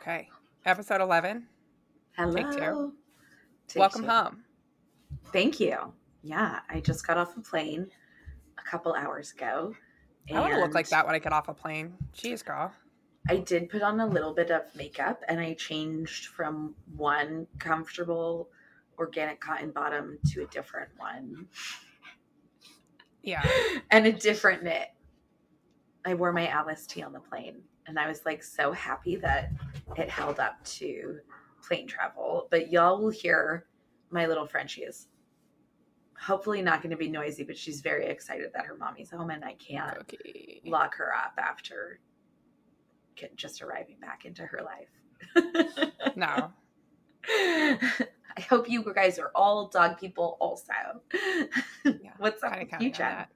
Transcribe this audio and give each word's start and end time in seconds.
Okay. 0.00 0.28
Episode 0.64 1.00
11. 1.02 1.46
Hello. 2.16 2.32
Take 2.34 2.50
two. 2.52 2.92
Take 3.68 3.80
Welcome 3.80 4.02
two. 4.02 4.08
home. 4.08 4.44
Thank 5.32 5.60
you. 5.60 5.76
Yeah, 6.22 6.60
I 6.68 6.80
just 6.80 7.06
got 7.06 7.18
off 7.18 7.36
a 7.36 7.40
plane 7.40 7.88
a 8.58 8.62
couple 8.62 8.94
hours 8.94 9.32
ago. 9.32 9.74
I 10.32 10.40
want 10.40 10.54
to 10.54 10.60
look 10.60 10.74
like 10.74 10.88
that 10.88 11.04
when 11.06 11.14
I 11.14 11.18
get 11.18 11.32
off 11.32 11.48
a 11.48 11.54
plane. 11.54 11.94
Jeez, 12.16 12.44
girl. 12.44 12.72
I 13.28 13.36
did 13.36 13.68
put 13.68 13.82
on 13.82 14.00
a 14.00 14.06
little 14.06 14.32
bit 14.32 14.50
of 14.50 14.62
makeup 14.74 15.22
and 15.28 15.38
I 15.40 15.54
changed 15.54 16.26
from 16.28 16.74
one 16.96 17.46
comfortable 17.58 18.48
organic 18.98 19.40
cotton 19.40 19.70
bottom 19.70 20.18
to 20.32 20.42
a 20.42 20.46
different 20.46 20.90
one 20.96 21.46
Yeah. 23.22 23.46
and 23.90 24.06
a 24.06 24.12
different 24.12 24.62
knit. 24.62 24.88
I 26.04 26.14
wore 26.14 26.32
my 26.32 26.48
Alice 26.48 26.86
tee 26.86 27.02
on 27.02 27.12
the 27.12 27.20
plane 27.20 27.60
and 27.86 27.98
I 27.98 28.08
was 28.08 28.24
like 28.24 28.42
so 28.42 28.72
happy 28.72 29.16
that 29.16 29.50
it 29.96 30.08
held 30.08 30.40
up 30.40 30.62
to 30.64 31.18
plane 31.66 31.86
travel. 31.86 32.48
But 32.50 32.70
y'all 32.72 33.00
will 33.00 33.10
hear 33.10 33.66
my 34.10 34.26
little 34.26 34.46
Frenchie 34.46 34.82
is 34.82 35.08
hopefully 36.18 36.62
not 36.62 36.82
going 36.82 36.90
to 36.90 36.96
be 36.96 37.08
noisy, 37.08 37.44
but 37.44 37.56
she's 37.56 37.80
very 37.80 38.06
excited 38.06 38.50
that 38.54 38.66
her 38.66 38.76
mommy's 38.76 39.10
home 39.10 39.30
and 39.30 39.44
I 39.44 39.54
can't 39.54 39.96
Okay. 39.98 40.60
lock 40.66 40.94
her 40.96 41.14
up 41.14 41.32
after 41.38 42.00
just 43.36 43.60
arriving 43.60 43.96
back 44.00 44.24
into 44.24 44.42
her 44.46 44.60
life. 44.62 46.14
No. 46.16 46.50
I 47.28 48.40
hope 48.48 48.68
you 48.70 48.82
guys 48.94 49.18
are 49.18 49.30
all 49.34 49.68
dog 49.68 49.98
people 49.98 50.36
also. 50.40 50.72
Yeah, 51.84 52.12
What's 52.18 52.42
up 52.42 52.58
with 52.58 52.68
you, 52.80 52.90
Jen? 52.90 53.26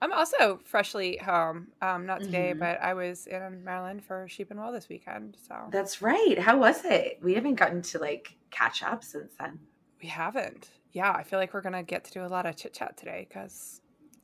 I'm 0.00 0.12
also 0.12 0.60
freshly 0.64 1.16
home. 1.16 1.68
Um, 1.82 2.06
not 2.06 2.20
today, 2.22 2.52
Mhm. 2.54 2.60
but 2.60 2.80
I 2.80 2.94
was 2.94 3.26
in 3.26 3.64
Maryland 3.64 4.04
for 4.04 4.28
Sheep 4.28 4.50
and 4.50 4.60
Wool 4.60 4.70
this 4.72 4.88
weekend. 4.88 5.36
So 5.46 5.54
That's 5.70 6.00
right. 6.00 6.38
How 6.38 6.56
was 6.56 6.84
it? 6.84 7.18
We 7.22 7.34
haven't 7.34 7.56
gotten 7.56 7.82
to 7.82 7.98
like 7.98 8.36
catch 8.50 8.82
up 8.82 9.02
since 9.04 9.34
then. 9.38 9.58
we 10.00 10.08
haven't. 10.08 10.70
Yeah, 10.92 11.10
I 11.10 11.24
feel 11.24 11.40
like 11.40 11.52
we're 11.52 11.60
gonna 11.60 11.82
get 11.82 12.04
to 12.04 12.12
do 12.12 12.24
a 12.24 12.28
lot 12.28 12.46
of 12.46 12.54
chit 12.56 12.72
chat 12.72 12.96
today 12.96 13.26
because 13.28 13.80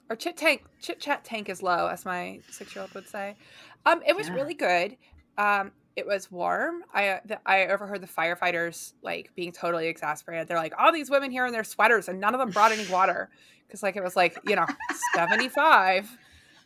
our 0.09 0.15
chit 0.15 0.37
tank 0.37 0.65
chit 0.81 1.01
chat 1.01 1.25
tank 1.25 1.49
is 1.49 1.63
low, 1.63 1.89
as 1.89 2.05
my 2.05 2.41
six 2.49 2.75
year 2.77 2.83
old 2.83 2.95
would 2.95 3.09
say. 3.09 3.37
Um, 3.85 4.01
it 4.07 4.15
was 4.15 4.29
Yeah. 4.29 4.35
really 4.35 4.55
good. 4.55 4.97
Um, 5.37 5.73
it 5.97 6.07
was 6.07 6.31
warm. 6.31 6.83
I 6.93 7.09
uh, 7.09 7.19
the, 7.25 7.39
I 7.47 7.67
overheard 7.67 8.01
the 8.01 8.07
firefighters 8.09 8.93
like 9.03 9.31
being 9.35 9.53
totally 9.53 9.87
exasperated. 9.89 10.49
They're 10.49 10.57
like, 10.57 10.75
all 10.79 10.93
these 10.93 11.11
women 11.11 11.31
here 11.31 11.47
in 11.47 11.53
their 11.53 11.65
sweaters, 11.65 12.09
and 12.09 12.21
none 12.21 12.35
of 12.35 12.41
them 12.41 12.51
brought 12.51 12.73
any 12.73 12.87
water 12.89 13.31
because 13.67 13.83
like 13.83 13.97
it 13.97 14.03
was 14.03 14.17
like 14.17 14.37
you 14.47 14.57
know 14.57 14.67
seventy 15.15 15.49
five. 15.49 16.11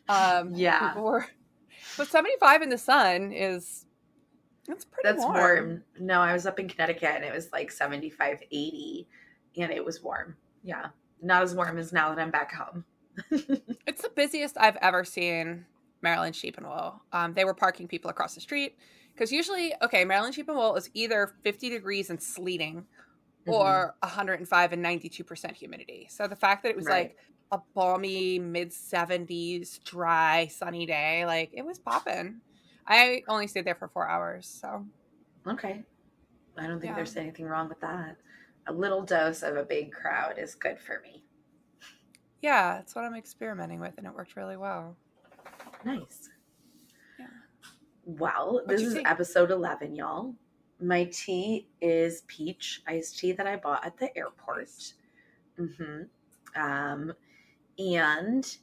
Um, 0.08 0.54
Yeah. 0.54 0.94
were- 0.98 1.26
but 1.96 2.08
seventy 2.08 2.36
five 2.40 2.62
in 2.62 2.68
the 2.70 2.78
sun 2.78 3.32
is 3.32 3.84
that's 4.66 4.84
pretty 4.84 5.08
That's 5.08 5.24
warm. 5.24 5.82
No, 5.98 6.20
I 6.20 6.32
was 6.34 6.44
up 6.44 6.58
in 6.60 6.68
Connecticut 6.68 7.12
and 7.14 7.24
it 7.24 7.32
was 7.32 7.50
like 7.52 7.70
75, 7.70 8.42
80 8.42 9.08
and 9.56 9.72
it 9.72 9.82
was 9.82 10.02
warm. 10.02 10.36
Yeah. 10.62 10.88
Not 11.22 11.42
as 11.42 11.54
warm 11.54 11.78
as 11.78 11.90
now 11.90 12.14
that 12.14 12.20
I'm 12.20 12.30
back 12.30 12.52
home. 12.54 12.84
It's 13.86 14.02
the 14.02 14.10
busiest 14.14 14.58
I've 14.60 14.76
ever 14.76 15.04
seen 15.04 15.64
Maryland 16.02 16.36
Sheep 16.36 16.58
and 16.58 16.66
Wool. 16.66 17.00
Um, 17.12 17.32
they 17.32 17.46
were 17.46 17.54
parking 17.54 17.88
people 17.88 18.10
across 18.10 18.34
the 18.34 18.42
street 18.42 18.76
because 19.19 19.33
usually, 19.33 19.74
okay, 19.83 20.05
Maryland 20.05 20.34
Sheep 20.34 20.48
and 20.48 20.56
Wool 20.56 20.77
is 20.77 20.88
either 20.94 21.34
50 21.42 21.70
degrees 21.70 22.11
and 22.11 22.22
sleeting 22.22 22.86
Mm-hmm. 23.47 23.52
or 23.52 23.94
105 24.02 24.72
and 24.72 24.84
92% 24.84 25.56
humidity. 25.56 26.06
So 26.11 26.27
the 26.27 26.36
fact 26.36 26.62
that 26.64 26.70
it 26.70 26.77
was 26.77 26.84
Right. 26.86 27.14
like 27.14 27.16
a 27.50 27.61
balmy 27.74 28.39
mid 28.39 28.72
70s, 28.72 29.78
dry, 29.84 30.48
sunny 30.48 30.84
day, 30.84 31.24
like 31.24 31.50
it 31.55 31.64
was 31.64 31.78
popping. 31.78 32.42
I 32.86 33.22
only 33.27 33.46
stayed 33.46 33.64
there 33.64 33.74
for 33.74 33.89
four 33.89 34.06
hours. 34.06 34.46
So 34.46 34.84
Okay. 35.46 35.83
I 36.58 36.66
don't 36.66 36.78
think 36.80 36.91
Yeah. 36.91 36.96
there's 36.96 37.16
anything 37.16 37.46
wrong 37.46 37.69
with 37.70 37.80
that. 37.80 38.16
A 38.66 38.72
little 38.72 39.02
dose 39.02 39.42
of 39.42 39.56
a 39.56 39.64
big 39.64 39.92
crowd 39.92 40.39
is 40.39 40.55
good 40.55 40.78
for 40.78 41.00
me. 41.00 41.24
yeah, 42.42 42.74
that's 42.77 42.95
what 42.95 43.05
I'm 43.05 43.14
experimenting 43.17 43.80
with, 43.80 43.95
and 43.98 44.06
it 44.06 44.14
worked 44.14 44.36
really 44.36 44.56
well. 44.56 44.96
Nice. 45.85 46.29
Well, 48.08 48.63
What'd 48.64 48.79
this 48.79 48.86
is 48.86 48.95
see? 48.95 49.05
episode 49.05 49.51
11, 49.51 49.95
y'all. 49.95 50.35
My 50.80 51.05
tea 51.13 51.69
is 51.80 52.23
peach 52.27 52.83
iced 52.86 53.19
tea 53.19 53.33
that 53.33 53.46
I 53.46 53.57
bought 53.57 53.85
at 53.85 53.98
the 53.98 54.17
airport. 54.17 54.70
hmm 55.57 56.02
Um, 56.57 57.13
and 57.79 58.58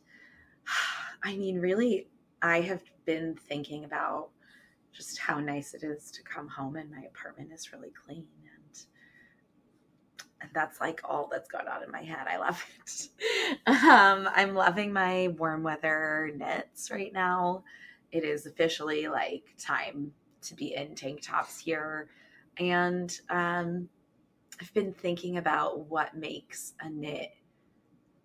I 1.23 1.37
mean, 1.37 1.59
really, 1.59 2.07
I 2.41 2.61
have 2.61 2.83
been 3.05 3.35
thinking 3.35 3.85
about 3.85 4.29
just 4.93 5.19
how 5.19 5.39
nice 5.39 5.73
it 5.75 5.83
is 5.83 6.11
to 6.11 6.23
come 6.23 6.47
home 6.47 6.75
and 6.77 6.89
my 6.91 7.03
apartment 7.03 7.51
is 7.53 7.73
really 7.73 7.91
clean 7.91 8.25
and 8.55 8.85
and 10.41 10.49
that's 10.53 10.79
like 10.81 11.01
all 11.03 11.29
that's 11.31 11.49
going 11.49 11.67
on 11.67 11.83
in 11.83 11.91
my 11.91 12.01
head. 12.03 12.27
I 12.29 12.37
love 12.37 12.63
it. 12.79 13.09
Um, 13.67 14.29
I'm 14.35 14.53
loving 14.55 14.93
my 14.93 15.29
warm 15.39 15.63
weather 15.63 16.31
knits 16.35 16.91
right 16.91 17.11
now. 17.13 17.63
It 18.11 18.23
is 18.23 18.45
officially 18.45 19.07
like 19.07 19.43
time 19.57 20.13
to 20.43 20.55
be 20.55 20.75
in 20.75 20.95
tank 20.95 21.21
tops 21.21 21.59
here. 21.59 22.09
And 22.57 23.17
um, 23.29 23.89
I've 24.61 24.73
been 24.73 24.93
thinking 24.93 25.37
about 25.37 25.87
what 25.87 26.15
makes 26.17 26.73
a 26.81 26.89
knit 26.89 27.31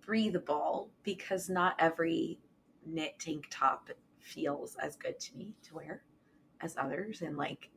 breathable 0.05 0.91
because 1.03 1.49
not 1.49 1.75
every 1.79 2.39
knit 2.87 3.19
tank 3.19 3.47
top 3.51 3.91
feels 4.19 4.77
as 4.77 4.97
good 4.97 5.19
to 5.21 5.37
me 5.37 5.55
to 5.63 5.75
wear 5.75 6.03
as 6.61 6.77
others. 6.77 7.23
And 7.23 7.37
like 7.37 7.71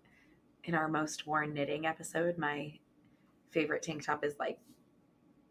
in 0.65 0.75
our 0.75 0.87
most 0.87 1.27
worn 1.27 1.53
knitting 1.53 1.85
episode, 1.85 2.37
my 2.37 2.73
favorite 3.51 3.83
tank 3.83 4.05
top 4.05 4.23
is 4.25 4.35
like 4.39 4.59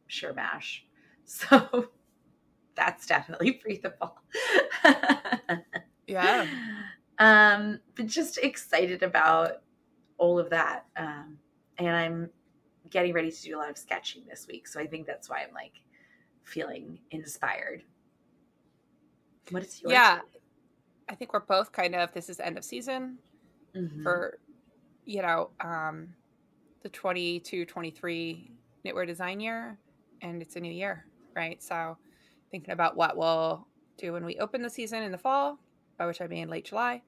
sure 0.06 0.32
mash. 0.34 0.84
So 1.24 1.88
that's 2.74 3.06
definitely 3.06 3.60
breathable. 3.62 4.18
Yeah. 6.06 6.46
Um, 7.18 7.80
but 7.94 8.06
just 8.06 8.38
excited 8.38 9.02
about 9.02 9.62
all 10.18 10.38
of 10.38 10.50
that. 10.50 10.86
Um, 10.96 11.38
and 11.78 11.88
I'm 11.88 12.30
getting 12.90 13.12
ready 13.12 13.30
to 13.30 13.42
do 13.42 13.56
a 13.56 13.58
lot 13.58 13.70
of 13.70 13.78
sketching 13.78 14.22
this 14.28 14.46
week. 14.48 14.66
So 14.66 14.80
I 14.80 14.86
think 14.86 15.06
that's 15.06 15.28
why 15.30 15.42
I'm 15.42 15.54
like 15.54 15.72
feeling 16.42 16.98
inspired. 17.10 17.84
What 19.50 19.62
is 19.62 19.80
yours? 19.82 19.92
Yeah. 19.92 20.20
I 21.08 21.14
think 21.14 21.32
we're 21.32 21.40
both 21.40 21.72
kind 21.72 21.94
of, 21.94 22.12
this 22.12 22.28
is 22.28 22.40
end 22.40 22.56
of 22.58 22.64
season. 22.64 23.18
Mhm. 23.74 24.02
for 24.02 24.38
you 25.06 25.22
know 25.22 25.48
um 25.60 26.14
the 26.82 26.90
22 26.90 27.64
23 27.64 28.50
knitwear 28.84 29.06
design 29.06 29.40
year 29.40 29.78
and 30.20 30.42
it's 30.42 30.56
a 30.56 30.60
new 30.60 30.70
year 30.70 31.06
right 31.34 31.62
so 31.62 31.96
thinking 32.50 32.72
about 32.72 32.96
what 32.98 33.16
we'll 33.16 33.66
do 33.96 34.12
when 34.12 34.26
we 34.26 34.36
open 34.40 34.60
the 34.60 34.68
season 34.68 35.02
in 35.02 35.10
the 35.10 35.16
fall 35.16 35.58
by 36.02 36.06
which 36.06 36.20
i 36.20 36.26
mean 36.26 36.48
late 36.48 36.64
july 36.64 37.00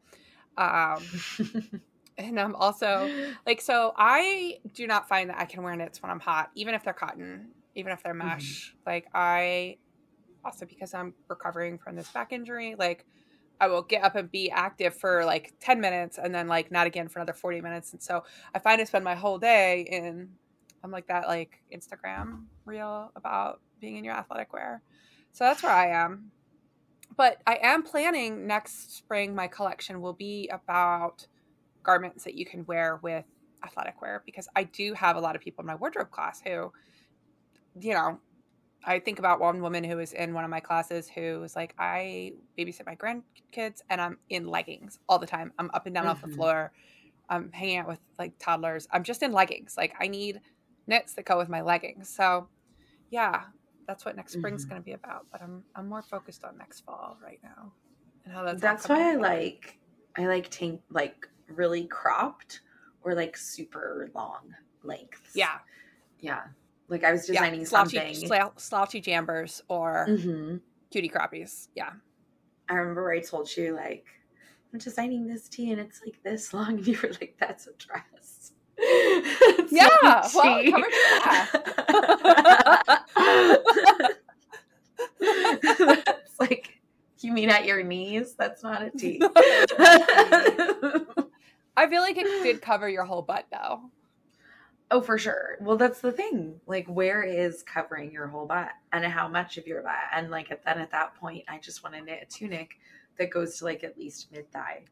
um 0.56 1.03
and 2.19 2.38
i'm 2.38 2.55
also 2.55 3.10
like 3.44 3.60
so 3.60 3.93
i 3.97 4.56
do 4.72 4.87
not 4.87 5.09
find 5.09 5.31
that 5.31 5.38
i 5.38 5.44
can 5.44 5.62
wear 5.62 5.75
knits 5.75 6.00
when 6.00 6.10
i'm 6.10 6.21
hot 6.21 6.50
even 6.55 6.75
if 6.75 6.84
they're 6.84 6.93
cotton 6.93 7.49
even 7.75 7.93
if 7.93 8.03
they're 8.05 8.15
mesh 8.15 8.75
like 8.87 9.06
i 9.15 9.77
also 10.44 10.65
because 10.65 10.94
i'm 10.94 11.12
recovering 11.28 11.77
from 11.77 11.97
this 11.97 12.09
back 12.12 12.32
injury 12.32 12.77
like 12.78 13.05
I 13.60 13.69
will 13.69 13.82
get 13.82 14.03
up 14.03 14.16
and 14.16 14.31
be 14.31 14.50
active 14.50 14.97
for 14.97 15.25
like 15.25 15.55
10 15.61 15.81
minutes 15.81 16.19
and 16.19 16.34
then 16.34 16.49
like 16.49 16.72
not 16.72 16.88
again 16.88 17.09
for 17.09 17.21
another 17.21 17.32
40 17.32 17.61
minutes. 17.61 17.93
And 17.93 18.03
so 18.03 18.25
I 18.53 18.59
find 18.59 18.81
I 18.81 18.84
spend 18.84 19.05
my 19.05 19.15
whole 19.15 19.38
day 19.38 19.87
in, 19.88 20.31
I'm 20.82 20.91
like 20.91 21.06
that 21.06 21.28
like 21.28 21.62
Instagram 21.72 22.47
reel 22.65 23.12
about 23.15 23.61
being 23.81 23.97
in 23.97 24.05
your 24.05 24.15
athletic 24.15 24.53
wear. 24.53 24.82
So 25.32 25.44
that's 25.44 25.62
where 25.62 25.72
I 25.72 25.91
am. 25.91 26.32
But 27.16 27.42
I 27.47 27.58
am 27.62 27.82
planning 27.82 28.47
next 28.47 28.97
spring, 28.97 29.34
my 29.34 29.47
collection 29.48 30.00
will 30.00 30.14
be 30.14 30.48
about 30.48 31.26
garments 31.82 32.25
that 32.25 32.34
you 32.34 32.46
can 32.46 32.66
wear 32.66 32.99
with 33.02 33.26
athletic 33.64 34.00
wear 34.02 34.22
because 34.26 34.49
I 34.56 34.64
do 34.64 34.94
have 34.94 35.16
a 35.16 35.20
lot 35.20 35.37
of 35.37 35.43
people 35.43 35.62
in 35.62 35.66
my 35.66 35.76
wardrobe 35.76 36.11
class 36.11 36.40
who, 36.43 36.72
you 37.81 37.94
know, 37.94 38.20
I 38.84 39.00
think 39.00 39.19
about 39.19 39.40
one 39.40 39.62
woman 39.62 39.84
who 39.84 39.96
was 39.96 40.12
in 40.12 40.34
one 40.34 40.44
of 40.44 40.50
my 40.50 40.61
classes 40.61 41.08
who 41.08 41.40
was 41.40 41.56
like, 41.56 41.75
I 41.78 42.34
babysit 42.58 42.87
my 42.87 42.96
grandkids 42.96 43.81
and 43.90 44.00
I'm 44.00 44.19
in 44.28 44.46
leggings 44.46 44.99
all 45.08 45.19
the 45.19 45.26
time. 45.26 45.52
I'm 45.58 45.70
up 45.75 45.87
and 45.87 45.94
down 45.94 46.06
off 46.06 46.22
the 46.22 46.28
Mhm. 46.28 46.34
floor. 46.37 46.72
I'm 47.28 47.52
hanging 47.52 47.78
out 47.78 47.88
with 47.88 48.00
like 48.19 48.34
toddlers. 48.38 48.88
I'm 48.93 49.05
just 49.05 49.22
in 49.22 49.32
leggings. 49.32 49.76
Like 49.76 49.94
I 50.00 50.08
need 50.08 50.40
knits 50.87 51.14
that 51.14 51.26
go 51.26 51.38
with 51.38 51.49
my 51.50 51.62
leggings. 51.62 52.10
So 52.10 52.50
yeah, 53.10 53.46
that's 53.86 54.04
what 54.04 54.16
next 54.16 54.32
spring's 54.34 54.64
Mhm. 54.64 54.69
going 54.70 54.81
to 54.82 54.84
be 54.84 54.92
about. 54.92 55.26
But 55.31 55.42
I'm 55.42 55.64
I'm 55.75 55.88
more 55.88 56.02
focused 56.02 56.44
on 56.44 56.56
next 56.58 56.81
fall 56.81 57.19
right 57.22 57.40
now 57.42 57.72
and 58.25 58.32
how 58.34 58.44
that's. 58.44 58.60
That's 58.60 58.88
why 58.88 59.12
I 59.12 59.14
like 59.16 59.78
I 60.16 60.26
like 60.26 60.50
tank 60.50 60.81
like 60.90 61.28
really 61.48 61.86
cropped 61.86 62.60
or 63.02 63.14
like 63.14 63.36
super 63.36 64.10
long 64.14 64.54
lengths. 64.82 65.34
Yeah, 65.34 65.58
Yeah. 66.20 66.44
Like 66.88 67.02
I 67.04 67.12
was 67.12 67.28
yeah. 67.28 67.40
designing 67.40 67.64
Slouchy, 67.64 67.96
something. 67.96 68.28
slou- 68.28 68.60
slouchy 68.60 69.00
jambers 69.00 69.62
or 69.69 70.06
Mhm. 70.08 70.60
cutie 70.90 71.08
crappies. 71.08 71.69
Yeah, 71.75 71.92
I 72.69 72.75
remember 72.75 73.10
I 73.10 73.20
told 73.20 73.54
you 73.56 73.75
like 73.75 74.06
I'm 74.72 74.78
designing 74.78 75.26
this 75.26 75.48
tee 75.48 75.70
and 75.70 75.81
it's 75.81 76.00
like 76.04 76.22
this 76.22 76.52
long. 76.52 76.69
And 76.78 76.86
you 76.86 76.98
were 77.02 77.10
like, 77.20 77.36
that's 77.38 77.66
a 77.66 77.72
dress. 77.75 78.52
yeah, 79.70 80.28
well, 80.34 80.58
it 80.60 80.70
covers 80.70 80.92
That's 85.62 86.38
like, 86.40 86.81
you 87.20 87.32
mean 87.32 87.50
at 87.50 87.64
your 87.64 87.82
knees? 87.82 88.34
That's 88.34 88.62
not 88.62 88.82
a 88.82 88.90
T. 88.98 89.20
I 91.76 91.88
feel 91.88 92.02
like 92.02 92.16
it 92.16 92.42
did 92.42 92.62
cover 92.62 92.88
your 92.88 93.04
whole 93.04 93.22
butt 93.22 93.46
though. 93.50 93.90
Oh, 94.90 95.00
for 95.00 95.16
sure. 95.19 95.56
Well, 95.60 95.76
that's 95.76 96.00
the 96.00 96.12
thing. 96.12 96.60
Like, 96.66 96.86
where 96.86 97.22
is 97.22 97.62
covering 97.62 98.12
your 98.12 98.26
whole 98.26 98.46
butt 98.46 98.70
and 98.92 99.04
how 99.04 99.26
much 99.28 99.56
of 99.56 99.66
your 99.66 99.82
butt? 99.82 99.94
And 100.12 100.31
like, 100.31 100.48
then 100.48 100.78
at 100.78 100.90
that 100.92 101.16
point, 101.16 101.44
I 101.48 101.58
just 101.58 101.82
want 101.82 101.96
to 101.96 102.02
knit 102.02 102.22
a 102.22 102.26
tunic 102.26 102.78
that 103.19 103.31
goes 103.31 103.58
to 103.58 103.64
like 103.64 103.82
at 103.82 103.98
least 103.98 104.31
mid 104.31 104.50
thigh. 104.52 104.82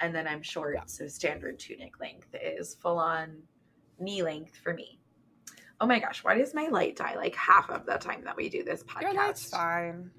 And 0.00 0.14
then 0.14 0.26
I'm 0.26 0.42
short. 0.42 0.74
Yeah. 0.76 0.84
So 0.86 1.06
standard 1.06 1.58
tunic 1.58 2.00
length 2.00 2.34
is 2.34 2.74
full 2.74 2.98
on 2.98 3.36
knee 3.98 4.22
length 4.22 4.56
for 4.56 4.74
me. 4.74 4.98
Oh 5.80 5.86
my 5.86 5.98
gosh, 5.98 6.22
why 6.22 6.36
does 6.36 6.54
my 6.54 6.68
light 6.68 6.96
die 6.96 7.14
like 7.16 7.34
half 7.34 7.70
of 7.70 7.86
the 7.86 7.96
time 7.96 8.22
that 8.24 8.36
we 8.36 8.48
do 8.48 8.62
this 8.64 8.82
podcast? 8.82 9.02
Your 9.02 9.14
light's 9.14 9.50
fine. 9.50 10.10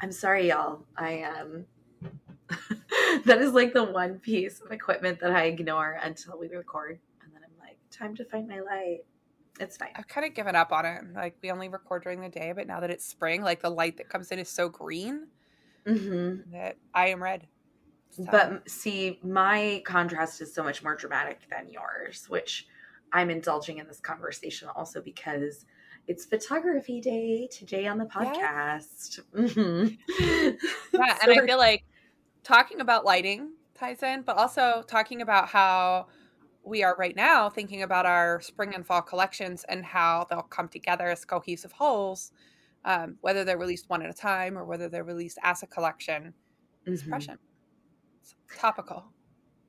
I'm 0.00 0.12
sorry, 0.12 0.48
y'all. 0.48 0.84
I 0.96 1.10
am. 1.10 1.66
Um... 2.02 2.10
that 3.26 3.40
is 3.40 3.52
like 3.52 3.72
the 3.72 3.84
one 3.84 4.18
piece 4.18 4.60
of 4.60 4.72
equipment 4.72 5.20
that 5.20 5.30
I 5.30 5.44
ignore 5.44 5.98
until 6.02 6.38
we 6.38 6.48
record 6.48 6.98
And 7.22 7.32
then 7.32 7.42
I'm 7.44 7.64
like, 7.64 7.76
time 7.90 8.16
to 8.16 8.24
find 8.24 8.48
my 8.48 8.60
light. 8.60 9.00
It's 9.60 9.76
fine. 9.76 9.90
I've 9.94 10.08
kind 10.08 10.26
of 10.26 10.34
given 10.34 10.56
up 10.56 10.72
on 10.72 10.86
it. 10.86 11.02
Like 11.14 11.36
we 11.42 11.50
only 11.50 11.68
record 11.68 12.02
during 12.02 12.20
the 12.20 12.28
day, 12.28 12.52
but 12.54 12.66
now 12.66 12.80
that 12.80 12.90
it's 12.90 13.04
spring, 13.04 13.42
like 13.42 13.60
the 13.60 13.70
light 13.70 13.98
that 13.98 14.08
comes 14.08 14.30
in 14.30 14.38
is 14.38 14.48
so 14.48 14.68
green 14.68 15.26
mm-hmm. 15.86 16.50
that 16.52 16.76
I 16.94 17.08
am 17.08 17.22
red. 17.22 17.46
So. 18.10 18.24
But 18.30 18.68
see, 18.68 19.20
my 19.22 19.82
contrast 19.86 20.40
is 20.40 20.52
so 20.52 20.62
much 20.64 20.82
more 20.82 20.96
dramatic 20.96 21.40
than 21.50 21.70
yours, 21.70 22.26
which 22.28 22.66
I'm 23.12 23.30
indulging 23.30 23.78
in 23.78 23.86
this 23.86 24.00
conversation 24.00 24.68
also 24.74 25.00
because 25.00 25.64
it's 26.08 26.24
photography 26.24 27.00
day 27.00 27.48
today 27.50 27.86
on 27.86 27.98
the 27.98 28.04
podcast. 28.04 29.20
Yeah, 29.34 29.40
mm-hmm. 29.40 30.54
yeah 30.92 31.18
and 31.22 31.32
I 31.32 31.46
feel 31.46 31.58
like 31.58 31.84
talking 32.42 32.80
about 32.80 33.04
lighting 33.04 33.52
ties 33.74 34.02
in, 34.02 34.22
but 34.22 34.36
also 34.36 34.82
talking 34.86 35.22
about 35.22 35.48
how 35.48 36.06
we 36.64 36.82
are 36.82 36.94
right 36.98 37.16
now 37.16 37.48
thinking 37.48 37.82
about 37.82 38.06
our 38.06 38.40
spring 38.40 38.74
and 38.74 38.86
fall 38.86 39.02
collections 39.02 39.64
and 39.68 39.84
how 39.84 40.26
they'll 40.28 40.42
come 40.42 40.68
together 40.68 41.08
as 41.08 41.24
cohesive 41.24 41.72
wholes, 41.72 42.32
um, 42.84 43.16
whether 43.20 43.44
they're 43.44 43.58
released 43.58 43.88
one 43.88 44.02
at 44.02 44.10
a 44.10 44.14
time 44.14 44.58
or 44.58 44.64
whether 44.64 44.88
they're 44.88 45.04
released 45.04 45.38
as 45.42 45.62
a 45.62 45.66
collection. 45.66 46.34
Mm-hmm. 46.86 47.34
Is 48.30 48.36
prescient. 48.46 48.52
It's 48.52 48.60
topical. 48.60 49.04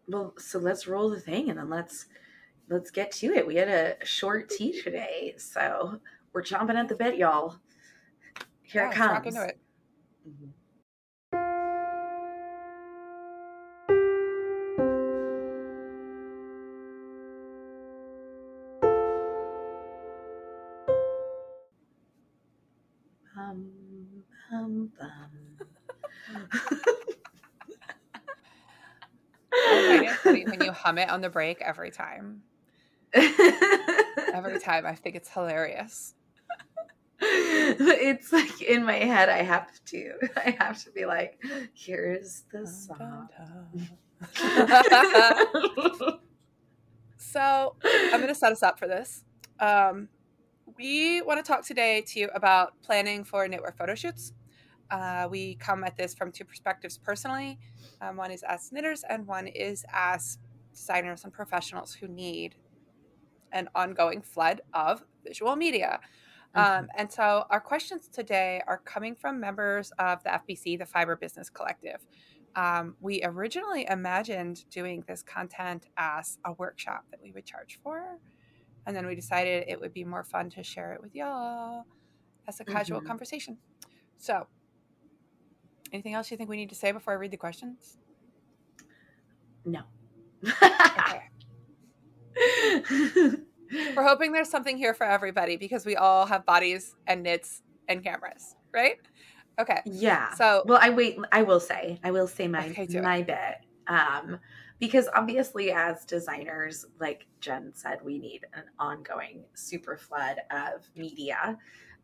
Well, 0.07 0.33
so 0.37 0.59
let's 0.59 0.87
roll 0.87 1.09
the 1.09 1.19
thing 1.19 1.49
and 1.49 1.59
then 1.59 1.69
let's 1.69 2.05
let's 2.69 2.91
get 2.91 3.11
to 3.13 3.33
it. 3.33 3.45
We 3.45 3.55
had 3.55 3.67
a 3.67 4.05
short 4.05 4.49
tea 4.49 4.81
today, 4.81 5.35
so 5.37 5.99
we're 6.33 6.43
chomping 6.43 6.75
at 6.75 6.87
the 6.87 6.95
bit, 6.95 7.17
y'all. 7.17 7.57
Here 8.63 8.83
yeah, 8.83 8.89
it 8.89 8.95
comes. 8.95 9.35
It. 9.35 9.59
Mm-hmm. 10.27 10.49
Hum 30.81 30.97
it 30.97 31.09
on 31.09 31.21
the 31.21 31.29
break 31.29 31.61
every 31.61 31.91
time. 31.91 32.41
every 33.13 34.59
time. 34.63 34.85
I 34.85 34.95
think 34.95 35.15
it's 35.15 35.29
hilarious. 35.29 36.15
It's 37.23 38.33
like 38.33 38.63
in 38.63 38.83
my 38.83 38.95
head, 38.95 39.29
I 39.29 39.43
have 39.43 39.69
to. 39.85 40.13
I 40.37 40.57
have 40.59 40.83
to 40.85 40.91
be 40.91 41.05
like, 41.05 41.39
here's 41.75 42.45
the 42.51 42.65
song. 42.65 43.29
so 47.17 47.75
I'm 47.83 48.19
going 48.19 48.27
to 48.27 48.33
set 48.33 48.51
us 48.51 48.63
up 48.63 48.79
for 48.79 48.87
this. 48.87 49.23
Um, 49.59 50.09
we 50.77 51.21
want 51.21 51.43
to 51.43 51.47
talk 51.47 51.63
today 51.63 52.01
to 52.07 52.19
you 52.19 52.29
about 52.33 52.81
planning 52.81 53.23
for 53.23 53.47
knitwear 53.47 53.77
photo 53.77 53.93
shoots. 53.93 54.33
Uh, 54.89 55.27
we 55.29 55.55
come 55.55 55.83
at 55.83 55.95
this 55.95 56.15
from 56.15 56.31
two 56.31 56.43
perspectives 56.43 56.97
personally. 56.97 57.59
Um, 58.01 58.17
one 58.17 58.31
is 58.31 58.43
as 58.43 58.71
knitters, 58.71 59.03
and 59.07 59.27
one 59.27 59.45
is 59.45 59.85
as 59.93 60.39
designers 60.71 61.23
and 61.23 61.33
professionals 61.33 61.93
who 61.93 62.07
need 62.07 62.55
an 63.51 63.69
ongoing 63.75 64.21
flood 64.21 64.61
of 64.73 65.03
visual 65.25 65.55
media. 65.55 65.99
Um, 66.53 66.63
mm-hmm. 66.63 66.79
Um, 66.79 66.87
and 66.97 67.11
so 67.11 67.45
our 67.49 67.61
questions 67.61 68.07
today 68.07 68.61
are 68.67 68.77
coming 68.79 69.15
from 69.15 69.39
members 69.39 69.91
of 69.99 70.23
the 70.23 70.29
FBC, 70.29 70.79
the 70.79 70.85
Fiber 70.85 71.15
Business 71.15 71.49
Collective. 71.49 72.05
Um, 72.55 72.95
we 72.99 73.21
originally 73.23 73.87
imagined 73.89 74.69
doing 74.69 75.03
this 75.07 75.23
content 75.23 75.85
as 75.97 76.37
a 76.45 76.53
workshop 76.53 77.05
that 77.11 77.21
we 77.21 77.31
would 77.31 77.45
charge 77.45 77.79
for. 77.81 78.19
And 78.85 78.95
then 78.95 79.05
we 79.05 79.15
decided 79.15 79.65
it 79.67 79.79
would 79.79 79.93
be 79.93 80.03
more 80.03 80.23
fun 80.23 80.49
to 80.51 80.63
share 80.63 80.93
it 80.93 81.01
with 81.01 81.15
y'all 81.15 81.85
as 82.47 82.59
a 82.59 82.65
casual 82.65 82.99
mm-hmm. 82.99 83.07
conversation. 83.07 83.57
So, 84.17 84.47
anything 85.93 86.13
else 86.13 86.31
you 86.31 86.37
think 86.37 86.49
we 86.49 86.57
need 86.57 86.69
to 86.69 86.75
say 86.75 86.91
before 86.91 87.13
I 87.13 87.17
read 87.17 87.31
the 87.31 87.37
questions? 87.37 87.97
No. 89.63 89.81
We're 93.95 94.03
hoping 94.03 94.31
there's 94.31 94.49
something 94.49 94.77
here 94.77 94.93
for 94.93 95.05
everybody 95.05 95.57
because 95.57 95.85
we 95.85 95.95
all 95.95 96.25
have 96.25 96.45
bodies 96.45 96.95
and 97.07 97.23
knits 97.23 97.61
and 97.87 98.03
cameras, 98.03 98.55
right? 98.73 98.97
Okay. 99.59 99.81
Yeah. 99.85 100.33
So, 100.33 100.63
well, 100.65 100.79
I 100.81 100.89
wait. 100.89 101.17
I 101.31 101.43
will 101.43 101.59
say, 101.59 101.99
I 102.03 102.11
will 102.11 102.27
say 102.27 102.47
my 102.47 102.67
okay, 102.69 102.87
my 103.01 103.21
bit. 103.21 103.57
Um, 103.87 104.39
because 104.79 105.07
obviously, 105.13 105.71
as 105.71 106.05
designers, 106.05 106.85
like 106.99 107.27
Jen 107.39 107.71
said, 107.75 107.99
we 108.03 108.17
need 108.17 108.45
an 108.53 108.63
ongoing 108.79 109.43
super 109.53 109.95
flood 109.97 110.37
of 110.49 110.89
media. 110.95 111.57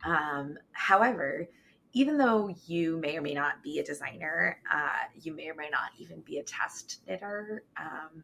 Um, 0.06 0.58
however, 0.74 1.48
even 1.94 2.18
though 2.18 2.54
you 2.66 2.98
may 2.98 3.18
or 3.18 3.22
may 3.22 3.34
not 3.34 3.64
be 3.64 3.80
a 3.80 3.84
designer, 3.84 4.60
uh, 4.72 5.08
you 5.20 5.34
may 5.34 5.50
or 5.50 5.56
may 5.56 5.70
not 5.70 5.92
even 5.98 6.22
be 6.22 6.38
a 6.38 6.44
test 6.44 7.02
knitter. 7.08 7.64
Um, 7.80 8.24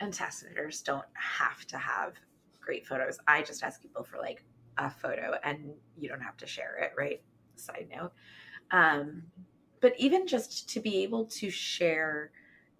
and 0.00 0.12
test 0.12 0.44
knitters 0.44 0.82
don't 0.82 1.06
have 1.14 1.64
to 1.66 1.78
have 1.78 2.14
great 2.60 2.86
photos. 2.86 3.18
I 3.26 3.42
just 3.42 3.62
ask 3.62 3.80
people 3.80 4.02
for 4.02 4.18
like 4.18 4.44
a 4.78 4.90
photo 4.90 5.34
and 5.44 5.72
you 5.96 6.08
don't 6.08 6.20
have 6.20 6.36
to 6.38 6.46
share 6.46 6.76
it, 6.76 6.92
right? 6.98 7.22
Side 7.56 7.88
note. 7.94 8.12
Um, 8.70 9.22
but 9.80 9.94
even 9.98 10.26
just 10.26 10.68
to 10.70 10.80
be 10.80 11.02
able 11.02 11.26
to 11.26 11.50
share 11.50 12.30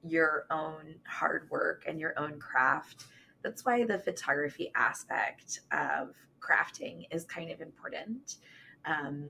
your 0.03 0.47
own 0.51 0.97
hard 1.07 1.49
work 1.51 1.85
and 1.87 2.01
your 2.01 2.19
own 2.19 2.39
craft, 2.39 3.05
that's 3.43 3.65
why 3.65 3.85
the 3.85 3.99
photography 3.99 4.73
aspect 4.75 5.61
of 5.73 6.15
crafting 6.41 7.07
is 7.11 7.25
kind 7.25 7.51
of 7.51 7.61
important. 7.61 8.37
Um, 8.85 9.29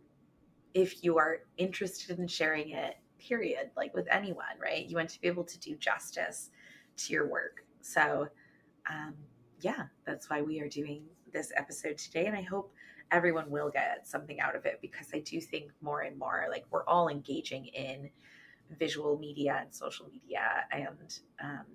if 0.75 1.05
you 1.05 1.19
are 1.19 1.41
interested 1.57 2.19
in 2.19 2.27
sharing 2.27 2.71
it, 2.71 2.97
period, 3.19 3.71
like 3.77 3.95
with 3.95 4.09
anyone, 4.11 4.59
right? 4.61 4.87
You 4.87 4.97
want 4.97 5.11
to 5.11 5.21
be 5.21 5.29
able 5.29 5.45
to 5.45 5.59
do 5.61 5.77
justice 5.77 6.51
to 6.97 7.13
your 7.13 7.29
work. 7.29 7.65
So, 7.81 8.29
um, 8.91 9.15
yeah, 9.61 9.85
that's 10.05 10.29
why 10.29 10.43
we 10.43 10.61
are 10.61 10.69
doing 10.69 11.05
this 11.33 11.53
episode 11.57 11.99
today. 11.99 12.27
And 12.27 12.37
I 12.37 12.43
hope 12.43 12.73
everyone 13.11 13.51
will 13.51 13.71
get 13.71 14.07
something 14.07 14.41
out 14.41 14.57
of 14.57 14.67
it 14.67 14.79
because 14.81 15.09
I 15.15 15.21
do 15.21 15.41
think 15.41 15.71
more 15.81 16.01
and 16.01 16.19
more 16.19 16.47
like 16.51 16.65
we're 16.71 16.85
all 16.87 17.09
engaging 17.09 17.67
in 17.67 18.11
visual 18.79 19.19
media 19.19 19.59
and 19.61 19.73
social 19.73 20.07
media. 20.07 20.65
And 20.73 21.19
um, 21.43 21.67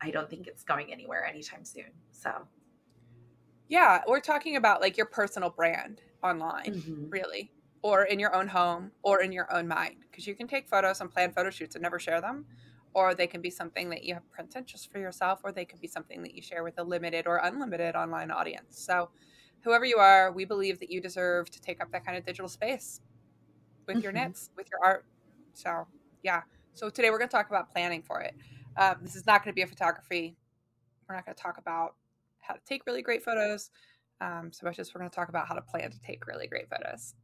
I 0.00 0.10
don't 0.10 0.28
think 0.28 0.46
it's 0.46 0.64
going 0.64 0.92
anywhere 0.92 1.24
anytime 1.24 1.64
soon. 1.64 1.90
So, 2.10 2.32
yeah, 3.68 4.00
we're 4.08 4.20
talking 4.20 4.56
about 4.56 4.80
like 4.80 4.96
your 4.96 5.06
personal 5.06 5.50
brand 5.50 6.00
online, 6.22 6.74
mm-hmm. 6.74 7.08
really 7.10 7.52
or 7.82 8.04
in 8.04 8.18
your 8.18 8.34
own 8.34 8.48
home 8.48 8.90
or 9.02 9.22
in 9.22 9.32
your 9.32 9.52
own 9.52 9.66
mind 9.66 9.96
because 10.10 10.26
you 10.26 10.34
can 10.34 10.46
take 10.46 10.68
photos 10.68 11.00
and 11.00 11.10
plan 11.10 11.32
photo 11.32 11.50
shoots 11.50 11.74
and 11.74 11.82
never 11.82 11.98
share 11.98 12.20
them 12.20 12.44
or 12.92 13.14
they 13.14 13.26
can 13.26 13.40
be 13.40 13.50
something 13.50 13.88
that 13.88 14.04
you 14.04 14.14
have 14.14 14.28
printed 14.30 14.66
just 14.66 14.90
for 14.90 14.98
yourself 14.98 15.40
or 15.44 15.52
they 15.52 15.64
can 15.64 15.78
be 15.78 15.86
something 15.86 16.22
that 16.22 16.34
you 16.34 16.42
share 16.42 16.64
with 16.64 16.78
a 16.78 16.82
limited 16.82 17.26
or 17.26 17.36
unlimited 17.44 17.94
online 17.94 18.30
audience. 18.30 18.80
So 18.80 19.10
whoever 19.62 19.84
you 19.84 19.98
are 19.98 20.32
we 20.32 20.44
believe 20.44 20.78
that 20.80 20.90
you 20.90 21.00
deserve 21.00 21.50
to 21.50 21.60
take 21.60 21.80
up 21.80 21.90
that 21.92 22.04
kind 22.04 22.18
of 22.18 22.24
digital 22.24 22.48
space 22.48 23.00
with 23.86 23.96
mm-hmm. 23.96 24.04
your 24.04 24.12
knits 24.12 24.50
with 24.56 24.68
your 24.70 24.80
art. 24.84 25.04
So 25.54 25.86
yeah. 26.22 26.42
So 26.74 26.90
today 26.90 27.10
we're 27.10 27.18
going 27.18 27.28
to 27.28 27.36
talk 27.36 27.48
about 27.48 27.72
planning 27.72 28.02
for 28.02 28.20
it. 28.20 28.34
Um, 28.76 28.96
this 29.02 29.16
is 29.16 29.26
not 29.26 29.42
going 29.42 29.52
to 29.52 29.56
be 29.56 29.62
a 29.62 29.66
photography. 29.66 30.36
We're 31.08 31.16
not 31.16 31.26
going 31.26 31.34
to 31.34 31.42
talk 31.42 31.58
about 31.58 31.94
how 32.38 32.54
to 32.54 32.60
take 32.64 32.86
really 32.86 33.02
great 33.02 33.22
photos. 33.22 33.70
Um, 34.20 34.50
so 34.52 34.66
much 34.66 34.78
as 34.78 34.94
we're 34.94 35.00
going 35.00 35.10
to 35.10 35.14
talk 35.14 35.28
about 35.28 35.48
how 35.48 35.54
to 35.54 35.62
plan 35.62 35.90
to 35.90 36.00
take 36.00 36.26
really 36.26 36.46
great 36.46 36.68
photos 36.68 37.14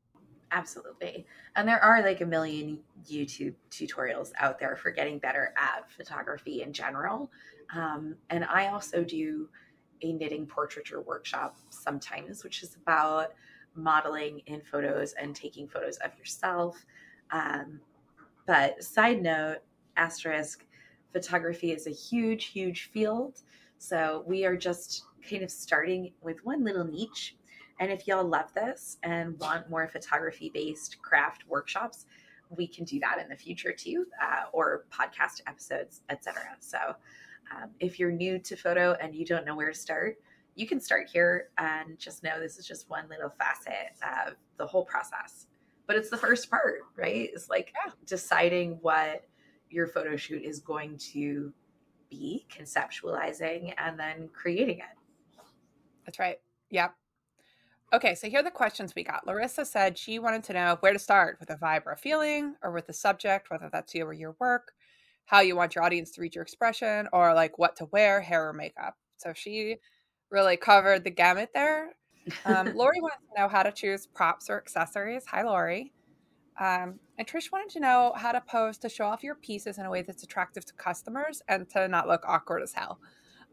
Absolutely. 0.52 1.26
And 1.56 1.68
there 1.68 1.82
are 1.82 2.02
like 2.02 2.20
a 2.20 2.26
million 2.26 2.78
YouTube 3.04 3.54
tutorials 3.70 4.30
out 4.38 4.58
there 4.58 4.76
for 4.76 4.90
getting 4.90 5.18
better 5.18 5.52
at 5.56 5.90
photography 5.90 6.62
in 6.62 6.72
general. 6.72 7.30
Um, 7.74 8.14
and 8.30 8.44
I 8.44 8.68
also 8.68 9.02
do 9.02 9.48
a 10.02 10.12
knitting 10.12 10.46
portraiture 10.46 11.00
workshop 11.00 11.56
sometimes, 11.70 12.44
which 12.44 12.62
is 12.62 12.76
about 12.76 13.34
modeling 13.74 14.40
in 14.46 14.62
photos 14.62 15.12
and 15.14 15.34
taking 15.34 15.68
photos 15.68 15.96
of 15.98 16.16
yourself. 16.18 16.84
Um, 17.30 17.80
but 18.46 18.82
side 18.82 19.22
note, 19.22 19.58
asterisk, 19.96 20.64
photography 21.12 21.72
is 21.72 21.86
a 21.86 21.90
huge, 21.90 22.46
huge 22.46 22.90
field. 22.92 23.42
So 23.78 24.22
we 24.26 24.44
are 24.44 24.56
just 24.56 25.04
kind 25.28 25.42
of 25.42 25.50
starting 25.50 26.12
with 26.22 26.44
one 26.44 26.64
little 26.64 26.84
niche. 26.84 27.36
And 27.78 27.90
if 27.90 28.06
y'all 28.06 28.24
love 28.24 28.52
this 28.54 28.98
and 29.02 29.38
want 29.38 29.68
more 29.68 29.86
photography 29.88 30.50
based 30.52 31.00
craft 31.02 31.44
workshops, 31.46 32.06
we 32.50 32.66
can 32.66 32.84
do 32.84 32.98
that 33.00 33.18
in 33.20 33.28
the 33.28 33.36
future 33.36 33.72
too, 33.72 34.06
uh, 34.22 34.44
or 34.52 34.84
podcast 34.90 35.40
episodes, 35.46 36.02
etc. 36.08 36.42
So 36.60 36.78
um, 37.54 37.70
if 37.80 37.98
you're 37.98 38.12
new 38.12 38.38
to 38.38 38.56
photo 38.56 38.96
and 39.00 39.14
you 39.14 39.24
don't 39.24 39.44
know 39.44 39.54
where 39.54 39.72
to 39.72 39.78
start, 39.78 40.18
you 40.54 40.66
can 40.66 40.80
start 40.80 41.08
here 41.12 41.48
and 41.58 41.98
just 41.98 42.22
know 42.22 42.40
this 42.40 42.58
is 42.58 42.66
just 42.66 42.88
one 42.88 43.08
little 43.08 43.30
facet 43.30 43.92
of 44.02 44.34
the 44.56 44.66
whole 44.66 44.84
process. 44.84 45.46
But 45.86 45.96
it's 45.96 46.10
the 46.10 46.16
first 46.16 46.50
part, 46.50 46.80
right? 46.96 47.30
It's 47.32 47.48
like 47.48 47.72
yeah. 47.84 47.92
deciding 48.06 48.78
what 48.80 49.24
your 49.70 49.86
photo 49.86 50.16
shoot 50.16 50.42
is 50.42 50.60
going 50.60 50.96
to 51.12 51.52
be, 52.10 52.46
conceptualizing, 52.50 53.74
and 53.78 53.98
then 53.98 54.28
creating 54.32 54.78
it. 54.78 55.44
That's 56.04 56.18
right. 56.18 56.38
Yep. 56.70 56.94
Okay, 57.92 58.16
so 58.16 58.28
here 58.28 58.40
are 58.40 58.42
the 58.42 58.50
questions 58.50 58.94
we 58.94 59.04
got. 59.04 59.26
Larissa 59.26 59.64
said 59.64 59.96
she 59.96 60.18
wanted 60.18 60.42
to 60.44 60.52
know 60.52 60.76
where 60.80 60.92
to 60.92 60.98
start 60.98 61.36
with 61.38 61.50
a 61.50 61.56
vibe 61.56 61.86
or 61.86 61.92
a 61.92 61.96
feeling, 61.96 62.56
or 62.62 62.72
with 62.72 62.86
the 62.88 62.92
subject, 62.92 63.48
whether 63.48 63.70
that's 63.72 63.94
you 63.94 64.04
or 64.04 64.12
your 64.12 64.34
work, 64.40 64.72
how 65.26 65.40
you 65.40 65.54
want 65.54 65.76
your 65.76 65.84
audience 65.84 66.10
to 66.12 66.20
read 66.20 66.34
your 66.34 66.42
expression, 66.42 67.08
or 67.12 67.32
like 67.32 67.58
what 67.58 67.76
to 67.76 67.86
wear, 67.86 68.20
hair 68.20 68.48
or 68.48 68.52
makeup. 68.52 68.96
So 69.18 69.32
she 69.34 69.76
really 70.30 70.56
covered 70.56 71.04
the 71.04 71.10
gamut 71.10 71.50
there. 71.54 71.94
Um, 72.44 72.66
Lori 72.74 73.00
wants 73.00 73.18
to 73.32 73.40
know 73.40 73.48
how 73.48 73.62
to 73.62 73.70
choose 73.70 74.04
props 74.06 74.50
or 74.50 74.56
accessories. 74.58 75.24
Hi, 75.26 75.42
Lori. 75.42 75.92
Um, 76.58 76.98
and 77.18 77.26
Trish 77.26 77.52
wanted 77.52 77.68
to 77.74 77.80
know 77.80 78.14
how 78.16 78.32
to 78.32 78.40
pose 78.40 78.78
to 78.78 78.88
show 78.88 79.04
off 79.04 79.22
your 79.22 79.36
pieces 79.36 79.78
in 79.78 79.86
a 79.86 79.90
way 79.90 80.02
that's 80.02 80.24
attractive 80.24 80.64
to 80.64 80.72
customers 80.74 81.40
and 81.48 81.68
to 81.70 81.86
not 81.86 82.08
look 82.08 82.24
awkward 82.26 82.62
as 82.62 82.72
hell. 82.72 82.98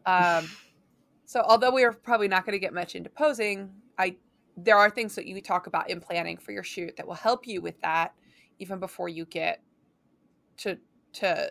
Um, 0.08 0.50
so, 1.26 1.42
although 1.42 1.72
we 1.72 1.84
are 1.84 1.94
probably 1.94 2.28
not 2.28 2.46
going 2.46 2.54
to 2.54 2.60
get 2.60 2.74
much 2.74 2.96
into 2.96 3.12
posing, 3.12 3.70
I 3.98 4.18
there 4.56 4.78
are 4.78 4.90
things 4.90 5.16
that 5.16 5.26
you 5.26 5.42
talk 5.42 5.68
about 5.68 5.90
in 5.90 6.00
planning 6.00 6.38
for 6.38 6.52
your 6.52 6.64
shoot 6.64 6.96
that 6.98 7.08
will 7.08 7.16
help 7.16 7.48
you 7.48 7.62
with 7.62 7.80
that, 7.82 8.14
even 8.60 8.80
before 8.80 9.10
you 9.10 9.26
get 9.26 9.62
to 10.58 10.78
to 11.14 11.50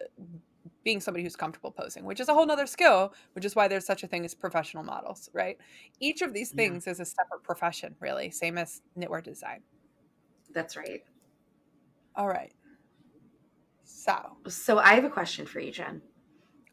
being 0.84 1.00
somebody 1.00 1.22
who's 1.22 1.36
comfortable 1.36 1.70
posing, 1.70 2.04
which 2.04 2.20
is 2.20 2.28
a 2.28 2.34
whole 2.34 2.46
nother 2.46 2.66
skill, 2.66 3.12
which 3.34 3.44
is 3.44 3.54
why 3.54 3.68
there's 3.68 3.86
such 3.86 4.02
a 4.02 4.06
thing 4.06 4.24
as 4.24 4.34
professional 4.34 4.82
models, 4.82 5.28
right? 5.32 5.58
Each 6.00 6.22
of 6.22 6.32
these 6.32 6.50
things 6.50 6.86
yeah. 6.86 6.92
is 6.92 7.00
a 7.00 7.04
separate 7.04 7.42
profession, 7.42 7.94
really, 8.00 8.30
same 8.30 8.58
as 8.58 8.82
knitwear 8.98 9.22
design. 9.22 9.60
That's 10.52 10.76
right. 10.76 11.02
All 12.16 12.28
right. 12.28 12.52
So. 13.84 14.36
So 14.48 14.78
I 14.78 14.94
have 14.94 15.04
a 15.04 15.10
question 15.10 15.46
for 15.46 15.60
you, 15.60 15.70
Jen. 15.72 16.02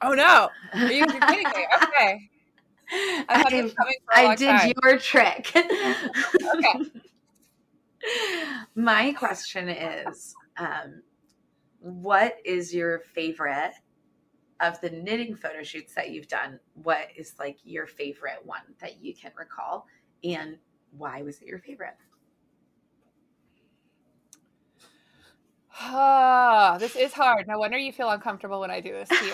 Oh 0.02 0.14
no! 0.14 0.50
Are 0.74 0.92
you 0.92 1.06
kidding 1.06 1.20
me? 1.50 1.68
Okay. 1.84 2.30
I, 2.92 3.76
I 4.16 4.36
did 4.36 4.48
time. 4.48 4.74
your 4.84 4.98
trick. 4.98 5.52
okay. 5.56 6.82
My 8.76 9.12
question 9.14 9.70
is, 9.70 10.34
um, 10.58 11.02
what 11.80 12.38
is 12.46 12.74
your 12.74 13.00
favorite 13.00 13.74
of 14.60 14.80
the 14.82 14.90
knitting 14.90 15.36
photo 15.36 15.64
shoots 15.64 15.94
that 15.96 16.12
you've 16.12 16.28
done? 16.28 16.60
What 16.74 17.08
is 17.16 17.36
like 17.40 17.58
your 17.64 17.88
favorite 17.88 18.40
one 18.44 18.62
that 18.82 19.02
you 19.04 19.14
can 19.14 19.32
recall, 19.38 19.86
and 20.24 20.58
why 20.98 21.22
was 21.22 21.42
it 21.42 21.48
your 21.48 21.60
favorite? 21.60 21.96
Ah, 25.82 26.78
this 26.80 26.96
is 26.96 27.14
hard. 27.14 27.48
No 27.48 27.58
wonder 27.60 27.78
you 27.78 27.94
feel 27.94 28.10
uncomfortable 28.10 28.60
when 28.60 28.72
I 28.72 28.82
do 28.82 28.92
this 28.92 29.08
to 29.10 29.26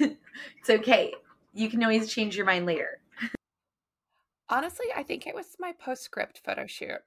you. 0.00 0.16
it's 0.58 0.70
okay. 0.70 1.14
You 1.52 1.68
can 1.68 1.82
always 1.82 2.12
change 2.12 2.36
your 2.36 2.46
mind 2.46 2.66
later. 2.66 3.00
Honestly, 4.48 4.86
I 4.94 5.02
think 5.02 5.26
it 5.26 5.34
was 5.34 5.56
my 5.58 5.72
postscript 5.78 6.40
photo 6.44 6.66
shoot. 6.66 7.00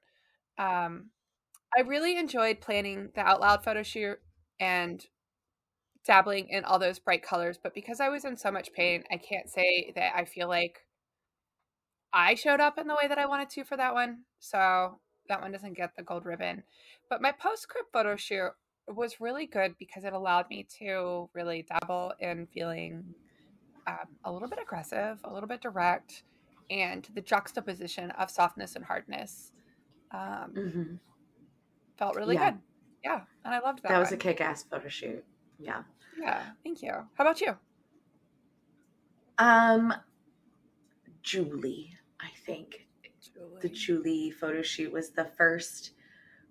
Um, 0.58 1.10
I 1.76 1.82
really 1.82 2.18
enjoyed 2.18 2.60
planning 2.60 3.10
the 3.14 3.20
out 3.20 3.40
loud 3.40 3.64
photo 3.64 3.82
shoot 3.82 4.18
and 4.58 5.04
dabbling 6.04 6.48
in 6.48 6.64
all 6.64 6.78
those 6.78 6.98
bright 6.98 7.22
colors, 7.22 7.58
but 7.62 7.74
because 7.74 8.00
I 8.00 8.08
was 8.08 8.24
in 8.24 8.36
so 8.36 8.50
much 8.50 8.72
pain, 8.72 9.04
I 9.10 9.16
can't 9.16 9.48
say 9.48 9.92
that 9.94 10.12
I 10.14 10.24
feel 10.24 10.48
like 10.48 10.86
I 12.12 12.34
showed 12.34 12.60
up 12.60 12.78
in 12.78 12.88
the 12.88 12.96
way 13.00 13.06
that 13.08 13.18
I 13.18 13.26
wanted 13.26 13.50
to 13.50 13.64
for 13.64 13.76
that 13.76 13.94
one. 13.94 14.22
So 14.38 14.98
that 15.28 15.40
one 15.40 15.52
doesn't 15.52 15.76
get 15.76 15.96
the 15.96 16.02
gold 16.02 16.26
ribbon. 16.26 16.64
But 17.08 17.22
my 17.22 17.32
postscript 17.32 17.92
photo 17.92 18.16
shoot 18.16 18.52
was 18.94 19.20
really 19.20 19.46
good 19.46 19.74
because 19.78 20.04
it 20.04 20.12
allowed 20.12 20.48
me 20.48 20.66
to 20.78 21.28
really 21.32 21.66
dabble 21.68 22.12
in 22.20 22.46
feeling 22.46 23.04
um, 23.86 23.96
a 24.24 24.32
little 24.32 24.48
bit 24.48 24.58
aggressive, 24.60 25.18
a 25.24 25.32
little 25.32 25.48
bit 25.48 25.60
direct, 25.60 26.24
and 26.70 27.08
the 27.14 27.20
juxtaposition 27.20 28.10
of 28.12 28.30
softness 28.30 28.76
and 28.76 28.84
hardness 28.84 29.52
um, 30.12 30.52
mm-hmm. 30.54 30.94
felt 31.96 32.16
really 32.16 32.34
yeah. 32.34 32.50
good. 32.50 32.60
Yeah, 33.04 33.20
and 33.44 33.54
I 33.54 33.60
loved 33.60 33.82
that. 33.82 33.88
That 33.88 33.98
was 33.98 34.10
one. 34.10 34.14
a 34.14 34.18
kick-ass 34.18 34.64
photo 34.64 34.88
shoot. 34.88 35.24
Yeah. 35.58 35.82
Yeah. 36.20 36.42
Thank 36.62 36.82
you. 36.82 36.92
How 36.92 37.24
about 37.24 37.40
you? 37.40 37.56
Um, 39.38 39.94
Julie, 41.22 41.96
I 42.20 42.28
think 42.44 42.86
the 43.60 43.68
Julie 43.68 44.30
photo 44.30 44.62
shoot 44.62 44.92
was 44.92 45.10
the 45.10 45.24
first 45.24 45.92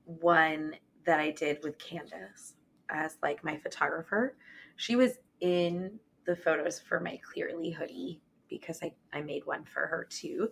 one 0.05 0.73
that 1.09 1.19
I 1.19 1.31
did 1.31 1.57
with 1.63 1.79
Candace 1.79 2.53
as 2.89 3.17
like 3.23 3.43
my 3.43 3.57
photographer. 3.57 4.35
She 4.75 4.95
was 4.95 5.13
in 5.41 5.99
the 6.27 6.35
photos 6.35 6.79
for 6.79 6.99
my 6.99 7.19
Clearly 7.23 7.71
hoodie 7.71 8.21
because 8.47 8.79
I, 8.83 8.93
I 9.11 9.21
made 9.21 9.43
one 9.43 9.65
for 9.65 9.87
her 9.87 10.05
too. 10.07 10.49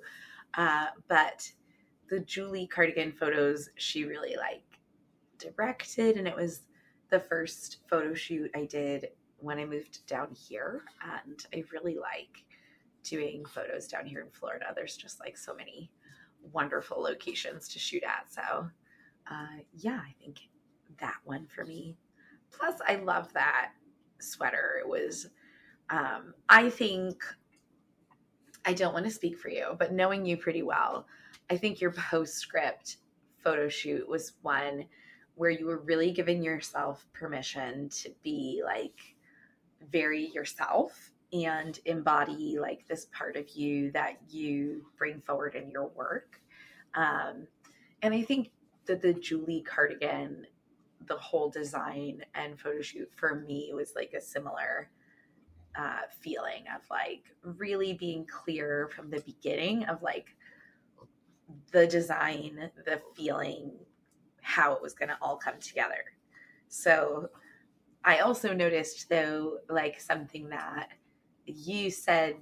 Uh, 0.56 0.88
but 1.08 1.48
the 2.10 2.22
Julie 2.22 2.66
cardigan 2.66 3.12
photos, 3.12 3.70
she 3.76 4.06
really 4.06 4.36
like 4.36 4.64
directed, 5.38 6.18
and 6.18 6.28
it 6.28 6.36
was 6.36 6.62
the 7.12 7.20
first 7.20 7.78
photo 7.88 8.16
shoot 8.16 8.50
I 8.56 8.66
did 8.66 9.10
when 9.38 9.60
I 9.60 9.66
moved 9.66 10.08
down 10.08 10.30
here. 10.34 10.86
And 11.24 11.46
I 11.54 11.66
really 11.72 12.00
like 12.00 12.46
doing 13.04 13.46
photos 13.46 13.88
down 13.88 14.08
here 14.08 14.22
in 14.22 14.32
Florida. 14.32 14.66
There's 14.76 14.98
just 14.98 15.20
like 15.20 15.38
so 15.38 15.54
many 15.54 15.92
wonderful 16.52 17.00
locations 17.00 17.68
to 17.68 17.78
shoot 17.78 18.02
at. 18.02 18.34
So, 18.34 18.72
uh, 19.30 19.62
yeah, 19.74 20.00
I 20.00 20.14
think 20.22 20.40
that 21.00 21.18
one 21.26 21.48
for 21.48 21.66
me. 21.66 21.96
Plus, 22.52 22.76
I 22.88 22.96
love 22.96 23.32
that 23.34 23.72
sweater. 24.20 24.80
It 24.80 24.88
was, 24.88 25.30
um, 25.90 26.34
I 26.50 26.70
think, 26.70 27.22
I 28.66 28.74
don't 28.74 28.94
want 28.94 29.06
to 29.06 29.12
speak 29.12 29.38
for 29.38 29.50
you, 29.50 29.76
but 29.78 29.94
knowing 29.94 30.26
you 30.26 30.38
pretty 30.38 30.64
well, 30.64 31.08
I 31.50 31.58
think 31.58 31.82
your 31.82 31.92
postscript 32.10 32.98
photo 33.44 33.70
shoot 33.70 34.08
was 34.08 34.34
one 34.42 34.86
where 35.36 35.52
you 35.52 35.68
were 35.68 35.80
really 35.80 36.12
giving 36.12 36.44
yourself 36.44 37.06
permission 37.14 37.90
to 37.90 38.10
be 38.24 38.62
like 38.66 39.00
very 39.92 40.30
yourself 40.30 41.12
and 41.32 41.80
embody 41.86 42.58
like 42.60 42.88
this 42.88 43.08
part 43.12 43.36
of 43.36 43.48
you 43.50 43.92
that 43.92 44.18
you 44.30 44.86
bring 44.98 45.22
forward 45.22 45.56
in 45.56 45.70
your 45.70 45.88
work. 45.90 46.42
Um, 46.96 47.48
and 48.02 48.14
I 48.14 48.24
think 48.24 48.50
that 48.88 49.02
the 49.02 49.14
Julie 49.14 49.62
cardigan, 49.62 50.46
the 51.08 51.18
whole 51.18 51.50
design 51.50 52.24
and 52.36 52.60
photo 52.60 52.82
shoot 52.82 53.10
for 53.16 53.36
me 53.36 53.72
was 53.74 53.94
like 53.96 54.14
a 54.14 54.22
similar 54.22 54.90
uh, 55.78 56.02
feeling 56.22 56.64
of 56.76 56.82
like 56.90 57.24
really 57.44 57.94
being 57.94 58.26
clear 58.26 58.90
from 58.94 59.10
the 59.10 59.22
beginning 59.22 59.86
of 59.86 60.02
like 60.02 60.36
the 61.72 61.88
design, 61.88 62.70
the 62.86 63.02
feeling, 63.16 63.72
how 64.42 64.74
it 64.74 64.82
was 64.82 64.94
going 64.94 65.10
to 65.10 65.18
all 65.22 65.38
come 65.38 65.60
together. 65.60 66.04
So 66.68 67.30
I 68.04 68.20
also 68.20 68.54
noticed 68.54 69.10
though, 69.10 69.60
like 69.70 70.00
something 70.00 70.50
that 70.50 70.90
you 71.46 71.92
said, 71.92 72.36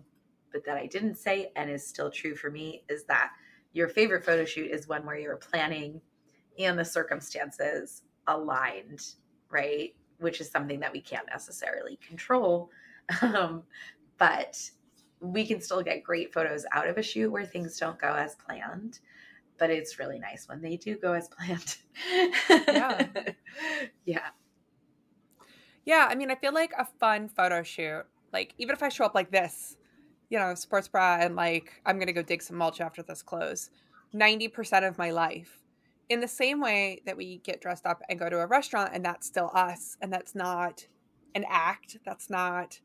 but 0.52 0.66
that 0.66 0.78
I 0.78 0.88
didn't 0.88 1.18
say 1.18 1.52
and 1.56 1.70
is 1.70 1.86
still 1.86 2.10
true 2.10 2.36
for 2.36 2.50
me 2.50 2.84
is 2.90 3.04
that 3.06 3.32
your 3.74 3.90
favorite 3.90 4.24
photo 4.24 4.46
shoot 4.46 4.72
is 4.72 4.88
one 4.88 5.06
where 5.06 5.20
you're 5.20 5.36
planning 5.36 6.00
and 6.60 6.78
the 6.80 6.86
circumstances 6.86 8.04
aligned, 8.28 9.02
right? 9.50 9.94
Which 10.20 10.42
is 10.42 10.50
something 10.50 10.80
that 10.80 10.94
we 10.94 11.02
can't 11.02 11.28
necessarily 11.28 11.98
control. 12.08 12.70
Um, 13.22 13.64
but 14.18 14.60
we 15.20 15.46
can 15.46 15.62
still 15.62 15.84
get 15.84 16.04
great 16.04 16.34
photos 16.34 16.66
out 16.72 16.88
of 16.88 16.98
a 16.98 17.04
shoot 17.04 17.32
where 17.32 17.46
things 17.46 17.78
don't 17.78 18.00
go 18.00 18.14
as 18.14 18.36
planned. 18.36 19.00
but 19.58 19.70
it's 19.70 20.00
really 20.00 20.20
nice 20.20 20.48
when 20.48 20.62
they 20.62 20.78
do 20.78 20.98
go 20.98 21.14
as 21.14 21.28
planned. 21.36 21.78
Yeah. 22.50 23.08
yeah. 24.06 24.30
Yeah, 25.86 26.08
I 26.10 26.16
mean, 26.16 26.32
I 26.32 26.36
feel 26.36 26.54
like 26.54 26.72
a 26.78 26.86
fun 26.86 27.30
photo 27.30 27.62
shoot, 27.64 28.06
like 28.34 28.54
even 28.58 28.74
if 28.76 28.82
I 28.84 28.90
show 28.90 29.06
up 29.06 29.16
like 29.16 29.32
this, 29.32 29.78
you 30.30 30.40
know, 30.40 30.56
sports 30.56 30.88
bra 30.88 31.18
and 31.20 31.36
like 31.36 31.82
I'm 31.86 32.00
gonna 32.00 32.14
go 32.14 32.24
dig 32.24 32.42
some 32.42 32.58
mulch 32.58 32.82
after 32.82 33.04
this 33.04 33.22
close, 33.22 33.70
90% 34.14 34.88
of 34.88 34.98
my 34.98 35.12
life. 35.12 35.62
In 36.10 36.20
the 36.20 36.28
same 36.28 36.62
way 36.62 37.02
that 37.06 37.18
we 37.18 37.40
get 37.40 37.62
dressed 37.62 37.86
up 37.86 38.02
and 38.10 38.20
go 38.20 38.30
to 38.30 38.40
a 38.40 38.48
restaurant 38.48 38.92
and 38.94 39.04
that's 39.04 39.26
still 39.26 39.50
us 39.54 39.98
and 40.02 40.14
that's 40.14 40.36
not 40.36 40.88
an 41.34 41.46
act, 41.50 41.98
that's 42.06 42.30
not 42.30 42.80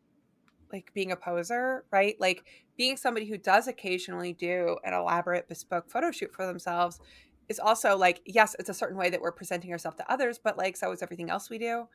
like 0.73 0.93
being 0.95 1.13
a 1.13 1.17
poser, 1.17 1.87
right? 1.93 2.17
Like 2.21 2.47
being 2.77 2.97
somebody 2.97 3.27
who 3.27 3.39
does 3.39 3.69
occasionally 3.69 4.33
do 4.33 4.79
an 4.85 4.95
elaborate 4.95 5.49
bespoke 5.49 5.91
photo 5.91 6.11
shoot 6.13 6.35
for 6.35 6.47
themselves 6.47 7.01
is 7.49 7.59
also 7.61 7.97
like, 7.97 8.23
yes, 8.27 8.57
it's 8.59 8.69
a 8.69 8.75
certain 8.75 8.97
way 8.97 9.11
that 9.11 9.21
we're 9.21 9.33
presenting 9.33 9.73
ourselves 9.73 9.97
to 9.99 10.13
others, 10.13 10.39
but 10.43 10.57
like 10.59 10.77
so 10.77 10.93
is 10.93 11.03
everything 11.03 11.31
else 11.31 11.51
we 11.51 11.59
do. 11.59 11.87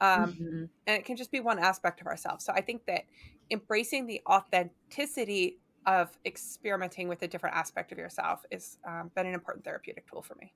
Um, 0.00 0.38
Mhm. 0.38 0.70
and 0.86 0.98
it 0.98 1.04
can 1.04 1.16
just 1.16 1.30
be 1.32 1.40
one 1.40 1.58
aspect 1.58 2.00
of 2.00 2.06
ourselves. 2.06 2.44
So 2.44 2.52
I 2.54 2.60
think 2.62 2.86
that 2.86 3.04
embracing 3.50 4.06
the 4.06 4.22
authenticity 4.28 5.60
of 5.86 6.16
experimenting 6.24 7.08
with 7.08 7.22
a 7.22 7.28
different 7.28 7.56
aspect 7.56 7.92
of 7.92 7.98
yourself 7.98 8.44
has 8.52 8.78
um, 8.86 9.10
been 9.14 9.26
an 9.26 9.34
important 9.34 9.64
therapeutic 9.64 10.06
tool 10.08 10.22
for 10.22 10.36
me. 10.36 10.54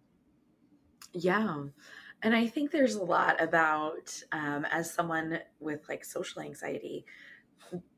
Yeah. 1.16 1.64
And 2.22 2.34
I 2.36 2.46
think 2.46 2.70
there's 2.70 2.94
a 2.94 3.04
lot 3.04 3.40
about, 3.42 4.22
um, 4.32 4.64
as 4.66 4.92
someone 4.92 5.40
with 5.60 5.88
like 5.88 6.04
social 6.04 6.42
anxiety, 6.42 7.06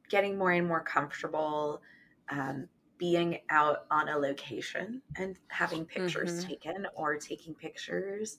getting 0.09 0.39
more 0.39 0.53
and 0.53 0.67
more 0.67 0.83
comfortable 0.83 1.83
um, 2.31 2.69
being 2.99 3.41
out 3.51 3.87
on 3.91 4.09
a 4.09 4.17
location 4.19 5.03
and 5.17 5.39
having 5.49 5.85
pictures 5.87 6.39
Mhm. 6.39 6.45
taken 6.45 6.87
or 6.95 7.17
taking 7.17 7.55
pictures 7.55 8.39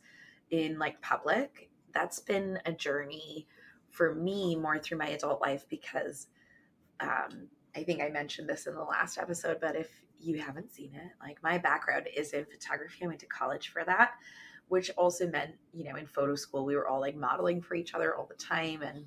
in 0.50 0.78
like 0.80 1.02
public. 1.02 1.72
That's 1.94 2.20
been 2.20 2.60
a 2.66 2.74
journey 2.74 3.48
for 3.90 4.14
me 4.14 4.56
more 4.56 4.80
through 4.80 4.98
my 5.00 5.10
adult 5.10 5.42
life 5.42 5.68
because 5.70 6.28
um, 7.00 7.50
I 7.76 7.84
think 7.84 8.02
I 8.02 8.10
mentioned 8.10 8.50
this 8.50 8.68
in 8.68 8.76
the 8.76 8.84
last 8.84 9.18
episode, 9.18 9.60
but 9.62 9.76
if 9.76 10.04
you 10.20 10.40
haven't 10.40 10.72
seen 10.72 10.96
it, 10.96 11.12
like 11.22 11.42
my 11.44 11.58
background 11.58 12.08
is 12.16 12.34
in 12.34 12.46
photography. 12.46 13.06
I 13.06 13.08
went 13.08 13.22
to 13.22 13.28
college 13.28 13.70
for 13.70 13.84
that, 13.86 14.14
which 14.70 14.90
also 14.98 15.28
meant, 15.28 15.52
you 15.74 15.84
know, 15.84 15.96
in 15.96 16.06
photo 16.06 16.36
school, 16.36 16.66
we 16.66 16.76
were 16.76 16.88
all 16.88 17.02
like 17.02 17.16
modeling 17.16 17.62
for 17.62 17.76
each 17.76 17.94
other 17.94 18.16
all 18.16 18.26
the 18.26 18.36
time. 18.36 18.82
And 18.82 19.06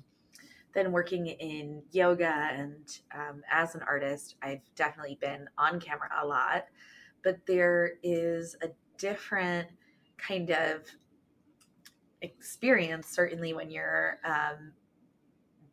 then 0.73 0.91
working 0.91 1.27
in 1.27 1.81
yoga 1.91 2.49
and 2.51 2.99
um, 3.13 3.41
as 3.51 3.75
an 3.75 3.81
artist, 3.87 4.35
I've 4.41 4.61
definitely 4.75 5.17
been 5.21 5.47
on 5.57 5.79
camera 5.79 6.09
a 6.21 6.25
lot, 6.25 6.65
but 7.23 7.45
there 7.47 7.93
is 8.03 8.55
a 8.61 8.67
different 8.97 9.69
kind 10.17 10.49
of 10.49 10.81
experience, 12.21 13.07
certainly 13.07 13.53
when 13.53 13.69
you're 13.69 14.19
um, 14.25 14.73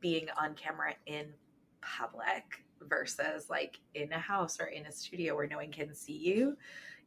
being 0.00 0.28
on 0.40 0.54
camera 0.54 0.94
in 1.06 1.32
public 1.80 2.64
versus 2.82 3.49
like 3.49 3.78
in 3.94 4.12
a 4.12 4.18
house 4.18 4.61
or 4.61 4.66
in 4.66 4.87
a 4.87 4.92
studio 4.92 5.35
where 5.35 5.47
no 5.47 5.56
one 5.56 5.70
can 5.70 5.94
see 5.94 6.16
you. 6.16 6.56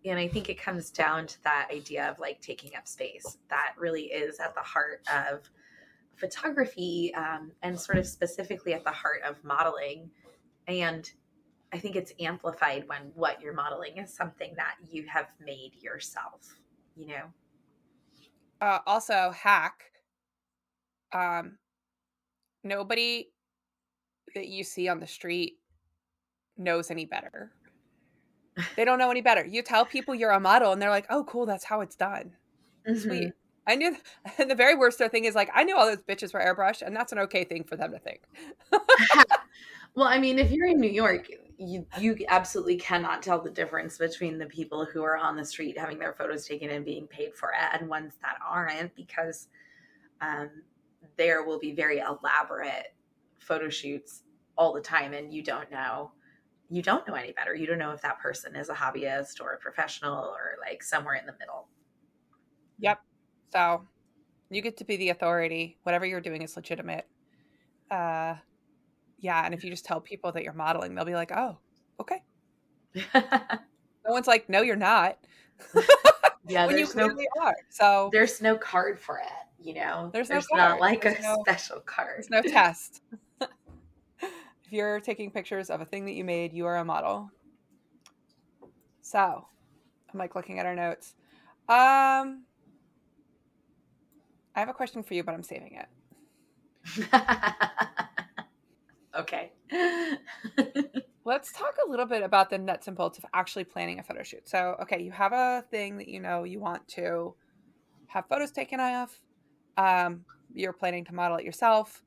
And 0.06 0.20
I 0.20 0.28
think 0.28 0.50
it 0.50 0.60
comes 0.60 0.90
down 0.90 1.28
to 1.28 1.44
that 1.44 1.70
idea 1.72 2.10
of 2.10 2.20
like 2.20 2.42
taking 2.42 2.76
up 2.76 2.88
space. 2.88 3.38
That 3.50 3.74
really 3.78 4.04
is 4.04 4.40
at 4.40 4.54
the 4.54 4.62
heart 4.62 5.02
of 5.14 5.50
photography 6.16 7.14
um, 7.16 7.52
and 7.62 7.80
sort 7.80 7.98
of 7.98 8.06
specifically 8.06 8.74
at 8.74 8.84
the 8.84 8.92
heart 8.92 9.22
of 9.26 9.42
modeling. 9.44 10.10
And 10.68 11.10
I 11.72 11.78
think 11.80 11.96
it's 11.96 12.14
amplified 12.20 12.88
when 12.88 13.12
what 13.16 13.42
you're 13.42 13.54
modeling 13.54 13.98
is 13.98 14.14
something 14.14 14.54
that 14.58 14.76
you 14.90 15.06
have 15.08 15.28
made 15.44 15.72
yourself, 15.82 16.56
you 16.96 17.08
know? 17.08 17.24
Uh, 18.62 18.80
also, 18.86 19.34
hack. 19.36 19.84
Um, 21.14 21.58
nobody 22.64 23.30
that 24.36 24.48
you 24.48 24.64
see 24.64 24.88
on 24.88 25.00
the 25.00 25.08
street 25.08 25.58
knows 26.58 26.92
any 26.92 27.06
better. 27.06 27.52
They 28.76 28.86
don't 28.86 29.00
know 29.00 29.10
any 29.12 29.22
better. 29.22 29.46
You 29.46 29.62
tell 29.62 29.86
people 29.86 30.14
you're 30.14 30.32
a 30.32 30.40
model, 30.40 30.72
and 30.72 30.82
they're 30.82 30.90
like, 30.90 31.08
"Oh, 31.10 31.24
cool, 31.24 31.46
that's 31.46 31.64
how 31.64 31.82
it's 31.82 31.96
done." 31.96 32.34
Sweet. 32.96 33.34
I 33.66 33.76
knew. 33.76 33.96
And 34.38 34.50
the 34.50 34.56
very 34.56 34.76
worst 34.76 34.98
thing 34.98 35.26
is 35.26 35.36
like, 35.36 35.50
I 35.54 35.64
knew 35.64 35.76
all 35.78 35.86
those 35.86 36.02
bitches 36.02 36.34
were 36.34 36.40
airbrushed, 36.40 36.82
and 36.82 36.96
that's 36.96 37.12
an 37.12 37.20
okay 37.20 37.44
thing 37.44 37.64
for 37.64 37.76
them 37.76 37.92
to 37.92 38.00
think. 38.00 38.22
Well, 39.96 40.08
I 40.08 40.18
mean, 40.18 40.40
if 40.40 40.52
you're 40.52 40.68
in 40.68 40.80
New 40.80 40.90
York, 40.90 41.30
you 41.58 41.86
you 42.00 42.18
absolutely 42.28 42.78
cannot 42.78 43.22
tell 43.22 43.40
the 43.40 43.52
difference 43.52 43.98
between 43.98 44.40
the 44.40 44.48
people 44.48 44.86
who 44.86 45.04
are 45.04 45.18
on 45.18 45.36
the 45.36 45.46
street 45.46 45.78
having 45.78 46.00
their 46.00 46.14
photos 46.14 46.48
taken 46.48 46.72
and 46.72 46.84
being 46.84 47.06
paid 47.08 47.36
for 47.36 47.50
it 47.50 47.80
and 47.80 47.88
ones 47.88 48.16
that 48.22 48.38
aren't 48.46 48.94
because 48.96 49.48
um, 50.22 50.50
there 51.16 51.44
will 51.44 51.60
be 51.60 51.74
very 51.74 52.00
elaborate 52.00 52.94
photo 53.38 53.70
shoots 53.70 54.24
all 54.58 54.74
the 54.74 54.82
time 54.82 55.14
and 55.14 55.32
you 55.32 55.44
don't 55.44 55.70
know 55.72 56.12
you 56.74 56.82
don't 56.82 57.08
know 57.08 57.14
any 57.14 57.32
better 57.34 57.54
you 57.54 57.68
don't 57.68 57.78
know 57.78 57.92
if 57.92 58.02
that 58.02 58.20
person 58.20 58.56
is 58.56 58.70
a 58.70 58.74
hobbyist 58.74 59.40
or 59.42 59.54
a 59.54 59.58
professional 59.60 60.18
or 60.26 60.56
like 60.62 60.82
somewhere 60.84 61.16
in 61.16 61.26
the 61.26 61.34
middle 61.40 61.68
Yep. 62.80 63.00
So, 63.54 63.84
you 64.50 64.62
get 64.62 64.78
to 64.78 64.84
be 64.84 64.98
the 64.98 65.10
authority. 65.10 65.78
Whatever 65.84 66.06
you're 66.08 66.20
doing 66.20 66.42
is 66.42 66.56
legitimate. 66.56 67.06
Uh, 67.92 68.36
yeah, 69.20 69.46
and 69.46 69.54
if 69.54 69.64
you 69.64 69.70
just 69.70 69.86
tell 69.86 70.02
people 70.02 70.32
that 70.32 70.44
you're 70.44 70.54
modeling, 70.54 70.96
they'll 70.96 71.06
be 71.06 71.14
like, 71.14 71.32
"Oh, 71.32 71.60
okay." 72.02 72.24
No 74.06 74.12
one's 74.12 74.28
like, 74.28 74.50
"No, 74.50 74.64
you're 74.64 74.76
not." 74.76 75.18
yeah 76.48 76.66
when 76.66 76.78
you 76.78 76.86
there's 76.86 76.96
no 76.96 77.06
clearly 77.08 77.28
are. 77.40 77.56
So 77.70 78.10
there's 78.12 78.42
no 78.42 78.58
card 78.58 79.00
for 79.00 79.20
it 79.20 79.32
you 79.64 79.76
know 79.76 80.10
There's 80.12 80.30
no 80.30 80.42
not 80.52 80.70
card. 80.72 80.80
like 80.82 81.02
There's 81.04 81.20
a 81.20 81.22
no- 81.22 81.38
special 81.46 81.80
card 81.80 82.16
There's 82.18 82.30
no 82.30 82.42
test. 82.42 83.02
If 84.74 84.78
you're 84.78 85.00
taking 85.00 85.30
pictures 85.30 85.70
of 85.70 85.82
a 85.82 85.86
thing 85.86 86.04
that 86.06 86.14
you 86.14 86.24
made, 86.24 86.52
you 86.52 86.66
are 86.66 86.78
a 86.78 86.84
model. 86.84 87.30
So, 89.04 89.46
I'm 90.12 90.18
like 90.18 90.34
looking 90.34 90.58
at 90.58 90.66
our 90.66 90.74
notes. 90.74 91.14
Um, 91.70 92.46
I 94.56 94.62
have 94.62 94.70
a 94.70 94.74
question 94.74 95.04
for 95.04 95.14
you, 95.14 95.24
but 95.24 95.36
I'm 95.36 95.44
saving 95.44 95.80
it. 95.80 97.08
okay. 99.16 99.52
Let's 101.24 101.52
talk 101.52 101.76
a 101.86 101.88
little 101.88 102.08
bit 102.08 102.24
about 102.24 102.50
the 102.50 102.58
nuts 102.58 102.88
and 102.88 102.98
bolts 102.98 103.20
of 103.20 103.26
actually 103.32 103.66
planning 103.66 104.00
a 104.00 104.04
photo 104.04 104.24
shoot. 104.24 104.50
So, 104.50 104.76
okay, 104.82 105.04
you 105.04 105.12
have 105.12 105.34
a 105.34 105.64
thing 105.70 106.00
that 106.00 106.08
you 106.08 106.20
know 106.20 106.46
you 106.46 106.60
want 106.60 106.88
to 106.90 107.36
have 108.08 108.26
photos 108.26 108.50
taken 108.50 108.80
of. 108.80 109.20
Um, 109.78 110.26
you're 110.52 110.74
planning 110.74 111.06
to 111.06 111.14
model 111.14 111.38
it 111.38 111.46
yourself. 111.46 112.02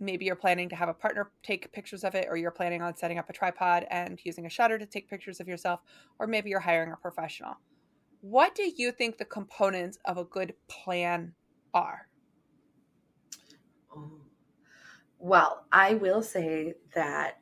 Maybe 0.00 0.24
you're 0.24 0.36
planning 0.36 0.68
to 0.70 0.76
have 0.76 0.88
a 0.88 0.94
partner 0.94 1.32
take 1.42 1.72
pictures 1.72 2.04
of 2.04 2.14
it, 2.14 2.26
or 2.28 2.36
you're 2.36 2.50
planning 2.50 2.82
on 2.82 2.96
setting 2.96 3.18
up 3.18 3.30
a 3.30 3.34
tripod 3.34 3.86
and 3.90 4.18
using 4.24 4.46
a 4.46 4.50
shutter 4.50 4.78
to 4.78 4.86
take 4.86 5.08
pictures 5.08 5.40
of 5.40 5.48
yourself, 5.48 5.80
or 6.18 6.26
maybe 6.26 6.50
you're 6.50 6.60
hiring 6.60 6.92
a 6.92 6.96
professional. 6.96 7.56
What 8.20 8.54
do 8.54 8.70
you 8.76 8.92
think 8.92 9.18
the 9.18 9.24
components 9.26 9.98
of 10.06 10.18
a 10.18 10.24
good 10.24 10.56
plan 10.68 11.34
are? 11.74 12.08
Oh. 13.94 14.20
Well, 15.18 15.66
I 15.72 15.94
will 15.94 16.22
say 16.22 16.74
that 16.94 17.40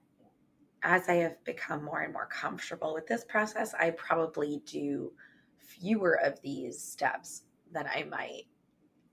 as 0.83 1.09
I 1.09 1.17
have 1.17 1.43
become 1.45 1.85
more 1.85 2.01
and 2.03 2.13
more 2.13 2.27
comfortable 2.27 2.95
with 2.95 3.07
this 3.07 3.25
process, 3.25 3.75
I 3.75 3.91
probably 3.91 4.63
do 4.67 5.15
fewer 5.59 6.15
of 6.15 6.41
these 6.43 6.83
steps 6.83 7.45
than 7.73 7.87
I 7.87 8.05
might 8.05 8.45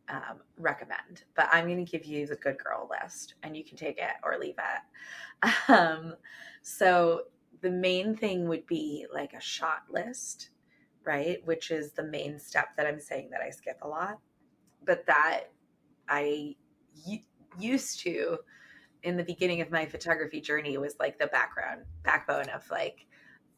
um, 0.09 0.39
recommend. 0.57 1.23
But 1.35 1.49
I'm 1.51 1.65
going 1.65 1.83
to 1.83 1.91
give 1.91 2.05
you 2.05 2.27
the 2.27 2.35
good 2.35 2.57
girl 2.57 2.89
list 2.89 3.35
and 3.43 3.55
you 3.55 3.63
can 3.63 3.77
take 3.77 3.97
it 3.97 4.15
or 4.23 4.37
leave 4.39 4.55
it. 4.57 4.81
Um, 5.67 6.15
so 6.61 7.23
the 7.61 7.69
main 7.69 8.15
thing 8.15 8.47
would 8.47 8.65
be 8.65 9.05
like 9.13 9.33
a 9.33 9.41
shot 9.41 9.83
list, 9.89 10.49
right? 11.03 11.45
Which 11.45 11.71
is 11.71 11.91
the 11.91 12.03
main 12.03 12.39
step 12.39 12.69
that 12.77 12.87
I'm 12.87 12.99
saying 12.99 13.29
that 13.31 13.41
I 13.41 13.49
skip 13.49 13.79
a 13.81 13.87
lot. 13.87 14.19
But 14.85 15.05
that 15.07 15.51
I 16.07 16.55
used 17.59 17.99
to 18.01 18.37
in 19.03 19.17
the 19.17 19.23
beginning 19.23 19.61
of 19.61 19.71
my 19.71 19.85
photography 19.85 20.41
journey 20.41 20.77
was 20.77 20.95
like 20.99 21.19
the 21.19 21.27
background 21.27 21.81
backbone 22.03 22.49
of 22.49 22.67
like 22.71 23.05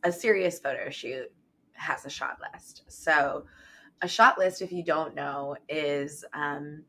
a 0.03 0.12
serious 0.12 0.60
photo 0.60 0.89
shoot 0.89 1.31
has 1.73 2.05
a 2.05 2.10
shot 2.10 2.38
list. 2.53 2.83
So 2.88 3.45
a 4.01 4.07
shot 4.07 4.38
list, 4.38 4.62
if 4.62 4.71
you 4.71 4.83
don't 4.83 5.15
know, 5.15 5.55
is 5.69 6.23
um, 6.33 6.83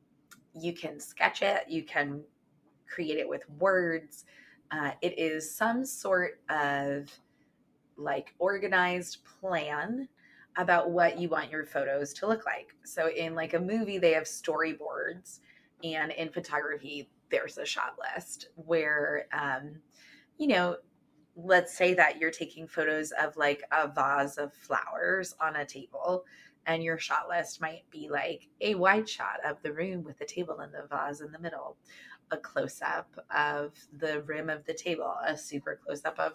you 0.54 0.72
can 0.72 1.00
sketch 1.00 1.42
it, 1.42 1.64
you 1.68 1.82
can 1.82 2.22
create 2.86 3.18
it 3.18 3.28
with 3.28 3.48
words. 3.58 4.24
Uh, 4.70 4.90
it 5.00 5.18
is 5.18 5.54
some 5.54 5.84
sort 5.84 6.40
of 6.50 7.10
like 7.96 8.34
organized 8.38 9.18
plan 9.40 10.08
about 10.56 10.90
what 10.90 11.18
you 11.18 11.28
want 11.28 11.50
your 11.50 11.64
photos 11.64 12.12
to 12.12 12.26
look 12.26 12.44
like. 12.44 12.74
So 12.84 13.08
in 13.08 13.34
like 13.34 13.54
a 13.54 13.60
movie, 13.60 13.98
they 13.98 14.12
have 14.12 14.24
storyboards, 14.24 15.40
and 15.84 16.12
in 16.12 16.30
photography, 16.30 17.08
there's 17.30 17.58
a 17.58 17.64
shot 17.64 17.96
list 18.14 18.48
where, 18.56 19.26
um, 19.32 19.76
you 20.38 20.48
know, 20.48 20.76
let's 21.36 21.76
say 21.76 21.94
that 21.94 22.18
you're 22.18 22.32
taking 22.32 22.66
photos 22.66 23.12
of 23.12 23.36
like 23.36 23.62
a 23.70 23.86
vase 23.86 24.38
of 24.38 24.52
flowers 24.52 25.34
on 25.40 25.56
a 25.56 25.64
table 25.64 26.24
and 26.68 26.84
your 26.84 26.98
shot 26.98 27.28
list 27.28 27.60
might 27.60 27.82
be 27.90 28.08
like 28.08 28.48
a 28.60 28.76
wide 28.76 29.08
shot 29.08 29.40
of 29.44 29.60
the 29.62 29.72
room 29.72 30.04
with 30.04 30.18
the 30.18 30.24
table 30.24 30.60
and 30.60 30.72
the 30.72 30.86
vase 30.88 31.20
in 31.20 31.32
the 31.32 31.38
middle 31.38 31.76
a 32.30 32.36
close 32.36 32.80
up 32.82 33.10
of 33.34 33.72
the 33.98 34.22
rim 34.22 34.48
of 34.48 34.64
the 34.66 34.74
table 34.74 35.14
a 35.26 35.36
super 35.36 35.80
close 35.84 36.04
up 36.04 36.18
of 36.18 36.34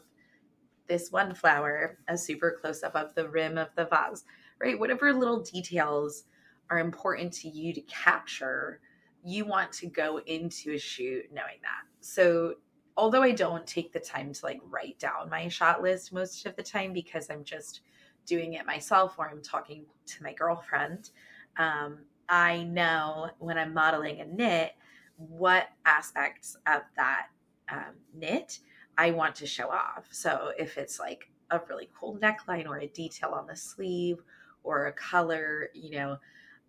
this 0.87 1.11
one 1.11 1.33
flower 1.33 1.99
a 2.09 2.17
super 2.17 2.57
close 2.59 2.83
up 2.83 2.95
of 2.95 3.13
the 3.15 3.29
rim 3.29 3.57
of 3.57 3.69
the 3.75 3.85
vase 3.85 4.25
right? 4.59 4.79
Whatever 4.79 5.13
little 5.13 5.41
details 5.41 6.23
are 6.69 6.79
important 6.79 7.33
to 7.33 7.49
you 7.49 7.73
to 7.73 7.81
capture 7.81 8.79
you 9.25 9.45
want 9.45 9.71
to 9.71 9.87
go 9.87 10.19
into 10.25 10.73
a 10.73 10.77
shoot 10.77 11.25
knowing 11.31 11.59
that. 11.61 11.83
So 12.01 12.55
although 12.97 13.23
I 13.23 13.31
don't 13.31 13.65
take 13.65 13.93
the 13.93 13.99
time 13.99 14.33
to 14.33 14.45
like 14.45 14.59
write 14.69 14.99
down 14.99 15.29
my 15.29 15.47
shot 15.47 15.81
list 15.81 16.11
most 16.11 16.45
of 16.45 16.55
the 16.55 16.63
time 16.63 16.91
because 16.91 17.29
I'm 17.29 17.43
just 17.43 17.81
doing 18.25 18.53
it 18.53 18.65
myself 18.65 19.15
or 19.17 19.29
I'm 19.29 19.41
talking 19.41 19.85
to 20.07 20.23
my 20.23 20.33
girlfriend, 20.33 21.09
um, 21.57 21.99
I 22.29 22.63
know 22.63 23.29
when 23.39 23.57
I'm 23.57 23.73
modeling 23.73 24.21
a 24.21 24.25
knit 24.25 24.73
what 25.17 25.69
aspects 25.85 26.55
of 26.67 26.81
that 26.95 27.27
um, 27.71 27.95
knit 28.13 28.59
I 28.97 29.11
want 29.11 29.35
to 29.35 29.47
show 29.47 29.69
off. 29.69 30.07
So 30.11 30.51
if 30.57 30.77
it's 30.77 30.99
like 30.99 31.29
a 31.51 31.61
really 31.69 31.89
cool 31.97 32.17
neckline 32.17 32.67
or 32.67 32.79
a 32.79 32.87
detail 32.87 33.29
on 33.29 33.47
the 33.47 33.55
sleeve 33.55 34.19
or 34.63 34.87
a 34.87 34.93
color, 34.93 35.69
you 35.73 35.91
know, 35.97 36.17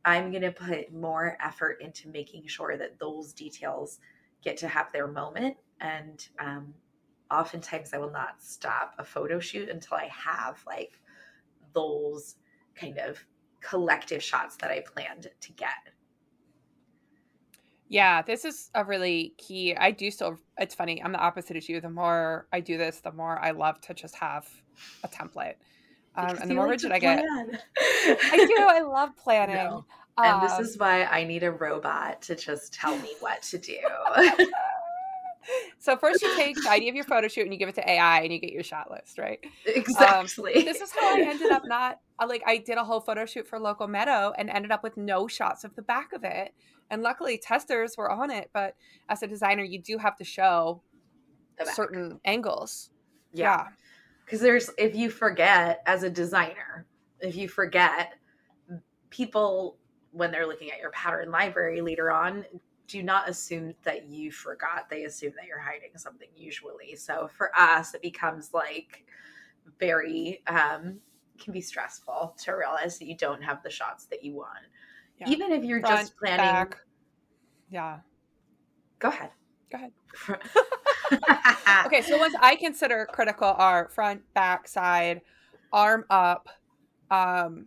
I'm 0.05 0.31
going 0.31 0.43
to 0.43 0.53
put 0.53 0.93
more 0.93 1.37
effort 1.41 1.81
into 1.81 2.09
making 2.09 2.47
sure 2.47 2.77
that 2.77 2.99
those 2.99 3.33
details 3.33 4.01
get 4.43 4.57
to 4.59 4.69
have 4.69 4.93
their 4.93 5.07
moment 5.07 5.57
and 5.81 6.29
um, 6.39 6.75
oftentimes 7.31 7.93
I 7.95 7.99
will 7.99 8.11
not 8.11 8.43
stop 8.43 8.95
a 8.99 9.05
photo 9.05 9.41
shoot 9.41 9.69
until 9.69 9.97
I 9.97 10.09
have 10.09 10.63
like 10.67 11.01
those 11.75 12.37
kind 12.75 12.99
of 12.99 13.19
collective 13.61 14.23
shots 14.23 14.57
that 14.57 14.71
I 14.71 14.81
planned 14.81 15.29
to 15.41 15.53
get. 15.53 15.69
Yeah, 17.89 18.23
this 18.23 18.45
is 18.45 18.71
a 18.75 18.85
really 18.85 19.35
key. 19.39 19.77
I 19.77 19.91
do 19.91 20.11
still, 20.11 20.39
it's 20.59 20.75
funny. 20.75 21.03
I'm 21.03 21.13
the 21.13 21.19
opposite 21.19 21.57
of 21.57 21.69
you. 21.69 21.81
The 21.81 21.91
more 21.91 22.47
I 22.53 22.61
do 22.61 22.79
this, 22.79 23.01
the 23.01 23.13
more 23.13 23.39
I 23.39 23.51
love 23.51 23.81
to 23.83 23.95
just 23.95 24.17
have 24.17 24.49
a 25.03 25.09
template. 25.09 25.55
Um, 26.17 26.37
and 26.41 26.51
the 26.51 26.55
more 26.55 26.65
like 26.65 26.73
rigid 26.73 26.93
I 26.93 26.99
get, 26.99 27.25
I 27.25 28.47
do. 28.49 28.67
I 28.69 28.81
love 28.81 29.17
planning. 29.23 29.57
No. 29.57 29.85
And 30.17 30.35
um, 30.35 30.43
this 30.43 30.59
is 30.61 30.79
why 30.79 31.05
I 31.05 31.25
need 31.25 31.43
a 31.43 31.51
robot 31.51 32.23
to 32.23 32.37
just 32.37 32.73
tell 32.73 32.97
me 32.99 33.15
what 33.21 33.43
to 33.43 33.59
do. 33.59 33.79
so 35.85 35.99
first 35.99 36.23
you 36.23 36.35
take 36.35 36.57
the 36.57 36.71
idea 36.71 36.89
of 36.89 36.95
your 36.95 37.05
photo 37.05 37.29
shoot 37.29 37.43
and 37.43 37.53
you 37.53 37.59
give 37.59 37.69
it 37.69 37.75
to 37.75 37.87
AI 37.87 38.23
and 38.23 38.33
you 38.33 38.39
get 38.39 38.55
your 38.55 38.63
shot 38.63 38.91
list, 38.91 39.19
right? 39.19 39.39
Exactly. 39.67 40.55
Um, 40.55 40.65
this 40.65 40.81
is 40.81 40.91
how 40.99 41.15
I 41.15 41.21
ended 41.21 41.53
up 41.53 41.65
not 41.67 42.01
like 42.27 42.43
I 42.47 42.57
did 42.57 42.79
a 42.79 42.85
whole 42.85 43.03
photo 43.03 43.27
shoot 43.27 43.47
for 43.47 43.61
Local 43.61 43.87
Meadow 43.87 44.33
and 44.39 44.49
ended 44.49 44.73
up 44.73 44.83
with 44.83 44.97
no 44.97 45.29
shots 45.29 45.63
of 45.63 45.77
the 45.77 45.83
back 45.83 46.15
of 46.15 46.25
it. 46.25 46.55
And 46.91 47.03
luckily 47.03 47.37
testers 47.37 47.99
were 47.99 48.11
on 48.11 48.31
it, 48.31 48.49
but 48.55 48.77
as 49.11 49.23
a 49.23 49.27
designer 49.27 49.63
you 49.63 49.79
do 49.79 49.99
have 49.99 50.17
to 50.17 50.25
show 50.25 50.81
certain 51.75 52.19
angles. 52.25 52.89
Yeah. 53.35 53.67
Cuz 54.27 54.41
there's 54.41 54.71
if 54.79 54.97
you 54.97 55.11
forget 55.11 55.83
as 55.85 56.03
a 56.03 56.09
designer, 56.09 56.87
if 57.21 57.37
you 57.37 57.47
forget 57.47 58.15
people 59.11 59.77
when 60.13 60.31
they're 60.31 60.47
looking 60.47 60.71
at 60.71 60.79
your 60.79 60.93
pattern 60.93 61.31
library 61.31 61.83
later 61.83 62.11
on 62.11 62.47
do 62.87 63.03
not 63.03 63.29
assume 63.29 63.75
that 63.83 64.09
you 64.09 64.31
forgot. 64.31 64.89
They 64.91 65.05
assume 65.05 65.33
that 65.37 65.47
you're 65.47 65.59
hiding 65.59 65.97
something 65.97 66.29
usually. 66.37 66.97
So 66.97 67.29
for 67.37 67.51
us, 67.57 67.95
it 67.95 68.03
becomes 68.03 68.53
like 68.53 69.05
very 69.81 70.43
um 70.47 70.99
can 71.39 71.53
be 71.53 71.61
stressful 71.61 72.37
to 72.45 72.53
realize 72.53 72.99
that 72.99 73.07
you 73.07 73.17
don't 73.17 73.43
have 73.43 73.63
the 73.63 73.71
shots 73.71 74.05
that 74.07 74.23
you 74.23 74.35
want. 74.35 74.67
Yeah. 75.19 75.29
Even 75.29 75.53
if 75.53 75.65
you're 75.65 75.81
Front, 75.81 76.01
just 76.01 76.17
planning 76.17 76.39
back. 76.39 76.79
Yeah. 77.71 77.99
Go 78.99 79.09
ahead. 79.09 79.31
Go 79.71 79.79
ahead. 79.79 79.93
okay, 81.87 82.03
so 82.03 82.19
ones 82.19 82.35
I 82.41 82.57
consider 82.57 83.07
critical 83.11 83.55
are 83.59 83.89
front, 83.89 84.23
back, 84.35 84.69
side, 84.69 85.21
arm 85.73 86.05
up, 86.11 86.49
um, 87.11 87.67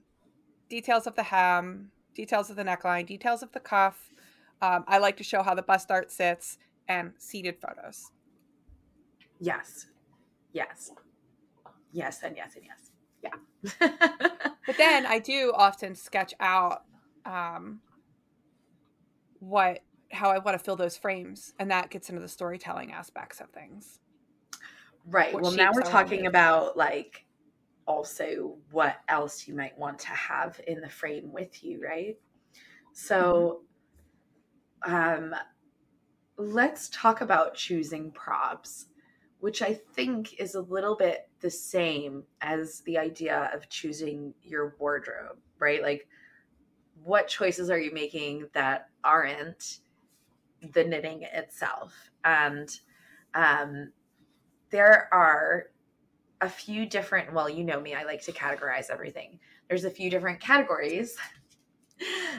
details 0.69 1.07
of 1.07 1.15
the 1.15 1.23
hem, 1.23 1.91
details 2.15 2.49
of 2.49 2.55
the 2.55 2.63
neckline, 2.63 3.05
details 3.05 3.43
of 3.43 3.51
the 3.51 3.59
cuff, 3.59 4.11
um, 4.61 4.83
I 4.87 4.97
like 4.97 5.17
to 5.17 5.23
show 5.23 5.43
how 5.43 5.53
the 5.53 5.61
bust 5.61 5.87
dart 5.87 6.11
sits 6.11 6.57
and 6.87 7.13
seated 7.17 7.57
photos. 7.59 8.11
Yes. 9.39 9.87
Yes. 10.53 10.91
Yes, 11.91 12.21
and 12.23 12.35
yes, 12.35 12.55
and 12.55 12.65
yes. 12.65 12.91
Yeah. 13.23 13.89
but 14.65 14.77
then 14.77 15.05
I 15.05 15.19
do 15.19 15.51
often 15.55 15.95
sketch 15.95 16.33
out 16.39 16.83
um, 17.25 17.81
what 19.39 19.79
how 20.11 20.29
I 20.29 20.37
want 20.37 20.57
to 20.57 20.63
fill 20.63 20.75
those 20.75 20.97
frames, 20.97 21.53
and 21.59 21.69
that 21.71 21.89
gets 21.89 22.09
into 22.09 22.21
the 22.21 22.27
storytelling 22.27 22.93
aspects 22.93 23.41
of 23.41 23.49
things. 23.49 23.99
Right. 25.05 25.33
What 25.33 25.43
well, 25.43 25.51
now 25.51 25.71
we're 25.73 25.81
talking 25.81 26.27
about 26.27 26.77
like 26.77 27.25
also 27.85 28.57
what 28.71 28.97
else 29.07 29.47
you 29.47 29.55
might 29.55 29.77
want 29.77 29.99
to 29.99 30.09
have 30.09 30.59
in 30.67 30.81
the 30.81 30.89
frame 30.89 31.31
with 31.31 31.63
you, 31.63 31.81
right? 31.83 32.17
So 32.93 33.61
um, 34.87 35.35
let's 36.37 36.89
talk 36.89 37.21
about 37.21 37.53
choosing 37.53 38.09
props, 38.11 38.87
which 39.39 39.61
I 39.61 39.73
think 39.73 40.39
is 40.39 40.55
a 40.55 40.61
little 40.61 40.95
bit 40.95 41.29
the 41.41 41.51
same 41.51 42.23
as 42.41 42.81
the 42.81 42.97
idea 42.97 43.51
of 43.53 43.69
choosing 43.69 44.33
your 44.41 44.75
wardrobe, 44.79 45.37
right? 45.59 45.81
Like, 45.81 46.07
what 47.03 47.27
choices 47.27 47.69
are 47.69 47.79
you 47.79 47.93
making 47.93 48.47
that 48.53 48.89
aren't 49.03 49.79
the 50.73 50.83
knitting 50.83 51.23
itself? 51.23 51.93
And 52.23 52.69
um, 53.35 53.91
there 54.69 55.09
are 55.11 55.67
a 56.41 56.49
few 56.49 56.85
different, 56.85 57.33
well, 57.33 57.49
you 57.49 57.63
know 57.63 57.81
me, 57.81 57.93
I 57.93 58.03
like 58.03 58.21
to 58.23 58.31
categorize 58.31 58.89
everything. 58.89 59.39
There's 59.67 59.85
a 59.85 59.89
few 59.89 60.09
different 60.09 60.39
categories 60.39 61.17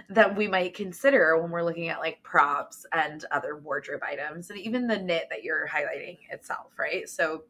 that 0.08 0.36
we 0.36 0.48
might 0.48 0.74
consider 0.74 1.40
when 1.40 1.50
we're 1.50 1.62
looking 1.62 1.88
at 1.88 2.00
like 2.00 2.22
props 2.22 2.86
and 2.92 3.24
other 3.30 3.56
wardrobe 3.56 4.02
items 4.02 4.50
and 4.50 4.58
even 4.58 4.86
the 4.86 4.98
knit 4.98 5.26
that 5.30 5.42
you're 5.42 5.68
highlighting 5.68 6.18
itself, 6.30 6.72
right? 6.78 7.08
So 7.08 7.44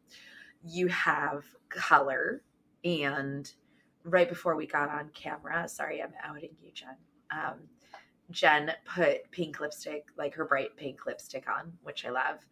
you 0.63 0.87
have 0.87 1.45
color 1.69 2.41
and 2.83 3.51
right 4.03 4.29
before 4.29 4.55
we 4.55 4.65
got 4.65 4.89
on 4.89 5.09
camera, 5.13 5.67
sorry, 5.67 6.01
I'm 6.01 6.13
outing 6.23 6.51
you, 6.61 6.71
Jen. 6.73 6.95
Um, 7.31 7.59
Jen 8.31 8.71
put 8.85 9.29
pink 9.31 9.59
lipstick, 9.59 10.05
like 10.17 10.35
her 10.35 10.45
bright 10.45 10.75
pink 10.77 11.05
lipstick 11.05 11.45
on, 11.49 11.73
which 11.83 12.05
I 12.05 12.09
love. 12.09 12.45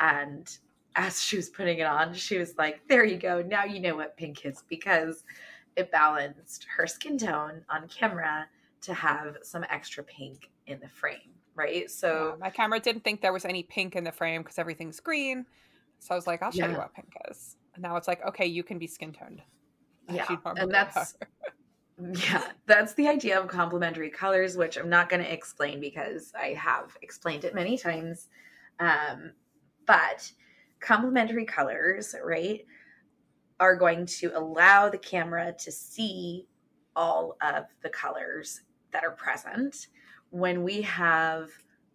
And 0.00 0.56
as 0.96 1.22
she 1.22 1.36
was 1.36 1.48
putting 1.48 1.78
it 1.78 1.86
on, 1.86 2.14
she 2.14 2.38
was 2.38 2.54
like, 2.58 2.80
There 2.88 3.04
you 3.04 3.16
go. 3.16 3.42
Now 3.42 3.64
you 3.64 3.80
know 3.80 3.96
what 3.96 4.16
pink 4.16 4.44
is 4.44 4.62
because 4.68 5.24
it 5.76 5.90
balanced 5.90 6.66
her 6.76 6.86
skin 6.86 7.18
tone 7.18 7.62
on 7.68 7.88
camera 7.88 8.46
to 8.84 8.94
have 8.94 9.38
some 9.42 9.64
extra 9.70 10.04
pink 10.04 10.50
in 10.66 10.80
the 10.80 10.88
frame, 10.88 11.32
right? 11.54 11.90
So 11.90 12.30
yeah, 12.30 12.36
my 12.40 12.50
camera 12.50 12.80
didn't 12.80 13.04
think 13.04 13.20
there 13.20 13.32
was 13.32 13.44
any 13.44 13.62
pink 13.62 13.96
in 13.96 14.04
the 14.04 14.12
frame 14.12 14.42
because 14.42 14.58
everything's 14.58 15.00
green. 15.00 15.46
So 15.98 16.14
I 16.14 16.16
was 16.16 16.26
like, 16.26 16.42
I'll 16.42 16.50
show 16.50 16.66
yeah. 16.66 16.72
you 16.72 16.78
what 16.78 16.94
pink 16.94 17.14
is. 17.30 17.56
And 17.74 17.82
now 17.82 17.96
it's 17.96 18.08
like, 18.08 18.24
okay, 18.26 18.46
you 18.46 18.62
can 18.62 18.78
be 18.78 18.86
skin 18.86 19.12
toned. 19.12 19.42
Yeah, 20.12 20.26
and 20.58 20.70
that's 20.70 21.16
yeah, 22.28 22.48
that's 22.66 22.92
the 22.92 23.08
idea 23.08 23.40
of 23.40 23.48
complementary 23.48 24.10
colors, 24.10 24.54
which 24.54 24.76
I'm 24.76 24.90
not 24.90 25.08
going 25.08 25.22
to 25.22 25.32
explain 25.32 25.80
because 25.80 26.30
I 26.38 26.48
have 26.48 26.94
explained 27.00 27.44
it 27.44 27.54
many 27.54 27.78
times. 27.78 28.28
Um, 28.80 29.32
but 29.86 30.30
complementary 30.80 31.46
colors, 31.46 32.14
right, 32.22 32.66
are 33.60 33.76
going 33.76 34.04
to 34.04 34.30
allow 34.34 34.90
the 34.90 34.98
camera 34.98 35.54
to 35.60 35.72
see 35.72 36.46
all 36.96 37.36
of 37.40 37.64
the 37.82 37.88
colors 37.88 38.60
that 38.94 39.04
are 39.04 39.10
present. 39.10 39.88
When 40.30 40.62
we 40.62 40.80
have 40.82 41.50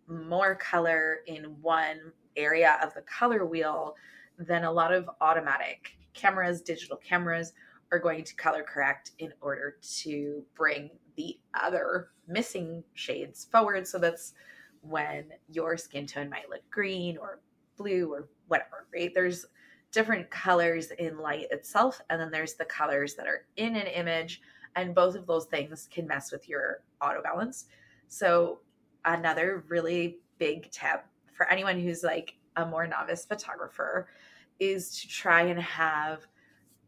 more 0.08 0.54
color 0.56 1.22
in 1.26 1.44
one 1.62 2.12
area 2.36 2.78
of 2.84 2.94
the 2.94 3.02
color 3.02 3.46
wheel, 3.46 3.96
then 4.38 4.64
a 4.64 4.72
lot 4.72 4.94
of 4.94 5.10
automatic 5.22 5.98
cameras, 6.14 6.62
digital 6.62 6.98
cameras, 6.98 7.54
are 7.92 8.00
going 8.00 8.24
to 8.24 8.36
color 8.36 8.64
correct 8.64 9.12
in 9.18 9.34
order 9.42 9.78
to 9.82 10.44
bring 10.56 10.92
the 11.16 11.40
other 11.60 12.10
missing 12.28 12.84
shades 12.94 13.48
forward. 13.52 13.88
So 13.88 13.98
that's 13.98 14.34
when 14.82 15.26
your 15.50 15.76
skin 15.76 16.06
tone 16.06 16.30
might 16.30 16.50
look 16.50 16.62
green 16.70 17.18
or 17.18 17.42
blue 17.78 18.14
or 18.14 18.30
whatever, 18.48 18.88
right? 18.94 19.12
There's 19.14 19.46
different 19.92 20.30
colors 20.30 20.92
in 20.92 21.18
light 21.18 21.48
itself, 21.50 22.00
and 22.10 22.22
then 22.22 22.30
there's 22.30 22.54
the 22.54 22.66
colors 22.66 23.16
that 23.16 23.28
are 23.28 23.46
in 23.58 23.76
an 23.76 23.88
image 23.88 24.42
and 24.76 24.96
both 24.96 25.16
of 25.16 25.28
those 25.28 25.46
things 25.46 25.88
can 25.92 26.08
mess 26.08 26.32
with 26.32 26.48
your 26.48 26.84
auto 27.02 27.22
balance. 27.22 27.66
So, 28.08 28.60
another 29.06 29.64
really 29.68 30.20
big 30.38 30.70
tip 30.72 31.06
for 31.32 31.50
anyone 31.50 31.80
who's 31.80 32.04
like 32.04 32.36
a 32.58 32.66
more 32.66 32.86
novice 32.86 33.26
photographer 33.26 34.08
is 34.60 35.00
to 35.02 35.08
try 35.08 35.44
and 35.44 35.60
have 35.60 36.28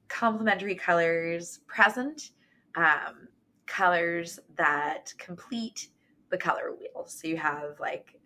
complementary 0.10 0.76
colors 0.76 1.60
present, 1.67 2.32
um, 2.76 3.28
colors 3.65 4.39
that 4.58 5.13
complete 5.17 5.88
the 6.30 6.38
color 6.38 6.74
wheel. 6.78 7.06
So 7.08 7.28
you 7.28 7.38
have 7.38 7.80
like 7.80 8.20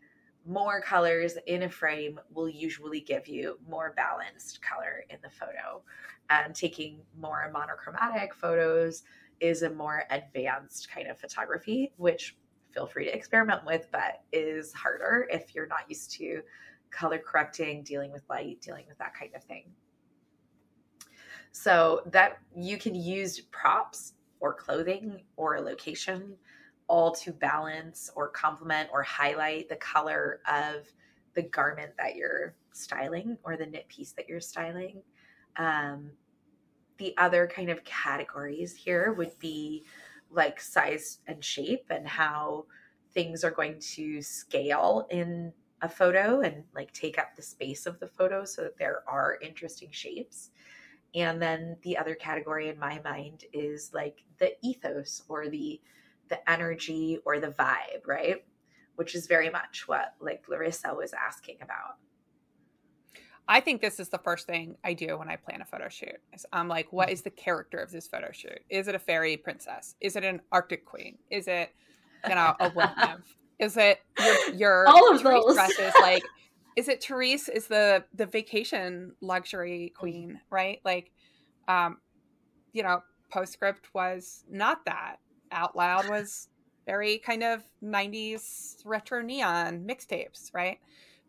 more 0.47 0.81
colors 0.81 1.37
in 1.47 1.63
a 1.63 1.69
frame 1.69 2.19
will 2.33 2.49
usually 2.49 2.99
give 2.99 3.27
you 3.27 3.59
more 3.67 3.93
balanced 3.95 4.61
color 4.61 5.03
in 5.09 5.17
the 5.21 5.29
photo. 5.29 5.81
And 6.29 6.55
taking 6.55 7.01
more 7.19 7.51
monochromatic 7.53 8.33
photos 8.33 9.03
is 9.39 9.63
a 9.63 9.69
more 9.69 10.03
advanced 10.09 10.89
kind 10.89 11.07
of 11.07 11.19
photography, 11.19 11.93
which 11.97 12.37
feel 12.73 12.85
free 12.85 13.05
to 13.05 13.15
experiment 13.15 13.61
with, 13.65 13.87
but 13.91 14.21
is 14.31 14.73
harder 14.73 15.27
if 15.31 15.55
you're 15.55 15.67
not 15.67 15.89
used 15.89 16.11
to 16.11 16.41
color 16.91 17.17
correcting, 17.17 17.83
dealing 17.83 18.11
with 18.11 18.23
light, 18.29 18.61
dealing 18.61 18.85
with 18.87 18.97
that 18.97 19.13
kind 19.17 19.31
of 19.35 19.43
thing. 19.43 19.65
So 21.51 22.01
that 22.11 22.39
you 22.55 22.77
can 22.77 22.95
use 22.95 23.39
props 23.51 24.13
or 24.39 24.53
clothing 24.53 25.21
or 25.37 25.55
a 25.55 25.61
location 25.61 26.35
all 26.87 27.11
to 27.11 27.31
balance 27.31 28.11
or 28.15 28.29
complement 28.29 28.89
or 28.91 29.01
highlight 29.01 29.69
the 29.69 29.75
color 29.77 30.41
of 30.47 30.85
the 31.33 31.41
garment 31.41 31.91
that 31.97 32.15
you're 32.15 32.55
styling 32.73 33.37
or 33.43 33.57
the 33.57 33.65
knit 33.65 33.87
piece 33.87 34.11
that 34.11 34.29
you're 34.29 34.39
styling. 34.39 35.01
Um, 35.57 36.11
the 36.97 37.15
other 37.17 37.47
kind 37.47 37.69
of 37.69 37.83
categories 37.83 38.75
here 38.75 39.13
would 39.13 39.37
be 39.39 39.83
like 40.31 40.59
size 40.59 41.19
and 41.27 41.43
shape 41.43 41.85
and 41.89 42.07
how 42.07 42.65
things 43.13 43.43
are 43.43 43.51
going 43.51 43.79
to 43.79 44.21
scale 44.21 45.07
in 45.09 45.51
a 45.81 45.89
photo 45.89 46.41
and 46.41 46.63
like 46.73 46.91
take 46.93 47.17
up 47.17 47.35
the 47.35 47.41
space 47.41 47.85
of 47.85 47.99
the 47.99 48.07
photo 48.07 48.43
so 48.45 48.63
that 48.63 48.77
there 48.77 49.03
are 49.07 49.37
interesting 49.41 49.89
shapes. 49.91 50.51
And 51.13 51.41
then 51.41 51.77
the 51.81 51.97
other 51.97 52.15
category 52.15 52.69
in 52.69 52.77
my 52.77 52.99
mind 53.03 53.45
is 53.53 53.91
like 53.93 54.23
the 54.39 54.53
ethos 54.61 55.23
or 55.29 55.47
the 55.47 55.81
the 56.27 56.49
energy 56.49 57.19
or 57.23 57.39
the 57.39 57.49
vibe, 57.49 58.07
right? 58.07 58.43
Which 58.95 59.13
is 59.13 59.27
very 59.27 59.49
much 59.49 59.87
what 59.87 60.15
like 60.19 60.43
Larissa 60.49 60.93
was 60.93 61.13
asking 61.13 61.57
about. 61.61 61.97
I 63.47 63.59
think 63.59 63.81
this 63.81 63.99
is 63.99 64.09
the 64.09 64.17
first 64.17 64.47
thing 64.47 64.77
I 64.83 64.93
do 64.93 65.17
when 65.17 65.29
I 65.29 65.35
plan 65.35 65.61
a 65.61 65.65
photo 65.65 65.87
shoot. 65.87 66.17
Is 66.33 66.45
I'm 66.51 66.67
like, 66.67 66.91
what 66.91 67.09
is 67.09 67.21
the 67.21 67.29
character 67.29 67.77
of 67.77 67.91
this 67.91 68.07
photo 68.07 68.31
shoot? 68.31 68.59
Is 68.69 68.87
it 68.87 68.95
a 68.95 68.99
fairy 68.99 69.37
princess? 69.37 69.95
Is 70.01 70.15
it 70.15 70.23
an 70.23 70.41
Arctic 70.51 70.85
queen? 70.85 71.17
Is 71.29 71.47
it, 71.47 71.69
you 72.27 72.35
know, 72.35 72.55
a 72.59 72.69
wood 72.75 72.89
nymph? 72.97 73.37
Is 73.59 73.77
it 73.77 73.99
your 74.19 74.53
your 74.53 74.87
all 74.87 75.11
of 75.11 75.21
those 75.21 75.53
dresses? 75.55 75.93
Like, 76.01 76.23
is 76.75 76.87
it 76.87 77.03
Therese? 77.03 77.47
Is 77.47 77.67
the 77.67 78.03
the 78.13 78.25
vacation 78.25 79.13
luxury 79.21 79.93
queen? 79.95 80.41
Right? 80.49 80.79
Like, 80.83 81.11
um, 81.67 81.97
you 82.73 82.83
know, 82.83 83.03
postscript 83.29 83.93
was 83.93 84.43
not 84.49 84.85
that. 84.85 85.17
Out 85.51 85.75
Loud 85.75 86.09
was 86.09 86.49
very 86.85 87.17
kind 87.17 87.43
of 87.43 87.63
90s 87.83 88.77
retro 88.85 89.21
neon 89.21 89.85
mixtapes, 89.87 90.53
right? 90.53 90.79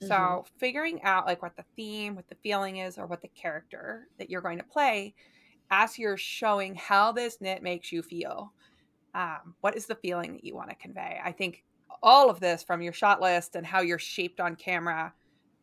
Mm-hmm. 0.03 0.09
So 0.09 0.45
figuring 0.59 1.03
out 1.03 1.27
like 1.27 1.43
what 1.43 1.57
the 1.57 1.65
theme, 1.75 2.15
what 2.15 2.29
the 2.29 2.37
feeling 2.43 2.79
is, 2.79 2.99
or 2.99 3.07
what 3.07 3.23
the 3.23 3.29
character 3.29 4.09
that 4.19 4.31
you're 4.31 4.43
going 4.43 4.59
to 4.59 4.65
play 4.65 5.15
as 5.71 5.99
you're 5.99 6.17
showing 6.17 6.75
how 6.75 7.13
this 7.13 7.39
knit 7.41 7.63
makes 7.63 7.91
you 7.91 8.03
feel. 8.03 8.53
Um, 9.15 9.55
what 9.63 9.77
is 9.77 9.87
the 9.87 9.95
feeling 9.97 10.35
that 10.35 10.45
you 10.45 10.55
want 10.55 10.69
to 10.71 10.77
convey? 10.77 11.19
I 11.25 11.33
think 11.33 11.65
all 12.03 12.29
of 12.29 12.41
this 12.41 12.63
from 12.63 12.83
your 12.83 12.93
shot 12.93 13.21
list 13.21 13.57
and 13.57 13.67
how 13.67 13.81
you're 13.81 13.99
shaped 13.99 14.41
on 14.41 14.55
camera 14.57 15.13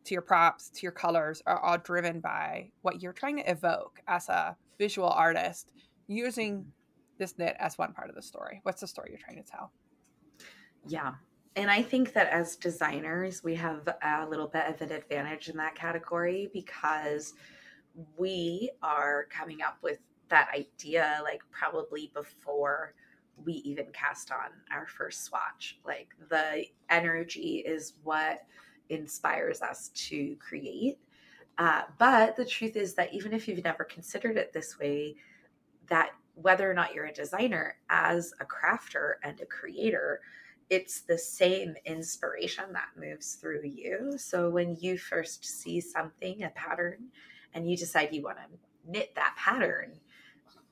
to 0.04 0.14
your 0.14 0.22
props 0.22 0.68
to 0.70 0.82
your 0.82 0.92
colors 0.92 1.42
are 1.46 1.60
all 1.60 1.78
driven 1.78 2.20
by 2.20 2.70
what 2.82 3.00
you're 3.00 3.12
trying 3.12 3.36
to 3.36 3.50
evoke 3.50 4.00
as 4.08 4.28
a 4.28 4.56
visual 4.78 5.08
artist 5.08 5.70
using 6.08 6.66
this 7.18 7.38
knit 7.38 7.56
as 7.58 7.78
one 7.78 7.92
part 7.92 8.10
of 8.10 8.16
the 8.16 8.22
story. 8.22 8.60
What's 8.64 8.80
the 8.80 8.88
story 8.88 9.10
you're 9.10 9.20
trying 9.20 9.42
to 9.42 9.50
tell? 9.50 9.70
Yeah. 10.86 11.14
And 11.56 11.70
I 11.70 11.82
think 11.82 12.12
that 12.14 12.28
as 12.30 12.56
designers, 12.56 13.44
we 13.44 13.54
have 13.54 13.86
a 14.02 14.26
little 14.28 14.48
bit 14.48 14.66
of 14.66 14.80
an 14.80 14.90
advantage 14.90 15.48
in 15.48 15.56
that 15.58 15.76
category 15.76 16.50
because 16.52 17.34
we 18.16 18.70
are 18.82 19.26
coming 19.30 19.62
up 19.62 19.78
with 19.80 19.98
that 20.30 20.48
idea 20.52 21.20
like 21.22 21.42
probably 21.52 22.10
before 22.12 22.94
we 23.44 23.54
even 23.54 23.86
cast 23.92 24.32
on 24.32 24.50
our 24.72 24.86
first 24.86 25.24
swatch. 25.24 25.78
Like 25.84 26.08
the 26.28 26.64
energy 26.90 27.62
is 27.64 27.94
what 28.02 28.42
inspires 28.88 29.62
us 29.62 29.90
to 29.94 30.36
create. 30.36 30.98
Uh, 31.58 31.82
but 31.98 32.34
the 32.34 32.44
truth 32.44 32.74
is 32.74 32.94
that 32.94 33.14
even 33.14 33.32
if 33.32 33.46
you've 33.46 33.62
never 33.62 33.84
considered 33.84 34.36
it 34.36 34.52
this 34.52 34.78
way, 34.78 35.14
that 35.86 36.10
whether 36.34 36.68
or 36.68 36.74
not 36.74 36.94
you're 36.94 37.06
a 37.06 37.12
designer, 37.12 37.76
as 37.90 38.32
a 38.40 38.44
crafter 38.44 39.14
and 39.22 39.40
a 39.40 39.46
creator, 39.46 40.20
it's 40.70 41.02
the 41.02 41.18
same 41.18 41.74
inspiration 41.84 42.64
that 42.72 42.88
moves 42.98 43.34
through 43.34 43.62
you. 43.64 44.14
So 44.16 44.50
when 44.50 44.76
you 44.80 44.98
first 44.98 45.44
see 45.44 45.80
something, 45.80 46.42
a 46.42 46.50
pattern, 46.50 47.08
and 47.52 47.70
you 47.70 47.76
decide 47.76 48.12
you 48.12 48.22
want 48.22 48.38
to 48.38 48.90
knit 48.90 49.14
that 49.14 49.36
pattern, 49.38 49.92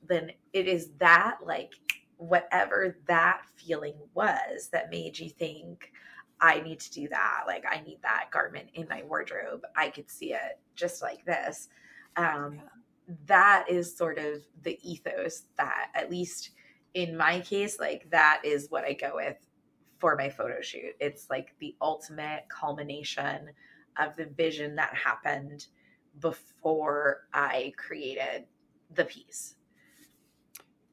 then 0.07 0.31
it 0.51 0.67
is 0.67 0.89
that 0.99 1.37
like 1.45 1.73
whatever 2.17 2.97
that 3.07 3.41
feeling 3.55 3.95
was 4.13 4.69
that 4.71 4.89
made 4.89 5.17
you 5.17 5.29
think, 5.29 5.91
I 6.39 6.59
need 6.61 6.79
to 6.81 6.91
do 6.91 7.07
that. 7.09 7.43
Like, 7.47 7.63
I 7.69 7.81
need 7.81 7.99
that 8.01 8.25
garment 8.31 8.67
in 8.73 8.87
my 8.89 9.03
wardrobe. 9.03 9.63
I 9.77 9.89
could 9.89 10.09
see 10.09 10.33
it 10.33 10.59
just 10.75 11.01
like 11.01 11.23
this. 11.23 11.69
Um, 12.17 12.59
that 13.27 13.65
is 13.69 13.95
sort 13.95 14.17
of 14.17 14.41
the 14.61 14.77
ethos 14.83 15.43
that 15.57 15.89
at 15.95 16.09
least 16.09 16.51
in 16.93 17.17
my 17.17 17.39
case 17.41 17.79
like 17.79 18.09
that 18.11 18.41
is 18.43 18.67
what 18.69 18.85
i 18.85 18.93
go 18.93 19.11
with 19.15 19.37
for 20.03 20.17
my 20.17 20.27
photo 20.27 20.59
shoot. 20.59 20.97
It's 20.99 21.29
like 21.29 21.55
the 21.59 21.77
ultimate 21.79 22.43
culmination 22.49 23.51
of 23.97 24.17
the 24.17 24.25
vision 24.25 24.75
that 24.75 24.93
happened 24.93 25.67
before 26.19 27.21
i 27.33 27.71
created 27.77 28.43
the 28.93 29.05
piece. 29.05 29.55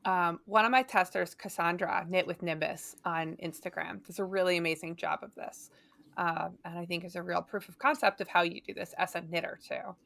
Um, 0.05 0.39
one 0.47 0.65
of 0.65 0.71
my 0.71 0.85
testers 0.85 1.35
cassandra 1.35 2.07
knit 2.09 2.25
with 2.25 2.41
nimbus 2.41 2.95
on 3.05 3.37
instagram 3.43 4.07
does 4.07 4.21
a 4.21 4.25
really 4.25 4.59
amazing 4.59 4.95
job 4.95 5.19
of 5.25 5.35
this. 5.35 5.71
Um, 6.17 6.57
and 6.65 6.79
i 6.79 6.87
think 6.87 7.05
is 7.05 7.17
a 7.17 7.23
real 7.23 7.43
proof 7.43 7.69
of 7.69 7.81
concept 7.81 8.21
of 8.21 8.29
how 8.29 8.43
you 8.43 8.61
do 8.61 8.75
this 8.75 8.95
as 8.97 9.17
a 9.17 9.23
knitter 9.23 9.59
too. 9.61 9.97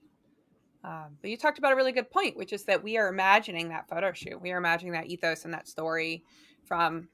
Um, 0.82 1.18
but 1.20 1.28
you 1.28 1.36
talked 1.36 1.58
about 1.58 1.72
a 1.72 1.76
really 1.76 1.92
good 1.92 2.10
point, 2.10 2.38
which 2.38 2.54
is 2.54 2.64
that 2.64 2.82
we 2.82 2.96
are 2.96 3.08
imagining 3.08 3.68
that 3.68 3.86
photo 3.86 4.14
shoot. 4.14 4.40
We 4.40 4.50
are 4.52 4.58
imagining 4.58 4.94
that 4.94 5.08
ethos 5.08 5.44
and 5.44 5.52
that 5.52 5.68
story 5.68 6.24
from 6.64 7.08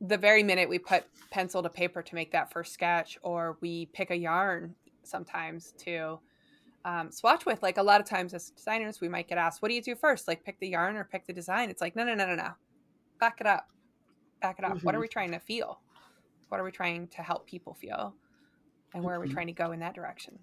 the 0.00 0.18
very 0.18 0.42
minute 0.42 0.68
we 0.68 0.78
put 0.78 1.04
pencil 1.30 1.62
to 1.62 1.68
paper 1.68 2.02
to 2.02 2.14
make 2.14 2.32
that 2.32 2.52
first 2.52 2.72
sketch, 2.72 3.18
or 3.22 3.56
we 3.60 3.86
pick 3.86 4.10
a 4.10 4.16
yarn 4.16 4.74
sometimes 5.02 5.72
to 5.78 6.18
um, 6.84 7.10
swatch 7.10 7.46
with. 7.46 7.62
Like 7.62 7.78
a 7.78 7.82
lot 7.82 8.00
of 8.00 8.06
times 8.06 8.34
as 8.34 8.50
designers, 8.50 9.00
we 9.00 9.08
might 9.08 9.28
get 9.28 9.38
asked, 9.38 9.62
"What 9.62 9.68
do 9.68 9.74
you 9.74 9.82
do 9.82 9.94
first? 9.94 10.28
Like 10.28 10.44
pick 10.44 10.58
the 10.60 10.68
yarn 10.68 10.96
or 10.96 11.04
pick 11.04 11.26
the 11.26 11.32
design?" 11.32 11.70
It's 11.70 11.80
like, 11.80 11.96
no, 11.96 12.04
no, 12.04 12.14
no, 12.14 12.26
no, 12.26 12.34
no. 12.34 12.50
Back 13.20 13.40
it 13.40 13.46
up. 13.46 13.68
Back 14.42 14.58
it 14.58 14.64
up. 14.64 14.74
Mm-hmm. 14.74 14.86
What 14.86 14.94
are 14.94 14.98
mm-hmm. 14.98 15.02
we 15.02 15.08
trying 15.08 15.30
to 15.32 15.38
feel? 15.38 15.80
What 16.48 16.60
are 16.60 16.64
we 16.64 16.70
trying 16.70 17.08
to 17.08 17.22
help 17.22 17.46
people 17.46 17.74
feel? 17.74 18.14
And 18.92 19.02
where 19.02 19.14
mm-hmm. 19.14 19.18
are 19.18 19.20
we 19.20 19.26
mm-hmm. 19.28 19.34
trying 19.34 19.46
to 19.48 19.52
go 19.52 19.72
in 19.72 19.80
that 19.80 19.94
direction? 19.94 20.38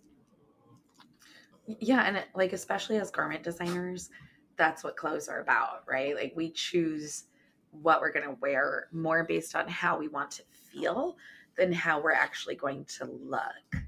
Yeah, 1.79 2.03
and 2.05 2.17
it, 2.17 2.25
like 2.35 2.53
especially 2.53 2.97
as 2.97 3.11
garment 3.11 3.43
designers, 3.43 4.09
that's 4.57 4.83
what 4.83 4.97
clothes 4.97 5.29
are 5.29 5.41
about, 5.41 5.83
right? 5.87 6.15
Like 6.15 6.33
we 6.35 6.51
choose 6.51 7.25
what 7.71 8.01
we're 8.01 8.11
going 8.11 8.25
to 8.25 8.37
wear 8.41 8.87
more 8.91 9.23
based 9.23 9.55
on 9.55 9.67
how 9.67 9.97
we 9.97 10.07
want 10.07 10.31
to 10.31 10.43
feel 10.51 11.17
than 11.57 11.71
how 11.71 12.01
we're 12.01 12.11
actually 12.11 12.55
going 12.55 12.85
to 12.85 13.05
look. 13.05 13.83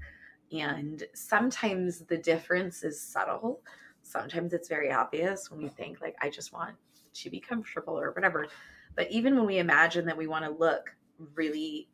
And 0.52 1.02
sometimes 1.14 2.00
the 2.00 2.18
difference 2.18 2.82
is 2.82 3.00
subtle. 3.00 3.60
Sometimes 4.02 4.52
it's 4.52 4.68
very 4.68 4.92
obvious 4.92 5.50
when 5.50 5.62
we 5.62 5.68
think 5.68 6.00
like 6.00 6.16
I 6.20 6.30
just 6.30 6.52
want 6.52 6.76
to 7.14 7.30
be 7.30 7.40
comfortable 7.40 7.98
or 7.98 8.12
whatever. 8.12 8.46
But 8.94 9.10
even 9.10 9.36
when 9.36 9.46
we 9.46 9.58
imagine 9.58 10.06
that 10.06 10.16
we 10.16 10.26
want 10.26 10.44
to 10.44 10.50
look 10.50 10.94
really 11.34 11.88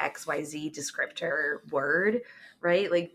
XYZ 0.00 0.76
descriptor 0.76 1.70
word, 1.70 2.22
right? 2.60 2.90
Like 2.90 3.12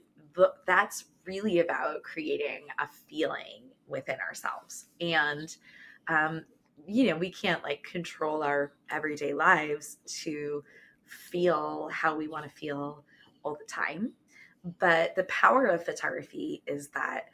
that's 0.65 1.05
really 1.25 1.59
about 1.59 2.03
creating 2.03 2.65
a 2.79 2.87
feeling 2.87 3.69
within 3.87 4.17
ourselves. 4.19 4.85
And, 4.99 5.55
um, 6.07 6.45
you 6.87 7.07
know, 7.07 7.17
we 7.17 7.29
can't 7.29 7.63
like 7.63 7.83
control 7.83 8.43
our 8.43 8.73
everyday 8.89 9.33
lives 9.33 9.97
to 10.23 10.63
feel 11.05 11.89
how 11.91 12.15
we 12.15 12.27
want 12.27 12.45
to 12.45 12.51
feel 12.51 13.03
all 13.43 13.55
the 13.55 13.65
time. 13.65 14.13
But 14.79 15.15
the 15.15 15.23
power 15.25 15.67
of 15.67 15.83
photography 15.83 16.63
is 16.67 16.89
that 16.89 17.25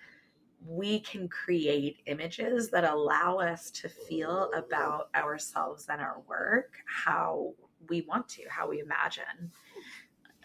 we 0.67 0.99
can 0.99 1.27
create 1.27 1.97
images 2.07 2.69
that 2.71 2.83
allow 2.83 3.37
us 3.37 3.69
to 3.69 3.89
feel 3.89 4.51
about 4.55 5.09
ourselves 5.15 5.87
and 5.89 6.01
our 6.01 6.21
work 6.27 6.73
how 6.87 7.53
we 7.89 8.01
want 8.01 8.27
to, 8.29 8.43
how 8.49 8.67
we 8.67 8.79
imagine. 8.79 9.51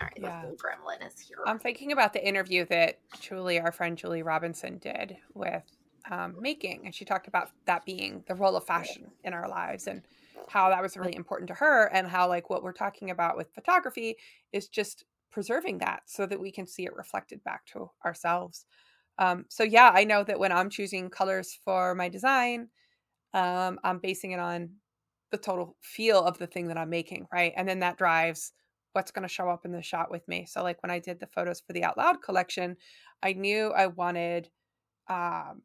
All 0.01 0.07
right, 0.07 0.13
yeah. 0.17 0.43
the 0.43 0.49
whole 0.49 0.57
gremlin 0.57 1.07
is 1.07 1.21
here. 1.21 1.39
I'm 1.47 1.59
thinking 1.59 1.93
about 1.93 2.13
the 2.13 2.27
interview 2.27 2.65
that 2.67 2.99
Julie, 3.21 3.61
our 3.61 3.73
friend 3.73 3.97
Julie 3.97 4.23
Robinson, 4.23 4.79
did 4.79 5.17
with 5.35 5.65
um, 6.11 6.37
making, 6.41 6.83
and 6.85 6.95
she 6.95 7.05
talked 7.05 7.29
about 7.29 7.51
that 7.67 7.85
being 7.85 8.25
the 8.29 8.35
role 8.35 8.57
of 8.57 8.65
fashion 8.65 9.11
in 9.25 9.33
our 9.33 9.49
lives 9.49 9.87
and 9.87 10.03
how 10.49 10.69
that 10.71 10.83
was 10.83 10.97
really 10.97 11.15
important 11.15 11.49
to 11.49 11.55
her, 11.55 11.87
and 11.93 12.09
how 12.09 12.29
like 12.29 12.51
what 12.51 12.63
we're 12.63 12.73
talking 12.73 13.11
about 13.11 13.37
with 13.37 13.55
photography 13.55 14.17
is 14.53 14.69
just 14.69 15.05
preserving 15.31 15.79
that 15.79 16.03
so 16.07 16.27
that 16.27 16.41
we 16.41 16.51
can 16.51 16.67
see 16.67 16.85
it 16.85 16.97
reflected 16.97 17.43
back 17.45 17.65
to 17.67 17.91
ourselves. 18.05 18.67
Um, 19.19 19.45
so 19.49 19.63
yeah, 19.63 19.93
I 19.95 20.05
know 20.05 20.25
that 20.25 20.39
when 20.39 20.51
I'm 20.51 20.71
choosing 20.71 21.11
colors 21.11 21.59
for 21.65 21.95
my 21.95 22.09
design, 22.09 22.69
um, 23.35 23.79
I'm 23.85 23.99
basing 23.99 24.33
it 24.33 24.41
on 24.41 24.71
the 25.31 25.39
total 25.39 25.77
feel 25.81 26.25
of 26.25 26.39
the 26.39 26.47
thing 26.47 26.67
that 26.69 26.79
I'm 26.79 26.91
making, 26.91 27.27
right? 27.33 27.53
And 27.57 27.69
then 27.69 27.81
that 27.81 27.99
drives 27.99 28.53
what's 28.93 29.13
going 29.13 29.23
to 29.23 29.33
show 29.33 29.49
up 29.49 29.65
in 29.65 29.71
the 29.71 29.83
shot 29.83 30.11
with 30.11 30.27
me. 30.27 30.47
So 30.47 30.65
like 30.65 30.83
when 30.83 30.91
I 30.91 30.99
did 30.99 31.21
the 31.21 31.29
photos 31.29 31.61
for 31.61 31.73
the 31.73 31.85
Out 31.85 31.97
Loud 31.97 32.23
collection, 32.23 32.77
I 33.23 33.35
knew 33.35 33.69
I 33.69 33.87
wanted 33.87 34.51
um, 35.09 35.63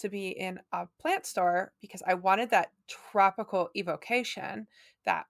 to 0.00 0.08
be 0.08 0.28
in 0.28 0.60
a 0.72 0.86
plant 1.00 1.26
store 1.26 1.72
because 1.80 2.02
I 2.06 2.14
wanted 2.14 2.50
that 2.50 2.72
tropical 2.88 3.70
evocation, 3.74 4.66
that 5.04 5.26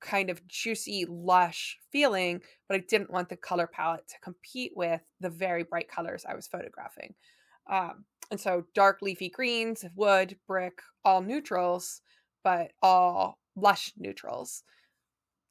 kind 0.00 0.30
of 0.30 0.46
juicy, 0.48 1.06
lush 1.08 1.78
feeling, 1.90 2.40
but 2.68 2.76
I 2.76 2.84
didn't 2.88 3.10
want 3.10 3.28
the 3.28 3.36
color 3.36 3.66
palette 3.66 4.08
to 4.08 4.20
compete 4.20 4.72
with 4.74 5.00
the 5.20 5.30
very 5.30 5.62
bright 5.62 5.88
colors 5.88 6.24
I 6.28 6.34
was 6.34 6.48
photographing. 6.48 7.14
Um, 7.70 8.04
and 8.30 8.40
so 8.40 8.64
dark 8.74 9.00
leafy 9.02 9.28
greens, 9.28 9.84
wood, 9.94 10.36
brick, 10.46 10.80
all 11.04 11.22
neutrals, 11.22 12.00
but 12.42 12.72
all 12.82 13.38
lush 13.54 13.92
neutrals 13.96 14.64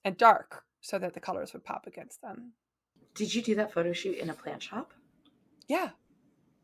and 0.04 0.18
dark 0.18 0.64
so 0.82 0.98
that 1.00 1.14
the 1.14 1.20
colors 1.20 1.54
would 1.54 1.64
pop 1.64 1.86
against 1.88 2.22
them. 2.22 2.54
Did 3.14 3.34
you 3.34 3.42
do 3.42 3.56
that 3.56 3.72
photo 3.72 3.94
shoot 3.94 4.18
in 4.18 4.30
a 4.30 4.34
plant 4.34 4.64
shop? 4.64 4.94
Yeah. 5.68 5.90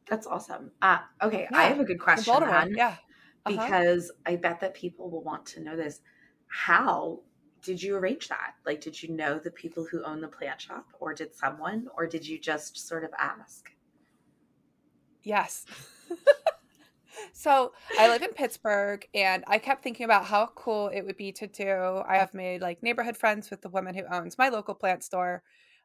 That's 0.09 0.27
awesome. 0.27 0.71
Uh, 0.81 0.99
okay, 1.21 1.47
yeah. 1.51 1.57
I 1.57 1.63
have 1.63 1.79
a 1.79 1.83
good 1.83 1.99
question. 1.99 2.39
Then, 2.39 2.75
yeah. 2.75 2.95
Uh-huh. 3.45 3.63
Because 3.63 4.11
I 4.25 4.35
bet 4.35 4.59
that 4.61 4.73
people 4.73 5.09
will 5.09 5.23
want 5.23 5.45
to 5.47 5.61
know 5.61 5.75
this. 5.75 6.01
How 6.47 7.21
did 7.61 7.81
you 7.81 7.95
arrange 7.95 8.29
that? 8.29 8.53
Like, 8.65 8.81
did 8.81 9.01
you 9.01 9.13
know 9.13 9.39
the 9.39 9.51
people 9.51 9.85
who 9.89 10.03
own 10.03 10.21
the 10.21 10.27
plant 10.27 10.61
shop, 10.61 10.87
or 10.99 11.13
did 11.13 11.35
someone, 11.35 11.87
or 11.95 12.07
did 12.07 12.27
you 12.27 12.39
just 12.39 12.87
sort 12.87 13.03
of 13.03 13.11
ask? 13.19 13.71
Yes. 15.23 15.65
so 17.33 17.73
I 17.99 18.07
live 18.07 18.21
in 18.21 18.29
Pittsburgh, 18.29 19.05
and 19.13 19.43
I 19.47 19.57
kept 19.57 19.83
thinking 19.83 20.05
about 20.05 20.25
how 20.25 20.47
cool 20.55 20.87
it 20.87 21.01
would 21.01 21.17
be 21.17 21.31
to 21.33 21.47
do. 21.47 22.01
I 22.07 22.17
have 22.17 22.33
made 22.33 22.61
like 22.61 22.81
neighborhood 22.81 23.17
friends 23.17 23.49
with 23.49 23.61
the 23.61 23.69
woman 23.69 23.95
who 23.95 24.03
owns 24.09 24.37
my 24.37 24.49
local 24.49 24.75
plant 24.75 25.03
store. 25.03 25.43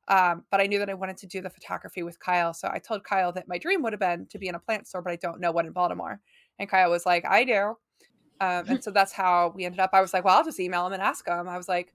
Um, 0.08 0.44
but 0.50 0.60
I 0.60 0.66
knew 0.66 0.78
that 0.78 0.90
I 0.90 0.94
wanted 0.94 1.16
to 1.18 1.26
do 1.26 1.40
the 1.40 1.50
photography 1.50 2.02
with 2.02 2.18
Kyle. 2.18 2.52
So 2.52 2.68
I 2.72 2.78
told 2.78 3.04
Kyle 3.04 3.32
that 3.32 3.48
my 3.48 3.58
dream 3.58 3.82
would 3.82 3.92
have 3.92 4.00
been 4.00 4.26
to 4.26 4.38
be 4.38 4.48
in 4.48 4.54
a 4.54 4.58
plant 4.58 4.88
store, 4.88 5.02
but 5.02 5.12
I 5.12 5.16
don't 5.16 5.40
know 5.40 5.52
what 5.52 5.64
in 5.64 5.72
Baltimore. 5.72 6.20
And 6.58 6.68
Kyle 6.68 6.90
was 6.90 7.06
like, 7.06 7.24
I 7.24 7.44
do. 7.44 7.76
Um, 8.40 8.64
and 8.68 8.84
so 8.84 8.90
that's 8.90 9.12
how 9.12 9.52
we 9.54 9.64
ended 9.64 9.80
up. 9.80 9.90
I 9.92 10.00
was 10.00 10.12
like, 10.12 10.24
well, 10.24 10.36
I'll 10.36 10.44
just 10.44 10.60
email 10.60 10.86
him 10.86 10.92
and 10.92 11.02
ask 11.02 11.26
him. 11.26 11.48
I 11.48 11.56
was 11.56 11.68
like, 11.68 11.94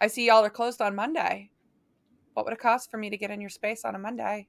I 0.00 0.06
see 0.06 0.26
y'all 0.26 0.44
are 0.44 0.50
closed 0.50 0.80
on 0.80 0.94
Monday. 0.94 1.50
What 2.34 2.46
would 2.46 2.54
it 2.54 2.60
cost 2.60 2.90
for 2.90 2.96
me 2.96 3.10
to 3.10 3.16
get 3.16 3.30
in 3.30 3.40
your 3.40 3.50
space 3.50 3.84
on 3.84 3.94
a 3.94 3.98
Monday 3.98 4.46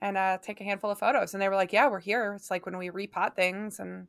and 0.00 0.16
uh, 0.16 0.38
take 0.42 0.60
a 0.60 0.64
handful 0.64 0.90
of 0.90 0.98
photos? 0.98 1.34
And 1.34 1.42
they 1.42 1.48
were 1.48 1.54
like, 1.54 1.72
yeah, 1.72 1.88
we're 1.88 2.00
here. 2.00 2.32
It's 2.34 2.50
like 2.50 2.64
when 2.64 2.78
we 2.78 2.90
repot 2.90 3.36
things 3.36 3.78
and 3.78 4.08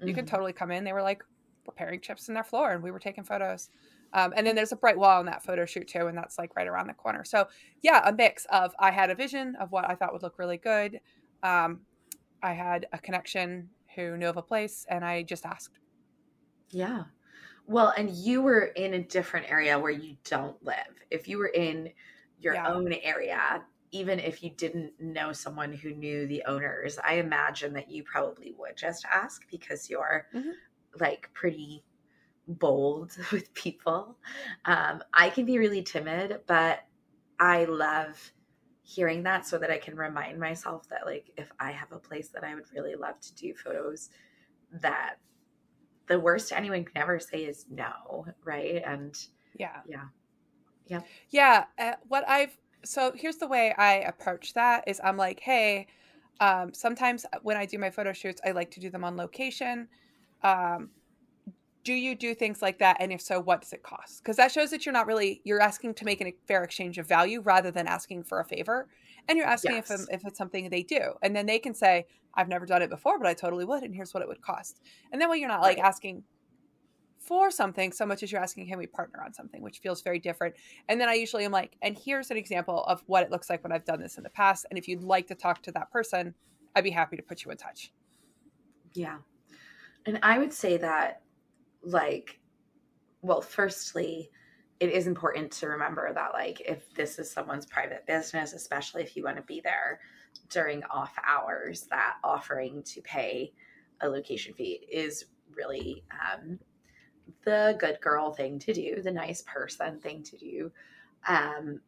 you 0.00 0.06
mm-hmm. 0.06 0.14
can 0.14 0.26
totally 0.26 0.52
come 0.52 0.70
in. 0.70 0.84
They 0.84 0.92
were 0.92 1.02
like 1.02 1.22
preparing 1.64 2.00
chips 2.00 2.28
in 2.28 2.34
their 2.34 2.44
floor 2.44 2.72
and 2.72 2.82
we 2.82 2.90
were 2.90 3.00
taking 3.00 3.24
photos. 3.24 3.68
Um, 4.14 4.32
and 4.36 4.46
then 4.46 4.54
there's 4.54 4.72
a 4.72 4.76
bright 4.76 4.98
wall 4.98 5.20
in 5.20 5.26
that 5.26 5.42
photo 5.42 5.64
shoot 5.64 5.88
too, 5.88 6.06
and 6.06 6.16
that's 6.16 6.38
like 6.38 6.54
right 6.56 6.66
around 6.66 6.88
the 6.88 6.94
corner. 6.94 7.24
So 7.24 7.48
yeah, 7.82 8.02
a 8.04 8.12
mix 8.12 8.46
of 8.50 8.74
I 8.78 8.90
had 8.90 9.10
a 9.10 9.14
vision 9.14 9.56
of 9.56 9.72
what 9.72 9.88
I 9.88 9.94
thought 9.94 10.12
would 10.12 10.22
look 10.22 10.38
really 10.38 10.58
good. 10.58 11.00
Um, 11.42 11.80
I 12.42 12.52
had 12.52 12.86
a 12.92 12.98
connection 12.98 13.68
who 13.94 14.16
knew 14.16 14.28
of 14.28 14.36
a 14.36 14.42
place, 14.42 14.86
and 14.88 15.04
I 15.04 15.22
just 15.22 15.46
asked. 15.46 15.78
Yeah. 16.70 17.04
Well, 17.66 17.92
and 17.96 18.10
you 18.10 18.42
were 18.42 18.64
in 18.76 18.94
a 18.94 19.02
different 19.02 19.50
area 19.50 19.78
where 19.78 19.92
you 19.92 20.16
don't 20.24 20.62
live. 20.64 20.76
If 21.10 21.28
you 21.28 21.38
were 21.38 21.48
in 21.48 21.90
your 22.40 22.54
yeah. 22.54 22.72
own 22.72 22.92
area, 22.92 23.62
even 23.92 24.18
if 24.18 24.42
you 24.42 24.50
didn't 24.50 24.92
know 24.98 25.32
someone 25.32 25.72
who 25.72 25.94
knew 25.94 26.26
the 26.26 26.42
owners, 26.46 26.98
I 27.04 27.14
imagine 27.14 27.72
that 27.74 27.90
you 27.90 28.02
probably 28.02 28.54
would 28.58 28.76
just 28.76 29.04
ask 29.04 29.42
because 29.50 29.88
you're 29.88 30.26
mm-hmm. 30.34 30.50
like 30.98 31.30
pretty 31.34 31.84
bold 32.48 33.16
with 33.32 33.52
people. 33.54 34.16
Um, 34.64 35.02
I 35.12 35.30
can 35.30 35.46
be 35.46 35.58
really 35.58 35.82
timid, 35.82 36.40
but 36.46 36.84
I 37.38 37.64
love 37.64 38.32
hearing 38.82 39.22
that 39.22 39.46
so 39.46 39.58
that 39.58 39.70
I 39.70 39.78
can 39.78 39.96
remind 39.96 40.38
myself 40.38 40.88
that, 40.88 41.06
like, 41.06 41.30
if 41.36 41.50
I 41.60 41.70
have 41.72 41.92
a 41.92 41.98
place 41.98 42.28
that 42.30 42.44
I 42.44 42.54
would 42.54 42.66
really 42.74 42.94
love 42.94 43.20
to 43.20 43.34
do 43.34 43.54
photos, 43.54 44.10
that 44.72 45.16
the 46.06 46.18
worst 46.18 46.52
anyone 46.52 46.84
can 46.84 46.98
ever 46.98 47.18
say 47.18 47.44
is 47.44 47.66
no, 47.70 48.26
right? 48.44 48.82
And 48.84 49.16
yeah, 49.58 49.80
yeah, 49.86 50.06
yeah, 50.86 51.00
yeah. 51.30 51.64
Uh, 51.78 51.92
what 52.08 52.28
I've 52.28 52.56
so 52.84 53.12
here's 53.14 53.36
the 53.36 53.46
way 53.46 53.72
I 53.78 53.94
approach 54.00 54.54
that 54.54 54.84
is 54.86 55.00
I'm 55.02 55.16
like, 55.16 55.40
hey, 55.40 55.86
um, 56.40 56.74
sometimes 56.74 57.24
when 57.42 57.56
I 57.56 57.66
do 57.66 57.78
my 57.78 57.90
photo 57.90 58.12
shoots, 58.12 58.40
I 58.44 58.50
like 58.50 58.70
to 58.72 58.80
do 58.80 58.90
them 58.90 59.04
on 59.04 59.16
location. 59.16 59.88
Um, 60.42 60.90
do 61.84 61.92
you 61.92 62.14
do 62.14 62.34
things 62.34 62.62
like 62.62 62.78
that? 62.78 62.96
And 63.00 63.12
if 63.12 63.20
so 63.20 63.40
what 63.40 63.62
does 63.62 63.72
it 63.72 63.82
cost? 63.82 64.22
Because 64.22 64.36
that 64.36 64.52
shows 64.52 64.70
that 64.70 64.86
you're 64.86 64.92
not 64.92 65.06
really 65.06 65.40
you're 65.44 65.60
asking 65.60 65.94
to 65.94 66.04
make 66.04 66.20
a 66.20 66.34
fair 66.46 66.62
exchange 66.62 66.98
of 66.98 67.06
value 67.06 67.40
rather 67.40 67.70
than 67.70 67.86
asking 67.86 68.24
for 68.24 68.40
a 68.40 68.44
favor. 68.44 68.88
And 69.28 69.36
you're 69.36 69.46
asking 69.46 69.72
um, 69.72 69.76
yes. 69.88 69.90
if, 69.90 70.06
if 70.10 70.26
it's 70.26 70.38
something 70.38 70.68
they 70.68 70.82
do. 70.82 71.14
And 71.22 71.34
then 71.34 71.46
they 71.46 71.58
can 71.58 71.74
say 71.74 72.06
i've 72.34 72.48
never 72.48 72.64
done 72.64 72.80
it 72.80 72.88
before 72.88 73.18
but 73.18 73.26
i 73.26 73.34
totally 73.34 73.62
would 73.62 73.82
and 73.82 73.94
here's 73.94 74.14
what 74.14 74.22
it 74.22 74.28
would 74.28 74.40
cost. 74.40 74.80
And 75.10 75.20
then 75.20 75.28
when 75.28 75.40
you're 75.40 75.48
not 75.48 75.60
like 75.60 75.78
right. 75.78 75.86
asking 75.86 76.24
for 77.18 77.50
something 77.50 77.92
so 77.92 78.04
much 78.04 78.22
as 78.22 78.32
you're 78.32 78.40
asking 78.40 78.66
can 78.68 78.78
we 78.78 78.86
partner 78.86 79.22
on 79.24 79.32
something? 79.32 79.62
which 79.62 79.78
feels 79.80 80.02
very 80.02 80.18
different. 80.18 80.54
And 80.88 81.00
then 81.00 81.08
i 81.08 81.14
usually 81.14 81.44
am 81.44 81.52
like 81.52 81.76
and 81.82 81.98
here's 81.98 82.30
an 82.30 82.36
example 82.36 82.84
of 82.84 83.02
what 83.06 83.24
it 83.24 83.30
looks 83.30 83.50
like 83.50 83.62
when 83.64 83.72
i've 83.72 83.84
done 83.84 84.00
this 84.00 84.18
in 84.18 84.22
the 84.22 84.30
past 84.30 84.66
and 84.70 84.78
if 84.78 84.86
you'd 84.86 85.02
like 85.02 85.26
to 85.28 85.34
talk 85.34 85.62
to 85.62 85.72
that 85.72 85.90
person 85.90 86.34
i'd 86.76 86.84
be 86.84 86.90
happy 86.90 87.16
to 87.16 87.22
put 87.22 87.44
you 87.44 87.50
in 87.50 87.56
touch. 87.56 87.92
Yeah. 88.94 89.18
And 90.06 90.18
i 90.22 90.38
would 90.38 90.52
say 90.52 90.76
that 90.78 91.21
like 91.82 92.38
well 93.22 93.40
firstly 93.40 94.30
it 94.80 94.90
is 94.90 95.06
important 95.06 95.50
to 95.52 95.68
remember 95.68 96.12
that 96.12 96.32
like 96.32 96.60
if 96.62 96.92
this 96.94 97.18
is 97.18 97.30
someone's 97.30 97.66
private 97.66 98.04
business 98.06 98.52
especially 98.52 99.02
if 99.02 99.16
you 99.16 99.24
want 99.24 99.36
to 99.36 99.42
be 99.42 99.60
there 99.60 100.00
during 100.48 100.82
off 100.84 101.14
hours 101.26 101.86
that 101.90 102.16
offering 102.24 102.82
to 102.82 103.00
pay 103.02 103.52
a 104.00 104.08
location 104.08 104.52
fee 104.54 104.86
is 104.90 105.26
really 105.56 106.04
um, 106.10 106.58
the 107.44 107.76
good 107.78 107.98
girl 108.00 108.32
thing 108.32 108.58
to 108.58 108.72
do 108.72 109.00
the 109.02 109.10
nice 109.10 109.42
person 109.42 109.98
thing 110.00 110.22
to 110.22 110.36
do. 110.36 110.72
Um, 111.26 111.80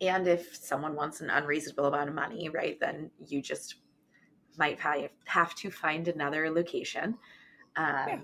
and 0.00 0.28
if 0.28 0.54
someone 0.54 0.94
wants 0.94 1.20
an 1.20 1.30
unreasonable 1.30 1.86
amount 1.86 2.08
of 2.08 2.14
money 2.14 2.48
right 2.48 2.78
then 2.80 3.10
you 3.26 3.42
just 3.42 3.76
might 4.56 4.78
have 5.24 5.54
to 5.56 5.70
find 5.70 6.08
another 6.08 6.50
location. 6.50 7.16
Um, 7.76 8.06
yeah 8.08 8.18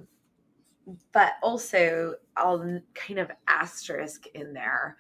but 1.13 1.35
also 1.43 2.15
I'll 2.37 2.81
kind 2.95 3.19
of 3.19 3.31
asterisk 3.49 4.27
in 4.35 4.53
there 4.53 4.97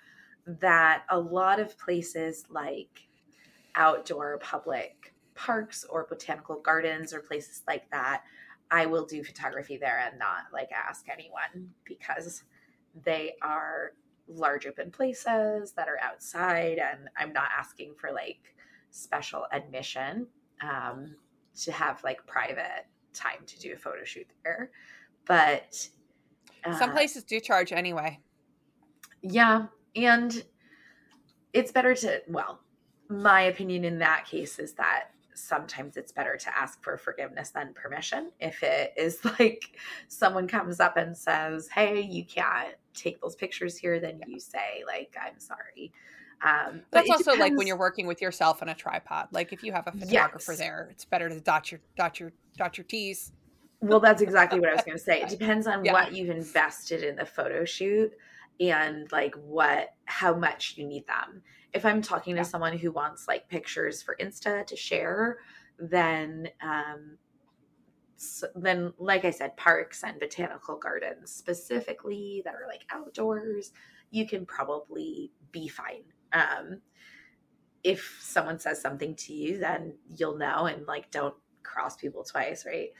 that 0.46 1.04
a 1.10 1.18
lot 1.18 1.60
of 1.60 1.78
places 1.78 2.44
like 2.50 3.08
outdoor 3.74 4.38
public 4.38 5.14
parks 5.34 5.84
or 5.88 6.06
botanical 6.08 6.60
gardens 6.60 7.12
or 7.12 7.20
places 7.20 7.62
like 7.66 7.90
that, 7.90 8.22
I 8.70 8.86
will 8.86 9.04
do 9.04 9.22
photography 9.24 9.76
there 9.76 9.98
and 9.98 10.18
not 10.18 10.44
like 10.52 10.70
ask 10.72 11.06
anyone 11.08 11.70
because 11.84 12.44
they 13.04 13.34
are 13.42 13.92
large 14.28 14.66
open 14.66 14.90
places 14.90 15.72
that 15.72 15.88
are 15.88 15.98
outside 16.00 16.78
and 16.78 17.08
I'm 17.16 17.32
not 17.32 17.48
asking 17.56 17.94
for 18.00 18.10
like 18.10 18.54
special 18.90 19.46
admission 19.52 20.26
um, 20.62 21.16
to 21.60 21.72
have 21.72 22.02
like 22.04 22.26
private 22.26 22.86
time 23.12 23.44
to 23.46 23.58
do 23.58 23.74
a 23.74 23.76
photo 23.76 24.04
shoot 24.04 24.26
there 24.44 24.70
but 25.26 25.88
uh, 26.64 26.78
some 26.78 26.92
places 26.92 27.24
do 27.24 27.40
charge 27.40 27.72
anyway. 27.72 28.18
Yeah, 29.22 29.66
and 29.96 30.44
it's 31.52 31.72
better 31.72 31.94
to 31.94 32.22
well, 32.28 32.60
my 33.08 33.42
opinion 33.42 33.84
in 33.84 33.98
that 33.98 34.26
case 34.26 34.58
is 34.58 34.72
that 34.74 35.10
sometimes 35.34 35.96
it's 35.96 36.12
better 36.12 36.36
to 36.36 36.56
ask 36.56 36.82
for 36.82 36.96
forgiveness 36.96 37.50
than 37.50 37.74
permission. 37.74 38.30
If 38.40 38.62
it 38.62 38.92
is 38.96 39.24
like 39.38 39.76
someone 40.08 40.48
comes 40.48 40.80
up 40.80 40.96
and 40.96 41.16
says, 41.16 41.68
"Hey, 41.68 42.00
you 42.00 42.24
can't 42.24 42.74
take 42.94 43.20
those 43.20 43.36
pictures 43.36 43.76
here," 43.76 44.00
then 44.00 44.20
you 44.26 44.40
say 44.40 44.84
like, 44.86 45.16
"I'm 45.20 45.38
sorry." 45.38 45.92
Um, 46.42 46.82
That's 46.90 47.08
also 47.08 47.32
depends. 47.32 47.40
like 47.40 47.56
when 47.56 47.66
you're 47.66 47.78
working 47.78 48.06
with 48.06 48.20
yourself 48.20 48.60
on 48.60 48.68
a 48.68 48.74
tripod. 48.74 49.28
Like 49.32 49.52
if 49.52 49.62
you 49.62 49.72
have 49.72 49.86
a 49.86 49.92
photographer 49.92 50.52
yes. 50.52 50.58
there, 50.58 50.88
it's 50.90 51.04
better 51.04 51.28
to 51.28 51.40
dot 51.40 51.70
your 51.70 51.80
dot 51.96 52.20
your 52.20 52.32
dot 52.56 52.76
your 52.76 52.84
t's 52.84 53.32
well, 53.88 54.00
that's 54.00 54.22
exactly 54.22 54.60
what 54.60 54.70
I 54.70 54.74
was 54.74 54.82
going 54.82 54.98
to 54.98 55.02
say. 55.04 55.22
It 55.22 55.28
depends 55.28 55.66
on 55.66 55.84
yeah. 55.84 55.92
what 55.92 56.12
you've 56.14 56.30
invested 56.30 57.02
in 57.02 57.16
the 57.16 57.26
photo 57.26 57.64
shoot 57.64 58.12
and 58.60 59.10
like 59.12 59.34
what 59.36 59.94
how 60.04 60.34
much 60.34 60.74
you 60.76 60.86
need 60.86 61.06
them. 61.06 61.42
if 61.72 61.84
I'm 61.84 62.02
talking 62.02 62.36
Yeah. 62.36 62.42
to 62.44 62.48
someone 62.48 62.78
who 62.78 62.92
wants 62.92 63.26
like 63.28 63.48
pictures 63.48 64.02
for 64.02 64.16
Insta 64.20 64.64
to 64.66 64.76
share, 64.76 65.38
then 65.78 66.48
um, 66.62 67.18
s 68.16 68.44
then 68.54 68.92
like 68.98 69.24
I 69.24 69.30
said, 69.30 69.56
parks 69.56 70.04
and 70.04 70.20
botanical 70.20 70.76
gardens 70.78 71.32
specifically 71.32 72.42
that 72.44 72.54
are 72.54 72.68
like 72.68 72.84
outdoors, 72.90 73.72
you 74.10 74.26
can 74.26 74.46
probably 74.46 75.32
be 75.50 75.66
fine. 75.68 76.04
Um, 76.32 76.80
if 77.82 78.18
someone 78.22 78.58
says 78.60 78.80
something 78.80 79.14
to 79.16 79.32
you, 79.34 79.58
then 79.58 79.94
you'll 80.16 80.38
know 80.38 80.66
and 80.66 80.86
like 80.86 81.10
don't 81.10 81.34
cross 81.64 81.96
people 81.96 82.24
twice, 82.24 82.64
right? 82.64 82.90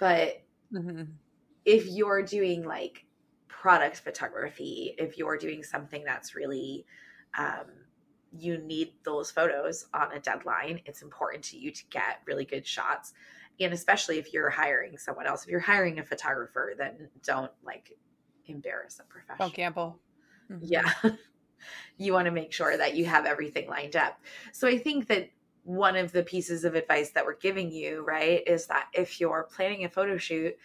But 0.00 0.42
Mhm. 0.70 1.20
if 1.64 1.86
you're 1.86 2.22
doing 2.22 2.64
like 2.64 3.06
product 3.48 3.98
photography, 3.98 4.94
if 4.98 5.18
you're 5.18 5.36
doing 5.36 5.62
something 5.62 6.04
that's 6.04 6.34
really, 6.34 6.86
um, 7.36 7.66
you 8.32 8.58
need 8.58 8.94
those 9.04 9.30
photos 9.30 9.86
on 9.92 10.12
a 10.12 10.20
deadline, 10.20 10.80
it's 10.86 11.02
important 11.02 11.44
to 11.44 11.58
you 11.58 11.70
to 11.72 11.84
get 11.90 12.22
really 12.26 12.44
good 12.44 12.66
shots. 12.66 13.12
And 13.58 13.72
especially 13.74 14.18
if 14.18 14.32
you're 14.32 14.50
hiring 14.50 14.96
someone 14.96 15.26
else, 15.26 15.44
if 15.44 15.50
you're 15.50 15.60
hiring 15.60 15.98
a 15.98 16.04
photographer, 16.04 16.74
then 16.78 17.10
don't 17.22 17.52
like 17.62 17.98
embarrass 18.46 19.00
a 19.00 19.04
professional. 19.04 19.48
Don't 19.48 19.54
gamble. 19.54 20.00
Mhm. 20.48 20.68
Yeah. 20.68 20.92
you 21.98 22.12
want 22.12 22.26
to 22.26 22.30
make 22.30 22.52
sure 22.52 22.76
that 22.76 22.96
you 22.96 23.04
have 23.06 23.26
everything 23.26 23.68
lined 23.68 23.96
up. 23.96 24.20
So 24.52 24.68
I 24.68 24.78
think 24.78 25.08
that 25.08 25.30
one 25.64 25.96
of 25.96 26.12
the 26.12 26.22
pieces 26.22 26.64
of 26.64 26.74
advice 26.74 27.10
that 27.10 27.24
we're 27.24 27.36
giving 27.36 27.70
you, 27.70 28.02
right, 28.02 28.42
is 28.46 28.66
that 28.66 28.88
if 28.92 29.20
you're 29.20 29.48
planning 29.54 29.84
a 29.84 29.88
photo 29.88 30.16
shoot, 30.16 30.56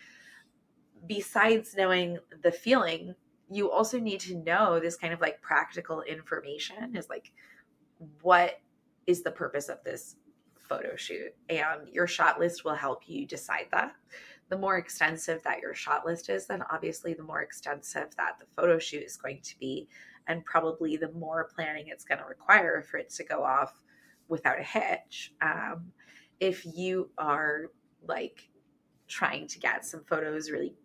besides 1.05 1.75
knowing 1.75 2.17
the 2.43 2.51
feeling, 2.51 3.15
you 3.49 3.69
also 3.69 3.99
need 3.99 4.19
to 4.21 4.35
know 4.37 4.79
this 4.79 4.95
kind 4.95 5.13
of 5.13 5.21
like 5.21 5.41
practical 5.41 6.01
information 6.01 6.95
is 6.95 7.09
like 7.09 7.31
what 8.21 8.59
is 9.05 9.21
the 9.21 9.31
purpose 9.31 9.69
of 9.69 9.83
this 9.83 10.15
photo 10.57 10.95
shoot? 10.95 11.33
And 11.49 11.87
your 11.91 12.07
shot 12.07 12.39
list 12.39 12.65
will 12.65 12.73
help 12.73 13.03
you 13.07 13.27
decide 13.27 13.67
that. 13.71 13.93
The 14.49 14.57
more 14.57 14.77
extensive 14.77 15.41
that 15.43 15.59
your 15.59 15.73
shot 15.73 16.05
list 16.05 16.29
is 16.29 16.47
then 16.47 16.63
obviously 16.71 17.13
the 17.13 17.23
more 17.23 17.41
extensive 17.41 18.15
that 18.17 18.39
the 18.39 18.45
photo 18.55 18.79
shoot 18.79 19.03
is 19.03 19.17
going 19.17 19.41
to 19.43 19.59
be 19.59 19.87
and 20.27 20.45
probably 20.45 20.97
the 20.97 21.11
more 21.11 21.49
planning 21.55 21.85
it's 21.87 22.05
going 22.05 22.19
to 22.19 22.25
require 22.25 22.81
for 22.81 22.97
it 22.97 23.09
to 23.11 23.23
go 23.23 23.43
off 23.43 23.81
without 24.27 24.59
a 24.59 24.63
hitch 24.63 25.33
um, 25.41 25.91
if 26.39 26.65
you 26.65 27.09
are 27.17 27.71
like 28.07 28.49
trying 29.07 29.47
to 29.47 29.59
get 29.59 29.85
some 29.85 30.03
photos 30.03 30.49
really 30.49 30.75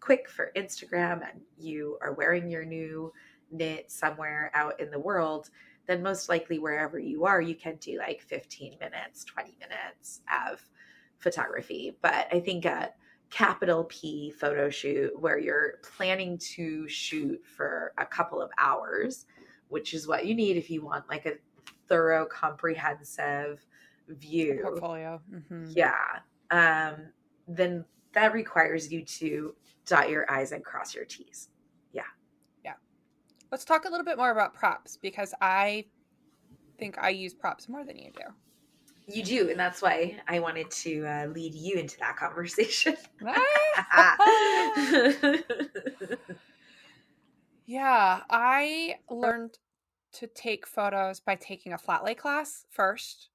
quick 0.00 0.28
for 0.28 0.52
instagram 0.56 1.28
and 1.28 1.40
you 1.56 1.98
are 2.02 2.12
wearing 2.12 2.48
your 2.48 2.64
new 2.64 3.12
knit 3.50 3.90
somewhere 3.90 4.50
out 4.54 4.78
in 4.80 4.90
the 4.90 4.98
world 4.98 5.50
then 5.88 6.02
most 6.02 6.28
likely 6.28 6.58
wherever 6.58 6.98
you 6.98 7.24
are, 7.24 7.40
you 7.40 7.54
can 7.54 7.76
do 7.76 7.98
like 7.98 8.20
15 8.20 8.76
minutes, 8.78 9.24
20 9.24 9.56
minutes 9.58 10.20
of 10.48 10.60
photography. 11.18 11.96
But 12.02 12.28
I 12.30 12.40
think 12.40 12.66
a 12.66 12.92
capital 13.30 13.84
P 13.84 14.30
photo 14.30 14.68
shoot 14.68 15.18
where 15.18 15.38
you're 15.38 15.78
planning 15.82 16.38
to 16.56 16.86
shoot 16.88 17.40
for 17.44 17.94
a 17.96 18.04
couple 18.04 18.40
of 18.40 18.50
hours, 18.60 19.24
which 19.68 19.94
is 19.94 20.06
what 20.06 20.26
you 20.26 20.34
need 20.34 20.58
if 20.58 20.70
you 20.70 20.84
want 20.84 21.08
like 21.08 21.24
a 21.24 21.32
thorough, 21.88 22.26
comprehensive 22.26 23.64
view. 24.08 24.60
Portfolio. 24.62 25.20
Mhm. 25.30 25.72
Yeah. 25.74 26.20
Um, 26.50 27.12
then 27.46 27.84
that 28.12 28.32
requires 28.32 28.92
you 28.92 29.04
to 29.04 29.54
dot 29.86 30.08
your 30.08 30.30
I's 30.30 30.52
and 30.52 30.64
cross 30.64 30.94
your 30.94 31.04
T's. 31.04 31.48
Yeah. 31.92 32.02
Yeah. 32.64 32.74
Let's 33.50 33.64
talk 33.64 33.84
a 33.84 33.88
little 33.88 34.04
bit 34.04 34.16
more 34.16 34.30
about 34.30 34.54
props 34.54 34.96
because 34.96 35.34
I 35.40 35.86
think 36.78 36.98
I 36.98 37.10
use 37.10 37.34
props 37.34 37.68
more 37.68 37.84
than 37.84 37.98
you 37.98 38.10
do. 38.12 38.22
You 39.10 39.22
do, 39.22 39.50
and 39.50 39.58
that's 39.58 39.80
why 39.80 40.20
I 40.28 40.38
wanted 40.38 40.70
to 40.70 41.06
uh, 41.06 41.26
lead 41.28 41.54
you 41.54 41.78
into 41.78 41.98
that 41.98 42.16
conversation. 42.16 42.94
yeah, 47.66 48.20
I 48.28 48.96
learned 49.08 49.58
to 50.18 50.26
take 50.28 50.66
photos 50.66 51.20
by 51.20 51.36
taking 51.36 51.72
a 51.72 51.78
flat 51.78 52.04
lay 52.04 52.14
class 52.14 52.66
first, 52.70 53.30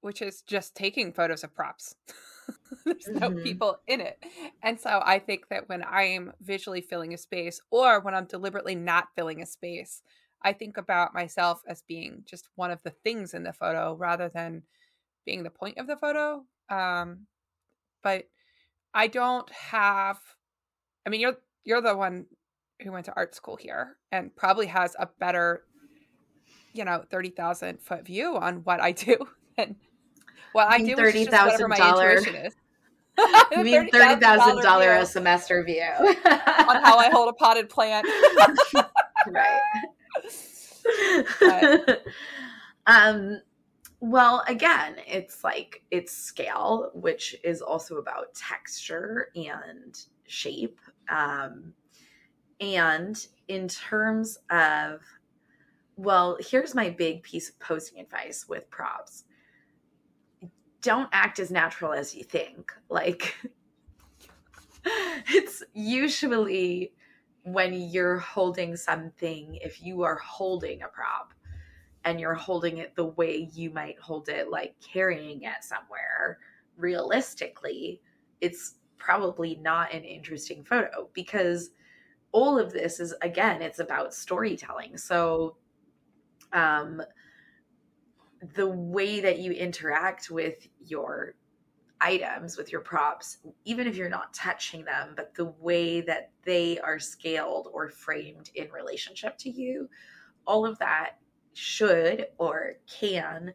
which 0.00 0.22
is 0.22 0.42
just 0.42 0.76
taking 0.76 1.12
photos 1.12 1.44
of 1.44 1.54
props. 1.54 1.96
There's 2.84 3.10
no 3.20 3.30
Mhm. 3.30 3.36
people 3.44 3.80
in 3.86 4.00
it. 4.00 4.22
And 4.62 4.80
so 4.80 5.02
I 5.04 5.18
think 5.18 5.48
that 5.48 5.68
when 5.68 5.82
I 5.82 6.04
am 6.04 6.32
visually 6.40 6.80
filling 6.82 7.14
a 7.14 7.18
space 7.18 7.60
or 7.70 8.00
when 8.00 8.14
I'm 8.14 8.26
deliberately 8.26 8.74
not 8.74 9.14
filling 9.14 9.42
a 9.42 9.46
space, 9.46 10.02
I 10.42 10.52
think 10.52 10.76
about 10.76 11.14
myself 11.14 11.62
as 11.66 11.82
being 11.82 12.22
just 12.26 12.48
one 12.56 12.70
of 12.70 12.82
the 12.82 12.90
things 12.90 13.34
in 13.34 13.42
the 13.42 13.52
photo 13.52 13.94
rather 13.94 14.28
than 14.28 14.64
being 15.26 15.44
the 15.44 15.50
point 15.50 15.78
of 15.78 15.86
the 15.88 15.96
photo. 15.96 16.46
Um, 16.70 17.28
but 18.02 18.28
I 18.94 19.08
don't 19.08 19.50
have 19.50 20.20
I 21.06 21.10
mean 21.10 21.20
you're 21.20 21.38
you're 21.64 21.80
the 21.80 21.96
one 21.96 22.26
who 22.82 22.92
went 22.92 23.06
to 23.06 23.14
art 23.16 23.34
school 23.34 23.56
here 23.56 23.98
and 24.12 24.34
probably 24.36 24.66
has 24.66 24.94
a 24.98 25.06
better 25.06 25.66
you 26.76 26.84
know 26.84 27.04
30,000 27.10 27.80
foot 27.80 28.04
view 28.04 28.36
on 28.36 28.56
what 28.64 28.80
I 28.80 28.92
do 28.92 29.16
and 29.58 29.76
what 30.52 30.68
I 30.70 30.78
mean 30.78 30.96
do 30.96 31.02
which 31.02 31.14
is 31.14 31.26
just 31.28 31.44
whatever 31.44 31.68
my 31.68 31.76
$30,000 31.76 32.10
intuition 32.18 32.34
is. 32.46 32.54
You 33.52 33.64
mean 33.64 33.90
thirty 33.90 34.20
thousand 34.20 34.62
dollar 34.62 34.92
a 34.96 35.06
semester 35.06 35.64
view 35.64 35.82
on 35.82 36.82
how 36.82 36.98
I 36.98 37.08
hold 37.10 37.28
a 37.30 37.32
potted 37.32 37.68
plant. 37.70 38.06
right. 39.28 39.60
But- 41.40 42.04
um. 42.86 43.40
Well, 44.00 44.44
again, 44.46 44.96
it's 45.06 45.42
like 45.42 45.82
it's 45.90 46.12
scale, 46.12 46.90
which 46.92 47.34
is 47.42 47.62
also 47.62 47.96
about 47.96 48.34
texture 48.34 49.30
and 49.34 49.98
shape. 50.26 50.78
Um, 51.08 51.72
and 52.60 53.26
in 53.48 53.68
terms 53.68 54.38
of, 54.50 55.00
well, 55.96 56.38
here's 56.40 56.74
my 56.74 56.90
big 56.90 57.22
piece 57.22 57.48
of 57.48 57.58
posting 57.58 58.00
advice 58.00 58.46
with 58.48 58.70
props 58.70 59.24
don't 60.86 61.08
act 61.12 61.40
as 61.40 61.50
natural 61.50 61.92
as 61.92 62.14
you 62.14 62.22
think. 62.22 62.72
Like, 62.88 63.34
it's 65.28 65.64
usually 65.74 66.92
when 67.42 67.74
you're 67.74 68.18
holding 68.18 68.76
something, 68.76 69.58
if 69.62 69.82
you 69.82 70.02
are 70.02 70.14
holding 70.14 70.82
a 70.82 70.88
prop 70.88 71.34
and 72.04 72.20
you're 72.20 72.34
holding 72.34 72.78
it 72.78 72.94
the 72.94 73.06
way 73.06 73.50
you 73.52 73.70
might 73.70 73.98
hold 73.98 74.28
it, 74.28 74.48
like 74.48 74.76
carrying 74.80 75.42
it 75.42 75.62
somewhere, 75.62 76.38
realistically, 76.76 78.00
it's 78.40 78.76
probably 78.96 79.56
not 79.56 79.92
an 79.92 80.04
interesting 80.04 80.62
photo 80.62 81.08
because 81.14 81.70
all 82.30 82.60
of 82.60 82.72
this 82.72 83.00
is, 83.00 83.12
again, 83.22 83.60
it's 83.60 83.80
about 83.80 84.14
storytelling. 84.14 84.96
So, 84.96 85.56
um, 86.56 87.02
the 88.54 88.66
way 88.66 89.20
that 89.20 89.38
you 89.38 89.52
interact 89.52 90.30
with 90.30 90.66
your 90.80 91.34
items, 92.00 92.56
with 92.56 92.72
your 92.72 92.80
props, 92.80 93.38
even 93.64 93.86
if 93.86 93.96
you're 93.96 94.08
not 94.08 94.34
touching 94.34 94.84
them, 94.84 95.12
but 95.16 95.34
the 95.34 95.52
way 95.60 96.00
that 96.00 96.30
they 96.44 96.78
are 96.80 96.98
scaled 96.98 97.68
or 97.72 97.88
framed 97.88 98.50
in 98.54 98.70
relationship 98.70 99.36
to 99.38 99.50
you, 99.50 99.88
all 100.46 100.66
of 100.66 100.78
that 100.78 101.18
should 101.52 102.26
or 102.38 102.74
can 102.88 103.52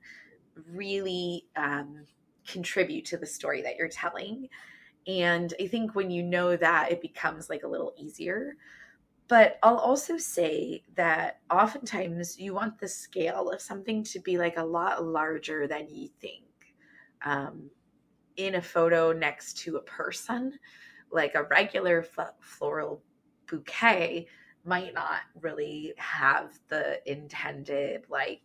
really 0.71 1.45
um, 1.55 2.05
contribute 2.47 3.05
to 3.05 3.17
the 3.17 3.25
story 3.25 3.61
that 3.61 3.77
you're 3.77 3.87
telling. 3.87 4.47
And 5.07 5.53
I 5.59 5.67
think 5.67 5.95
when 5.95 6.11
you 6.11 6.21
know 6.23 6.55
that, 6.55 6.91
it 6.91 7.01
becomes 7.01 7.49
like 7.49 7.63
a 7.63 7.67
little 7.67 7.93
easier. 7.97 8.55
But 9.31 9.59
I'll 9.63 9.77
also 9.77 10.17
say 10.17 10.83
that 10.95 11.39
oftentimes 11.49 12.37
you 12.37 12.53
want 12.53 12.77
the 12.77 12.87
scale 12.89 13.49
of 13.49 13.61
something 13.61 14.03
to 14.03 14.19
be 14.19 14.37
like 14.37 14.57
a 14.57 14.63
lot 14.63 15.05
larger 15.05 15.67
than 15.67 15.87
you 15.87 16.09
think. 16.19 16.43
Um, 17.23 17.69
in 18.35 18.55
a 18.55 18.61
photo 18.61 19.13
next 19.13 19.57
to 19.59 19.77
a 19.77 19.83
person, 19.83 20.59
like 21.13 21.35
a 21.35 21.43
regular 21.43 22.05
floral 22.41 23.03
bouquet 23.47 24.27
might 24.65 24.93
not 24.93 25.21
really 25.39 25.93
have 25.95 26.59
the 26.67 26.99
intended 27.09 28.03
like 28.09 28.43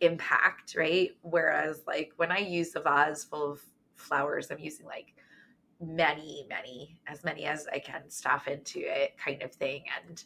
impact, 0.00 0.74
right? 0.76 1.12
Whereas 1.22 1.82
like 1.86 2.14
when 2.16 2.32
I 2.32 2.38
use 2.38 2.74
a 2.74 2.80
vase 2.80 3.22
full 3.22 3.52
of 3.52 3.60
flowers, 3.94 4.50
I'm 4.50 4.58
using 4.58 4.86
like 4.86 5.14
many, 5.80 6.46
many, 6.48 6.98
as 7.06 7.24
many 7.24 7.44
as 7.44 7.66
I 7.72 7.78
can 7.78 8.08
stuff 8.10 8.48
into 8.48 8.80
it 8.80 9.16
kind 9.16 9.42
of 9.42 9.52
thing. 9.52 9.84
And 10.06 10.22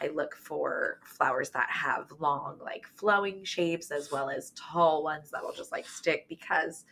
I 0.00 0.08
look 0.08 0.34
for 0.34 0.98
flowers 1.04 1.50
that 1.50 1.68
have 1.70 2.10
long, 2.18 2.58
like 2.62 2.86
flowing 2.86 3.44
shapes 3.44 3.90
as 3.90 4.10
well 4.10 4.30
as 4.30 4.52
tall 4.56 5.04
ones 5.04 5.30
that 5.30 5.42
will 5.42 5.52
just 5.52 5.72
like 5.72 5.86
stick 5.86 6.26
because 6.28 6.84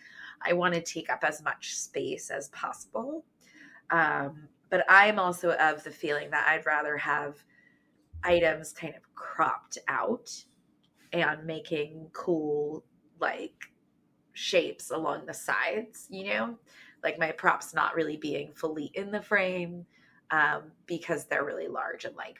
I 0.45 0.53
want 0.53 0.75
to 0.75 0.81
take 0.81 1.11
up 1.11 1.25
as 1.25 1.43
much 1.43 1.75
space 1.75 2.31
as 2.31 2.49
possible. 2.51 3.25
Um, 3.91 4.49
but 4.71 4.85
I'm 4.89 5.19
also 5.19 5.53
of 5.53 5.83
the 5.85 5.91
feeling 5.91 6.31
that 6.31 6.47
I'd 6.49 6.67
rather 6.67 6.97
have 6.97 7.37
items 8.25 8.73
kind 8.73 8.95
of 8.95 9.03
cropped 9.15 9.79
out 9.89 10.31
and 11.13 11.45
making 11.45 12.09
cool 12.13 12.85
like 13.21 13.55
shapes 14.33 14.91
along 14.91 15.27
the 15.27 15.35
sides, 15.35 16.07
you 16.09 16.25
know, 16.25 16.59
like 17.03 17.19
my 17.19 17.33
props 17.33 17.75
not 17.75 17.95
really 17.95 18.17
being 18.17 18.53
fully 18.55 18.91
in 18.95 19.11
the 19.11 19.23
frame 19.23 19.85
um, 20.31 20.73
because 20.87 21.27
they're 21.27 21.45
really 21.45 21.69
large 21.69 22.05
and 22.05 22.17
like 22.17 22.39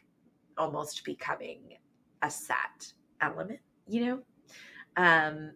almost 0.57 1.05
becoming 1.05 1.77
a 2.23 2.31
set 2.31 2.93
element, 3.21 3.61
you 3.87 4.07
know. 4.07 4.23
Um, 4.97 5.53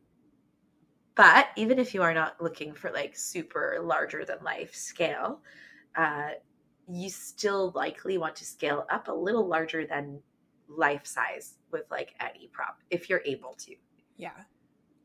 but 1.14 1.48
even 1.56 1.78
if 1.78 1.94
you 1.94 2.02
are 2.02 2.14
not 2.14 2.40
looking 2.40 2.74
for 2.74 2.90
like 2.90 3.16
super 3.16 3.78
larger 3.82 4.24
than 4.24 4.38
life 4.44 4.74
scale, 4.74 5.40
uh, 5.96 6.30
you 6.88 7.08
still 7.08 7.72
likely 7.74 8.18
want 8.18 8.36
to 8.36 8.44
scale 8.44 8.86
up 8.90 9.08
a 9.08 9.12
little 9.12 9.46
larger 9.46 9.86
than 9.86 10.20
life 10.68 11.06
size 11.06 11.54
with 11.72 11.84
like 11.90 12.14
any 12.20 12.48
prop 12.52 12.78
if 12.90 13.08
you're 13.08 13.22
able 13.24 13.54
to. 13.58 13.74
Yeah. 14.16 14.30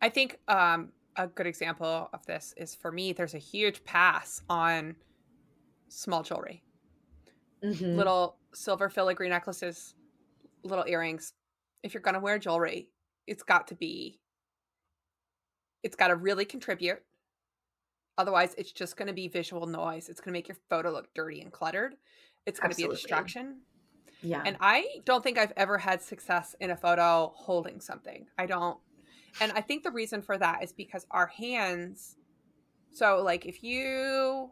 I 0.01 0.09
think 0.09 0.39
um, 0.47 0.91
a 1.15 1.27
good 1.27 1.47
example 1.47 2.09
of 2.13 2.25
this 2.25 2.53
is 2.57 2.75
for 2.75 2.91
me, 2.91 3.13
there's 3.13 3.33
a 3.33 3.39
huge 3.39 3.83
pass 3.83 4.41
on 4.49 4.95
small 5.87 6.23
jewelry. 6.23 6.63
Mm-hmm. 7.63 7.97
Little 7.97 8.37
silver 8.53 8.89
filigree 8.89 9.29
necklaces, 9.29 9.95
little 10.63 10.85
earrings. 10.87 11.33
If 11.83 11.93
you're 11.93 12.01
going 12.01 12.15
to 12.15 12.19
wear 12.19 12.39
jewelry, 12.39 12.89
it's 13.27 13.43
got 13.43 13.67
to 13.67 13.75
be, 13.75 14.19
it's 15.83 15.95
got 15.95 16.07
to 16.07 16.15
really 16.15 16.45
contribute. 16.45 17.01
Otherwise, 18.17 18.55
it's 18.57 18.71
just 18.71 18.97
going 18.97 19.07
to 19.07 19.13
be 19.13 19.27
visual 19.27 19.65
noise. 19.65 20.09
It's 20.09 20.19
going 20.19 20.33
to 20.33 20.37
make 20.37 20.47
your 20.47 20.57
photo 20.69 20.91
look 20.91 21.13
dirty 21.13 21.41
and 21.41 21.51
cluttered. 21.51 21.95
It's 22.45 22.59
going 22.59 22.71
to 22.71 22.77
be 22.77 22.83
a 22.83 22.89
distraction. 22.89 23.61
Yeah. 24.21 24.43
And 24.45 24.57
I 24.59 24.85
don't 25.05 25.23
think 25.23 25.37
I've 25.37 25.53
ever 25.57 25.77
had 25.77 26.01
success 26.01 26.55
in 26.59 26.71
a 26.71 26.75
photo 26.75 27.31
holding 27.35 27.79
something. 27.79 28.27
I 28.37 28.45
don't. 28.45 28.77
And 29.39 29.51
I 29.53 29.61
think 29.61 29.83
the 29.83 29.91
reason 29.91 30.21
for 30.21 30.37
that 30.37 30.63
is 30.63 30.73
because 30.73 31.05
our 31.11 31.27
hands. 31.27 32.17
So, 32.91 33.21
like, 33.23 33.45
if 33.45 33.63
you 33.63 34.51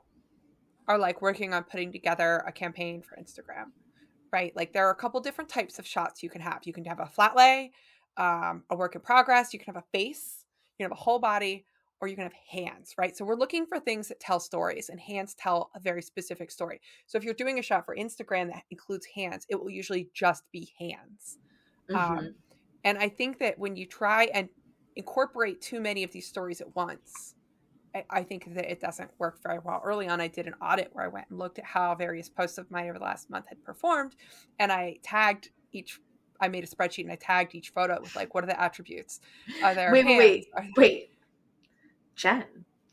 are 0.88 0.97
like 0.97 1.21
working 1.21 1.53
on 1.53 1.63
putting 1.63 1.91
together 1.91 2.43
a 2.47 2.51
campaign 2.51 3.01
for 3.01 3.17
Instagram, 3.17 3.71
right? 4.32 4.55
Like, 4.55 4.73
there 4.73 4.88
are 4.88 4.91
a 4.91 4.95
couple 4.95 5.19
different 5.19 5.49
types 5.49 5.80
of 5.80 5.86
shots 5.86 6.23
you 6.23 6.30
can 6.30 6.41
have. 6.41 6.61
You 6.63 6.73
can 6.73 6.86
have 6.86 6.99
a 6.99 7.05
flat 7.05 7.36
lay, 7.36 7.71
um, 8.17 8.63
a 8.69 8.75
work 8.75 8.95
in 8.95 9.01
progress. 9.01 9.53
You 9.53 9.59
can 9.59 9.73
have 9.73 9.84
a 9.84 9.97
face. 9.97 10.45
You 10.77 10.86
can 10.86 10.91
have 10.91 10.97
a 10.97 11.01
whole 11.01 11.19
body, 11.19 11.65
or 11.99 12.07
you 12.07 12.15
can 12.15 12.23
have 12.23 12.34
hands, 12.49 12.93
right? 12.97 13.15
So 13.15 13.25
we're 13.25 13.36
looking 13.36 13.65
for 13.65 13.80
things 13.80 14.07
that 14.07 14.19
tell 14.21 14.39
stories, 14.39 14.89
and 14.89 14.99
hands 14.99 15.34
tell 15.34 15.69
a 15.75 15.80
very 15.80 16.01
specific 16.01 16.49
story. 16.51 16.80
So 17.07 17.17
if 17.17 17.25
you're 17.25 17.34
doing 17.34 17.59
a 17.59 17.61
shot 17.61 17.86
for 17.86 17.95
Instagram 17.95 18.47
that 18.53 18.63
includes 18.71 19.05
hands, 19.15 19.45
it 19.49 19.59
will 19.59 19.69
usually 19.69 20.09
just 20.13 20.43
be 20.53 20.71
hands. 20.80 21.38
Mm-hmm. 21.91 22.17
Um, 22.17 22.36
and 22.84 22.97
I 22.97 23.09
think 23.09 23.39
that 23.39 23.59
when 23.59 23.75
you 23.75 23.86
try 23.86 24.30
and 24.34 24.47
incorporate 24.99 25.61
too 25.61 25.79
many 25.79 26.03
of 26.03 26.11
these 26.11 26.27
stories 26.27 26.59
at 26.59 26.75
once, 26.75 27.35
I, 27.95 28.03
I 28.09 28.23
think 28.23 28.53
that 28.53 28.69
it 28.69 28.81
doesn't 28.81 29.09
work 29.17 29.41
very 29.41 29.59
well. 29.63 29.81
Early 29.83 30.07
on, 30.07 30.19
I 30.19 30.27
did 30.27 30.45
an 30.45 30.55
audit 30.61 30.89
where 30.91 31.05
I 31.05 31.07
went 31.07 31.27
and 31.29 31.39
looked 31.39 31.57
at 31.57 31.65
how 31.65 31.95
various 31.95 32.29
posts 32.29 32.57
of 32.57 32.69
mine 32.69 32.89
over 32.89 32.99
the 32.99 33.05
last 33.05 33.29
month 33.29 33.47
had 33.47 33.63
performed, 33.63 34.15
and 34.59 34.71
I 34.71 34.97
tagged 35.01 35.49
each 35.71 35.99
I 36.41 36.47
made 36.47 36.63
a 36.63 36.67
spreadsheet 36.67 37.03
and 37.03 37.11
I 37.11 37.17
tagged 37.17 37.53
each 37.53 37.69
photo 37.69 37.99
with 37.99 38.15
like, 38.15 38.33
what 38.33 38.45
are 38.45 38.47
the 38.47 38.61
attributes? 38.61 39.19
Are 39.61 39.75
there 39.75 39.91
wait, 39.91 40.05
hands? 40.05 40.45
wait, 40.55 40.73
wait, 40.77 41.09
Jen, 42.15 42.45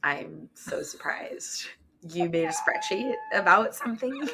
I'm 0.02 0.48
so 0.54 0.82
surprised. 0.82 1.66
You 2.12 2.28
made 2.30 2.48
a 2.48 2.52
spreadsheet 2.52 3.14
about 3.32 3.74
something. 3.74 4.28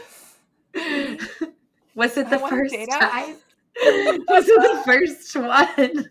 Was 1.95 2.17
it 2.17 2.31
the 2.31 2.39
first 2.39 2.75
data? 2.75 2.91
time? 2.91 3.37
Was 4.29 4.49
it 4.49 4.63
the 4.63 4.83
first 4.85 5.37
one? 5.37 6.07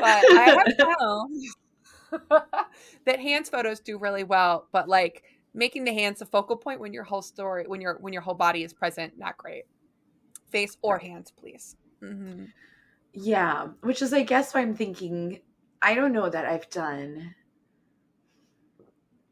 But 0.00 0.24
I 0.32 0.64
have 0.76 0.76
found 0.98 1.44
that 3.06 3.20
hands 3.20 3.48
photos 3.48 3.80
do 3.80 3.98
really 3.98 4.24
well, 4.24 4.66
but 4.72 4.88
like 4.88 5.24
making 5.54 5.84
the 5.84 5.92
hands 5.92 6.22
a 6.22 6.26
focal 6.26 6.56
point 6.56 6.80
when 6.80 6.92
your 6.92 7.04
whole 7.04 7.22
story, 7.22 7.64
when 7.66 7.80
your 7.80 7.98
when 8.00 8.12
your 8.12 8.22
whole 8.22 8.34
body 8.34 8.62
is 8.62 8.72
present, 8.72 9.18
not 9.18 9.36
great. 9.36 9.64
Face 10.50 10.76
or 10.82 10.98
hands, 10.98 11.32
please. 11.36 11.76
Mm-hmm. 12.02 12.46
Yeah, 13.12 13.68
which 13.82 14.02
is, 14.02 14.12
I 14.12 14.22
guess, 14.22 14.54
why 14.54 14.60
I'm 14.60 14.74
thinking. 14.74 15.40
I 15.82 15.94
don't 15.94 16.12
know 16.12 16.28
that 16.28 16.44
I've 16.44 16.68
done. 16.70 17.34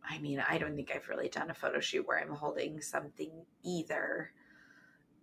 I 0.09 0.19
mean, 0.19 0.43
I 0.49 0.57
don't 0.57 0.75
think 0.75 0.93
I've 0.95 1.09
really 1.09 1.29
done 1.29 1.51
a 1.51 1.55
photo 1.55 1.81
shoot 1.81 2.07
where 2.07 2.19
I'm 2.19 2.35
holding 2.35 2.81
something 2.81 3.31
either. 3.63 4.33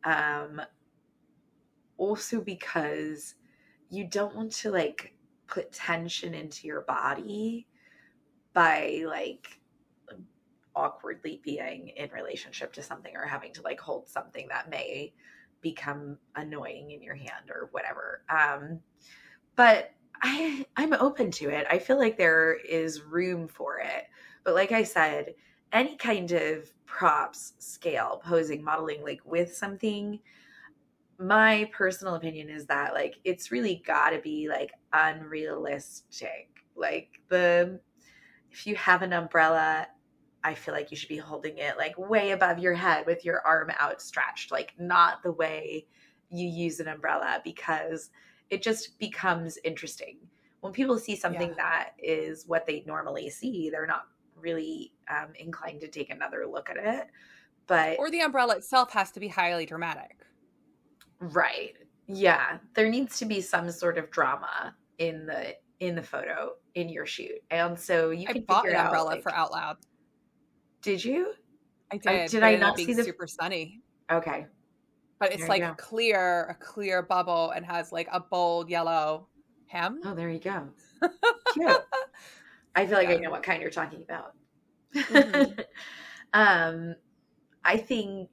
Um, 0.03 0.61
also 1.97 2.41
because 2.41 3.35
you 3.89 4.05
don't 4.05 4.35
want 4.35 4.51
to 4.51 4.71
like 4.71 5.13
put 5.47 5.71
tension 5.71 6.33
into 6.33 6.67
your 6.67 6.81
body 6.81 7.67
by 8.53 9.03
like 9.07 9.59
awkwardly 10.75 11.39
being 11.43 11.89
in 11.89 12.09
relationship 12.11 12.73
to 12.73 12.83
something 12.83 13.15
or 13.15 13.25
having 13.25 13.53
to 13.53 13.61
like 13.61 13.79
hold 13.79 14.07
something 14.07 14.47
that 14.49 14.69
may 14.69 15.13
become 15.61 16.17
annoying 16.35 16.91
in 16.91 17.01
your 17.01 17.15
hand 17.15 17.49
or 17.49 17.69
whatever. 17.71 18.23
Um, 18.29 18.79
but 19.55 19.91
I 20.21 20.65
I'm 20.75 20.93
open 20.93 21.31
to 21.31 21.49
it. 21.49 21.65
I 21.69 21.79
feel 21.79 21.97
like 21.97 22.17
there 22.17 22.53
is 22.53 23.01
room 23.01 23.47
for 23.47 23.79
it. 23.79 24.05
But 24.43 24.53
like 24.53 24.71
I 24.71 24.83
said, 24.83 25.35
any 25.71 25.95
kind 25.95 26.31
of 26.31 26.71
props, 26.85 27.53
scale, 27.57 28.21
posing, 28.23 28.63
modeling, 28.63 29.03
like 29.03 29.21
with 29.25 29.55
something, 29.55 30.19
my 31.19 31.69
personal 31.71 32.15
opinion 32.15 32.49
is 32.49 32.65
that 32.67 32.93
like 32.93 33.15
it's 33.23 33.51
really 33.51 33.81
got 33.85 34.09
to 34.11 34.19
be 34.19 34.47
like 34.49 34.71
unrealistic. 34.93 36.49
Like 36.75 37.19
the 37.29 37.79
if 38.51 38.67
you 38.67 38.75
have 38.75 39.01
an 39.01 39.13
umbrella 39.13 39.87
I 40.45 40.53
feel 40.53 40.75
like 40.75 40.91
you 40.91 40.97
should 40.97 41.09
be 41.09 41.17
holding 41.17 41.57
it 41.57 41.75
like 41.75 41.97
way 41.97 42.29
above 42.29 42.59
your 42.59 42.75
head 42.75 43.07
with 43.07 43.25
your 43.25 43.41
arm 43.41 43.71
outstretched, 43.81 44.51
like 44.51 44.73
not 44.77 45.23
the 45.23 45.31
way 45.31 45.87
you 46.29 46.47
use 46.47 46.79
an 46.79 46.87
umbrella 46.87 47.41
because 47.43 48.11
it 48.51 48.61
just 48.61 48.99
becomes 48.99 49.57
interesting. 49.63 50.19
When 50.61 50.71
people 50.71 50.99
see 50.99 51.15
something 51.15 51.49
yeah. 51.49 51.55
that 51.57 51.89
is 51.97 52.45
what 52.45 52.67
they 52.67 52.83
normally 52.85 53.31
see, 53.31 53.71
they're 53.71 53.87
not 53.87 54.05
really 54.39 54.93
um, 55.09 55.29
inclined 55.33 55.81
to 55.81 55.87
take 55.87 56.11
another 56.11 56.45
look 56.45 56.69
at 56.69 56.77
it. 56.77 57.07
But 57.65 57.97
or 57.97 58.11
the 58.11 58.21
umbrella 58.21 58.57
itself 58.57 58.91
has 58.93 59.11
to 59.13 59.19
be 59.19 59.27
highly 59.27 59.65
dramatic. 59.65 60.24
Right. 61.19 61.75
Yeah, 62.07 62.59
there 62.75 62.89
needs 62.89 63.17
to 63.19 63.25
be 63.25 63.41
some 63.41 63.71
sort 63.71 63.97
of 63.97 64.11
drama 64.11 64.75
in 64.99 65.25
the 65.25 65.55
in 65.79 65.95
the 65.95 66.03
photo 66.03 66.53
in 66.75 66.89
your 66.89 67.05
shoot, 67.05 67.41
and 67.49 67.79
so 67.79 68.11
you 68.11 68.27
can 68.27 68.37
I 68.37 68.39
bought 68.41 68.63
figure 68.63 68.77
an 68.77 68.85
umbrella 68.85 69.09
out, 69.09 69.13
like, 69.15 69.23
for 69.23 69.33
out 69.33 69.51
loud. 69.51 69.77
Did 70.81 71.03
you? 71.03 71.33
I 71.91 71.97
did. 71.97 72.07
I, 72.07 72.27
did 72.27 72.43
I 72.43 72.55
not 72.55 72.77
see 72.77 72.93
the 72.93 73.03
super 73.03 73.25
sunny? 73.25 73.81
Okay. 74.11 74.45
But 75.17 75.31
it's 75.33 75.47
like 75.47 75.77
clear, 75.77 76.43
a 76.49 76.55
clear 76.55 77.01
bubble 77.01 77.51
and 77.51 77.65
has 77.65 77.91
like 77.91 78.07
a 78.11 78.19
bold 78.19 78.69
yellow 78.69 79.27
hem. 79.67 80.01
Oh, 80.03 80.13
there 80.13 80.29
you 80.29 80.39
go. 80.39 80.67
Cute. 81.53 81.71
I 82.75 82.85
feel 82.85 82.97
like 82.97 83.07
yeah. 83.07 83.15
I 83.15 83.17
know 83.19 83.31
what 83.31 83.41
kind 83.41 83.61
you're 83.61 83.71
talking 83.71 84.03
about. 84.03 84.33
Mm-hmm. 84.93 85.61
um, 86.33 86.95
I 87.63 87.77
think, 87.77 88.29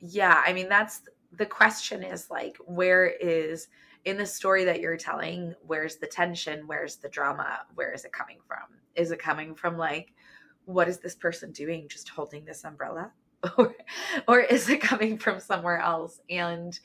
yeah. 0.00 0.42
I 0.44 0.54
mean, 0.54 0.70
that's 0.70 1.02
the 1.36 1.46
question. 1.46 2.02
Is 2.02 2.30
like, 2.30 2.56
where 2.66 3.06
is 3.06 3.68
in 4.04 4.16
the 4.16 4.26
story 4.26 4.64
that 4.64 4.80
you're 4.80 4.96
telling? 4.96 5.54
Where's 5.66 5.96
the 5.96 6.06
tension? 6.06 6.66
Where's 6.66 6.96
the 6.96 7.08
drama? 7.08 7.60
Where 7.74 7.92
is 7.92 8.04
it 8.04 8.12
coming 8.12 8.38
from? 8.46 8.78
Is 8.94 9.10
it 9.10 9.18
coming 9.18 9.54
from 9.54 9.76
like 9.76 10.12
what 10.64 10.88
is 10.88 10.98
this 10.98 11.14
person 11.14 11.52
doing 11.52 11.88
just 11.88 12.08
holding 12.08 12.44
this 12.44 12.64
umbrella 12.64 13.10
or 13.58 13.74
or 14.28 14.40
is 14.40 14.68
it 14.68 14.80
coming 14.80 15.18
from 15.18 15.40
somewhere 15.40 15.78
else 15.78 16.20
and 16.30 16.78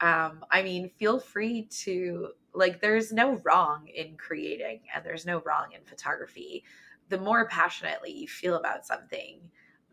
um 0.00 0.44
i 0.50 0.62
mean 0.62 0.90
feel 0.98 1.18
free 1.18 1.62
to 1.70 2.28
like 2.54 2.80
there's 2.80 3.12
no 3.12 3.40
wrong 3.44 3.88
in 3.88 4.16
creating 4.16 4.80
and 4.94 5.04
there's 5.04 5.26
no 5.26 5.42
wrong 5.44 5.66
in 5.74 5.84
photography 5.84 6.62
the 7.08 7.18
more 7.18 7.48
passionately 7.48 8.12
you 8.12 8.28
feel 8.28 8.54
about 8.54 8.86
something 8.86 9.40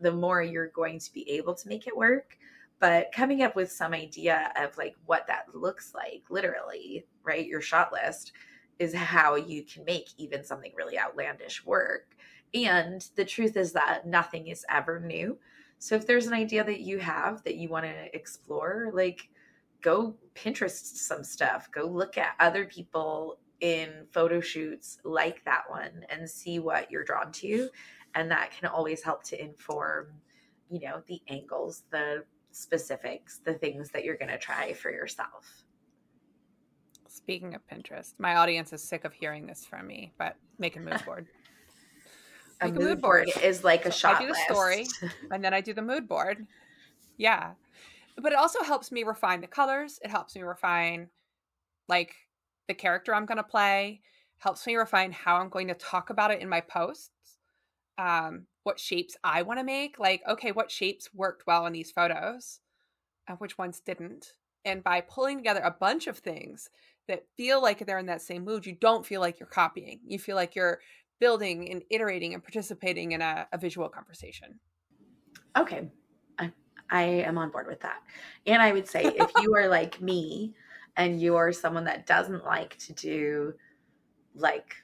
the 0.00 0.12
more 0.12 0.42
you're 0.42 0.68
going 0.68 0.98
to 0.98 1.12
be 1.12 1.28
able 1.30 1.54
to 1.54 1.68
make 1.68 1.86
it 1.86 1.96
work 1.96 2.38
but 2.82 3.10
coming 3.14 3.42
up 3.42 3.56
with 3.56 3.72
some 3.72 3.94
idea 3.94 4.52
of 4.56 4.76
like 4.76 4.94
what 5.06 5.26
that 5.28 5.46
looks 5.54 5.94
like 5.94 6.22
literally 6.28 7.06
right 7.22 7.46
your 7.46 7.62
shot 7.62 7.90
list 7.92 8.32
is 8.78 8.92
how 8.92 9.36
you 9.36 9.62
can 9.62 9.84
make 9.86 10.10
even 10.18 10.44
something 10.44 10.72
really 10.76 10.98
outlandish 10.98 11.64
work 11.64 12.16
and 12.54 13.08
the 13.16 13.24
truth 13.24 13.56
is 13.56 13.72
that 13.72 14.06
nothing 14.06 14.48
is 14.48 14.64
ever 14.68 15.00
new. 15.00 15.38
So 15.78 15.94
if 15.94 16.06
there's 16.06 16.26
an 16.26 16.34
idea 16.34 16.62
that 16.64 16.80
you 16.80 16.98
have 16.98 17.42
that 17.44 17.56
you 17.56 17.68
want 17.68 17.86
to 17.86 18.14
explore, 18.14 18.90
like 18.92 19.28
go 19.80 20.14
Pinterest 20.34 20.96
some 20.96 21.24
stuff, 21.24 21.68
go 21.72 21.86
look 21.86 22.18
at 22.18 22.34
other 22.38 22.64
people 22.66 23.38
in 23.60 24.06
photo 24.12 24.40
shoots 24.40 24.98
like 25.04 25.44
that 25.44 25.62
one 25.68 26.04
and 26.10 26.28
see 26.28 26.58
what 26.58 26.90
you're 26.90 27.04
drawn 27.04 27.32
to. 27.32 27.68
And 28.14 28.30
that 28.30 28.50
can 28.50 28.68
always 28.68 29.02
help 29.02 29.24
to 29.24 29.42
inform, 29.42 30.08
you 30.70 30.80
know, 30.80 31.02
the 31.06 31.20
angles, 31.28 31.84
the 31.90 32.24
specifics, 32.52 33.38
the 33.38 33.54
things 33.54 33.90
that 33.90 34.04
you're 34.04 34.16
going 34.16 34.30
to 34.30 34.38
try 34.38 34.72
for 34.72 34.90
yourself. 34.90 35.64
Speaking 37.08 37.54
of 37.54 37.60
Pinterest, 37.66 38.14
my 38.18 38.36
audience 38.36 38.72
is 38.72 38.82
sick 38.82 39.04
of 39.04 39.12
hearing 39.12 39.46
this 39.46 39.64
from 39.64 39.86
me, 39.86 40.12
but 40.18 40.36
make 40.58 40.76
a 40.76 40.80
mood 40.80 41.02
board. 41.06 41.26
a 42.60 42.68
mood, 42.68 42.78
mood 42.78 43.00
board. 43.02 43.26
board. 43.34 43.44
is 43.44 43.64
like 43.64 43.86
a 43.86 43.92
so 43.92 43.98
shot. 43.98 44.16
I 44.16 44.20
do 44.20 44.26
the 44.26 44.32
list. 44.32 44.44
story, 44.44 44.86
and 45.30 45.44
then 45.44 45.52
I 45.52 45.60
do 45.60 45.74
the 45.74 45.82
mood 45.82 46.08
board. 46.08 46.46
Yeah, 47.18 47.52
but 48.16 48.32
it 48.32 48.38
also 48.38 48.62
helps 48.62 48.92
me 48.92 49.02
refine 49.02 49.40
the 49.40 49.46
colors. 49.46 49.98
It 50.02 50.10
helps 50.10 50.34
me 50.34 50.42
refine, 50.42 51.08
like, 51.88 52.14
the 52.68 52.74
character 52.74 53.14
I'm 53.14 53.26
going 53.26 53.36
to 53.38 53.42
play. 53.42 54.00
Helps 54.38 54.66
me 54.66 54.74
refine 54.76 55.12
how 55.12 55.36
I'm 55.36 55.48
going 55.48 55.68
to 55.68 55.74
talk 55.74 56.10
about 56.10 56.30
it 56.30 56.40
in 56.40 56.48
my 56.48 56.60
posts. 56.60 57.10
Um, 57.98 58.46
what 58.64 58.78
shapes 58.78 59.16
I 59.24 59.42
want 59.42 59.58
to 59.58 59.64
make. 59.64 59.98
Like, 59.98 60.22
okay, 60.28 60.52
what 60.52 60.70
shapes 60.70 61.12
worked 61.14 61.46
well 61.46 61.66
in 61.66 61.72
these 61.72 61.90
photos, 61.90 62.60
and 63.28 63.38
which 63.38 63.58
ones 63.58 63.80
didn't. 63.80 64.32
And 64.64 64.82
by 64.82 65.00
pulling 65.00 65.38
together 65.38 65.60
a 65.60 65.70
bunch 65.70 66.06
of 66.06 66.18
things 66.18 66.70
that 67.08 67.24
feel 67.36 67.60
like 67.60 67.84
they're 67.84 67.98
in 67.98 68.06
that 68.06 68.22
same 68.22 68.44
mood, 68.44 68.64
you 68.64 68.76
don't 68.80 69.04
feel 69.04 69.20
like 69.20 69.40
you're 69.40 69.48
copying. 69.48 70.00
You 70.06 70.18
feel 70.18 70.36
like 70.36 70.54
you're 70.54 70.80
building 71.18 71.70
and 71.70 71.82
iterating 71.90 72.34
and 72.34 72.42
participating 72.42 73.12
in 73.12 73.22
a, 73.22 73.46
a 73.52 73.58
visual 73.58 73.88
conversation. 73.88 74.58
Okay. 75.56 75.88
I, 76.38 76.52
I 76.90 77.02
am 77.02 77.38
on 77.38 77.50
board 77.50 77.66
with 77.66 77.80
that. 77.80 78.02
And 78.46 78.62
I 78.62 78.72
would 78.72 78.88
say 78.88 79.04
if 79.04 79.30
you 79.40 79.54
are 79.56 79.68
like 79.68 80.00
me 80.00 80.54
and 80.96 81.20
you 81.20 81.36
are 81.36 81.52
someone 81.52 81.84
that 81.84 82.06
doesn't 82.06 82.44
like 82.44 82.78
to 82.78 82.92
do 82.92 83.54
like 84.34 84.76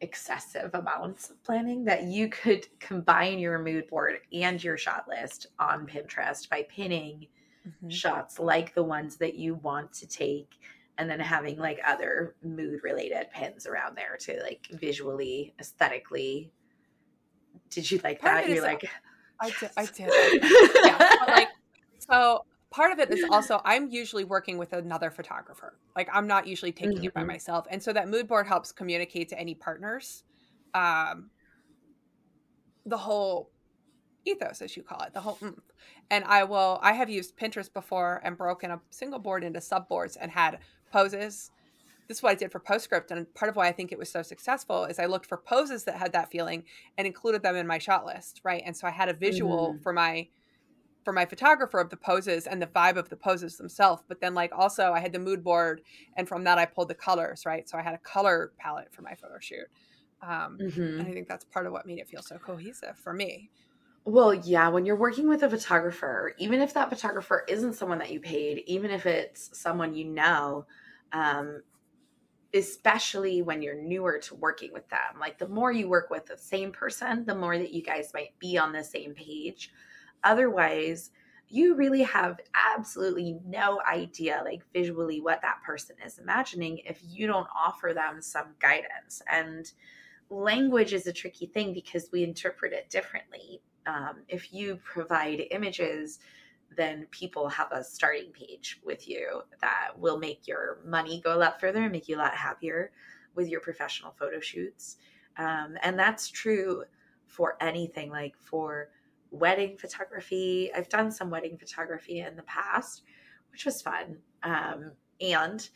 excessive 0.00 0.70
amounts 0.74 1.30
of 1.30 1.42
planning 1.42 1.84
that 1.84 2.04
you 2.04 2.28
could 2.28 2.66
combine 2.78 3.38
your 3.38 3.58
mood 3.58 3.88
board 3.88 4.18
and 4.32 4.62
your 4.62 4.76
shot 4.76 5.06
list 5.08 5.46
on 5.58 5.86
Pinterest 5.86 6.48
by 6.48 6.66
pinning 6.68 7.26
mm-hmm. 7.66 7.88
shots 7.88 8.38
like 8.38 8.74
the 8.74 8.82
ones 8.82 9.16
that 9.16 9.34
you 9.34 9.54
want 9.56 9.92
to 9.92 10.06
take 10.06 10.60
and 10.98 11.08
then 11.08 11.20
having 11.20 11.58
like 11.58 11.80
other 11.86 12.34
mood 12.42 12.80
related 12.82 13.30
pins 13.32 13.66
around 13.66 13.96
there 13.96 14.16
to 14.20 14.40
like 14.42 14.68
visually 14.72 15.54
aesthetically. 15.60 16.50
Did 17.70 17.90
you 17.90 18.00
like 18.02 18.20
that? 18.22 18.48
you're 18.48 18.62
like 18.62 18.84
i 19.40 19.50
did 19.60 19.70
i 19.76 19.86
did. 19.86 20.10
Yeah. 20.84 21.14
Like 21.26 21.48
so 21.98 22.44
part 22.70 22.92
of 22.92 22.98
it 22.98 23.10
is 23.10 23.24
also 23.30 23.60
i'm 23.64 23.90
usually 23.90 24.24
working 24.24 24.58
with 24.58 24.72
another 24.72 25.10
photographer 25.10 25.78
like 25.96 26.08
i'm 26.12 26.26
not 26.26 26.46
usually 26.46 26.72
taking 26.72 26.96
mm-hmm. 26.96 27.06
it 27.06 27.14
by 27.14 27.20
mm-hmm. 27.20 27.28
myself 27.28 27.66
and 27.70 27.82
so 27.82 27.92
that 27.92 28.08
mood 28.08 28.26
board 28.28 28.46
helps 28.46 28.72
communicate 28.72 29.28
to 29.28 29.38
any 29.38 29.54
partners 29.54 30.24
um 30.74 31.30
the 32.86 32.96
whole 32.96 33.50
ethos 34.24 34.60
as 34.62 34.76
you 34.76 34.82
call 34.82 35.02
it 35.02 35.12
the 35.14 35.20
whole 35.20 35.36
mm. 35.36 35.54
and 36.10 36.24
i 36.24 36.44
will 36.44 36.78
i 36.82 36.92
have 36.92 37.08
used 37.08 37.36
pinterest 37.36 37.72
before 37.72 38.20
and 38.24 38.36
broken 38.36 38.70
a 38.70 38.80
single 38.90 39.18
board 39.18 39.42
into 39.44 39.58
subboards 39.58 40.16
and 40.20 40.30
had 40.30 40.58
poses. 40.90 41.50
This 42.06 42.18
is 42.18 42.22
what 42.22 42.30
I 42.30 42.34
did 42.36 42.50
for 42.50 42.58
Postscript, 42.58 43.10
and 43.10 43.32
part 43.34 43.50
of 43.50 43.56
why 43.56 43.68
I 43.68 43.72
think 43.72 43.92
it 43.92 43.98
was 43.98 44.10
so 44.10 44.22
successful 44.22 44.86
is 44.86 44.98
I 44.98 45.06
looked 45.06 45.26
for 45.26 45.36
poses 45.36 45.84
that 45.84 45.96
had 45.96 46.12
that 46.12 46.30
feeling 46.30 46.64
and 46.96 47.06
included 47.06 47.42
them 47.42 47.54
in 47.54 47.66
my 47.66 47.78
shot 47.78 48.06
list, 48.06 48.40
right? 48.44 48.62
And 48.64 48.74
so 48.76 48.86
I 48.86 48.90
had 48.90 49.10
a 49.10 49.12
visual 49.12 49.74
mm-hmm. 49.74 49.82
for 49.82 49.92
my 49.92 50.28
for 51.08 51.12
my 51.14 51.24
photographer 51.24 51.78
of 51.78 51.88
the 51.88 51.96
poses 51.96 52.46
and 52.46 52.60
the 52.60 52.66
vibe 52.66 52.98
of 52.98 53.08
the 53.08 53.16
poses 53.16 53.56
themselves. 53.56 54.02
But 54.08 54.20
then, 54.20 54.34
like, 54.34 54.52
also 54.54 54.92
I 54.92 55.00
had 55.00 55.10
the 55.10 55.18
mood 55.18 55.42
board, 55.42 55.80
and 56.18 56.28
from 56.28 56.44
that 56.44 56.58
I 56.58 56.66
pulled 56.66 56.88
the 56.88 56.94
colors, 56.94 57.46
right? 57.46 57.66
So 57.66 57.78
I 57.78 57.82
had 57.82 57.94
a 57.94 57.98
color 57.98 58.52
palette 58.58 58.92
for 58.92 59.00
my 59.00 59.14
photo 59.14 59.38
shoot. 59.40 59.68
Um, 60.20 60.58
mm-hmm. 60.60 61.00
And 61.00 61.08
I 61.08 61.10
think 61.10 61.26
that's 61.26 61.46
part 61.46 61.64
of 61.64 61.72
what 61.72 61.86
made 61.86 61.98
it 61.98 62.08
feel 62.08 62.20
so 62.20 62.36
cohesive 62.36 62.98
for 62.98 63.14
me. 63.14 63.48
Well, 64.04 64.34
yeah, 64.34 64.68
when 64.68 64.84
you're 64.84 64.96
working 64.96 65.30
with 65.30 65.42
a 65.42 65.48
photographer, 65.48 66.34
even 66.36 66.60
if 66.60 66.74
that 66.74 66.90
photographer 66.90 67.42
isn't 67.48 67.72
someone 67.72 68.00
that 68.00 68.12
you 68.12 68.20
paid, 68.20 68.62
even 68.66 68.90
if 68.90 69.06
it's 69.06 69.58
someone 69.58 69.94
you 69.94 70.04
know, 70.04 70.66
um, 71.14 71.62
especially 72.52 73.40
when 73.40 73.62
you're 73.62 73.80
newer 73.80 74.18
to 74.24 74.34
working 74.34 74.74
with 74.74 74.86
them, 74.90 75.18
like 75.18 75.38
the 75.38 75.48
more 75.48 75.72
you 75.72 75.88
work 75.88 76.10
with 76.10 76.26
the 76.26 76.36
same 76.36 76.70
person, 76.70 77.24
the 77.24 77.34
more 77.34 77.56
that 77.56 77.72
you 77.72 77.82
guys 77.82 78.10
might 78.12 78.38
be 78.38 78.58
on 78.58 78.72
the 78.72 78.84
same 78.84 79.14
page. 79.14 79.72
Otherwise, 80.24 81.10
you 81.48 81.74
really 81.74 82.02
have 82.02 82.40
absolutely 82.76 83.38
no 83.46 83.80
idea, 83.90 84.42
like 84.44 84.62
visually, 84.72 85.20
what 85.20 85.40
that 85.42 85.62
person 85.64 85.96
is 86.04 86.18
imagining 86.18 86.78
if 86.84 87.00
you 87.06 87.26
don't 87.26 87.48
offer 87.56 87.92
them 87.94 88.20
some 88.20 88.54
guidance. 88.60 89.22
And 89.30 89.70
language 90.28 90.92
is 90.92 91.06
a 91.06 91.12
tricky 91.12 91.46
thing 91.46 91.72
because 91.72 92.10
we 92.12 92.22
interpret 92.22 92.72
it 92.72 92.90
differently 92.90 93.62
um, 93.88 94.22
if 94.28 94.52
you 94.52 94.78
provide 94.84 95.42
images, 95.50 96.18
then 96.76 97.06
people 97.10 97.48
have 97.48 97.72
a 97.72 97.82
starting 97.82 98.30
page 98.32 98.80
with 98.84 99.08
you 99.08 99.42
that 99.62 99.98
will 99.98 100.18
make 100.18 100.46
your 100.46 100.78
money 100.84 101.20
go 101.24 101.34
a 101.34 101.38
lot 101.38 101.58
further 101.58 101.82
and 101.82 101.92
make 101.92 102.08
you 102.08 102.16
a 102.16 102.18
lot 102.18 102.34
happier 102.34 102.92
with 103.34 103.48
your 103.48 103.60
professional 103.60 104.12
photo 104.18 104.40
shoots. 104.40 104.98
Um, 105.38 105.78
and 105.82 105.98
that's 105.98 106.28
true 106.28 106.84
for 107.26 107.56
anything 107.60 108.10
like 108.10 108.34
for 108.38 108.90
wedding 109.30 109.76
photography. 109.78 110.70
I've 110.74 110.88
done 110.88 111.10
some 111.10 111.30
wedding 111.30 111.58
photography 111.58 112.20
in 112.20 112.36
the 112.36 112.42
past, 112.42 113.02
which 113.50 113.64
was 113.64 113.82
fun. 113.82 114.18
Um, 114.42 114.92
and 115.20 115.68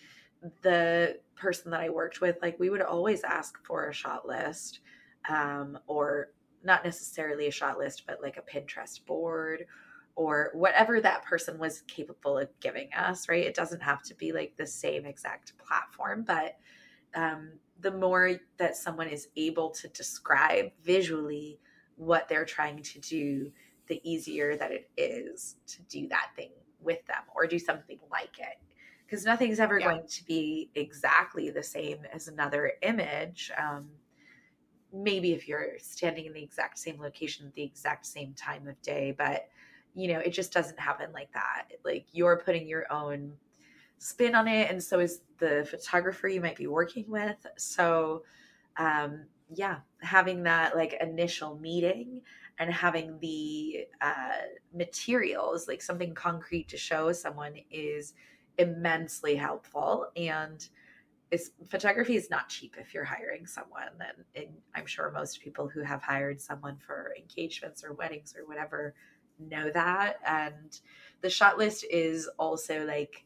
the 0.63 1.19
person 1.37 1.71
that 1.71 1.81
I 1.81 1.91
worked 1.91 2.21
with, 2.21 2.37
like 2.43 2.59
we 2.59 2.71
would 2.71 2.83
always 2.83 3.23
ask 3.23 3.59
for 3.65 3.89
a 3.89 3.95
shot 3.95 4.27
list 4.27 4.81
um, 5.29 5.79
or 5.87 6.29
not 6.65 6.85
necessarily 6.85 7.47
a 7.47 7.53
shot 7.53 7.79
list, 7.79 8.05
but 8.07 8.23
like 8.23 8.37
a 8.37 8.43
Pinterest 8.43 9.05
board 9.05 9.67
or 10.15 10.51
whatever 10.55 11.01
that 11.01 11.25
person 11.25 11.59
was 11.59 11.83
capable 11.83 12.39
of 12.39 12.49
giving 12.61 12.93
us, 12.93 13.29
right? 13.29 13.45
It 13.45 13.55
doesn't 13.55 13.83
have 13.83 14.03
to 14.05 14.15
be 14.15 14.33
like 14.33 14.55
the 14.57 14.67
same 14.67 15.07
exact 15.07 15.55
platform, 15.59 16.25
but 16.27 16.57
um, 17.15 17.53
the 17.81 17.91
more 17.91 18.33
that 18.59 18.77
someone 18.77 19.09
is 19.09 19.29
able 19.37 19.71
to 19.71 19.89
describe 19.89 20.71
visually 20.85 21.59
what 21.97 22.29
they're 22.29 22.45
trying 22.45 22.83
to 22.83 23.01
do, 23.01 23.53
the 23.87 24.01
easier 24.09 24.57
that 24.57 24.73
it 24.73 24.91
is 24.97 25.57
to 25.67 25.83
do 25.83 26.09
that 26.09 26.29
thing 26.37 26.51
with 26.81 27.05
them 27.07 27.23
or 27.35 27.47
do 27.47 27.59
something 27.59 27.99
like 28.11 28.39
it. 28.39 28.59
Because 29.07 29.25
nothing's 29.25 29.61
ever 29.61 29.79
yeah. 29.79 29.87
going 29.87 30.07
to 30.07 30.25
be 30.25 30.71
exactly 30.75 31.51
the 31.51 31.63
same 31.63 31.99
as 32.13 32.29
another 32.29 32.73
image. 32.83 33.51
Um, 33.59 33.91
maybe 34.93 35.33
if 35.33 35.49
you're 35.49 35.79
standing 35.79 36.27
in 36.27 36.33
the 36.33 36.43
exact 36.43 36.79
same 36.79 37.01
location 37.01 37.47
at 37.47 37.55
the 37.55 37.63
exact 37.63 38.05
same 38.05 38.35
time 38.35 38.69
of 38.69 38.81
day 38.83 39.15
but 39.17 39.49
you 39.95 40.13
know 40.13 40.19
it 40.19 40.31
just 40.31 40.53
doesn't 40.53 40.79
happen 40.79 41.11
like 41.13 41.33
that 41.33 41.69
like 41.85 42.07
you're 42.13 42.37
putting 42.45 42.67
your 42.67 42.91
own 42.93 43.33
spin 43.99 44.35
on 44.35 44.47
it 44.47 44.71
and 44.71 44.83
so 44.83 45.01
is 45.01 45.21
the 45.39 45.67
photographer 45.71 46.29
you 46.29 46.41
might 46.41 46.57
be 46.57 46.67
working 46.67 47.05
with 47.09 47.47
so 47.57 48.23
um 48.77 49.23
yeah 49.55 49.79
having 50.01 50.43
that 50.43 50.75
like 50.77 50.97
initial 51.01 51.59
meeting 51.59 52.21
and 52.59 52.73
having 52.73 53.19
the 53.21 53.87
uh 54.01 54.43
materials 54.75 55.69
like 55.69 55.83
something 55.83 56.15
concrete 56.15 56.69
to 56.69 56.77
show 56.77 57.13
someone 57.13 57.55
is 57.71 58.15
immensely 58.59 59.37
helpful. 59.37 60.09
And 60.17 60.67
is 61.31 61.53
photography 61.71 62.17
is 62.17 62.29
not 62.29 62.49
cheap 62.49 62.77
if 62.79 62.93
you're 62.93 63.05
hiring 63.05 63.47
someone. 63.47 63.89
And, 64.01 64.25
and, 64.37 64.55
i'm 64.75 64.87
sure 64.87 65.11
most 65.11 65.41
people 65.41 65.69
who 65.69 65.83
have 65.83 66.03
hired 66.03 66.41
someone 66.41 66.77
for 66.79 67.15
engagements 67.19 67.83
or 67.83 67.95
weddings 67.95 68.35
or 68.39 68.47
whatever 68.47 68.95
know 69.39 69.71
that. 69.71 70.17
And 70.27 70.79
the 71.23 71.31
shot 71.31 71.59
list 71.59 71.85
is 71.91 72.29
also 72.39 72.85
like 72.85 73.25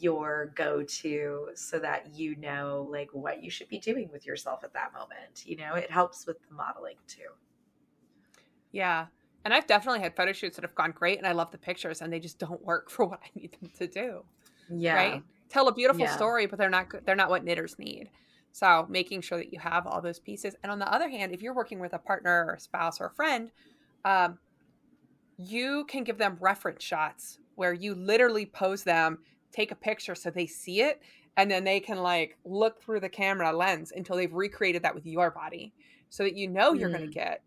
your 0.00 0.52
go-to 0.54 1.48
so 1.54 1.78
that 1.78 2.14
you 2.14 2.36
know 2.36 2.86
like 2.90 3.08
what 3.12 3.42
you 3.42 3.50
should 3.50 3.68
be 3.68 3.78
doing 3.78 4.08
with 4.12 4.26
yourself 4.26 4.64
at 4.64 4.72
that 4.72 4.92
moment 4.92 5.44
you 5.44 5.56
know 5.56 5.74
it 5.74 5.90
helps 5.90 6.26
with 6.26 6.36
the 6.48 6.54
modeling 6.54 6.96
too 7.06 7.20
yeah 8.70 9.06
and 9.44 9.52
i've 9.52 9.66
definitely 9.66 10.00
had 10.00 10.14
photo 10.16 10.32
shoots 10.32 10.56
that 10.56 10.62
have 10.62 10.74
gone 10.74 10.92
great 10.92 11.18
and 11.18 11.26
i 11.26 11.32
love 11.32 11.50
the 11.50 11.58
pictures 11.58 12.00
and 12.00 12.12
they 12.12 12.20
just 12.20 12.38
don't 12.38 12.64
work 12.64 12.90
for 12.90 13.04
what 13.06 13.20
i 13.24 13.28
need 13.38 13.56
them 13.60 13.70
to 13.78 13.86
do 13.86 14.22
yeah 14.70 14.94
right 14.94 15.22
tell 15.52 15.68
a 15.68 15.72
beautiful 15.72 16.02
yeah. 16.02 16.16
story, 16.16 16.46
but 16.46 16.58
they're 16.58 16.70
not 16.70 16.86
they're 17.04 17.14
not 17.14 17.28
what 17.28 17.44
knitters 17.44 17.78
need. 17.78 18.08
So 18.52 18.86
making 18.88 19.20
sure 19.20 19.38
that 19.38 19.52
you 19.52 19.60
have 19.60 19.86
all 19.86 20.00
those 20.00 20.18
pieces. 20.18 20.56
And 20.62 20.72
on 20.72 20.78
the 20.78 20.92
other 20.92 21.08
hand, 21.08 21.32
if 21.32 21.42
you're 21.42 21.54
working 21.54 21.78
with 21.78 21.92
a 21.92 21.98
partner 21.98 22.46
or 22.46 22.54
a 22.54 22.60
spouse 22.60 23.00
or 23.00 23.06
a 23.06 23.10
friend, 23.10 23.50
um, 24.04 24.38
you 25.36 25.84
can 25.88 26.04
give 26.04 26.18
them 26.18 26.36
reference 26.40 26.82
shots 26.82 27.38
where 27.54 27.72
you 27.72 27.94
literally 27.94 28.46
pose 28.46 28.82
them, 28.82 29.18
take 29.52 29.70
a 29.70 29.76
picture 29.76 30.14
so 30.14 30.30
they 30.30 30.46
see 30.46 30.80
it, 30.80 31.02
and 31.36 31.50
then 31.50 31.64
they 31.64 31.80
can 31.80 31.98
like 31.98 32.38
look 32.44 32.82
through 32.82 33.00
the 33.00 33.08
camera 33.08 33.52
lens 33.52 33.92
until 33.94 34.16
they've 34.16 34.32
recreated 34.32 34.82
that 34.82 34.94
with 34.94 35.06
your 35.06 35.30
body 35.30 35.72
so 36.08 36.22
that 36.24 36.36
you 36.36 36.48
know 36.48 36.72
you're 36.72 36.88
mm. 36.88 36.98
going 36.98 37.06
to 37.06 37.12
get 37.12 37.42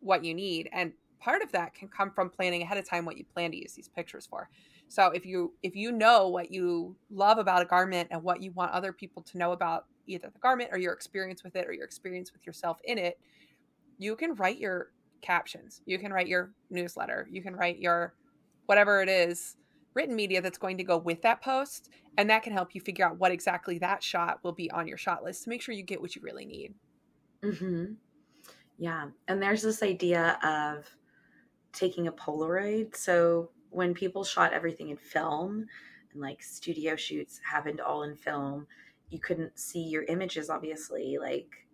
what 0.00 0.24
you 0.24 0.34
need. 0.34 0.68
And 0.72 0.92
part 1.18 1.42
of 1.42 1.50
that 1.52 1.74
can 1.74 1.88
come 1.88 2.10
from 2.10 2.30
planning 2.30 2.62
ahead 2.62 2.78
of 2.78 2.88
time 2.88 3.04
what 3.04 3.16
you 3.16 3.24
plan 3.24 3.50
to 3.50 3.56
use 3.56 3.72
these 3.72 3.88
pictures 3.88 4.26
for. 4.26 4.48
So 4.88 5.08
if 5.08 5.26
you 5.26 5.52
if 5.62 5.74
you 5.74 5.90
know 5.90 6.28
what 6.28 6.52
you 6.52 6.96
love 7.10 7.38
about 7.38 7.62
a 7.62 7.64
garment 7.64 8.08
and 8.10 8.22
what 8.22 8.40
you 8.40 8.52
want 8.52 8.72
other 8.72 8.92
people 8.92 9.22
to 9.22 9.38
know 9.38 9.52
about 9.52 9.86
either 10.06 10.30
the 10.32 10.38
garment 10.38 10.70
or 10.72 10.78
your 10.78 10.92
experience 10.92 11.42
with 11.42 11.56
it 11.56 11.66
or 11.66 11.72
your 11.72 11.84
experience 11.84 12.32
with 12.32 12.46
yourself 12.46 12.78
in 12.84 12.98
it, 12.98 13.18
you 13.98 14.14
can 14.14 14.34
write 14.34 14.58
your 14.58 14.92
captions. 15.22 15.80
You 15.86 15.98
can 15.98 16.12
write 16.12 16.28
your 16.28 16.52
newsletter. 16.70 17.26
You 17.30 17.42
can 17.42 17.56
write 17.56 17.78
your 17.78 18.14
whatever 18.66 19.02
it 19.02 19.08
is, 19.08 19.56
written 19.96 20.14
media 20.14 20.42
that's 20.42 20.58
going 20.58 20.76
to 20.76 20.84
go 20.84 20.98
with 20.98 21.22
that 21.22 21.42
post. 21.42 21.88
And 22.18 22.30
that 22.30 22.42
can 22.42 22.52
help 22.52 22.74
you 22.74 22.80
figure 22.80 23.06
out 23.06 23.18
what 23.18 23.32
exactly 23.32 23.78
that 23.78 24.02
shot 24.02 24.38
will 24.44 24.52
be 24.52 24.70
on 24.70 24.86
your 24.86 24.98
shot 24.98 25.24
list 25.24 25.44
to 25.44 25.48
make 25.48 25.62
sure 25.62 25.74
you 25.74 25.82
get 25.82 26.00
what 26.00 26.14
you 26.14 26.22
really 26.22 26.44
need. 26.44 26.74
Mm-hmm. 27.42 27.94
Yeah. 28.78 29.06
And 29.26 29.42
there's 29.42 29.62
this 29.62 29.82
idea 29.82 30.38
of 30.44 30.88
taking 31.72 32.06
a 32.06 32.12
Polaroid. 32.12 32.94
So 32.94 33.50
when 33.70 33.94
people 33.94 34.22
shot 34.22 34.52
everything 34.52 34.90
in 34.90 34.96
film 34.96 35.66
and 36.12 36.20
like 36.20 36.42
studio 36.42 36.94
shoots 36.94 37.40
happened 37.50 37.80
all 37.80 38.02
in 38.02 38.16
film, 38.16 38.66
you 39.08 39.18
couldn't 39.18 39.58
see 39.58 39.82
your 39.82 40.04
images, 40.04 40.50
obviously, 40.50 41.16
like 41.18 41.66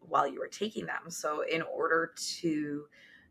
while 0.00 0.28
you 0.28 0.38
were 0.38 0.48
taking 0.48 0.86
them. 0.86 1.08
So, 1.08 1.42
in 1.42 1.62
order 1.62 2.12
to 2.40 2.84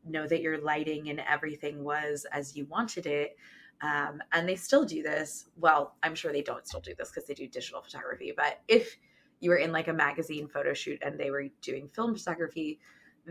know 0.04 0.28
that 0.28 0.42
your 0.42 0.58
lighting 0.58 1.10
and 1.10 1.22
everything 1.30 1.84
was 1.84 2.26
as 2.32 2.56
you 2.56 2.66
wanted 2.66 3.06
it, 3.06 3.38
um, 3.82 4.22
and 4.32 4.48
they 4.48 4.56
still 4.56 4.86
do 4.86 5.04
this. 5.04 5.46
Well, 5.58 5.96
I'm 6.04 6.16
sure 6.16 6.32
they 6.32 6.42
don't 6.42 6.68
still 6.68 6.80
do 6.80 6.94
this 6.98 7.10
because 7.10 7.28
they 7.28 7.34
do 7.34 7.48
digital 7.48 7.82
photography. 7.82 8.34
But 8.36 8.62
if 8.68 8.98
you 9.40 9.50
were 9.50 9.58
in 9.58 9.72
like 9.72 9.88
a 9.88 9.94
magazine 9.94 10.48
photo 10.48 10.74
shoot 10.74 11.00
and 11.06 11.20
they 11.20 11.30
were 11.30 11.46
doing 11.62 11.90
film 11.94 12.16
photography, 12.16 12.80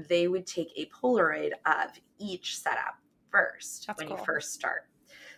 they 0.09 0.29
would 0.29 0.47
take 0.47 0.71
a 0.77 0.87
Polaroid 0.87 1.53
of 1.67 1.91
each 2.19 2.59
setup 2.59 2.99
first 3.31 3.87
That's 3.87 3.99
when 3.99 4.09
cool. 4.09 4.19
you 4.19 4.25
first 4.25 4.53
start. 4.53 4.87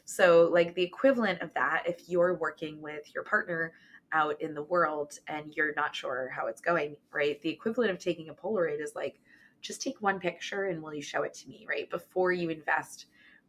So, 0.04 0.48
like 0.52 0.74
the 0.74 0.82
equivalent 0.82 1.42
of 1.42 1.52
that, 1.54 1.82
if 1.86 2.08
you're 2.08 2.34
working 2.34 2.80
with 2.80 3.12
your 3.14 3.24
partner 3.24 3.72
out 4.12 4.40
in 4.40 4.54
the 4.54 4.62
world 4.62 5.18
and 5.26 5.52
you're 5.56 5.74
not 5.74 5.94
sure 5.94 6.30
how 6.34 6.46
it's 6.46 6.60
going, 6.60 6.96
right? 7.12 7.40
The 7.42 7.50
equivalent 7.50 7.90
of 7.90 7.98
taking 7.98 8.28
a 8.28 8.34
Polaroid 8.34 8.80
is 8.80 8.94
like, 8.94 9.18
just 9.62 9.82
take 9.82 10.00
one 10.00 10.20
picture 10.20 10.66
and 10.66 10.80
will 10.80 10.94
you 10.94 11.02
show 11.02 11.22
it 11.24 11.34
to 11.34 11.48
me, 11.48 11.66
right? 11.68 11.90
Before 11.90 12.30
you 12.30 12.50
invest 12.50 13.06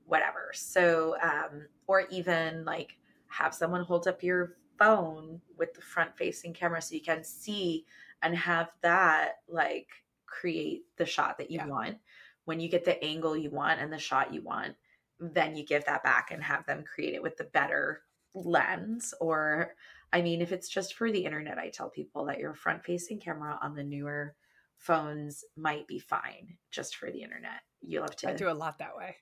whatever. 0.08 0.52
So, 0.54 1.18
um, 1.22 1.68
or 1.86 2.06
even 2.10 2.66
like 2.66 2.98
have 3.28 3.54
someone 3.54 3.84
hold 3.84 4.08
up 4.08 4.24
your 4.24 4.56
phone 4.80 5.42
with 5.58 5.74
the 5.74 5.82
front 5.82 6.18
facing 6.18 6.54
camera 6.54 6.82
so 6.82 6.96
you 6.96 7.02
can 7.02 7.24
see 7.24 7.86
and 8.24 8.36
have 8.36 8.70
that 8.82 9.40
like 9.48 9.88
create 10.26 10.84
the 10.98 11.06
shot 11.06 11.38
that 11.38 11.52
you 11.52 11.58
yeah. 11.58 11.68
want. 11.68 11.98
When 12.46 12.60
you 12.60 12.70
get 12.70 12.86
the 12.86 13.04
angle 13.04 13.36
you 13.36 13.50
want 13.50 13.82
and 13.82 13.92
the 13.92 14.00
shot 14.00 14.34
you 14.34 14.42
want, 14.42 14.76
then 15.20 15.56
you 15.56 15.66
give 15.66 15.86
that 15.86 16.04
back 16.04 16.32
and 16.32 16.42
have 16.42 16.66
them 16.66 16.84
create 16.84 17.14
it 17.14 17.22
with 17.22 17.36
the 17.38 17.44
better 17.44 18.04
lens 18.34 19.14
or 19.20 19.74
I 20.14 20.22
mean, 20.22 20.42
if 20.42 20.54
it's 20.54 20.70
just 20.70 20.94
for 20.94 21.12
the 21.12 21.26
internet, 21.26 21.58
I 21.58 21.68
tell 21.68 21.90
people 21.90 22.26
that 22.26 22.40
your 22.40 22.54
front 22.54 22.86
facing 22.86 23.20
camera 23.20 23.60
on 23.62 23.76
the 23.76 23.84
newer 23.84 24.36
phones 24.78 25.44
might 25.58 25.86
be 25.86 26.00
fine 26.00 26.58
just 26.72 26.96
for 26.96 27.12
the 27.12 27.22
internet. 27.22 27.60
You'll 27.82 28.04
have 28.04 28.16
to 28.18 28.30
I 28.30 28.34
do 28.34 28.50
a 28.50 28.54
lot 28.54 28.78
that 28.80 28.96
way. 28.96 29.18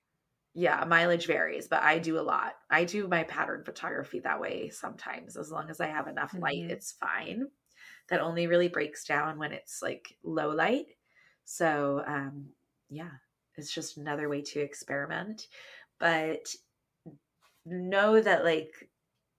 Yeah, 0.58 0.86
mileage 0.88 1.28
varies, 1.28 1.68
but 1.68 1.84
I 1.84 2.00
do 2.00 2.18
a 2.18 2.22
lot. 2.22 2.54
I 2.70 2.86
do 2.86 3.10
my 3.10 3.24
pattern 3.24 3.64
photography 3.66 4.22
that 4.22 4.40
way 4.40 4.70
sometimes. 4.70 5.36
As 5.36 5.52
long 5.52 5.70
as 5.70 5.82
I 5.82 5.88
have 5.88 6.08
enough 6.08 6.34
light, 6.34 6.60
mm-hmm. 6.60 6.72
it's 6.72 6.94
fine. 6.94 7.48
That 8.10 8.22
only 8.22 8.48
really 8.48 8.70
breaks 8.70 9.04
down 9.04 9.38
when 9.38 9.52
it's 9.52 9.82
like 9.82 10.16
low 10.24 10.50
light. 10.52 10.86
So, 11.44 12.04
um, 12.08 12.46
yeah, 12.90 13.10
it's 13.58 13.74
just 13.74 13.98
another 13.98 14.30
way 14.30 14.42
to 14.44 14.62
experiment. 14.62 15.48
But 16.00 16.48
know 17.66 18.22
that 18.22 18.46
like 18.46 18.72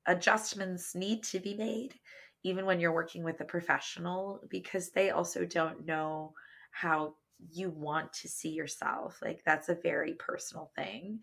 adjustments 0.07 0.95
need 0.95 1.23
to 1.23 1.41
be 1.41 1.55
made 1.55 1.95
even 2.43 2.67
when 2.67 2.79
you're 2.79 2.93
working 2.93 3.25
with 3.25 3.41
a 3.41 3.45
professional 3.45 4.41
because 4.51 4.91
they 4.91 5.11
also 5.11 5.45
don't 5.45 5.87
know 5.87 6.33
how 6.71 7.15
you 7.53 7.71
want 7.71 8.13
to 8.13 8.29
see 8.29 8.49
yourself 8.49 9.19
like 9.23 9.43
that's 9.45 9.69
a 9.69 9.75
very 9.75 10.15
personal 10.15 10.71
thing 10.75 11.21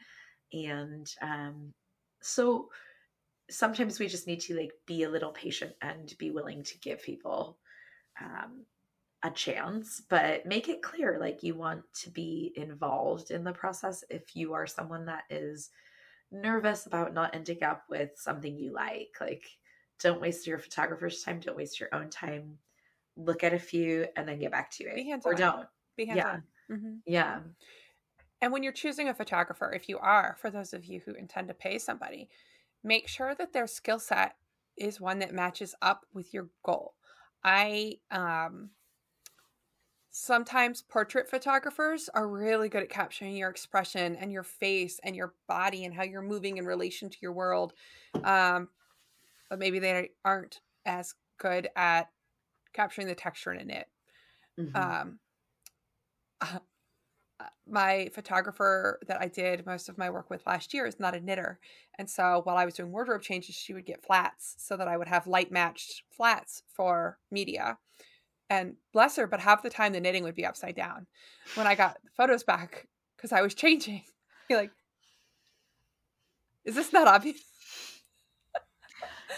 and 0.52 1.14
um 1.22 1.74
so 2.22 2.70
sometimes 3.50 4.00
we 4.00 4.08
just 4.08 4.28
need 4.28 4.40
to 4.40 4.56
like 4.56 4.72
be 4.86 5.04
a 5.04 5.10
little 5.10 5.32
patient 5.32 5.74
and 5.82 6.14
be 6.18 6.32
willing 6.32 6.64
to 6.64 6.78
give 6.80 7.02
people 7.02 7.58
um 8.22 8.64
a 9.24 9.32
chance 9.32 10.02
but 10.10 10.46
make 10.46 10.68
it 10.70 10.84
clear 10.84 11.18
like 11.20 11.44
you 11.44 11.56
want 11.56 11.82
to 11.94 12.10
be 12.10 12.54
involved 12.56 13.32
in 13.32 13.44
the 13.44 13.54
process 13.54 14.04
if 14.10 14.36
you 14.36 14.54
are 14.54 14.68
someone 14.68 15.06
that 15.06 15.24
is 15.30 15.70
nervous 16.34 16.86
about 16.86 17.14
not 17.14 17.36
ending 17.36 17.64
up 17.64 17.84
with 17.90 18.12
something 18.16 18.58
you 18.58 18.74
like. 18.74 19.16
Like, 19.22 19.44
don't 20.02 20.20
waste 20.20 20.48
your 20.48 20.58
photographer's 20.58 21.22
time. 21.24 21.40
Don't 21.40 21.56
waste 21.56 21.80
your 21.80 21.90
own 21.94 22.10
time. 22.10 22.58
Look 23.16 23.44
at 23.44 23.54
a 23.54 23.60
few 23.60 24.08
and 24.18 24.28
then 24.28 24.40
get 24.40 24.52
back 24.52 24.72
to 24.72 24.84
it. 24.86 24.96
Or 25.26 25.34
don't. 25.36 25.68
Be 25.96 26.06
hands 26.06 26.18
yeah. 26.18 26.38
Mm-hmm. 26.72 26.94
Yeah. 27.06 27.40
And 28.42 28.52
when 28.52 28.64
you're 28.64 28.74
choosing 28.74 29.10
a 29.10 29.14
photographer, 29.14 29.72
if 29.72 29.88
you 29.88 29.98
are, 30.00 30.36
for 30.40 30.50
those 30.50 30.74
of 30.74 30.86
you 30.86 31.02
who 31.06 31.14
intend 31.14 31.48
to 31.48 31.54
pay 31.54 31.78
somebody, 31.78 32.30
make 32.84 33.08
sure 33.08 33.34
that 33.36 33.54
their 33.54 33.68
skill 33.68 34.00
set 34.00 34.36
is 34.76 35.00
one 35.00 35.20
that 35.20 35.34
matches 35.34 35.76
up 35.82 36.06
with 36.14 36.34
your 36.34 36.50
goal. 36.64 36.96
I 37.44 37.98
um 38.12 38.70
sometimes 40.16 40.84
portrait 40.84 41.28
photographers 41.28 42.08
are 42.14 42.28
really 42.28 42.70
good 42.70 42.84
at 42.84 42.90
capturing 42.90 43.36
your 43.36 43.50
expression 43.50 44.16
and 44.16 44.32
your 44.32 44.44
face 44.44 45.00
and 45.04 45.16
your 45.16 45.34
body 45.48 45.86
and 45.86 45.94
how 45.94 46.04
you're 46.04 46.22
moving 46.22 46.58
in 46.58 46.66
relation 46.66 47.10
to 47.10 47.18
your 47.20 47.34
world 47.34 47.74
um, 48.24 48.70
but 49.50 49.58
maybe 49.58 49.80
they 49.80 50.12
aren't 50.24 50.62
as 50.86 51.16
good 51.40 51.68
at 51.76 52.10
capturing 52.74 53.08
the 53.08 53.16
texture 53.16 53.54
in 53.54 53.72
it 53.72 53.88
mm-hmm. 54.60 54.76
um, 54.76 55.20
my 57.68 58.10
photographer 58.14 59.00
that 59.08 59.22
I 59.22 59.28
did 59.28 59.66
most 59.66 59.90
of 59.90 59.98
my 59.98 60.10
work 60.10 60.30
with 60.30 60.46
last 60.46 60.74
year 60.74 60.86
is 60.86 61.00
not 61.00 61.16
a 61.16 61.20
knitter. 61.20 61.60
And 61.98 62.10
so 62.10 62.42
while 62.44 62.58
I 62.58 62.66
was 62.66 62.76
doing 62.76 62.92
wardrobe 62.92 63.22
changes, 63.22 63.56
she 63.56 63.74
would 63.74 63.86
get 63.86 64.06
flats 64.06 64.56
so 64.58 64.78
that 64.78 64.88
I 64.88 64.98
would 64.98 65.08
have 65.08 65.28
light 65.28 65.52
matched 65.52 66.04
flats 66.12 66.64
for 66.68 67.18
media 67.32 67.78
and 68.50 68.76
bless 68.92 69.16
her, 69.16 69.28
but 69.28 69.40
half 69.40 69.64
the 69.64 69.70
time 69.70 69.94
the 69.94 70.00
knitting 70.00 70.24
would 70.24 70.36
be 70.36 70.46
upside 70.46 70.76
down 70.76 71.08
when 71.56 71.68
I 71.68 71.76
got 71.76 71.98
photos 72.16 72.44
back 72.44 72.88
because 73.16 73.32
I 73.32 73.42
was 73.42 73.54
changing. 73.54 74.04
You're 74.50 74.60
like, 74.62 74.72
is 76.66 76.76
this 76.76 76.94
not 76.94 77.08
obvious? 77.08 77.42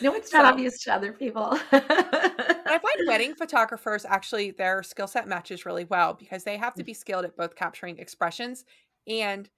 No, 0.02 0.14
it's 0.14 0.32
not 0.34 0.44
so, 0.44 0.50
obvious 0.50 0.84
to 0.84 0.94
other 0.94 1.14
people. 1.14 1.58
I 1.72 2.80
find 2.82 3.08
wedding 3.08 3.36
photographers 3.36 4.06
actually 4.06 4.52
their 4.52 4.84
skill 4.84 5.08
set 5.08 5.28
matches 5.28 5.66
really 5.66 5.86
well 5.86 6.14
because 6.14 6.44
they 6.44 6.58
have 6.58 6.74
to 6.76 6.84
be 6.84 6.94
skilled 6.94 7.26
at 7.26 7.38
both 7.38 7.56
capturing 7.56 7.98
expressions 7.98 8.66
and 9.08 9.50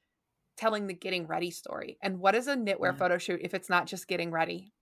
telling 0.57 0.87
the 0.87 0.93
getting 0.93 1.27
ready 1.27 1.51
story. 1.51 1.97
And 2.01 2.19
what 2.19 2.35
is 2.35 2.47
a 2.47 2.55
knitwear 2.55 2.91
yeah. 2.91 2.97
photo 2.97 3.17
shoot 3.17 3.41
if 3.43 3.53
it's 3.53 3.69
not 3.69 3.87
just 3.87 4.07
getting 4.07 4.31
ready? 4.31 4.73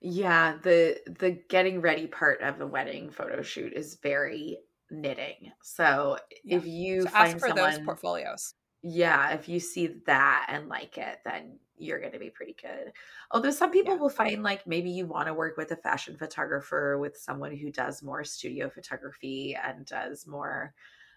Yeah, 0.00 0.56
the 0.62 0.98
the 1.06 1.42
getting 1.48 1.80
ready 1.80 2.06
part 2.06 2.40
of 2.40 2.58
the 2.58 2.66
wedding 2.66 3.10
photo 3.10 3.42
shoot 3.42 3.72
is 3.74 3.98
very 4.02 4.58
knitting. 4.90 5.52
So 5.62 6.18
yeah. 6.42 6.56
if 6.56 6.66
you 6.66 7.02
so 7.02 7.08
find 7.08 7.38
for 7.38 7.48
someone, 7.48 7.72
those 7.72 7.84
portfolios, 7.84 8.54
yeah, 8.82 9.32
if 9.32 9.48
you 9.48 9.60
see 9.60 9.96
that 10.06 10.46
and 10.48 10.68
like 10.68 10.96
it, 10.96 11.18
then 11.24 11.58
you're 11.80 12.00
going 12.00 12.12
to 12.12 12.18
be 12.18 12.30
pretty 12.30 12.56
good. 12.60 12.92
Although 13.30 13.50
some 13.50 13.70
people 13.70 13.94
yeah. 13.94 14.00
will 14.00 14.10
find 14.10 14.42
like 14.42 14.66
maybe 14.66 14.90
you 14.90 15.06
want 15.06 15.26
to 15.26 15.34
work 15.34 15.56
with 15.56 15.70
a 15.72 15.76
fashion 15.76 16.16
photographer, 16.16 16.98
with 16.98 17.16
someone 17.16 17.56
who 17.56 17.70
does 17.70 18.02
more 18.02 18.24
studio 18.24 18.68
photography 18.68 19.56
and 19.62 19.86
does 19.86 20.26
more, 20.26 20.74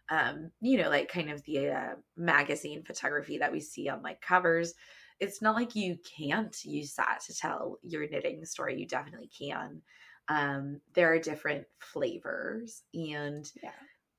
um, 0.09 0.51
you 0.61 0.77
know, 0.77 0.89
like 0.89 1.09
kind 1.09 1.29
of 1.29 1.43
the 1.43 1.69
uh, 1.69 1.95
magazine 2.17 2.83
photography 2.83 3.37
that 3.37 3.51
we 3.51 3.59
see 3.59 3.89
on 3.89 4.01
like 4.01 4.21
covers 4.21 4.73
it's 5.19 5.41
not 5.41 5.55
like 5.55 5.75
you 5.75 5.97
can't 6.17 6.55
use 6.65 6.95
that 6.95 7.19
to 7.25 7.35
tell 7.35 7.79
your 7.81 8.07
knitting 8.09 8.43
story. 8.45 8.79
You 8.79 8.87
definitely 8.87 9.29
can. 9.29 9.81
Um, 10.27 10.81
there 10.93 11.13
are 11.13 11.19
different 11.19 11.65
flavors, 11.79 12.83
and 12.93 13.49
yeah. 13.61 13.71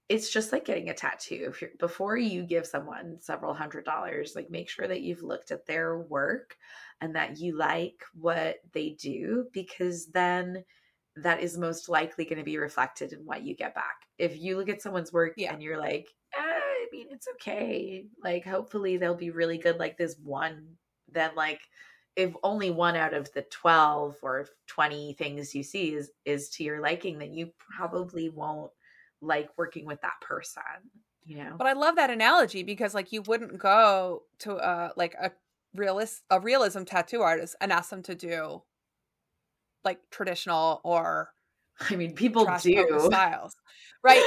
It's 0.09 0.31
just 0.31 0.53
like 0.53 0.65
getting 0.65 0.91
a 0.91 0.95
tattoo. 0.95 1.47
If 1.49 1.61
you're, 1.63 1.71
before 1.79 2.17
you 2.17 2.43
give 2.43 2.67
someone 2.67 3.17
several 3.21 3.55
hundred 3.55 3.85
dollars, 3.85 4.35
like 4.37 4.51
make 4.51 4.69
sure 4.69 4.87
that 4.87 5.01
you've 5.01 5.23
looked 5.23 5.51
at 5.51 5.67
their 5.67 5.99
work 5.99 6.57
and 7.01 7.17
that 7.17 7.39
you 7.39 7.57
like 7.57 8.05
what 8.15 8.57
they 8.73 8.91
do, 8.91 9.47
because 9.53 10.07
then 10.07 10.65
that 11.17 11.43
is 11.43 11.57
most 11.57 11.89
likely 11.89 12.25
going 12.25 12.39
to 12.39 12.45
be 12.45 12.59
reflected 12.59 13.13
in 13.13 13.21
what 13.21 13.43
you 13.43 13.55
get 13.55 13.75
back. 13.75 14.03
If 14.19 14.39
you 14.39 14.57
look 14.57 14.69
at 14.69 14.83
someone's 14.83 15.13
work 15.13 15.35
yeah. 15.37 15.53
and 15.53 15.63
you're 15.63 15.79
like, 15.79 16.09
eh, 16.37 16.41
I 16.41 16.87
mean, 16.93 17.07
it's 17.11 17.29
okay. 17.35 18.07
Like, 18.23 18.45
hopefully 18.45 18.97
they'll 18.97 19.15
be 19.15 19.31
really 19.31 19.59
good, 19.59 19.79
like 19.79 19.97
this 19.97 20.17
one 20.23 20.77
then 21.15 21.31
like 21.37 21.61
if 22.17 22.35
only 22.43 22.71
one 22.71 22.97
out 22.97 23.15
of 23.15 23.33
the 23.33 23.43
12 23.43 24.17
or 24.23 24.47
20 24.67 25.15
things 25.15 25.55
you 25.55 25.63
see 25.63 25.95
is 25.95 26.11
is 26.25 26.49
to 26.51 26.65
your 26.65 26.81
liking 26.81 27.19
then 27.19 27.33
you 27.33 27.51
probably 27.59 28.29
won't 28.29 28.71
like 29.25 29.49
working 29.57 29.87
with 29.87 30.01
that 30.03 30.21
person 30.21 30.63
you 31.25 31.37
know 31.37 31.55
but 31.57 31.67
i 31.67 31.73
love 31.73 31.97
that 31.97 32.11
analogy 32.11 32.63
because 32.63 32.95
like 32.95 33.13
you 33.13 33.23
wouldn't 33.23 33.59
go 33.59 34.23
to 34.39 34.57
a 34.57 34.93
like 34.97 35.15
a 35.15 35.31
realist 35.75 36.23
a 36.31 36.39
realism 36.39 36.85
tattoo 36.85 37.23
artist 37.23 37.57
and 37.61 37.73
ask 37.73 37.91
them 37.91 38.03
to 38.03 38.15
do 38.15 38.63
like 39.85 39.99
traditional 40.11 40.81
or 40.85 41.31
I 41.91 41.97
mean, 41.97 42.15
people 42.15 42.45
do 42.45 43.01
styles, 43.01 43.57
right? 44.03 44.23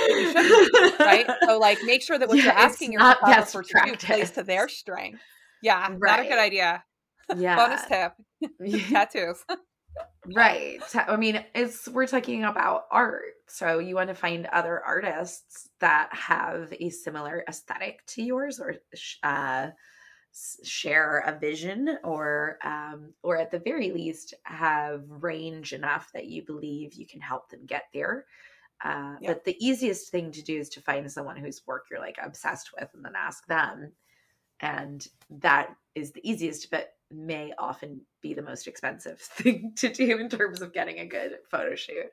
Right? 1.00 1.26
So, 1.46 1.58
like, 1.60 1.80
make 1.84 2.02
sure 2.02 2.18
that 2.18 2.28
what 2.28 2.38
yeah, 2.38 2.46
you're 2.46 2.54
asking 2.54 2.92
your 2.92 3.02
photographer 3.02 3.64
to 3.64 3.82
do 3.86 3.96
plays 3.96 4.32
to 4.32 4.44
their 4.44 4.68
strength. 4.68 5.22
Yeah, 5.62 5.88
right. 5.92 6.18
not 6.18 6.20
a 6.20 6.24
good 6.24 6.40
idea. 6.40 6.84
Yeah. 7.36 7.58
Bonus 7.58 7.82
tip. 7.86 8.14
Tattoos. 8.90 9.44
Right. 10.34 10.82
I 10.96 11.16
mean, 11.16 11.44
it's 11.56 11.88
we're 11.88 12.08
talking 12.08 12.44
about 12.44 12.86
art. 12.92 13.24
So 13.48 13.80
you 13.80 13.96
want 13.96 14.10
to 14.10 14.16
find 14.16 14.46
other 14.48 14.84
artists 14.84 15.70
that 15.80 16.10
have 16.12 16.74
a 16.80 16.90
similar 16.90 17.44
aesthetic 17.48 18.06
to 18.08 18.22
yours 18.22 18.60
or 18.60 18.76
uh 19.24 19.70
share 20.64 21.20
a 21.26 21.38
vision 21.40 21.98
or 22.04 22.60
um, 22.64 23.14
or 23.24 23.38
at 23.38 23.50
the 23.50 23.60
very 23.60 23.92
least 23.92 24.34
have 24.44 25.04
range 25.10 25.74
enough 25.74 26.12
that 26.14 26.28
you 26.28 26.44
believe 26.46 26.94
you 26.94 27.08
can 27.08 27.20
help 27.20 27.50
them 27.50 27.66
get 27.66 27.86
there 27.94 28.26
uh, 28.84 29.16
yeah. 29.20 29.30
but 29.30 29.44
the 29.46 29.58
easiest 29.66 30.12
thing 30.12 30.32
to 30.32 30.44
do 30.44 30.60
is 30.60 30.70
to 30.70 30.82
find 30.82 31.12
someone 31.12 31.38
whose 31.38 31.64
work 31.66 31.86
you're 31.90 32.00
like 32.00 32.18
obsessed 32.24 32.70
with 32.80 32.90
and 32.94 33.04
then 33.04 33.14
ask 33.16 33.48
them 33.48 33.92
and 34.60 35.08
that 35.30 35.76
is 35.96 36.12
the 36.12 36.30
easiest 36.30 36.70
but 36.70 36.97
may 37.12 37.54
often 37.58 38.02
be 38.22 38.34
the 38.34 38.42
most 38.42 38.68
expensive 38.68 39.20
thing 39.22 39.74
to 39.76 39.90
do 39.90 40.18
in 40.18 40.30
terms 40.30 40.62
of 40.62 40.74
getting 40.74 41.00
a 41.00 41.06
good 41.06 41.38
photo 41.50 41.76
shoot 41.76 42.12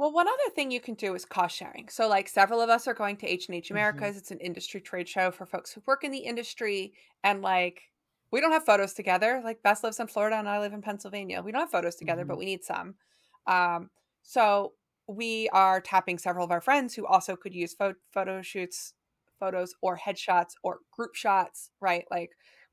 well, 0.00 0.12
one 0.12 0.26
other 0.26 0.54
thing 0.54 0.70
you 0.70 0.80
can 0.80 0.94
do 0.94 1.14
is 1.14 1.26
cost 1.26 1.54
sharing. 1.54 1.90
So, 1.90 2.08
like 2.08 2.26
several 2.26 2.62
of 2.62 2.70
us 2.70 2.88
are 2.88 2.94
going 2.94 3.18
to 3.18 3.26
H 3.26 3.48
and 3.48 3.54
H 3.54 3.66
mm-hmm. 3.66 3.74
Americas. 3.74 4.08
Mm-hmm. 4.08 4.18
It's 4.18 4.30
an 4.30 4.40
industry 4.40 4.80
trade 4.80 5.06
show 5.06 5.30
for 5.30 5.44
folks 5.44 5.72
who 5.72 5.82
work 5.86 6.04
in 6.04 6.10
the 6.10 6.20
industry, 6.20 6.94
and 7.22 7.42
like 7.42 7.82
we 8.32 8.40
don't 8.40 8.52
have 8.52 8.64
photos 8.64 8.94
together. 8.94 9.42
Like 9.44 9.62
Bess 9.62 9.84
lives 9.84 10.00
in 10.00 10.06
Florida 10.06 10.36
and 10.36 10.48
I 10.48 10.58
live 10.58 10.72
in 10.72 10.80
Pennsylvania. 10.80 11.42
We 11.42 11.52
don't 11.52 11.60
have 11.60 11.70
photos 11.70 11.96
together, 11.96 12.22
mm-hmm. 12.22 12.28
but 12.28 12.38
we 12.38 12.46
need 12.46 12.64
some. 12.64 12.94
Um, 13.46 13.90
so 14.22 14.72
we 15.06 15.50
are 15.50 15.82
tapping 15.82 16.16
several 16.16 16.46
of 16.46 16.50
our 16.50 16.62
friends 16.62 16.94
who 16.94 17.06
also 17.06 17.36
could 17.36 17.54
use 17.54 17.74
pho- 17.74 17.92
photo 18.10 18.40
shoots, 18.40 18.94
photos 19.38 19.74
or 19.82 19.98
headshots 19.98 20.52
or 20.62 20.78
group 20.90 21.14
shots. 21.14 21.72
Right? 21.78 22.06
Like 22.10 22.30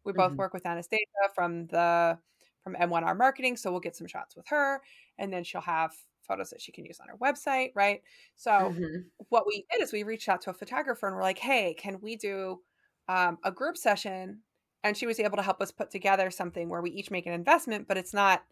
we 0.08 0.14
both 0.14 0.32
mm-hmm. 0.32 0.38
work 0.38 0.54
with 0.54 0.66
Anastasia 0.66 1.04
from 1.36 1.68
the 1.68 2.18
from 2.64 2.76
M1R 2.76 3.18
Marketing, 3.18 3.56
so 3.56 3.72
we'll 3.72 3.80
get 3.80 3.96
some 3.96 4.08
shots 4.08 4.36
with 4.36 4.48
her, 4.48 4.82
and 5.18 5.32
then 5.32 5.44
she'll 5.44 5.62
have 5.62 5.94
photos 6.28 6.50
that 6.50 6.62
she 6.62 6.72
can 6.72 6.86
use 6.86 7.00
on 7.00 7.08
her 7.08 7.18
website, 7.18 7.72
right? 7.74 8.02
So 8.36 8.52
mm-hmm. 8.52 9.02
what 9.30 9.46
we 9.48 9.66
did 9.72 9.82
is 9.82 9.94
we 9.94 10.04
reached 10.04 10.28
out 10.30 10.42
to 10.42 10.50
a 10.50 10.54
photographer 10.54 11.08
and 11.08 11.16
we're 11.16 11.22
like, 11.22 11.40
hey, 11.40 11.74
can 11.74 12.00
we 12.02 12.18
do 12.18 12.60
um, 13.08 13.38
a 13.44 13.52
group 13.52 13.78
session? 13.78 14.42
And 14.84 14.96
she 14.96 15.08
was 15.08 15.20
able 15.20 15.38
to 15.38 15.44
help 15.44 15.62
us 15.62 15.72
put 15.72 15.90
together 15.90 16.30
something 16.30 16.70
where 16.70 16.82
we 16.82 16.92
each 16.92 17.10
make 17.10 17.26
an 17.26 17.34
investment, 17.34 17.88
but 17.88 17.98
it's 17.98 18.14
not 18.14 18.44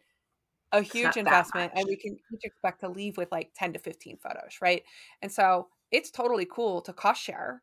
a 0.72 0.82
huge 0.82 1.16
investment 1.16 1.72
and 1.76 1.86
we 1.88 1.96
can 1.96 2.18
each 2.34 2.44
expect 2.44 2.82
to 2.82 2.90
leave 2.90 3.18
with 3.18 3.32
like 3.32 3.52
10 3.56 3.74
to 3.74 3.80
15 3.80 4.18
photos, 4.18 4.58
right? 4.62 4.84
And 5.22 5.32
so 5.32 5.68
it's 5.92 6.12
totally 6.12 6.48
cool 6.50 6.82
to 6.82 6.94
cost 6.94 7.22
share. 7.22 7.62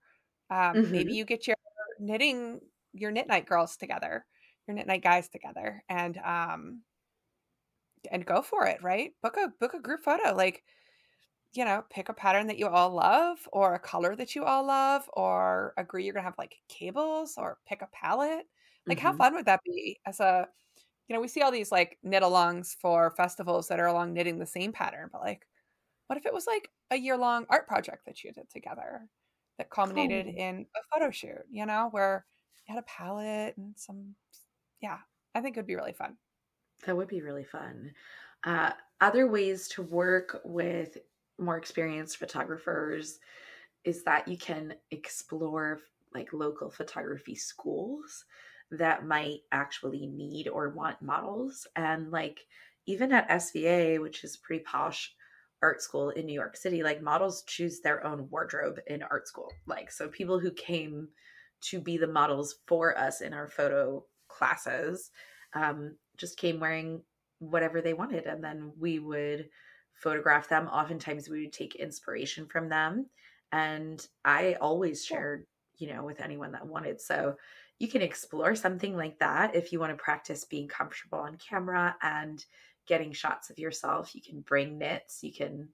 Um, 0.51 0.75
mm-hmm. 0.75 0.93
Maybe 0.93 1.15
you 1.15 1.25
get 1.25 1.47
your 1.47 1.57
knitting, 1.99 2.61
your 2.93 3.11
knit 3.11 3.29
night 3.29 3.47
girls 3.47 3.77
together, 3.77 4.25
your 4.67 4.75
knit 4.75 4.87
night 4.87 5.03
guys 5.03 5.29
together, 5.29 5.83
and 5.89 6.19
um, 6.19 6.83
and 8.11 8.27
go 8.27 8.43
for 8.43 8.67
it, 8.67 8.83
right? 8.83 9.13
Book 9.23 9.37
a 9.37 9.53
book 9.61 9.75
a 9.75 9.81
group 9.81 10.03
photo. 10.03 10.35
Like, 10.35 10.63
you 11.53 11.65
know, 11.65 11.85
pick 11.91 12.09
a 12.09 12.15
pattern 12.15 12.47
that 12.49 12.59
you 12.59 12.69
all 12.69 12.91
love 12.91 13.39
or 13.53 13.75
a 13.75 13.79
color 13.79 14.17
that 14.17 14.35
you 14.35 14.45
all 14.45 14.67
love 14.67 15.09
or 15.13 15.75
agree 15.77 16.05
you're 16.05 16.15
gonna 16.15 16.25
have 16.25 16.39
like 16.39 16.57
cables 16.69 17.35
or 17.37 17.59
pick 17.67 17.83
a 17.83 17.89
palette. 17.93 18.47
Like 18.87 18.99
mm-hmm. 18.99 19.07
how 19.07 19.17
fun 19.17 19.35
would 19.35 19.47
that 19.47 19.61
be 19.65 19.99
as 20.07 20.21
a 20.21 20.49
you 21.09 21.15
know, 21.15 21.21
we 21.21 21.29
see 21.29 21.43
all 21.43 21.51
these 21.51 21.73
like 21.73 21.99
knit 22.03 22.23
alongs 22.23 22.75
for 22.81 23.13
festivals 23.17 23.69
that 23.69 23.81
are 23.81 23.89
along 23.89 24.15
knitting 24.15 24.39
the 24.39 24.47
same 24.47 24.73
pattern, 24.73 25.09
but 25.13 25.21
like 25.21 25.47
what 26.07 26.19
if 26.19 26.27
it 26.27 26.35
was 26.35 26.47
like 26.47 26.69
a 26.91 26.97
year 26.97 27.17
long 27.17 27.47
art 27.49 27.67
project 27.67 28.05
that 28.07 28.23
you 28.23 28.33
did 28.33 28.49
together 28.51 29.09
that 29.59 29.71
culminated 29.71 30.27
in 30.27 30.67
a 30.77 30.81
photo 30.93 31.11
shoot, 31.11 31.43
you 31.51 31.67
know, 31.67 31.89
where 31.91 32.25
had 32.65 32.79
a 32.79 32.83
palette 32.83 33.57
and 33.57 33.75
some 33.77 34.15
yeah, 34.81 34.99
I 35.35 35.41
think 35.41 35.57
it 35.57 35.61
would 35.61 35.67
be 35.67 35.77
really 35.77 35.93
fun. 35.93 36.17
That 36.85 36.97
would 36.97 37.09
be 37.09 37.23
really 37.23 37.45
fun. 37.45 37.93
Uh, 38.45 38.73
other 39.01 39.29
ways 39.29 39.69
to 39.69 39.83
work 39.83 40.41
with 40.45 40.99
more 41.39 41.57
experienced 41.57 42.17
photographers 42.17 43.21
is 43.85 44.03
that 44.05 44.27
you 44.29 44.37
can 44.37 44.75
explore 44.91 45.81
like 46.15 46.33
local 46.33 46.71
photography 46.71 47.35
schools 47.35 48.25
that 48.71 49.07
might 49.07 49.41
actually 49.53 50.07
need 50.07 50.49
or 50.49 50.71
want 50.71 51.01
models. 51.01 51.67
And 51.77 52.11
like 52.11 52.41
even 52.87 53.13
at 53.13 53.29
SVA, 53.29 54.01
which 54.01 54.25
is 54.25 54.37
pretty 54.37 54.65
posh 54.65 55.15
art 55.63 55.81
school 55.81 56.11
in 56.11 56.27
New 56.27 56.33
York 56.33 56.57
City, 56.57 56.83
like 56.83 57.03
models 57.03 57.45
choose 57.47 57.81
their 57.81 58.05
own 58.05 58.29
wardrobe 58.31 58.81
in 58.89 59.03
art 59.03 59.29
school. 59.29 59.53
Like, 59.67 59.93
so 59.93 60.09
people 60.09 60.39
who 60.39 60.51
came 60.51 61.09
to 61.63 61.81
be 61.81 61.97
the 61.97 62.07
models 62.07 62.57
for 62.67 62.97
us 62.99 63.21
in 63.21 63.33
our 63.33 63.49
photo 63.49 64.05
classes 64.29 65.11
um, 65.55 65.97
just 66.17 66.37
came 66.37 66.61
wearing 66.61 67.03
whatever 67.39 67.81
they 67.81 67.95
wanted. 67.95 68.27
And 68.27 68.43
then 68.43 68.73
we 68.79 68.99
would 68.99 69.49
photograph 69.95 70.49
them. 70.49 70.69
Oftentimes 70.69 71.29
we 71.29 71.43
would 71.43 71.53
take 71.53 71.75
inspiration 71.77 72.47
from 72.47 72.69
them. 72.69 73.07
And 73.53 74.07
i 74.25 74.57
always 74.61 75.05
shared 75.05 75.47
you 75.79 75.93
know 75.93 76.05
with 76.05 76.21
anyone 76.21 76.53
that 76.53 76.67
wanted. 76.67 77.01
So 77.01 77.37
you 77.79 77.89
can 77.89 78.03
explore 78.03 78.55
something 78.55 78.97
like 78.97 79.19
that 79.19 79.57
if 79.57 79.73
you 79.73 79.81
want 79.81 79.91
to 79.91 80.03
practice 80.03 80.45
being 80.45 80.69
comfortable 80.69 81.19
on 81.19 81.37
camera 81.37 81.97
and 82.03 82.45
getting 82.87 83.13
shots 83.13 83.51
of 83.51 83.59
yourself. 83.59 84.15
You 84.15 84.23
can 84.23 84.41
bring 84.43 84.79
knits. 84.79 85.19
You 85.23 85.33
can 85.33 85.69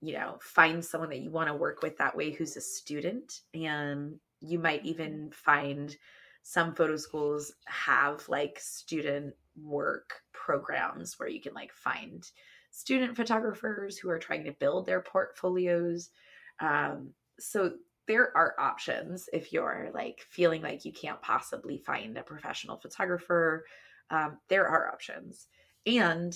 you 0.00 0.14
know 0.14 0.38
find 0.40 0.84
someone 0.84 1.10
that 1.10 1.20
you 1.20 1.30
want 1.30 1.48
to 1.48 1.54
work 1.54 1.82
with 1.82 1.96
that 1.98 2.16
way 2.16 2.30
who's 2.30 2.56
a 2.56 2.60
student 2.60 3.40
and 3.54 4.18
you 4.42 4.58
might 4.58 4.84
even 4.84 5.30
find 5.32 5.96
some 6.42 6.74
photo 6.74 6.96
schools 6.96 7.52
have 7.66 8.28
like 8.28 8.58
student 8.58 9.34
work 9.62 10.22
programs 10.32 11.18
where 11.18 11.28
you 11.28 11.40
can 11.40 11.54
like 11.54 11.72
find 11.72 12.28
student 12.70 13.16
photographers 13.16 13.96
who 13.96 14.10
are 14.10 14.18
trying 14.18 14.44
to 14.44 14.52
build 14.52 14.86
their 14.86 15.00
portfolios. 15.00 16.10
Um, 16.58 17.10
so 17.38 17.74
there 18.08 18.36
are 18.36 18.54
options 18.58 19.28
if 19.32 19.52
you're 19.52 19.90
like 19.94 20.26
feeling 20.28 20.62
like 20.62 20.84
you 20.84 20.92
can't 20.92 21.22
possibly 21.22 21.78
find 21.78 22.16
a 22.18 22.22
professional 22.22 22.76
photographer. 22.76 23.64
Um, 24.10 24.38
there 24.48 24.66
are 24.66 24.88
options. 24.88 25.46
And 25.86 26.34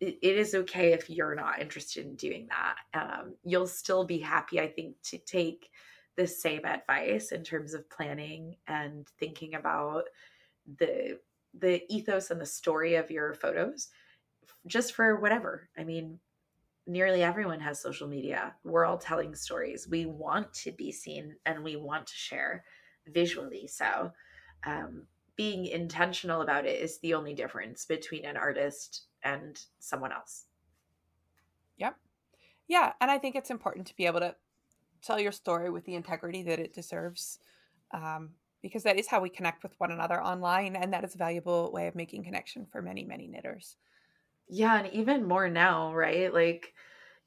it, 0.00 0.18
it 0.22 0.36
is 0.36 0.54
okay 0.54 0.92
if 0.92 1.08
you're 1.08 1.34
not 1.34 1.60
interested 1.60 2.04
in 2.04 2.16
doing 2.16 2.48
that. 2.48 2.76
Um, 3.00 3.34
you'll 3.44 3.66
still 3.66 4.04
be 4.04 4.18
happy, 4.18 4.60
I 4.60 4.68
think, 4.68 4.96
to 5.04 5.18
take 5.18 5.70
the 6.16 6.26
same 6.26 6.64
advice 6.64 7.32
in 7.32 7.44
terms 7.44 7.74
of 7.74 7.88
planning 7.90 8.56
and 8.66 9.06
thinking 9.18 9.54
about 9.54 10.04
the 10.78 11.18
the 11.58 11.82
ethos 11.92 12.30
and 12.30 12.40
the 12.40 12.46
story 12.46 12.96
of 12.96 13.10
your 13.10 13.32
photos 13.32 13.88
just 14.66 14.94
for 14.94 15.20
whatever. 15.20 15.68
I 15.78 15.84
mean, 15.84 16.18
nearly 16.86 17.22
everyone 17.22 17.60
has 17.60 17.80
social 17.80 18.08
media. 18.08 18.54
We're 18.64 18.84
all 18.84 18.98
telling 18.98 19.34
stories. 19.34 19.88
We 19.88 20.06
want 20.06 20.52
to 20.54 20.72
be 20.72 20.92
seen 20.92 21.36
and 21.46 21.64
we 21.64 21.76
want 21.76 22.06
to 22.06 22.14
share 22.14 22.64
visually. 23.06 23.66
So, 23.66 24.12
um, 24.64 25.06
being 25.36 25.66
intentional 25.66 26.40
about 26.40 26.64
it 26.64 26.80
is 26.80 26.98
the 26.98 27.14
only 27.14 27.34
difference 27.34 27.84
between 27.84 28.24
an 28.24 28.36
artist 28.36 29.02
and 29.22 29.60
someone 29.78 30.12
else. 30.12 30.46
Yep. 31.76 31.96
Yeah. 32.68 32.92
And 33.00 33.10
I 33.10 33.18
think 33.18 33.36
it's 33.36 33.50
important 33.50 33.86
to 33.88 33.96
be 33.96 34.06
able 34.06 34.20
to 34.20 34.34
tell 35.06 35.20
your 35.20 35.32
story 35.32 35.70
with 35.70 35.84
the 35.84 35.94
integrity 35.94 36.42
that 36.42 36.58
it 36.58 36.74
deserves. 36.74 37.38
Um, 37.92 38.30
because 38.66 38.82
that 38.82 38.98
is 38.98 39.06
how 39.06 39.20
we 39.20 39.28
connect 39.28 39.62
with 39.62 39.78
one 39.78 39.92
another 39.92 40.20
online 40.20 40.74
and 40.74 40.92
that 40.92 41.04
is 41.04 41.14
a 41.14 41.18
valuable 41.18 41.70
way 41.72 41.86
of 41.86 41.94
making 41.94 42.24
connection 42.24 42.66
for 42.66 42.82
many 42.82 43.04
many 43.04 43.28
knitters 43.28 43.76
yeah 44.48 44.78
and 44.78 44.92
even 44.92 45.26
more 45.26 45.48
now 45.48 45.94
right 45.94 46.34
like 46.34 46.74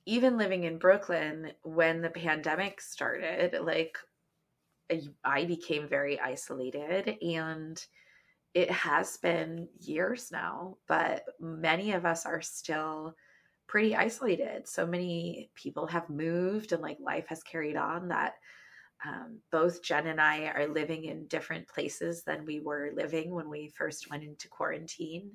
even 0.05 0.37
living 0.37 0.65
in 0.65 0.77
brooklyn 0.77 1.51
when 1.63 2.01
the 2.01 2.09
pandemic 2.09 2.81
started 2.81 3.57
like 3.61 3.97
i 5.23 5.45
became 5.45 5.87
very 5.87 6.19
isolated 6.19 7.17
and 7.21 7.85
it 8.53 8.69
has 8.69 9.17
been 9.17 9.67
years 9.79 10.29
now 10.31 10.75
but 10.87 11.23
many 11.39 11.93
of 11.93 12.05
us 12.05 12.25
are 12.25 12.41
still 12.41 13.15
pretty 13.69 13.95
isolated 13.95 14.67
so 14.67 14.85
many 14.85 15.51
people 15.55 15.87
have 15.87 16.09
moved 16.09 16.73
and 16.73 16.81
like 16.81 16.97
life 16.99 17.27
has 17.29 17.43
carried 17.43 17.77
on 17.77 18.09
that 18.09 18.33
um, 19.05 19.39
both 19.51 19.81
Jen 19.81 20.07
and 20.07 20.19
I 20.19 20.47
are 20.47 20.67
living 20.67 21.05
in 21.05 21.27
different 21.27 21.67
places 21.67 22.23
than 22.23 22.45
we 22.45 22.59
were 22.59 22.91
living 22.95 23.31
when 23.33 23.49
we 23.49 23.69
first 23.69 24.09
went 24.09 24.23
into 24.23 24.49
quarantine, 24.49 25.31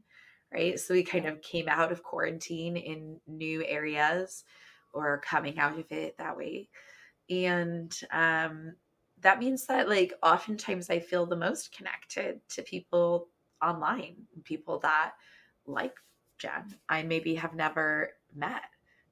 right? 0.52 0.78
So 0.78 0.92
we 0.94 1.02
kind 1.02 1.26
of 1.26 1.40
came 1.40 1.68
out 1.68 1.90
of 1.90 2.02
quarantine 2.02 2.76
in 2.76 3.20
new 3.26 3.64
areas 3.64 4.44
or 4.92 5.22
coming 5.24 5.58
out 5.58 5.78
of 5.78 5.90
it 5.90 6.16
that 6.18 6.36
way. 6.36 6.68
And 7.30 7.92
um, 8.12 8.74
that 9.20 9.38
means 9.38 9.66
that, 9.66 9.88
like, 9.88 10.12
oftentimes 10.22 10.90
I 10.90 11.00
feel 11.00 11.26
the 11.26 11.36
most 11.36 11.74
connected 11.74 12.40
to 12.50 12.62
people 12.62 13.28
online, 13.62 14.16
people 14.44 14.78
that 14.80 15.12
like 15.66 15.94
Jen, 16.38 16.74
I 16.88 17.02
maybe 17.02 17.34
have 17.36 17.54
never 17.54 18.10
met 18.34 18.62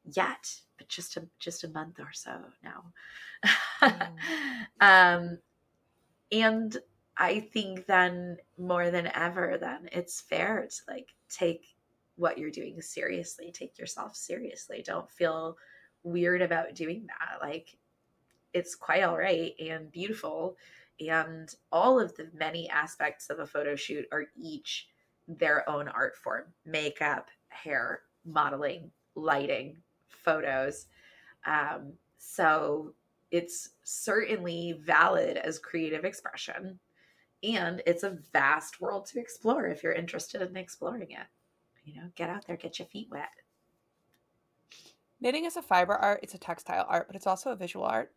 yet, 0.04 0.54
but 0.78 0.88
just 0.88 1.16
a 1.16 1.26
just 1.38 1.64
a 1.64 1.68
month 1.68 2.00
or 2.00 2.12
so 2.12 2.32
now. 2.62 2.84
mm. 3.82 4.08
um, 4.80 5.38
and 6.30 6.76
I 7.16 7.40
think 7.40 7.86
then 7.86 8.38
more 8.58 8.90
than 8.90 9.10
ever, 9.14 9.58
then 9.60 9.88
it's 9.92 10.20
fair 10.20 10.66
to 10.68 10.92
like 10.92 11.10
take 11.28 11.66
what 12.16 12.38
you're 12.38 12.50
doing 12.50 12.80
seriously, 12.80 13.52
take 13.52 13.78
yourself 13.78 14.16
seriously. 14.16 14.82
Don't 14.84 15.10
feel 15.10 15.56
weird 16.02 16.42
about 16.42 16.74
doing 16.74 17.06
that. 17.06 17.46
Like 17.46 17.76
it's 18.52 18.74
quite 18.74 19.02
all 19.02 19.18
right 19.18 19.54
and 19.60 19.90
beautiful. 19.90 20.56
And 21.00 21.52
all 21.70 21.98
of 21.98 22.14
the 22.16 22.28
many 22.34 22.68
aspects 22.68 23.28
of 23.30 23.38
a 23.38 23.46
photo 23.46 23.76
shoot 23.76 24.06
are 24.12 24.26
each 24.36 24.88
their 25.28 25.68
own 25.68 25.88
art 25.88 26.16
form 26.16 26.44
makeup, 26.64 27.28
hair, 27.48 28.00
modeling, 28.24 28.90
lighting, 29.14 29.78
photos. 30.08 30.86
Um, 31.46 31.94
so 32.18 32.94
it's 33.30 33.70
certainly 33.82 34.80
valid 34.84 35.36
as 35.38 35.58
creative 35.58 36.04
expression. 36.04 36.78
And 37.42 37.82
it's 37.86 38.04
a 38.04 38.18
vast 38.32 38.80
world 38.80 39.06
to 39.06 39.18
explore 39.18 39.66
if 39.66 39.82
you're 39.82 39.92
interested 39.92 40.42
in 40.42 40.56
exploring 40.56 41.10
it. 41.10 41.26
You 41.84 41.96
know, 41.96 42.08
get 42.14 42.30
out 42.30 42.46
there, 42.46 42.56
get 42.56 42.78
your 42.78 42.86
feet 42.86 43.08
wet. 43.10 43.28
Knitting 45.20 45.44
is 45.44 45.56
a 45.56 45.62
fiber 45.62 45.94
art, 45.94 46.20
it's 46.22 46.34
a 46.34 46.38
textile 46.38 46.86
art, 46.88 47.06
but 47.06 47.16
it's 47.16 47.26
also 47.26 47.50
a 47.50 47.56
visual 47.56 47.84
art. 47.84 48.12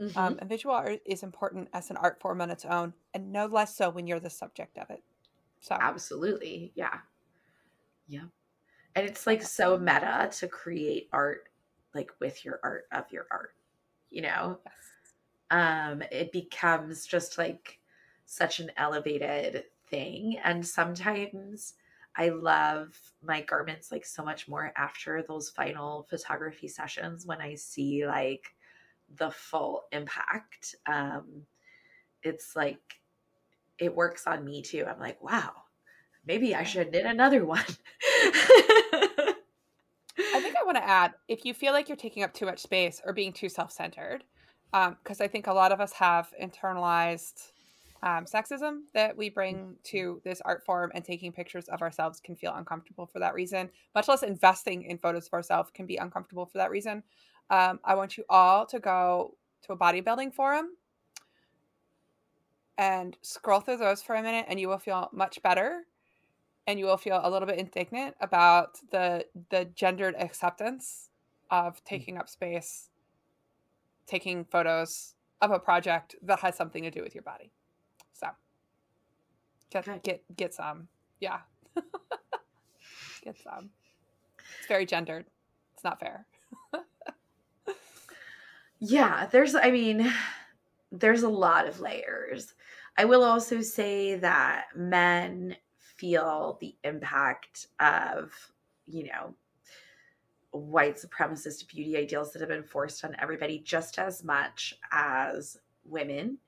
Mm-hmm. 0.00 0.18
Um, 0.18 0.36
and 0.40 0.48
visual 0.48 0.74
art 0.74 1.00
is 1.06 1.22
important 1.22 1.68
as 1.72 1.90
an 1.90 1.96
art 1.96 2.20
form 2.20 2.40
on 2.40 2.50
its 2.50 2.64
own, 2.64 2.92
and 3.14 3.32
no 3.32 3.46
less 3.46 3.74
so 3.74 3.88
when 3.90 4.06
you're 4.06 4.20
the 4.20 4.30
subject 4.30 4.76
of 4.78 4.90
it. 4.90 5.02
So 5.60 5.76
absolutely, 5.80 6.72
yeah, 6.74 6.98
yeah. 8.06 8.24
And 8.96 9.06
it's 9.06 9.26
like 9.28 9.42
so 9.42 9.78
meta 9.78 10.30
to 10.38 10.48
create 10.48 11.08
art, 11.12 11.50
like 11.94 12.10
with 12.20 12.44
your 12.44 12.60
art 12.64 12.86
of 12.92 13.04
your 13.12 13.28
art. 13.30 13.54
You 14.10 14.22
know, 14.22 14.58
yes. 14.64 14.74
um, 15.50 16.02
it 16.10 16.32
becomes 16.32 17.06
just 17.06 17.38
like 17.38 17.78
such 18.24 18.58
an 18.60 18.72
elevated 18.76 19.66
thing, 19.88 20.38
and 20.44 20.66
sometimes. 20.66 21.74
I 22.18 22.30
love 22.30 22.98
my 23.22 23.42
garments 23.42 23.92
like 23.92 24.06
so 24.06 24.24
much 24.24 24.48
more 24.48 24.72
after 24.76 25.22
those 25.22 25.50
final 25.50 26.04
photography 26.08 26.68
sessions 26.68 27.26
when 27.26 27.42
I 27.42 27.56
see 27.56 28.06
like 28.06 28.54
the 29.18 29.30
full 29.30 29.84
impact. 29.92 30.76
Um, 30.86 31.42
it's 32.22 32.56
like 32.56 33.00
it 33.78 33.94
works 33.94 34.26
on 34.26 34.44
me 34.44 34.62
too. 34.62 34.86
I'm 34.88 35.00
like, 35.00 35.22
wow, 35.22 35.52
maybe 36.26 36.54
I 36.54 36.64
should 36.64 36.92
knit 36.92 37.06
another 37.06 37.44
one. 37.44 37.64
I 40.18 40.40
think 40.40 40.56
I 40.56 40.64
want 40.64 40.76
to 40.76 40.86
add 40.86 41.14
if 41.28 41.44
you 41.44 41.54
feel 41.54 41.72
like 41.72 41.88
you're 41.88 41.96
taking 41.96 42.22
up 42.22 42.34
too 42.34 42.46
much 42.46 42.60
space 42.60 43.00
or 43.04 43.12
being 43.12 43.32
too 43.32 43.48
self 43.48 43.72
centered, 43.72 44.24
because 44.72 45.20
um, 45.20 45.24
I 45.24 45.28
think 45.28 45.46
a 45.46 45.52
lot 45.52 45.72
of 45.72 45.80
us 45.80 45.92
have 45.92 46.32
internalized 46.42 47.50
um, 48.02 48.24
sexism 48.24 48.80
that 48.94 49.16
we 49.16 49.30
bring 49.30 49.76
to 49.84 50.20
this 50.24 50.40
art 50.44 50.64
form, 50.64 50.90
and 50.94 51.04
taking 51.04 51.32
pictures 51.32 51.68
of 51.68 51.82
ourselves 51.82 52.20
can 52.20 52.36
feel 52.36 52.54
uncomfortable 52.54 53.06
for 53.06 53.18
that 53.18 53.34
reason, 53.34 53.70
much 53.94 54.08
less 54.08 54.22
investing 54.22 54.82
in 54.82 54.98
photos 54.98 55.26
of 55.26 55.32
ourselves 55.32 55.70
can 55.72 55.86
be 55.86 55.96
uncomfortable 55.96 56.46
for 56.46 56.58
that 56.58 56.70
reason. 56.70 57.02
Um, 57.50 57.80
I 57.84 57.94
want 57.94 58.16
you 58.16 58.24
all 58.28 58.66
to 58.66 58.80
go 58.80 59.36
to 59.62 59.72
a 59.72 59.76
bodybuilding 59.76 60.34
forum 60.34 60.70
and 62.78 63.16
scroll 63.22 63.60
through 63.60 63.78
those 63.78 64.02
for 64.02 64.14
a 64.14 64.22
minute, 64.22 64.46
and 64.48 64.60
you 64.60 64.68
will 64.68 64.78
feel 64.78 65.08
much 65.12 65.42
better. 65.42 65.82
And 66.66 66.78
you 66.78 66.86
will 66.86 66.96
feel 66.96 67.20
a 67.22 67.30
little 67.30 67.46
bit 67.46 67.58
indignant 67.58 68.16
about 68.20 68.78
the 68.90 69.24
the 69.50 69.66
gendered 69.74 70.16
acceptance 70.16 71.10
of 71.50 71.76
mm. 71.76 71.84
taking 71.84 72.18
up 72.18 72.28
space, 72.28 72.90
taking 74.06 74.44
photos 74.44 75.14
of 75.40 75.52
a 75.52 75.58
project 75.58 76.16
that 76.22 76.40
has 76.40 76.56
something 76.56 76.82
to 76.82 76.90
do 76.90 77.02
with 77.02 77.14
your 77.14 77.22
body. 77.22 77.52
So 78.12 78.28
get 79.70 80.02
get 80.02 80.24
get 80.36 80.54
some, 80.54 80.88
yeah, 81.20 81.38
get 83.22 83.36
some. 83.42 83.70
It's 84.58 84.68
very 84.68 84.86
gendered. 84.86 85.26
It's 85.74 85.84
not 85.84 86.00
fair. 86.00 86.26
Yeah, 88.78 89.26
there's, 89.26 89.54
I 89.54 89.70
mean, 89.70 90.12
there's 90.92 91.22
a 91.22 91.28
lot 91.28 91.66
of 91.66 91.80
layers. 91.80 92.54
I 92.98 93.04
will 93.04 93.24
also 93.24 93.60
say 93.60 94.16
that 94.16 94.66
men 94.74 95.56
feel 95.96 96.58
the 96.60 96.74
impact 96.84 97.68
of, 97.80 98.32
you 98.86 99.04
know, 99.04 99.34
white 100.50 100.96
supremacist 100.96 101.68
beauty 101.68 101.96
ideals 101.96 102.32
that 102.32 102.40
have 102.40 102.48
been 102.48 102.62
forced 102.62 103.04
on 103.04 103.16
everybody 103.18 103.58
just 103.58 103.98
as 103.98 104.24
much 104.24 104.74
as 104.92 105.58
women, 105.84 106.38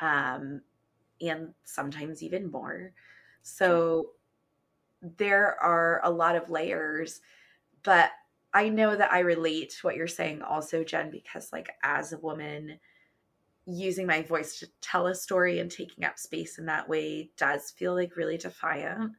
um, 0.00 0.60
and 1.20 1.54
sometimes 1.64 2.22
even 2.22 2.50
more. 2.50 2.92
So 3.42 4.10
there 5.18 5.62
are 5.62 6.00
a 6.04 6.10
lot 6.10 6.36
of 6.36 6.50
layers, 6.50 7.20
but 7.82 8.10
I 8.52 8.68
know 8.68 8.96
that 8.96 9.12
I 9.12 9.20
relate 9.20 9.70
to 9.70 9.86
what 9.86 9.96
you're 9.96 10.06
saying 10.06 10.42
also, 10.42 10.84
Jen, 10.84 11.10
because 11.10 11.52
like 11.52 11.70
as 11.82 12.12
a 12.12 12.18
woman, 12.18 12.78
using 13.66 14.06
my 14.06 14.22
voice 14.22 14.58
to 14.58 14.68
tell 14.80 15.06
a 15.06 15.14
story 15.14 15.58
and 15.58 15.70
taking 15.70 16.04
up 16.04 16.18
space 16.18 16.58
in 16.58 16.66
that 16.66 16.88
way 16.88 17.30
does 17.36 17.70
feel 17.70 17.94
like 17.94 18.16
really 18.16 18.36
defiant. 18.36 19.12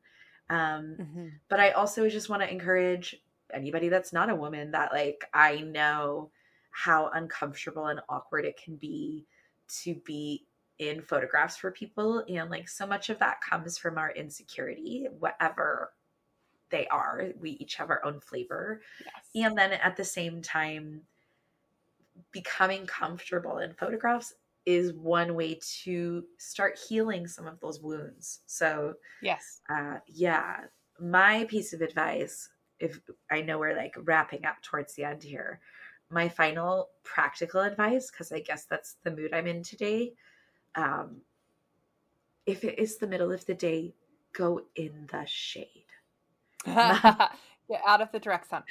Um, 0.49 0.97
mm-hmm. 0.99 1.27
But 1.49 1.59
I 1.59 1.71
also 1.71 2.07
just 2.09 2.29
want 2.29 2.43
to 2.43 2.51
encourage 2.51 3.15
anybody 3.53 3.89
that's 3.89 4.13
not 4.13 4.29
a 4.29 4.35
woman 4.35 4.71
that 4.71 4.91
like 4.91 5.25
I 5.33 5.61
know 5.61 6.31
how 6.71 7.09
uncomfortable 7.13 7.87
and 7.87 8.01
awkward 8.09 8.45
it 8.45 8.59
can 8.63 8.75
be 8.75 9.25
to 9.83 9.95
be 10.05 10.45
in 10.77 11.01
photographs 11.01 11.55
for 11.55 11.71
people 11.71 12.23
and 12.27 12.49
like 12.49 12.67
so 12.67 12.85
much 12.85 13.09
of 13.09 13.17
that 13.19 13.39
comes 13.41 13.77
from 13.77 13.97
our 13.97 14.11
insecurity 14.11 15.07
whatever 15.19 15.91
they 16.69 16.87
are. 16.87 17.29
We 17.39 17.51
each 17.51 17.75
have 17.75 17.89
our 17.89 18.03
own 18.03 18.19
flavor. 18.19 18.81
Yes. 18.99 19.45
And 19.47 19.57
then 19.57 19.73
at 19.73 19.95
the 19.95 20.03
same 20.03 20.41
time, 20.41 21.01
becoming 22.31 22.85
comfortable 22.85 23.59
in 23.59 23.73
photographs 23.73 24.33
is 24.65 24.93
one 24.93 25.35
way 25.35 25.59
to 25.83 26.23
start 26.37 26.79
healing 26.87 27.27
some 27.27 27.47
of 27.47 27.59
those 27.59 27.81
wounds. 27.81 28.41
So, 28.45 28.95
yes. 29.21 29.61
Uh, 29.69 29.97
yeah. 30.07 30.61
My 30.99 31.45
piece 31.45 31.73
of 31.73 31.81
advice, 31.81 32.49
if 32.79 32.99
I 33.29 33.41
know 33.41 33.59
we're 33.59 33.75
like 33.75 33.95
wrapping 33.97 34.45
up 34.45 34.61
towards 34.61 34.95
the 34.95 35.03
end 35.03 35.23
here, 35.23 35.59
my 36.09 36.29
final 36.29 36.89
practical 37.03 37.61
advice, 37.61 38.09
because 38.09 38.31
I 38.31 38.39
guess 38.39 38.65
that's 38.65 38.95
the 39.03 39.11
mood 39.11 39.33
I'm 39.33 39.47
in 39.47 39.63
today. 39.63 40.13
Um, 40.75 41.21
if 42.45 42.63
it 42.63 42.79
is 42.79 42.97
the 42.97 43.07
middle 43.07 43.31
of 43.31 43.45
the 43.45 43.53
day, 43.53 43.93
go 44.33 44.61
in 44.75 45.07
the 45.11 45.25
shade. 45.25 45.85
Get 46.65 47.81
out 47.87 48.01
of 48.01 48.11
the 48.11 48.19
direct 48.19 48.49
sun. 48.49 48.63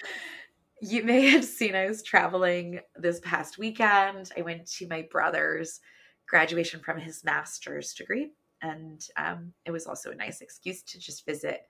You 0.87 1.03
may 1.03 1.31
have 1.31 1.47
seen 1.47 1.75
I 1.75 1.87
was 1.87 2.03
traveling 2.03 2.81
this 2.95 3.19
past 3.21 3.57
weekend. 3.57 4.31
I 4.37 4.43
went 4.43 4.67
to 4.73 4.87
my 4.87 5.09
brother's 5.11 5.81
graduation 6.29 6.81
from 6.81 6.99
his 6.99 7.25
master's 7.25 7.95
degree. 7.95 8.33
And 8.61 9.03
um, 9.17 9.55
it 9.65 9.71
was 9.71 9.87
also 9.87 10.11
a 10.11 10.15
nice 10.15 10.43
excuse 10.43 10.83
to 10.83 10.99
just 10.99 11.25
visit 11.25 11.63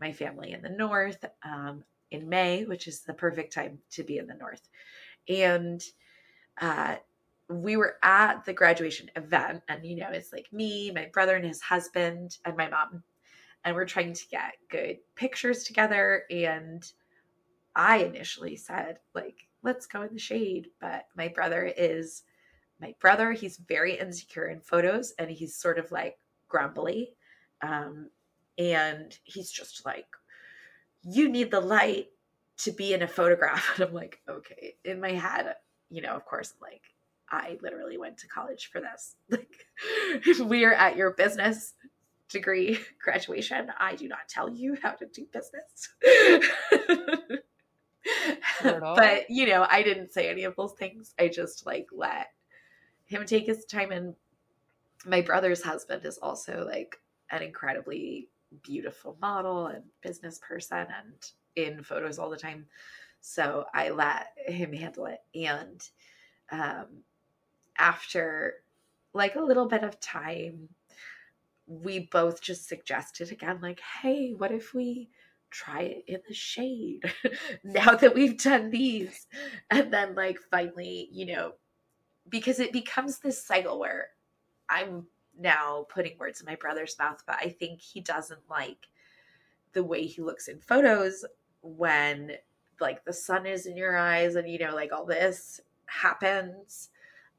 my 0.00 0.12
family 0.12 0.52
in 0.52 0.62
the 0.62 0.70
north 0.70 1.22
um, 1.44 1.84
in 2.10 2.26
May, 2.26 2.64
which 2.64 2.88
is 2.88 3.02
the 3.02 3.12
perfect 3.12 3.52
time 3.52 3.80
to 3.90 4.02
be 4.02 4.16
in 4.16 4.26
the 4.26 4.34
north. 4.34 4.66
And 5.28 5.82
uh, 6.58 6.96
we 7.50 7.76
were 7.76 7.96
at 8.02 8.46
the 8.46 8.54
graduation 8.54 9.10
event, 9.14 9.62
and 9.68 9.84
you 9.84 9.96
know, 9.96 10.08
it's 10.10 10.32
like 10.32 10.50
me, 10.54 10.90
my 10.90 11.10
brother, 11.12 11.36
and 11.36 11.44
his 11.44 11.60
husband, 11.60 12.38
and 12.46 12.56
my 12.56 12.70
mom 12.70 13.02
and 13.64 13.74
we're 13.74 13.86
trying 13.86 14.12
to 14.12 14.28
get 14.28 14.52
good 14.70 14.98
pictures 15.16 15.64
together 15.64 16.24
and 16.30 16.92
i 17.76 17.98
initially 17.98 18.56
said 18.56 18.98
like 19.14 19.48
let's 19.62 19.86
go 19.86 20.02
in 20.02 20.12
the 20.12 20.18
shade 20.18 20.68
but 20.80 21.06
my 21.16 21.28
brother 21.28 21.72
is 21.76 22.22
my 22.80 22.94
brother 23.00 23.32
he's 23.32 23.56
very 23.56 23.98
insecure 23.98 24.46
in 24.46 24.60
photos 24.60 25.12
and 25.18 25.30
he's 25.30 25.56
sort 25.56 25.78
of 25.78 25.90
like 25.90 26.16
grumbly 26.48 27.14
um, 27.62 28.10
and 28.58 29.18
he's 29.24 29.50
just 29.50 29.84
like 29.86 30.06
you 31.02 31.28
need 31.28 31.50
the 31.50 31.60
light 31.60 32.08
to 32.56 32.70
be 32.70 32.94
in 32.94 33.02
a 33.02 33.08
photograph. 33.08 33.72
And 33.76 33.88
i'm 33.88 33.94
like 33.94 34.20
okay. 34.28 34.74
In 34.84 35.00
my 35.00 35.12
head 35.12 35.54
you 35.90 36.02
know 36.02 36.14
of 36.14 36.24
course 36.24 36.52
i'm 36.54 36.60
like 36.60 36.82
i 37.30 37.58
literally 37.62 37.98
went 37.98 38.18
to 38.18 38.28
college 38.28 38.70
for 38.72 38.80
this. 38.80 39.16
Like 39.30 40.48
we 40.48 40.64
are 40.64 40.74
at 40.74 40.96
your 40.96 41.12
business 41.12 41.74
degree 42.28 42.78
graduation, 43.02 43.72
I 43.78 43.94
do 43.94 44.08
not 44.08 44.28
tell 44.28 44.50
you 44.50 44.76
how 44.82 44.90
to 44.92 45.06
do 45.06 45.26
business. 45.32 45.88
but 48.96 49.30
you 49.30 49.46
know, 49.46 49.66
I 49.70 49.82
didn't 49.82 50.12
say 50.12 50.28
any 50.28 50.44
of 50.44 50.56
those 50.56 50.72
things. 50.72 51.14
I 51.18 51.28
just 51.28 51.66
like 51.66 51.86
let 51.92 52.28
him 53.04 53.26
take 53.26 53.46
his 53.46 53.64
time 53.64 53.92
and 53.92 54.14
my 55.06 55.20
brother's 55.20 55.62
husband 55.62 56.04
is 56.04 56.18
also 56.18 56.66
like 56.68 56.96
an 57.30 57.42
incredibly 57.42 58.28
beautiful 58.62 59.16
model 59.20 59.66
and 59.66 59.84
business 60.02 60.40
person 60.46 60.78
and 60.78 61.30
in 61.56 61.82
photos 61.82 62.18
all 62.18 62.30
the 62.30 62.36
time. 62.36 62.66
So 63.20 63.64
I 63.74 63.90
let 63.90 64.28
him 64.46 64.72
handle 64.72 65.06
it. 65.06 65.20
And 65.34 65.82
um, 66.50 66.86
after 67.78 68.54
like 69.12 69.36
a 69.36 69.40
little 69.40 69.66
bit 69.66 69.82
of 69.82 70.00
time 70.00 70.68
we 71.66 72.00
both 72.10 72.42
just 72.42 72.68
suggested 72.68 73.32
again, 73.32 73.58
like, 73.62 73.80
hey, 74.02 74.32
what 74.32 74.52
if 74.52 74.74
we 74.74 75.08
try 75.54 75.80
it 75.82 76.04
in 76.06 76.20
the 76.28 76.34
shade 76.34 77.00
now 77.64 77.94
that 77.94 78.14
we've 78.14 78.38
done 78.38 78.70
these? 78.70 79.26
And 79.70 79.92
then, 79.92 80.14
like, 80.14 80.38
finally, 80.50 81.08
you 81.12 81.26
know, 81.26 81.52
because 82.28 82.60
it 82.60 82.72
becomes 82.72 83.18
this 83.18 83.42
cycle 83.42 83.78
where 83.78 84.08
I'm 84.68 85.06
now 85.38 85.86
putting 85.88 86.18
words 86.18 86.40
in 86.40 86.46
my 86.46 86.56
brother's 86.56 86.98
mouth, 86.98 87.22
but 87.26 87.36
I 87.36 87.48
think 87.48 87.80
he 87.80 88.00
doesn't 88.00 88.50
like 88.50 88.88
the 89.72 89.84
way 89.84 90.06
he 90.06 90.22
looks 90.22 90.48
in 90.48 90.60
photos 90.60 91.24
when 91.62 92.32
like 92.80 93.04
the 93.04 93.12
sun 93.12 93.46
is 93.46 93.66
in 93.66 93.76
your 93.76 93.96
eyes 93.96 94.36
and 94.36 94.48
you 94.48 94.58
know 94.58 94.74
like 94.74 94.92
all 94.92 95.04
this 95.06 95.60
happens 95.86 96.90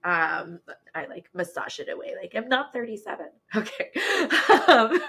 um 0.04 0.60
i 0.94 1.06
like 1.08 1.30
massage 1.34 1.80
it 1.80 1.90
away 1.90 2.14
like 2.22 2.34
i'm 2.36 2.48
not 2.48 2.72
37 2.74 3.28
okay 3.56 3.92
um, 4.68 5.00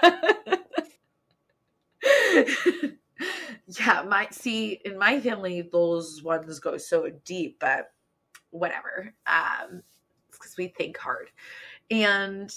yeah 3.67 4.03
my 4.07 4.27
see 4.31 4.79
in 4.85 4.97
my 4.97 5.19
family 5.19 5.61
those 5.61 6.23
ones 6.23 6.59
go 6.59 6.77
so 6.77 7.09
deep 7.25 7.59
but 7.59 7.91
whatever 8.51 9.13
um 9.27 9.81
because 10.31 10.55
we 10.57 10.67
think 10.67 10.97
hard. 10.97 11.29
And 11.89 12.53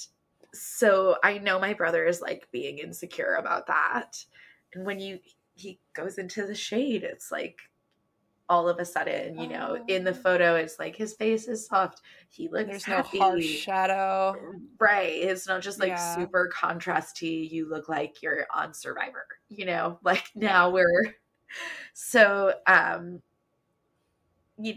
so 0.53 1.17
i 1.23 1.39
know 1.39 1.59
my 1.61 1.75
brother 1.75 2.05
is 2.07 2.21
like 2.21 2.49
being 2.53 2.79
insecure 2.79 3.37
about 3.37 3.67
that. 3.69 4.25
And 4.75 4.85
when 4.85 5.01
you 5.01 5.19
he 5.55 5.79
goes 5.95 6.19
into 6.19 6.47
the 6.47 6.55
shade 6.55 7.03
it's 7.05 7.31
like 7.31 7.59
all 8.51 8.69
of 8.69 8.81
a 8.81 8.85
sudden 8.85 9.39
you 9.39 9.49
know 9.49 9.79
oh. 9.81 9.85
in 9.87 10.03
the 10.03 10.11
oh. 10.11 10.15
photo 10.15 10.57
it's 10.57 10.79
like 10.79 10.97
his 10.97 11.15
face 11.15 11.47
is 11.47 11.67
soft 11.67 12.03
he 12.29 12.49
looks 12.49 12.69
there's 12.69 12.85
happy. 12.85 13.19
no 13.19 13.31
harsh 13.31 13.45
shadow 13.45 14.35
right 14.79 15.13
it's 15.13 15.47
not 15.47 15.63
just 15.63 15.79
like 15.79 15.91
yeah. 15.91 16.17
super 16.17 16.51
contrasty 16.53 17.49
you 17.49 17.71
look 17.71 17.89
like 17.89 18.21
you're 18.23 18.47
on 18.53 18.75
survivor 18.75 19.25
you 19.49 19.65
know 19.65 19.99
like 20.05 20.25
now 20.35 20.69
we're 20.69 21.15
so 21.95 22.53
um 22.67 23.23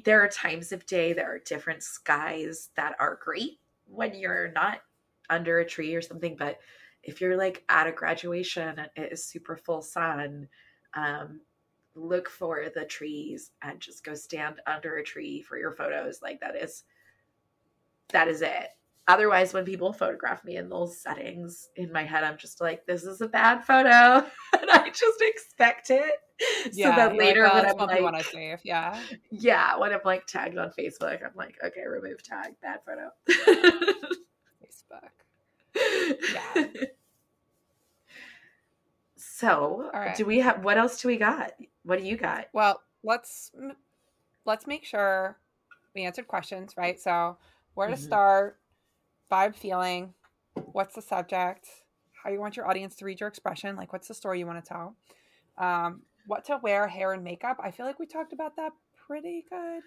there 0.05 0.21
are 0.21 0.30
times 0.30 0.71
of 0.71 0.86
day 0.86 1.11
there 1.11 1.34
are 1.34 1.39
different 1.39 1.84
skies 1.84 2.69
that 2.76 2.95
are 2.99 3.19
great 3.21 3.59
when 3.88 4.13
you're 4.13 4.51
not 4.51 4.78
under 5.30 5.59
a 5.59 5.65
tree 5.65 5.95
or 5.95 6.01
something 6.01 6.36
but 6.38 6.59
if 7.01 7.19
you're 7.19 7.36
like 7.36 7.63
at 7.67 7.88
a 7.88 7.91
graduation 7.91 8.80
and 8.80 8.89
it 8.95 9.11
is 9.11 9.26
super 9.26 9.57
full 9.57 9.82
sun 9.82 10.47
um 10.93 11.41
look 11.95 12.29
for 12.29 12.65
the 12.73 12.85
trees 12.85 13.51
and 13.61 13.79
just 13.79 14.03
go 14.03 14.13
stand 14.13 14.59
under 14.67 14.97
a 14.97 15.03
tree 15.03 15.41
for 15.41 15.57
your 15.57 15.71
photos. 15.71 16.21
Like 16.21 16.39
that 16.41 16.55
is 16.55 16.83
that 18.09 18.27
is 18.27 18.41
it. 18.41 18.69
Otherwise 19.07 19.53
when 19.53 19.65
people 19.65 19.91
photograph 19.91 20.43
me 20.45 20.55
in 20.55 20.69
those 20.69 20.97
settings 20.97 21.69
in 21.75 21.91
my 21.91 22.03
head 22.03 22.23
i'm 22.23 22.37
just 22.37 22.61
like 22.61 22.85
this 22.85 23.03
is 23.03 23.21
a 23.21 23.27
bad 23.27 23.63
photo. 23.65 24.25
And 24.61 24.71
i 24.71 24.89
just 24.89 25.21
expect 25.21 25.89
it. 25.89 26.13
Yeah, 26.71 26.91
so 26.91 26.95
that 26.95 27.17
later 27.17 27.43
like, 27.43 27.53
oh, 27.53 27.55
when 27.57 27.65
i'm 27.65 27.87
like 27.87 28.01
want 28.01 28.17
to 28.17 28.23
save. 28.23 28.59
Yeah. 28.63 28.97
Yeah 29.29 29.77
when 29.77 29.91
i'm 29.91 29.99
like 30.05 30.25
tagged 30.25 30.57
on 30.57 30.71
facebook 30.77 31.23
i'm 31.23 31.35
like 31.35 31.57
okay 31.65 31.81
remove 31.85 32.23
tag 32.23 32.53
bad 32.61 32.79
photo. 32.85 33.09
Facebook. 34.63 35.09
Yeah. 36.33 36.65
So 39.43 39.89
right. 39.93 40.15
do 40.15 40.25
we 40.25 40.39
have 40.39 40.63
what 40.63 40.77
else 40.77 41.01
do 41.01 41.07
we 41.09 41.17
got 41.17 41.51
what 41.84 41.99
do 41.99 42.05
you 42.05 42.17
got? 42.17 42.47
Well, 42.53 42.81
let's 43.03 43.51
let's 44.45 44.67
make 44.67 44.86
sure 44.86 45.38
we 45.95 46.03
answered 46.03 46.27
questions, 46.27 46.73
right? 46.77 46.99
So, 46.99 47.38
where 47.75 47.88
to 47.88 47.93
mm-hmm. 47.93 48.03
start, 48.03 48.59
vibe 49.31 49.55
feeling, 49.55 50.13
what's 50.71 50.95
the 50.95 51.01
subject, 51.01 51.67
how 52.23 52.29
you 52.29 52.39
want 52.39 52.57
your 52.57 52.67
audience 52.67 52.95
to 52.95 53.05
read 53.05 53.19
your 53.19 53.29
expression, 53.29 53.75
like 53.75 53.93
what's 53.93 54.07
the 54.07 54.13
story 54.13 54.39
you 54.39 54.47
want 54.47 54.63
to 54.63 54.67
tell, 54.67 54.95
um, 55.57 56.01
what 56.27 56.45
to 56.45 56.59
wear, 56.61 56.88
hair 56.88 57.13
and 57.13 57.23
makeup. 57.23 57.57
I 57.63 57.71
feel 57.71 57.86
like 57.86 57.99
we 57.99 58.05
talked 58.05 58.34
about 58.34 58.55
that 58.55 58.71
pretty 59.07 59.45
good. 59.49 59.81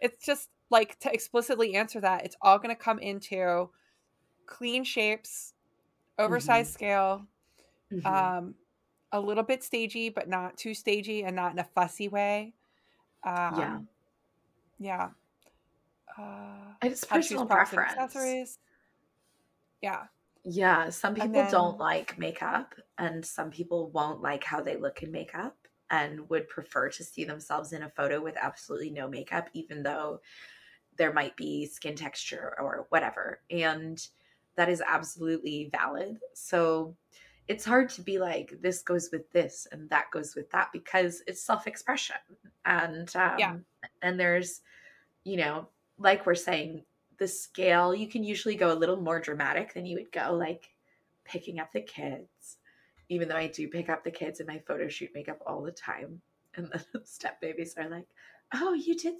It's 0.00 0.24
just 0.24 0.48
like 0.70 0.98
to 1.00 1.12
explicitly 1.12 1.74
answer 1.74 2.00
that, 2.00 2.24
it's 2.24 2.36
all 2.40 2.58
going 2.58 2.74
to 2.74 2.80
come 2.80 2.98
into 2.98 3.70
clean 4.46 4.84
shapes, 4.84 5.54
oversized 6.18 6.70
mm-hmm. 6.70 6.74
scale, 6.74 7.26
mm-hmm. 7.92 8.06
um, 8.06 8.54
a 9.12 9.20
little 9.20 9.42
bit 9.42 9.62
stagey, 9.62 10.08
but 10.08 10.28
not 10.28 10.56
too 10.56 10.74
stagey 10.74 11.24
and 11.24 11.36
not 11.36 11.52
in 11.52 11.58
a 11.58 11.64
fussy 11.64 12.08
way. 12.08 12.54
Um, 13.24 13.58
yeah. 13.58 13.78
Yeah. 14.78 15.08
Uh, 16.18 16.74
it's 16.82 17.04
personal 17.04 17.46
preference. 17.46 17.92
Accessories. 17.92 18.58
Yeah. 19.80 20.04
Yeah. 20.44 20.90
Some 20.90 21.14
people 21.14 21.30
then, 21.30 21.50
don't 21.50 21.78
like 21.78 22.18
makeup, 22.18 22.74
and 22.98 23.24
some 23.24 23.50
people 23.50 23.90
won't 23.90 24.22
like 24.22 24.44
how 24.44 24.60
they 24.60 24.76
look 24.76 25.02
in 25.02 25.12
makeup 25.12 25.56
and 25.90 26.28
would 26.30 26.48
prefer 26.48 26.88
to 26.88 27.04
see 27.04 27.24
themselves 27.24 27.72
in 27.72 27.82
a 27.82 27.90
photo 27.90 28.20
with 28.20 28.36
absolutely 28.40 28.90
no 28.90 29.06
makeup, 29.08 29.48
even 29.52 29.82
though 29.82 30.20
there 30.96 31.12
might 31.12 31.36
be 31.36 31.66
skin 31.66 31.94
texture 31.94 32.54
or 32.58 32.86
whatever. 32.88 33.40
And 33.50 34.04
that 34.56 34.68
is 34.68 34.82
absolutely 34.86 35.70
valid. 35.70 36.18
So, 36.34 36.96
it's 37.48 37.64
hard 37.64 37.88
to 37.90 38.02
be 38.02 38.18
like 38.18 38.56
this 38.62 38.82
goes 38.82 39.10
with 39.12 39.30
this 39.32 39.66
and 39.72 39.90
that 39.90 40.10
goes 40.12 40.34
with 40.34 40.50
that 40.50 40.68
because 40.72 41.22
it's 41.26 41.42
self-expression. 41.42 42.16
And 42.64 43.14
um, 43.16 43.34
yeah 43.38 43.56
and 44.02 44.18
there's 44.18 44.60
you 45.24 45.36
know 45.36 45.68
like 45.98 46.26
we're 46.26 46.34
saying 46.34 46.84
the 47.18 47.28
scale 47.28 47.94
you 47.94 48.08
can 48.08 48.24
usually 48.24 48.54
go 48.54 48.72
a 48.72 48.74
little 48.74 48.96
more 48.96 49.20
dramatic 49.20 49.74
than 49.74 49.86
you 49.86 49.96
would 49.96 50.12
go 50.12 50.34
like 50.34 50.70
picking 51.24 51.60
up 51.60 51.72
the 51.72 51.80
kids 51.80 52.58
even 53.08 53.28
though 53.28 53.36
i 53.36 53.46
do 53.46 53.68
pick 53.68 53.88
up 53.88 54.02
the 54.04 54.10
kids 54.10 54.40
in 54.40 54.46
my 54.46 54.58
photo 54.66 54.88
shoot 54.88 55.10
makeup 55.14 55.38
all 55.46 55.62
the 55.62 55.72
time. 55.72 56.20
And 56.54 56.68
the 56.92 57.00
step 57.04 57.40
babies 57.40 57.74
are 57.78 57.88
like 57.88 58.06
oh 58.54 58.74
you 58.74 58.96
did 58.96 59.14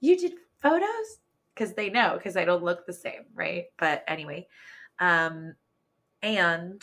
you 0.00 0.16
did 0.16 0.34
photos? 0.62 1.18
Because 1.54 1.74
they 1.74 1.90
know 1.90 2.14
because 2.14 2.36
i 2.36 2.44
don't 2.44 2.64
look 2.64 2.86
the 2.86 2.92
same 2.92 3.24
right? 3.34 3.64
But 3.78 4.04
anyway 4.08 4.46
um 5.00 5.54
and 6.22 6.82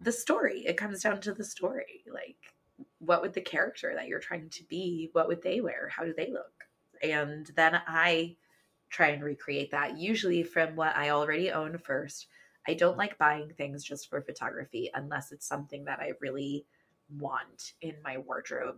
the 0.00 0.12
story. 0.12 0.64
It 0.66 0.76
comes 0.76 1.02
down 1.02 1.20
to 1.22 1.32
the 1.32 1.44
story. 1.44 2.04
Like, 2.12 2.54
what 2.98 3.22
would 3.22 3.34
the 3.34 3.40
character 3.40 3.92
that 3.94 4.08
you're 4.08 4.20
trying 4.20 4.50
to 4.50 4.64
be, 4.64 5.10
what 5.12 5.28
would 5.28 5.42
they 5.42 5.60
wear? 5.60 5.88
How 5.88 6.04
do 6.04 6.14
they 6.16 6.30
look? 6.30 6.64
And 7.02 7.50
then 7.56 7.80
I 7.86 8.36
try 8.90 9.08
and 9.08 9.22
recreate 9.22 9.70
that, 9.70 9.98
usually 9.98 10.42
from 10.42 10.76
what 10.76 10.96
I 10.96 11.10
already 11.10 11.50
own 11.50 11.78
first. 11.78 12.26
I 12.66 12.74
don't 12.74 12.98
like 12.98 13.18
buying 13.18 13.52
things 13.56 13.84
just 13.84 14.08
for 14.08 14.20
photography 14.20 14.90
unless 14.94 15.32
it's 15.32 15.46
something 15.46 15.84
that 15.84 16.00
I 16.00 16.12
really 16.20 16.66
want 17.18 17.72
in 17.80 17.94
my 18.04 18.18
wardrobe 18.18 18.76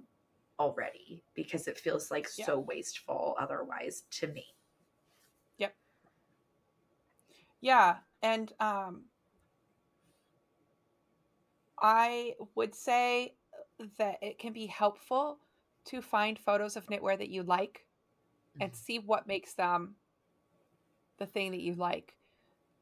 already 0.58 1.24
because 1.34 1.66
it 1.66 1.78
feels 1.78 2.10
like 2.10 2.28
yeah. 2.36 2.46
so 2.46 2.58
wasteful 2.58 3.34
otherwise 3.40 4.04
to 4.10 4.28
me. 4.28 4.44
Yep. 5.58 5.74
Yeah, 7.60 7.96
and 8.22 8.52
um 8.60 9.04
I 11.80 12.34
would 12.54 12.74
say 12.74 13.34
that 13.98 14.18
it 14.22 14.38
can 14.38 14.52
be 14.52 14.66
helpful 14.66 15.38
to 15.86 16.02
find 16.02 16.38
photos 16.38 16.76
of 16.76 16.86
knitwear 16.86 17.16
that 17.18 17.30
you 17.30 17.42
like 17.42 17.86
and 18.60 18.70
mm-hmm. 18.70 18.78
see 18.78 18.98
what 18.98 19.26
makes 19.26 19.54
them 19.54 19.94
the 21.18 21.26
thing 21.26 21.52
that 21.52 21.60
you 21.60 21.74
like. 21.74 22.14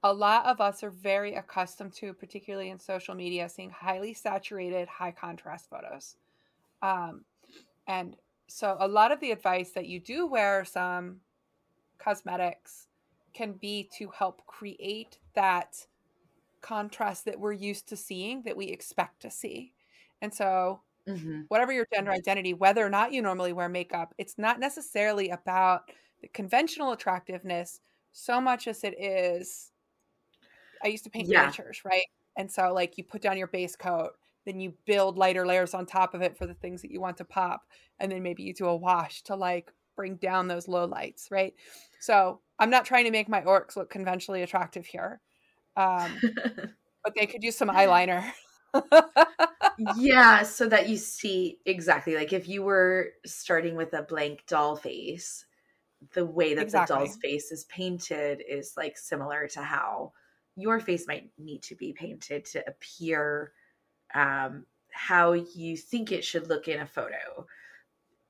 A 0.05 0.13
lot 0.13 0.47
of 0.47 0.61
us 0.61 0.85
are 0.85 0.91
very 0.91 1.35
accustomed 1.35 1.93
to, 1.95 2.13
particularly 2.13 2.71
in 2.71 2.79
social 2.79 3.15
media, 3.15 3.49
seeing 3.49 3.71
highly 3.71 4.15
saturated, 4.15 4.87
high 4.89 5.11
contrast 5.11 5.69
photos. 5.69 6.17
Um, 6.83 7.25
and 7.89 8.17
so, 8.47 8.77
a 8.79 8.87
lot 8.87 9.11
of 9.11 9.21
the 9.21 9.33
advice 9.33 9.71
that 9.71 9.87
you 9.87 9.99
do 9.99 10.27
wear 10.27 10.65
some 10.65 11.17
cosmetics 11.99 12.87
can 13.35 13.53
be 13.53 13.89
to 13.99 14.09
help 14.17 14.47
create 14.47 15.19
that 15.35 15.87
contrast 16.61 17.25
that 17.25 17.39
we're 17.39 17.53
used 17.53 17.89
to 17.89 17.97
seeing 17.97 18.43
that 18.43 18.57
we 18.57 18.67
expect 18.67 19.21
to 19.23 19.31
see. 19.31 19.73
And 20.21 20.33
so, 20.35 20.81
mm-hmm. 21.09 21.43
whatever 21.49 21.73
your 21.73 21.87
gender 21.93 22.11
identity, 22.11 22.55
whether 22.55 22.85
or 22.85 22.91
not 22.91 23.13
you 23.13 23.23
normally 23.23 23.53
wear 23.53 23.69
makeup, 23.69 24.15
it's 24.19 24.39
not 24.39 24.61
necessarily 24.61 25.31
about 25.31 25.83
the 26.21 26.29
conventional 26.29 26.93
attractiveness 26.93 27.81
so 28.13 28.41
much 28.41 28.67
as 28.67 28.83
it 28.85 29.01
is. 29.01 29.71
I 30.83 30.89
used 30.89 31.05
to 31.05 31.11
paint 31.11 31.29
yeah. 31.29 31.43
miniatures, 31.43 31.83
right? 31.85 32.05
And 32.37 32.51
so, 32.51 32.73
like, 32.73 32.99
you 32.99 33.05
put 33.05 33.23
down 33.23 33.39
your 33.39 33.49
base 33.49 33.77
coat, 33.77 34.11
then 34.47 34.61
you 34.61 34.75
build 34.87 35.19
lighter 35.19 35.47
layers 35.47 35.75
on 35.75 35.87
top 35.87 36.15
of 36.15 36.23
it 36.23 36.37
for 36.37 36.47
the 36.47 36.55
things 36.55 36.83
that 36.83 36.91
you 36.91 37.01
want 37.01 37.17
to 37.19 37.25
pop, 37.25 37.63
and 37.99 38.11
then 38.11 38.23
maybe 38.23 38.43
you 38.43 38.55
do 38.55 38.67
a 38.67 38.77
wash 38.77 39.23
to 39.25 39.37
like 39.37 39.73
bring 39.97 40.17
down 40.17 40.47
those 40.47 40.69
low 40.69 40.85
lights, 40.85 41.29
right? 41.31 41.55
So, 42.01 42.41
I'm 42.59 42.71
not 42.71 42.85
trying 42.85 43.05
to 43.05 43.11
make 43.11 43.29
my 43.29 43.43
orcs 43.43 43.77
look 43.77 43.91
conventionally 43.91 44.43
attractive 44.43 44.87
here. 44.87 45.21
Um, 45.79 46.19
but 47.05 47.15
they 47.17 47.27
could 47.27 47.43
use 47.43 47.57
some 47.57 47.69
eyeliner. 47.69 48.25
yeah, 49.97 50.43
so 50.43 50.69
that 50.69 50.89
you 50.89 50.97
see 50.97 51.59
exactly 51.65 52.17
like 52.17 52.33
if 52.33 52.49
you 52.49 52.63
were 52.63 53.11
starting 53.25 53.77
with 53.77 53.95
a 53.95 54.03
blank 54.03 54.45
doll 54.47 54.77
face, 54.77 55.47
the 56.13 56.25
way 56.25 56.55
that 56.55 56.63
exactly. 56.63 56.95
the 56.95 57.05
doll's 57.05 57.17
face 57.17 57.51
is 57.51 57.65
painted 57.65 58.43
is 58.47 58.75
like 58.77 58.99
similar 58.99 59.49
to 59.49 59.63
how 59.63 60.13
your 60.57 60.81
face 60.81 61.07
might 61.07 61.31
need 61.39 61.63
to 61.63 61.77
be 61.77 61.93
painted 61.93 62.45
to 62.45 62.63
appear 62.69 63.53
um, 64.15 64.65
how 64.93 65.33
you 65.33 65.77
think 65.77 66.11
it 66.11 66.25
should 66.25 66.49
look 66.49 66.69
in 66.69 66.81
a 66.81 66.87
photo. 66.87 67.47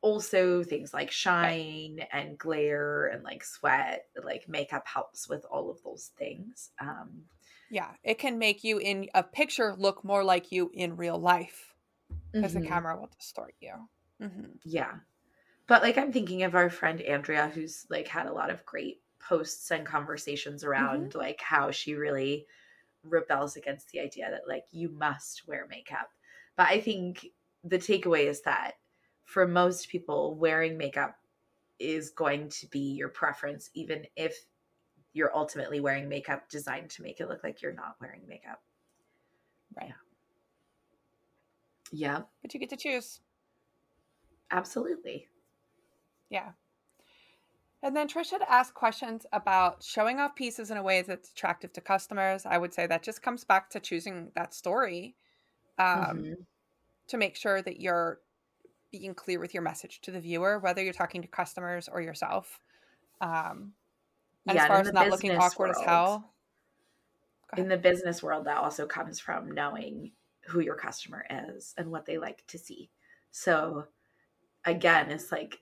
Also, 0.00 0.62
things 0.62 0.94
like 0.94 1.10
shine 1.10 2.00
and 2.12 2.38
glare 2.38 3.06
and 3.06 3.24
like 3.24 3.42
sweat, 3.42 4.06
like 4.22 4.48
makeup 4.48 4.86
helps 4.86 5.28
with 5.28 5.44
all 5.50 5.70
of 5.70 5.82
those 5.82 6.10
things. 6.18 6.70
Um, 6.80 7.22
yeah, 7.70 7.90
it 8.02 8.18
can 8.18 8.38
make 8.38 8.64
you 8.64 8.78
in 8.78 9.08
a 9.14 9.22
picture 9.22 9.74
look 9.76 10.04
more 10.04 10.24
like 10.24 10.52
you 10.52 10.70
in 10.72 10.96
real 10.96 11.18
life 11.18 11.74
because 12.32 12.54
mhm. 12.54 12.62
the 12.62 12.66
camera 12.66 12.98
will 12.98 13.10
distort 13.18 13.54
you. 13.60 13.72
Mm-hmm. 14.22 14.46
Yeah. 14.64 14.94
But 15.66 15.82
like 15.82 15.98
I'm 15.98 16.12
thinking 16.12 16.42
of 16.42 16.54
our 16.54 16.70
friend 16.70 17.00
Andrea, 17.00 17.50
who's 17.54 17.86
like 17.90 18.08
had 18.08 18.26
a 18.26 18.32
lot 18.32 18.50
of 18.50 18.64
great 18.64 19.00
posts 19.20 19.70
and 19.70 19.84
conversations 19.84 20.64
around 20.64 21.10
mm-hmm. 21.10 21.18
like 21.18 21.40
how 21.40 21.70
she 21.70 21.94
really 21.94 22.46
rebels 23.04 23.56
against 23.56 23.90
the 23.90 24.00
idea 24.00 24.30
that 24.30 24.48
like 24.48 24.64
you 24.70 24.88
must 24.88 25.46
wear 25.46 25.66
makeup. 25.68 26.08
But 26.56 26.68
I 26.68 26.80
think 26.80 27.26
the 27.64 27.78
takeaway 27.78 28.26
is 28.26 28.42
that 28.42 28.72
for 29.24 29.46
most 29.46 29.90
people, 29.90 30.36
wearing 30.36 30.78
makeup 30.78 31.16
is 31.78 32.10
going 32.10 32.48
to 32.48 32.66
be 32.68 32.94
your 32.94 33.08
preference, 33.08 33.70
even 33.74 34.06
if 34.16 34.34
you're 35.18 35.36
ultimately 35.36 35.80
wearing 35.80 36.08
makeup 36.08 36.48
designed 36.48 36.88
to 36.90 37.02
make 37.02 37.18
it 37.20 37.28
look 37.28 37.42
like 37.42 37.60
you're 37.60 37.72
not 37.72 37.96
wearing 38.00 38.20
makeup. 38.28 38.62
Right. 39.76 39.92
Yeah. 41.90 42.18
yeah. 42.18 42.22
But 42.40 42.54
you 42.54 42.60
get 42.60 42.70
to 42.70 42.76
choose. 42.76 43.20
Absolutely. 44.52 45.26
Yeah. 46.30 46.50
And 47.82 47.96
then 47.96 48.08
Trish 48.08 48.30
had 48.30 48.42
asked 48.48 48.74
questions 48.74 49.26
about 49.32 49.82
showing 49.82 50.20
off 50.20 50.36
pieces 50.36 50.70
in 50.70 50.76
a 50.76 50.82
way 50.82 51.02
that's 51.02 51.30
attractive 51.30 51.72
to 51.72 51.80
customers. 51.80 52.46
I 52.46 52.58
would 52.58 52.72
say 52.72 52.86
that 52.86 53.02
just 53.02 53.20
comes 53.20 53.42
back 53.42 53.70
to 53.70 53.80
choosing 53.80 54.30
that 54.36 54.54
story 54.54 55.16
um, 55.78 55.86
mm-hmm. 55.86 56.32
to 57.08 57.16
make 57.16 57.36
sure 57.36 57.60
that 57.62 57.80
you're 57.80 58.20
being 58.92 59.14
clear 59.14 59.40
with 59.40 59.52
your 59.52 59.62
message 59.64 60.00
to 60.02 60.12
the 60.12 60.20
viewer, 60.20 60.60
whether 60.60 60.82
you're 60.82 60.92
talking 60.92 61.22
to 61.22 61.28
customers 61.28 61.88
or 61.88 62.00
yourself. 62.00 62.60
Um, 63.20 63.72
and 64.46 64.56
yeah, 64.56 64.62
as 64.62 64.68
far 64.68 64.80
as 64.80 64.92
not 64.92 65.08
looking 65.08 65.32
awkward 65.32 65.70
world, 65.70 65.76
as 65.80 65.84
hell. 65.84 66.34
In 67.56 67.68
the 67.68 67.76
business 67.76 68.22
world, 68.22 68.46
that 68.46 68.58
also 68.58 68.86
comes 68.86 69.18
from 69.18 69.50
knowing 69.50 70.12
who 70.46 70.60
your 70.60 70.74
customer 70.74 71.24
is 71.48 71.74
and 71.76 71.90
what 71.90 72.06
they 72.06 72.18
like 72.18 72.46
to 72.48 72.58
see. 72.58 72.90
So, 73.30 73.84
again, 74.64 75.10
it's 75.10 75.30
like 75.32 75.60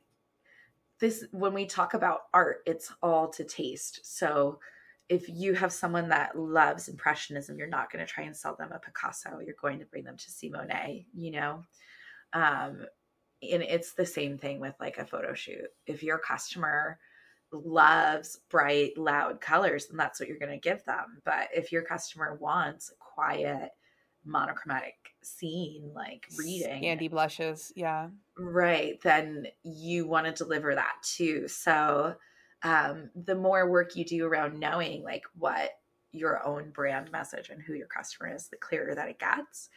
this 1.01 1.25
when 1.33 1.53
we 1.53 1.67
talk 1.67 1.95
about 1.95 2.23
art 2.33 2.63
it's 2.67 2.93
all 3.03 3.29
to 3.31 3.45
taste. 3.45 4.01
So 4.05 4.59
if 5.09 5.29
you 5.29 5.55
have 5.55 5.73
someone 5.73 6.09
that 6.09 6.39
loves 6.39 6.89
impressionism 6.89 7.59
you're 7.59 7.69
not 7.69 7.93
going 7.93 8.05
to 8.05 8.11
try 8.11 8.25
and 8.25 8.37
sell 8.37 8.57
them 8.57 8.73
a 8.73 8.79
picasso. 8.79 9.39
You're 9.45 9.55
going 9.61 9.79
to 9.79 9.85
bring 9.87 10.05
them 10.05 10.17
to 10.17 10.31
see 10.31 10.49
monet 10.49 11.07
you 11.15 11.33
know? 11.33 11.65
Um 12.33 12.87
and 13.43 13.63
it's 13.63 13.93
the 13.93 14.07
same 14.07 14.39
thing 14.39 14.61
with 14.61 14.75
like 14.81 14.99
a 14.99 15.05
photo 15.05 15.35
shoot. 15.35 15.69
If 15.87 16.03
your 16.03 16.19
customer 16.19 16.99
loves 17.53 18.41
bright 18.51 18.97
loud 18.99 19.41
colors 19.41 19.87
then 19.87 19.97
that's 19.97 20.21
what 20.21 20.29
you're 20.29 20.39
going 20.39 20.51
to 20.51 20.59
give 20.59 20.85
them. 20.85 21.21
But 21.25 21.49
if 21.55 21.73
your 21.73 21.83
customer 21.83 22.37
wants 22.41 22.91
a 22.91 22.95
quiet 22.99 23.71
monochromatic 24.25 24.95
scene 25.23 25.89
like 25.95 26.27
reading 26.37 26.85
andy 26.85 27.07
blushes 27.07 27.73
yeah. 27.77 28.09
Right 28.37 29.01
then 29.03 29.47
you 29.63 30.07
want 30.07 30.27
to 30.27 30.33
deliver 30.33 30.75
that 30.75 30.97
too. 31.03 31.47
So 31.49 32.17
um, 32.63 33.11
the 33.15 33.35
more 33.35 33.71
work 33.71 33.95
you 33.95 34.05
do 34.05 34.27
around 34.27 34.59
knowing 34.59 35.03
like 35.03 35.23
what 35.39 35.71
your 36.11 36.45
own 36.45 36.71
brand 36.71 37.13
message 37.13 37.51
and 37.51 37.63
who 37.63 37.75
your 37.75 37.87
customer 37.87 38.35
is 38.35 38.49
the 38.49 38.57
clearer 38.57 38.95
that 38.95 39.09
it 39.09 39.19
gets. 39.19 39.69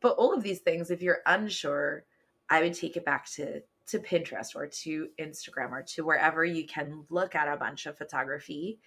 But 0.00 0.14
all 0.16 0.32
of 0.32 0.42
these 0.42 0.60
things 0.60 0.90
if 0.90 1.02
you're 1.02 1.20
unsure 1.26 2.04
i 2.50 2.62
would 2.62 2.74
take 2.74 2.96
it 2.96 3.04
back 3.04 3.30
to 3.32 3.62
to 3.88 3.98
pinterest 3.98 4.54
or 4.54 4.66
to 4.66 5.08
instagram 5.20 5.70
or 5.70 5.82
to 5.82 6.04
wherever 6.04 6.44
you 6.44 6.66
can 6.66 7.04
look 7.10 7.34
at 7.34 7.52
a 7.52 7.56
bunch 7.56 7.86
of 7.86 7.96
photography 7.96 8.78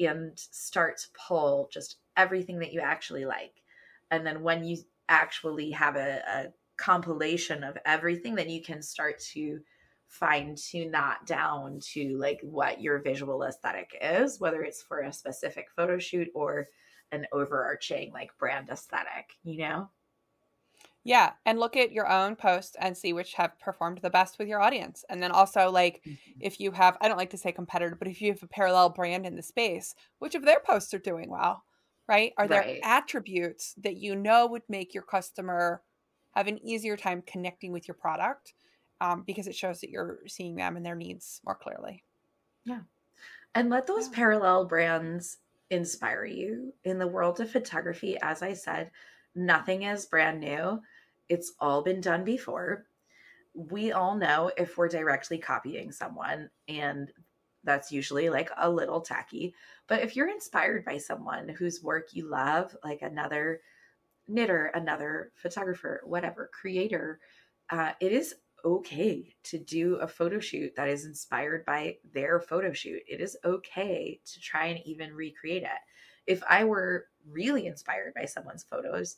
and 0.00 0.32
start 0.36 0.98
to 0.98 1.06
pull 1.28 1.68
just 1.72 1.96
everything 2.16 2.58
that 2.60 2.72
you 2.72 2.80
actually 2.80 3.24
like. 3.24 3.62
And 4.10 4.26
then 4.26 4.42
when 4.42 4.64
you 4.64 4.78
actually 5.08 5.70
have 5.72 5.96
a, 5.96 6.22
a 6.26 6.46
compilation 6.76 7.64
of 7.64 7.76
everything 7.84 8.36
then 8.36 8.48
you 8.48 8.62
can 8.62 8.80
start 8.80 9.18
to 9.18 9.58
fine 10.06 10.54
tune 10.54 10.92
that 10.92 11.18
down 11.26 11.80
to 11.80 12.16
like 12.18 12.38
what 12.42 12.80
your 12.80 13.00
visual 13.00 13.42
aesthetic 13.42 13.90
is 14.00 14.38
whether 14.38 14.62
it's 14.62 14.80
for 14.80 15.00
a 15.00 15.12
specific 15.12 15.66
photo 15.74 15.98
shoot 15.98 16.28
or 16.34 16.68
an 17.10 17.26
overarching 17.32 18.12
like 18.12 18.30
brand 18.38 18.68
aesthetic 18.70 19.34
you 19.42 19.58
know 19.58 19.90
yeah 21.04 21.32
and 21.46 21.58
look 21.58 21.76
at 21.76 21.92
your 21.92 22.08
own 22.08 22.36
posts 22.36 22.76
and 22.80 22.96
see 22.96 23.12
which 23.12 23.34
have 23.34 23.58
performed 23.58 23.98
the 23.98 24.10
best 24.10 24.38
with 24.38 24.48
your 24.48 24.60
audience 24.60 25.04
and 25.08 25.22
then 25.22 25.30
also 25.30 25.70
like 25.70 26.02
mm-hmm. 26.06 26.14
if 26.40 26.60
you 26.60 26.72
have 26.72 26.96
i 27.00 27.08
don't 27.08 27.16
like 27.18 27.30
to 27.30 27.38
say 27.38 27.52
competitor 27.52 27.96
but 27.98 28.08
if 28.08 28.20
you 28.20 28.32
have 28.32 28.42
a 28.42 28.48
parallel 28.48 28.88
brand 28.90 29.24
in 29.24 29.36
the 29.36 29.42
space 29.42 29.94
which 30.18 30.34
of 30.34 30.44
their 30.44 30.60
posts 30.60 30.92
are 30.92 30.98
doing 30.98 31.30
well 31.30 31.64
right? 32.08 32.32
Are 32.38 32.48
there 32.48 32.62
right. 32.62 32.80
attributes 32.82 33.74
that 33.82 33.98
you 33.98 34.16
know 34.16 34.46
would 34.46 34.62
make 34.68 34.94
your 34.94 35.02
customer 35.02 35.82
have 36.32 36.46
an 36.46 36.58
easier 36.66 36.96
time 36.96 37.22
connecting 37.26 37.70
with 37.70 37.86
your 37.86 37.94
product 37.94 38.54
um, 39.00 39.22
because 39.26 39.46
it 39.46 39.54
shows 39.54 39.80
that 39.80 39.90
you're 39.90 40.18
seeing 40.26 40.56
them 40.56 40.76
and 40.76 40.84
their 40.84 40.96
needs 40.96 41.40
more 41.44 41.54
clearly? 41.54 42.02
Yeah. 42.64 42.80
And 43.54 43.70
let 43.70 43.86
those 43.86 44.08
yeah. 44.08 44.14
parallel 44.14 44.64
brands 44.64 45.38
inspire 45.70 46.24
you 46.24 46.72
in 46.84 46.98
the 46.98 47.06
world 47.06 47.40
of 47.40 47.50
photography. 47.50 48.16
As 48.20 48.42
I 48.42 48.54
said, 48.54 48.90
nothing 49.38 49.82
is 49.84 50.06
brand 50.06 50.40
new, 50.40 50.80
it's 51.28 51.52
all 51.60 51.82
been 51.82 52.00
done 52.00 52.24
before. 52.24 52.86
We 53.54 53.92
all 53.92 54.16
know 54.16 54.50
if 54.56 54.76
we're 54.76 54.88
directly 54.88 55.38
copying 55.38 55.92
someone 55.92 56.50
and 56.68 57.10
that's 57.64 57.92
usually 57.92 58.30
like 58.30 58.50
a 58.56 58.70
little 58.70 59.00
tacky. 59.00 59.54
But 59.86 60.02
if 60.02 60.16
you're 60.16 60.30
inspired 60.30 60.84
by 60.84 60.98
someone 60.98 61.48
whose 61.48 61.82
work 61.82 62.08
you 62.12 62.28
love, 62.28 62.76
like 62.84 63.02
another 63.02 63.60
knitter, 64.26 64.66
another 64.74 65.32
photographer, 65.34 66.02
whatever, 66.04 66.50
creator, 66.52 67.20
uh, 67.70 67.92
it 68.00 68.12
is 68.12 68.34
okay 68.64 69.34
to 69.44 69.58
do 69.58 69.96
a 69.96 70.08
photo 70.08 70.40
shoot 70.40 70.74
that 70.76 70.88
is 70.88 71.04
inspired 71.04 71.64
by 71.64 71.96
their 72.12 72.40
photo 72.40 72.72
shoot. 72.72 73.02
It 73.08 73.20
is 73.20 73.36
okay 73.44 74.20
to 74.24 74.40
try 74.40 74.66
and 74.66 74.80
even 74.84 75.14
recreate 75.14 75.62
it. 75.62 75.68
If 76.26 76.42
I 76.48 76.64
were 76.64 77.06
really 77.30 77.66
inspired 77.66 78.14
by 78.14 78.24
someone's 78.24 78.64
photos, 78.64 79.16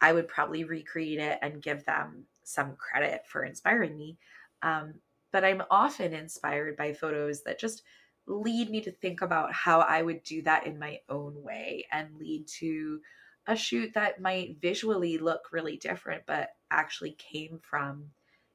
I 0.00 0.12
would 0.12 0.28
probably 0.28 0.64
recreate 0.64 1.18
it 1.18 1.38
and 1.42 1.62
give 1.62 1.84
them 1.84 2.24
some 2.44 2.76
credit 2.76 3.22
for 3.26 3.44
inspiring 3.44 3.96
me. 3.96 4.18
Um, 4.62 4.94
but 5.32 5.44
I'm 5.44 5.62
often 5.70 6.12
inspired 6.12 6.76
by 6.76 6.92
photos 6.92 7.42
that 7.44 7.58
just 7.58 7.82
lead 8.26 8.70
me 8.70 8.80
to 8.82 8.90
think 8.90 9.22
about 9.22 9.52
how 9.52 9.80
I 9.80 10.02
would 10.02 10.22
do 10.22 10.42
that 10.42 10.66
in 10.66 10.78
my 10.78 11.00
own 11.08 11.42
way 11.42 11.86
and 11.92 12.16
lead 12.18 12.46
to 12.58 13.00
a 13.46 13.56
shoot 13.56 13.92
that 13.94 14.20
might 14.20 14.60
visually 14.60 15.18
look 15.18 15.52
really 15.52 15.76
different, 15.76 16.24
but 16.26 16.50
actually 16.70 17.12
came 17.12 17.60
from 17.62 18.06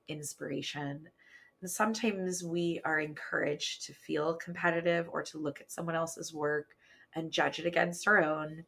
inspiration. 0.08 1.08
And 1.62 1.70
sometimes 1.70 2.44
we 2.44 2.82
are 2.84 3.00
encouraged 3.00 3.86
to 3.86 3.94
feel 3.94 4.34
competitive 4.36 5.08
or 5.12 5.24
to 5.24 5.38
look 5.38 5.62
at 5.62 5.72
someone 5.72 5.96
else's 5.96 6.34
work 6.34 6.76
and 7.16 7.32
judge 7.32 7.60
it 7.60 7.66
against 7.66 8.08
our 8.08 8.24
own 8.24 8.66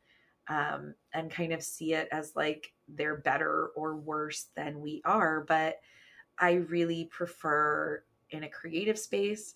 um, 0.48 0.94
and 1.14 1.32
kind 1.32 1.54
of 1.54 1.64
see 1.64 1.94
it 1.94 2.08
as 2.12 2.34
like 2.36 2.74
they're 2.88 3.18
better 3.18 3.68
or 3.76 3.96
worse 3.96 4.48
than 4.56 4.82
we 4.82 5.02
are. 5.06 5.42
But 5.48 5.80
I 6.40 6.54
really 6.54 7.06
prefer 7.06 8.04
in 8.30 8.44
a 8.44 8.50
creative 8.50 9.00
space 9.00 9.54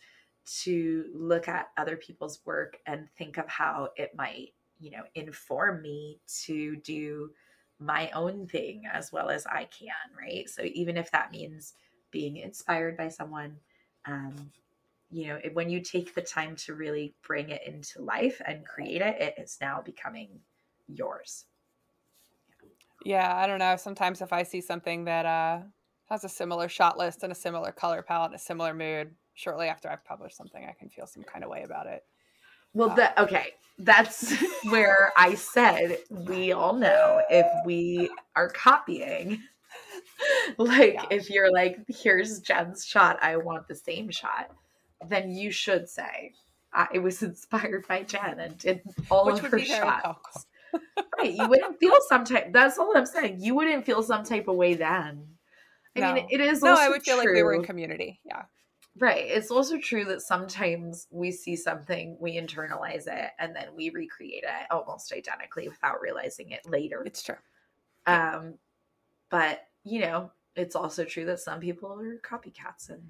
to 0.61 1.05
look 1.13 1.47
at 1.47 1.69
other 1.77 1.97
people's 1.97 2.39
work 2.45 2.77
and 2.85 3.09
think 3.17 3.37
of 3.37 3.47
how 3.49 3.89
it 3.97 4.15
might, 4.15 4.53
you 4.79 4.91
know, 4.91 5.03
inform 5.15 5.81
me 5.81 6.19
to 6.45 6.77
do 6.77 7.31
my 7.79 8.09
own 8.11 8.47
thing 8.47 8.83
as 8.91 9.11
well 9.11 9.29
as 9.29 9.45
I 9.45 9.65
can, 9.65 9.89
right? 10.17 10.49
So 10.49 10.63
even 10.63 10.97
if 10.97 11.11
that 11.11 11.31
means 11.31 11.73
being 12.11 12.37
inspired 12.37 12.95
by 12.95 13.09
someone, 13.09 13.57
um, 14.05 14.51
you 15.09 15.27
know, 15.27 15.39
when 15.53 15.69
you 15.69 15.81
take 15.81 16.13
the 16.13 16.21
time 16.21 16.55
to 16.57 16.73
really 16.73 17.13
bring 17.25 17.49
it 17.49 17.61
into 17.65 18.01
life 18.01 18.41
and 18.45 18.65
create 18.65 19.01
it, 19.01 19.21
it 19.21 19.35
is 19.37 19.57
now 19.61 19.81
becoming 19.83 20.29
yours. 20.87 21.45
Yeah, 23.05 23.35
I 23.35 23.47
don't 23.47 23.59
know. 23.59 23.75
Sometimes 23.77 24.21
if 24.21 24.33
I 24.33 24.43
see 24.43 24.61
something 24.61 25.05
that 25.05 25.25
uh 25.25 25.59
has 26.09 26.23
a 26.23 26.29
similar 26.29 26.69
shot 26.69 26.97
list 26.97 27.23
and 27.23 27.31
a 27.31 27.35
similar 27.35 27.71
color 27.71 28.01
palette, 28.01 28.33
a 28.33 28.39
similar 28.39 28.73
mood, 28.73 29.11
shortly 29.33 29.67
after 29.67 29.89
I've 29.89 30.05
published 30.05 30.37
something, 30.37 30.63
I 30.63 30.73
can 30.77 30.89
feel 30.89 31.05
some 31.05 31.23
kind 31.23 31.43
of 31.43 31.49
way 31.49 31.63
about 31.63 31.87
it. 31.87 32.03
Well, 32.73 32.91
um, 32.91 33.09
okay, 33.17 33.47
that's 33.77 34.33
where 34.69 35.11
I 35.17 35.35
said 35.35 35.99
we 36.09 36.51
all 36.51 36.73
know 36.73 37.21
if 37.29 37.45
we 37.65 38.09
are 38.35 38.49
copying. 38.49 39.41
Like, 40.57 40.95
yeah. 40.95 41.05
if 41.11 41.29
you're 41.29 41.51
like, 41.51 41.77
here's 41.87 42.39
Jen's 42.39 42.83
shot, 42.83 43.19
I 43.21 43.37
want 43.37 43.67
the 43.67 43.75
same 43.75 44.09
shot, 44.09 44.49
then 45.07 45.29
you 45.29 45.51
should 45.51 45.87
say, 45.87 46.33
I 46.73 46.97
was 46.97 47.21
inspired 47.23 47.87
by 47.87 48.01
Jen 48.01 48.39
and 48.39 48.57
did 48.57 48.81
all 49.11 49.27
Which 49.27 49.43
of 49.43 49.51
her 49.51 49.59
shots. 49.59 50.47
Right. 51.17 51.33
You 51.33 51.47
wouldn't 51.47 51.79
feel 51.79 51.95
some 52.07 52.25
type. 52.25 52.51
That's 52.53 52.77
all 52.77 52.95
I'm 52.95 53.05
saying. 53.05 53.41
You 53.41 53.55
wouldn't 53.55 53.85
feel 53.85 54.03
some 54.03 54.23
type 54.23 54.47
of 54.47 54.55
way 54.55 54.73
then. 54.75 55.27
I 55.95 55.99
No. 55.99 56.13
mean, 56.13 56.27
it 56.29 56.39
is. 56.41 56.61
no, 56.61 56.75
I 56.75 56.89
would 56.89 57.03
feel 57.03 57.17
like 57.17 57.27
we 57.29 57.43
were 57.43 57.53
in 57.53 57.63
community. 57.63 58.19
Yeah. 58.23 58.43
Right. 58.99 59.25
It's 59.27 59.51
also 59.51 59.77
true 59.77 60.05
that 60.05 60.21
sometimes 60.21 61.07
we 61.11 61.31
see 61.31 61.55
something, 61.55 62.17
we 62.19 62.35
internalize 62.35 63.05
it, 63.07 63.31
and 63.37 63.55
then 63.55 63.67
we 63.75 63.89
recreate 63.91 64.43
it 64.43 64.67
almost 64.71 65.13
identically 65.13 65.67
without 65.67 66.01
realizing 66.01 66.51
it 66.51 66.65
later. 66.67 67.03
It's 67.05 67.21
true. 67.21 67.35
Um, 68.07 68.55
but 69.29 69.67
you 69.83 69.99
know, 70.01 70.31
it's 70.55 70.75
also 70.75 71.05
true 71.05 71.25
that 71.25 71.39
some 71.39 71.59
people 71.59 71.99
are 71.99 72.17
copycats, 72.27 72.89
and 72.89 73.03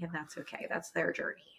and 0.00 0.10
that's 0.12 0.38
okay. 0.38 0.66
That's 0.68 0.90
their 0.90 1.12
journey. 1.12 1.55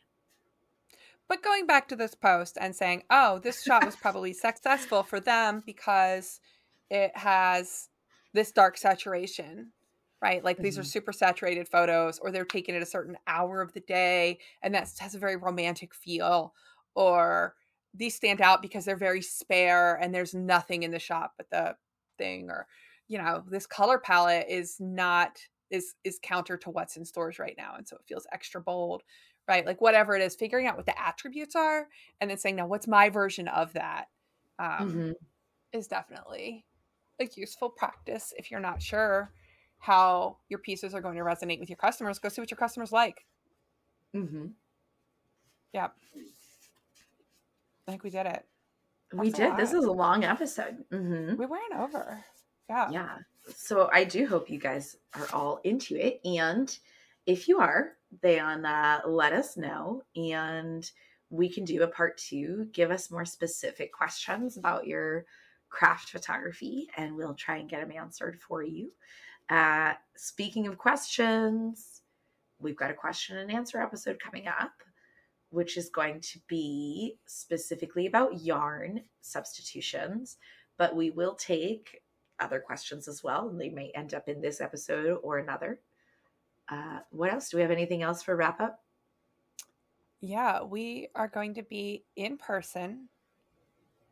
But 1.27 1.43
going 1.43 1.65
back 1.65 1.87
to 1.89 1.95
this 1.95 2.15
post 2.15 2.57
and 2.59 2.75
saying, 2.75 3.03
oh, 3.09 3.39
this 3.39 3.63
shot 3.63 3.85
was 3.85 3.97
probably 3.97 4.33
successful 4.33 5.03
for 5.03 5.19
them 5.19 5.61
because 5.65 6.39
it 6.89 7.15
has 7.17 7.89
this 8.33 8.51
dark 8.51 8.77
saturation, 8.77 9.73
right? 10.21 10.43
Like 10.43 10.61
these 10.61 10.77
are 10.77 10.83
Mhm. 10.83 10.83
super 10.83 11.11
saturated 11.11 11.67
photos, 11.67 12.19
or 12.19 12.31
they're 12.31 12.45
taken 12.45 12.75
at 12.75 12.81
a 12.81 12.85
certain 12.85 13.17
hour 13.27 13.61
of 13.61 13.73
the 13.73 13.81
day, 13.81 14.39
and 14.61 14.73
that 14.73 14.91
has 14.99 15.15
a 15.15 15.19
very 15.19 15.35
romantic 15.35 15.93
feel, 15.93 16.53
or 16.95 17.55
these 17.93 18.15
stand 18.15 18.41
out 18.41 18.61
because 18.61 18.85
they're 18.85 18.95
very 18.95 19.21
spare 19.21 19.95
and 19.95 20.13
there's 20.13 20.33
nothing 20.33 20.83
in 20.83 20.91
the 20.91 20.99
shot 20.99 21.33
but 21.37 21.49
the 21.49 21.77
thing, 22.17 22.49
or 22.49 22.67
you 23.07 23.17
know, 23.17 23.43
this 23.47 23.67
color 23.67 23.99
palette 23.99 24.47
is 24.49 24.79
not 24.79 25.39
is 25.69 25.95
is 26.03 26.19
counter 26.21 26.57
to 26.57 26.69
what's 26.69 26.95
in 26.97 27.05
stores 27.05 27.39
right 27.39 27.55
now, 27.57 27.75
and 27.75 27.87
so 27.87 27.97
it 27.97 28.05
feels 28.07 28.27
extra 28.31 28.61
bold 28.61 29.03
right? 29.47 29.65
Like 29.65 29.81
whatever 29.81 30.15
it 30.15 30.21
is, 30.21 30.35
figuring 30.35 30.67
out 30.67 30.75
what 30.77 30.85
the 30.85 30.99
attributes 31.01 31.55
are, 31.55 31.87
and 32.19 32.29
then 32.29 32.37
saying, 32.37 32.55
"Now, 32.55 32.67
what's 32.67 32.87
my 32.87 33.09
version 33.09 33.47
of 33.47 33.73
that?" 33.73 34.09
Um, 34.59 34.93
Mhm. 34.93 35.15
Is 35.73 35.87
definitely 35.87 36.65
a 37.19 37.27
useful 37.35 37.69
practice 37.69 38.33
if 38.37 38.49
you're 38.49 38.59
not 38.59 38.81
sure 38.81 39.33
how 39.79 40.37
your 40.49 40.59
pieces 40.59 40.93
are 40.95 41.01
going 41.01 41.17
to 41.17 41.23
resonate 41.23 41.59
with 41.59 41.69
your 41.69 41.77
customers. 41.77 42.19
Go 42.19 42.29
see 42.29 42.41
what 42.41 42.49
your 42.49 42.57
customers 42.57 42.91
like. 42.91 43.25
Mm-hmm. 44.15 44.47
Yeah, 45.73 45.89
I 47.87 47.91
think 47.91 48.03
we 48.03 48.09
did 48.09 48.25
it. 48.25 48.45
We 49.13 49.29
That's 49.29 49.39
a 49.39 49.49
did. 49.49 49.57
This 49.57 49.73
is 49.73 49.85
a 49.85 49.91
long 49.91 50.23
episode. 50.23 50.83
Mm-hmm. 50.89 51.35
We 51.37 51.45
ran 51.45 51.73
over. 51.79 52.23
Yeah. 52.69 52.89
Yeah. 52.89 53.17
So 53.55 53.89
I 53.93 54.03
do 54.03 54.25
hope 54.25 54.49
you 54.49 54.59
guys 54.59 54.97
are 55.13 55.27
all 55.33 55.59
into 55.63 55.95
it. 55.95 56.19
And 56.25 56.75
if 57.25 57.47
you 57.47 57.59
are, 57.59 57.96
then 58.21 58.65
uh, 58.65 59.01
let 59.05 59.33
us 59.33 59.57
know. 59.57 60.03
And 60.15 60.89
we 61.29 61.49
can 61.49 61.65
do 61.65 61.83
a 61.83 61.87
part 61.87 62.17
two. 62.17 62.67
Give 62.71 62.91
us 62.91 63.11
more 63.11 63.25
specific 63.25 63.91
questions 63.91 64.57
about 64.57 64.87
your 64.87 65.25
craft 65.69 66.09
photography, 66.09 66.87
and 66.95 67.15
we'll 67.15 67.33
try 67.33 67.57
and 67.57 67.69
get 67.69 67.81
them 67.81 67.95
answered 67.95 68.39
for 68.39 68.63
you. 68.63 68.91
Uh, 69.49 69.93
speaking 70.15 70.67
of 70.67 70.77
questions, 70.77 72.01
we've 72.59 72.77
got 72.77 72.91
a 72.91 72.95
question 72.95 73.37
and 73.37 73.51
answer 73.51 73.81
episode 73.81 74.19
coming 74.19 74.47
up, 74.47 74.71
which 75.49 75.77
is 75.77 75.89
going 75.89 76.21
to 76.21 76.39
be 76.47 77.17
specifically 77.25 78.07
about 78.07 78.41
yarn 78.41 79.01
substitutions. 79.21 80.37
But 80.77 80.95
we 80.95 81.09
will 81.09 81.35
take 81.35 82.01
other 82.39 82.59
questions 82.59 83.07
as 83.07 83.23
well, 83.23 83.49
and 83.49 83.59
they 83.59 83.69
may 83.69 83.91
end 83.95 84.13
up 84.13 84.29
in 84.29 84.41
this 84.41 84.61
episode 84.61 85.19
or 85.23 85.39
another. 85.39 85.79
Uh, 86.69 86.99
what 87.11 87.31
else? 87.31 87.49
Do 87.49 87.57
we 87.57 87.61
have 87.61 87.71
anything 87.71 88.01
else 88.03 88.23
for 88.23 88.35
wrap 88.35 88.59
up? 88.59 88.79
Yeah, 90.21 90.63
we 90.63 91.09
are 91.15 91.27
going 91.27 91.53
to 91.55 91.63
be 91.63 92.03
in 92.15 92.37
person 92.37 93.07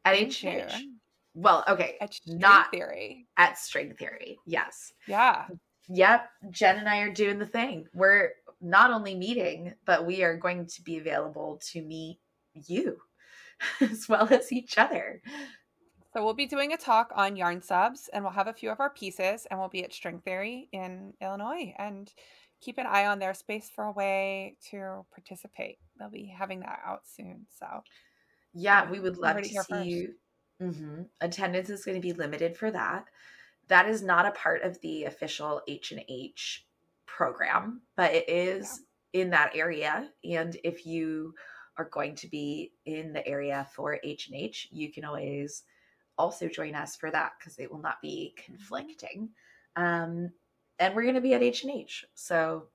At 0.05 0.17
in. 0.17 0.29
June 0.29 0.99
Well, 1.33 1.63
okay, 1.67 1.97
at 1.99 2.13
String 2.13 2.37
not 2.37 2.71
Theory. 2.71 3.27
at 3.37 3.57
String 3.57 3.93
Theory. 3.95 4.37
Yes. 4.45 4.93
Yeah. 5.07 5.47
Yep. 5.89 6.29
Jen 6.51 6.77
and 6.77 6.89
I 6.89 6.99
are 6.99 7.11
doing 7.11 7.39
the 7.39 7.45
thing. 7.45 7.87
We're 7.93 8.31
not 8.61 8.91
only 8.91 9.15
meeting, 9.15 9.73
but 9.85 10.05
we 10.05 10.23
are 10.23 10.37
going 10.37 10.65
to 10.67 10.81
be 10.81 10.97
available 10.97 11.59
to 11.71 11.81
meet 11.81 12.19
you 12.53 12.97
as 13.81 14.07
well 14.07 14.27
as 14.31 14.51
each 14.51 14.77
other. 14.77 15.21
So 16.13 16.23
we'll 16.23 16.33
be 16.33 16.45
doing 16.45 16.71
a 16.71 16.77
talk 16.77 17.11
on 17.13 17.35
yarn 17.35 17.61
subs, 17.61 18.09
and 18.13 18.23
we'll 18.23 18.31
have 18.31 18.47
a 18.47 18.53
few 18.53 18.69
of 18.69 18.79
our 18.79 18.89
pieces, 18.89 19.45
and 19.51 19.59
we'll 19.59 19.67
be 19.69 19.83
at 19.83 19.91
String 19.93 20.19
Theory 20.19 20.69
in 20.71 21.13
Illinois. 21.21 21.73
And 21.77 22.11
keep 22.65 22.77
an 22.79 22.87
eye 22.87 23.05
on 23.05 23.19
their 23.19 23.33
space 23.33 23.69
for 23.73 23.85
a 23.85 23.91
way 23.91 24.57
to 24.71 25.05
participate. 25.13 25.77
They'll 25.99 26.09
be 26.09 26.25
having 26.25 26.61
that 26.61 26.79
out 26.85 27.01
soon. 27.05 27.45
So 27.59 27.67
Yeah, 28.53 28.89
we 28.89 28.99
would 28.99 29.17
love 29.17 29.37
to 29.37 29.49
see 29.49 29.53
first. 29.53 29.89
you. 29.89 30.15
hmm 30.59 31.01
Attendance 31.21 31.69
is 31.69 31.85
going 31.85 31.95
to 31.95 32.01
be 32.01 32.13
limited 32.13 32.57
for 32.57 32.71
that. 32.71 33.05
That 33.67 33.87
is 33.87 34.01
not 34.01 34.25
a 34.25 34.31
part 34.31 34.63
of 34.63 34.79
the 34.81 35.05
official 35.05 35.61
H 35.67 35.91
and 35.91 36.03
H 36.09 36.65
program, 37.05 37.81
but 37.95 38.13
it 38.13 38.29
is 38.29 38.81
in 39.13 39.29
that 39.31 39.55
area. 39.55 40.09
And 40.23 40.55
if 40.63 40.85
you 40.85 41.33
are 41.77 41.89
going 41.89 42.15
to 42.15 42.27
be 42.27 42.71
in 42.85 43.13
the 43.13 43.25
area 43.27 43.67
for 43.75 43.99
H 44.03 44.27
and 44.27 44.35
H, 44.39 44.69
you 44.71 44.91
can 44.91 45.05
always 45.05 45.63
also 46.17 46.47
join 46.47 46.75
us 46.75 46.95
for 46.95 47.11
that 47.11 47.33
because 47.37 47.59
it 47.59 47.71
will 47.71 47.81
not 47.81 48.01
be 48.01 48.33
conflicting. 48.45 49.29
Um, 49.75 50.31
and 50.79 50.95
we're 50.95 51.03
going 51.03 51.15
to 51.15 51.21
be 51.21 51.33
at 51.33 51.43
H 51.43 51.63
and 51.63 51.71
H, 51.73 52.05
so 52.13 52.67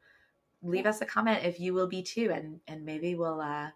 leave 0.63 0.87
us 0.87 1.01
a 1.01 1.07
comment 1.07 1.45
if 1.45 1.59
you 1.59 1.73
will 1.75 1.87
be 1.87 2.03
too, 2.03 2.31
and 2.35 2.61
and 2.69 2.85
maybe 2.85 3.15
we'll 3.15 3.41
uh, 3.41 3.69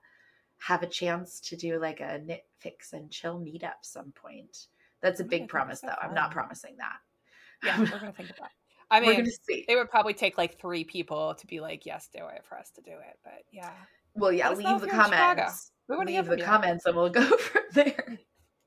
have 0.59 0.83
a 0.83 0.87
chance 0.87 1.41
to 1.41 1.57
do 1.57 1.79
like 1.79 2.01
a 2.01 2.19
knit 2.25 2.45
fix 2.59 2.93
and 2.93 3.11
chill 3.11 3.39
meetup 3.39 3.83
some 3.83 4.13
point. 4.13 4.67
That's 5.01 5.21
a 5.21 5.25
big 5.25 5.49
promise, 5.49 5.81
though. 5.81 5.95
I'm 6.01 6.15
not 6.15 6.31
promising 6.31 6.77
that. 6.79 6.97
yeah, 7.63 7.79
we're 7.79 7.87
gonna 7.87 8.13
think 8.13 8.31
about. 8.31 8.47
It. 8.47 8.53
I 8.91 9.01
we're 9.05 9.17
mean, 9.23 9.31
it 9.49 9.77
would 9.77 9.91
probably 9.91 10.15
take 10.15 10.39
like 10.39 10.59
three 10.59 10.85
people 10.85 11.35
to 11.35 11.47
be 11.47 11.61
like, 11.61 11.85
"Yes, 11.85 12.09
do 12.13 12.21
it," 12.35 12.45
for 12.49 12.57
us 12.59 12.71
to 12.71 12.81
do 12.81 12.93
it. 12.93 13.19
But 13.23 13.45
yeah, 13.53 13.73
Well, 14.15 14.33
yeah, 14.33 14.51
leave 14.51 14.59
the 14.59 14.63
you're 14.65 14.77
in 14.77 14.89
Chicago. 14.91 15.17
comments. 15.17 15.73
we 15.89 15.97
want 15.97 16.09
to 16.09 16.15
Leave 16.15 16.27
the 16.27 16.37
comments, 16.39 16.87
and 16.87 16.97
we'll 16.97 17.11
go 17.11 17.25
from 17.37 17.63
there. 17.73 18.19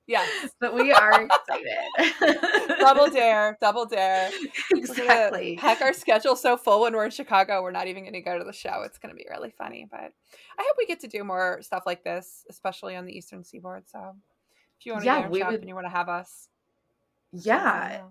Yes, 0.07 0.49
But 0.61 0.73
we 0.73 0.93
are 0.93 1.27
excited. 1.49 2.77
double 2.79 3.09
dare, 3.09 3.57
double 3.59 3.85
dare. 3.85 4.31
We're 4.71 4.79
exactly. 4.79 5.55
Heck, 5.55 5.81
our 5.81 5.91
schedule's 5.93 6.41
so 6.41 6.55
full 6.55 6.81
when 6.81 6.93
we're 6.93 7.05
in 7.05 7.11
Chicago, 7.11 7.61
we're 7.61 7.71
not 7.71 7.87
even 7.87 8.03
going 8.03 8.13
to 8.13 8.21
go 8.21 8.37
to 8.37 8.45
the 8.45 8.53
show. 8.53 8.83
It's 8.85 8.97
going 8.97 9.09
to 9.13 9.17
be 9.17 9.25
really 9.29 9.53
funny, 9.57 9.85
but 9.91 9.99
I 9.99 10.61
hope 10.61 10.75
we 10.77 10.85
get 10.85 11.01
to 11.01 11.07
do 11.07 11.23
more 11.25 11.59
stuff 11.61 11.83
like 11.85 12.03
this, 12.05 12.45
especially 12.49 12.95
on 12.95 13.05
the 13.05 13.17
Eastern 13.17 13.43
Seaboard. 13.43 13.83
So, 13.89 14.15
if 14.79 14.85
you 14.85 14.93
want 14.93 15.03
to 15.03 15.05
Yeah, 15.07 15.19
yarn 15.19 15.31
we 15.31 15.39
shop 15.39 15.51
would- 15.51 15.59
and 15.59 15.67
you 15.67 15.75
want 15.75 15.87
to 15.87 15.91
have 15.91 16.07
us, 16.07 16.47
Yeah, 17.33 18.03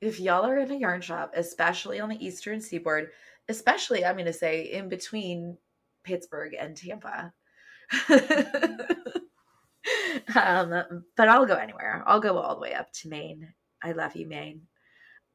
if 0.00 0.20
y'all 0.20 0.46
are 0.46 0.58
in 0.58 0.70
a 0.70 0.76
yarn 0.76 1.00
shop, 1.00 1.32
especially 1.34 1.98
on 1.98 2.08
the 2.08 2.24
eastern 2.24 2.60
seaboard, 2.60 3.10
especially 3.48 4.04
I'm 4.04 4.14
going 4.14 4.26
to 4.26 4.32
say 4.32 4.62
in 4.62 4.88
between 4.88 5.58
Pittsburgh 6.04 6.54
and 6.58 6.76
Tampa. 6.76 7.32
um, 10.36 11.04
but 11.16 11.28
I'll 11.28 11.46
go 11.46 11.54
anywhere. 11.54 12.02
I'll 12.06 12.20
go 12.20 12.38
all 12.38 12.54
the 12.54 12.60
way 12.60 12.74
up 12.74 12.92
to 12.94 13.08
Maine. 13.08 13.52
I 13.82 13.92
love 13.92 14.14
you, 14.16 14.26
Maine. 14.26 14.62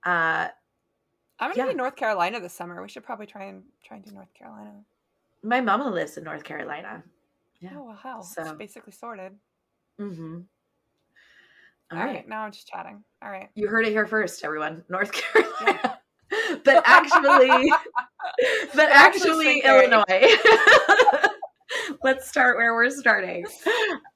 Uh, 0.05 0.47
I'm 1.39 1.49
going 1.49 1.53
to 1.53 1.57
yeah. 1.59 1.65
be 1.65 1.71
in 1.71 1.77
North 1.77 1.95
Carolina 1.95 2.39
this 2.39 2.53
summer. 2.53 2.81
We 2.81 2.89
should 2.89 3.03
probably 3.03 3.25
try 3.25 3.45
and 3.45 3.63
try 3.85 3.97
and 3.97 4.05
do 4.05 4.11
North 4.11 4.33
Carolina. 4.33 4.73
my 5.43 5.61
mama 5.61 5.89
lives 5.89 6.17
in 6.17 6.23
North 6.23 6.43
Carolina. 6.43 7.03
Yeah. 7.59 7.71
Oh 7.75 7.83
well, 7.85 7.99
hell, 8.01 8.21
So- 8.23 8.41
it's 8.43 8.51
basically 8.53 8.93
sorted. 8.93 9.33
Mm-hmm. 9.99 10.39
All 11.91 11.97
right. 11.97 12.27
now 12.27 12.41
I'm 12.43 12.51
just 12.51 12.67
chatting. 12.67 13.03
All 13.23 13.31
right, 13.31 13.49
You 13.55 13.67
heard 13.67 13.85
it 13.85 13.91
here 13.91 14.05
first, 14.05 14.43
everyone. 14.43 14.83
North 14.89 15.11
Carolina. 15.13 15.99
but 16.65 16.83
actually, 16.85 17.71
but 18.75 18.89
actually 18.91 19.61
actually, 19.61 19.61
Illinois. 19.61 20.03
Let's 22.03 22.27
start 22.27 22.57
where 22.57 22.73
we're 22.73 22.89
starting. 22.89 23.45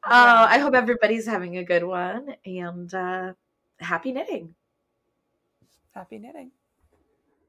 Uh, 0.03 0.47
I 0.49 0.57
hope 0.57 0.73
everybody's 0.73 1.27
having 1.27 1.57
a 1.57 1.63
good 1.63 1.83
one 1.83 2.35
and 2.43 2.91
uh, 2.91 3.33
happy 3.79 4.11
knitting. 4.11 4.55
happy 5.93 6.17
knitting. 6.17 6.49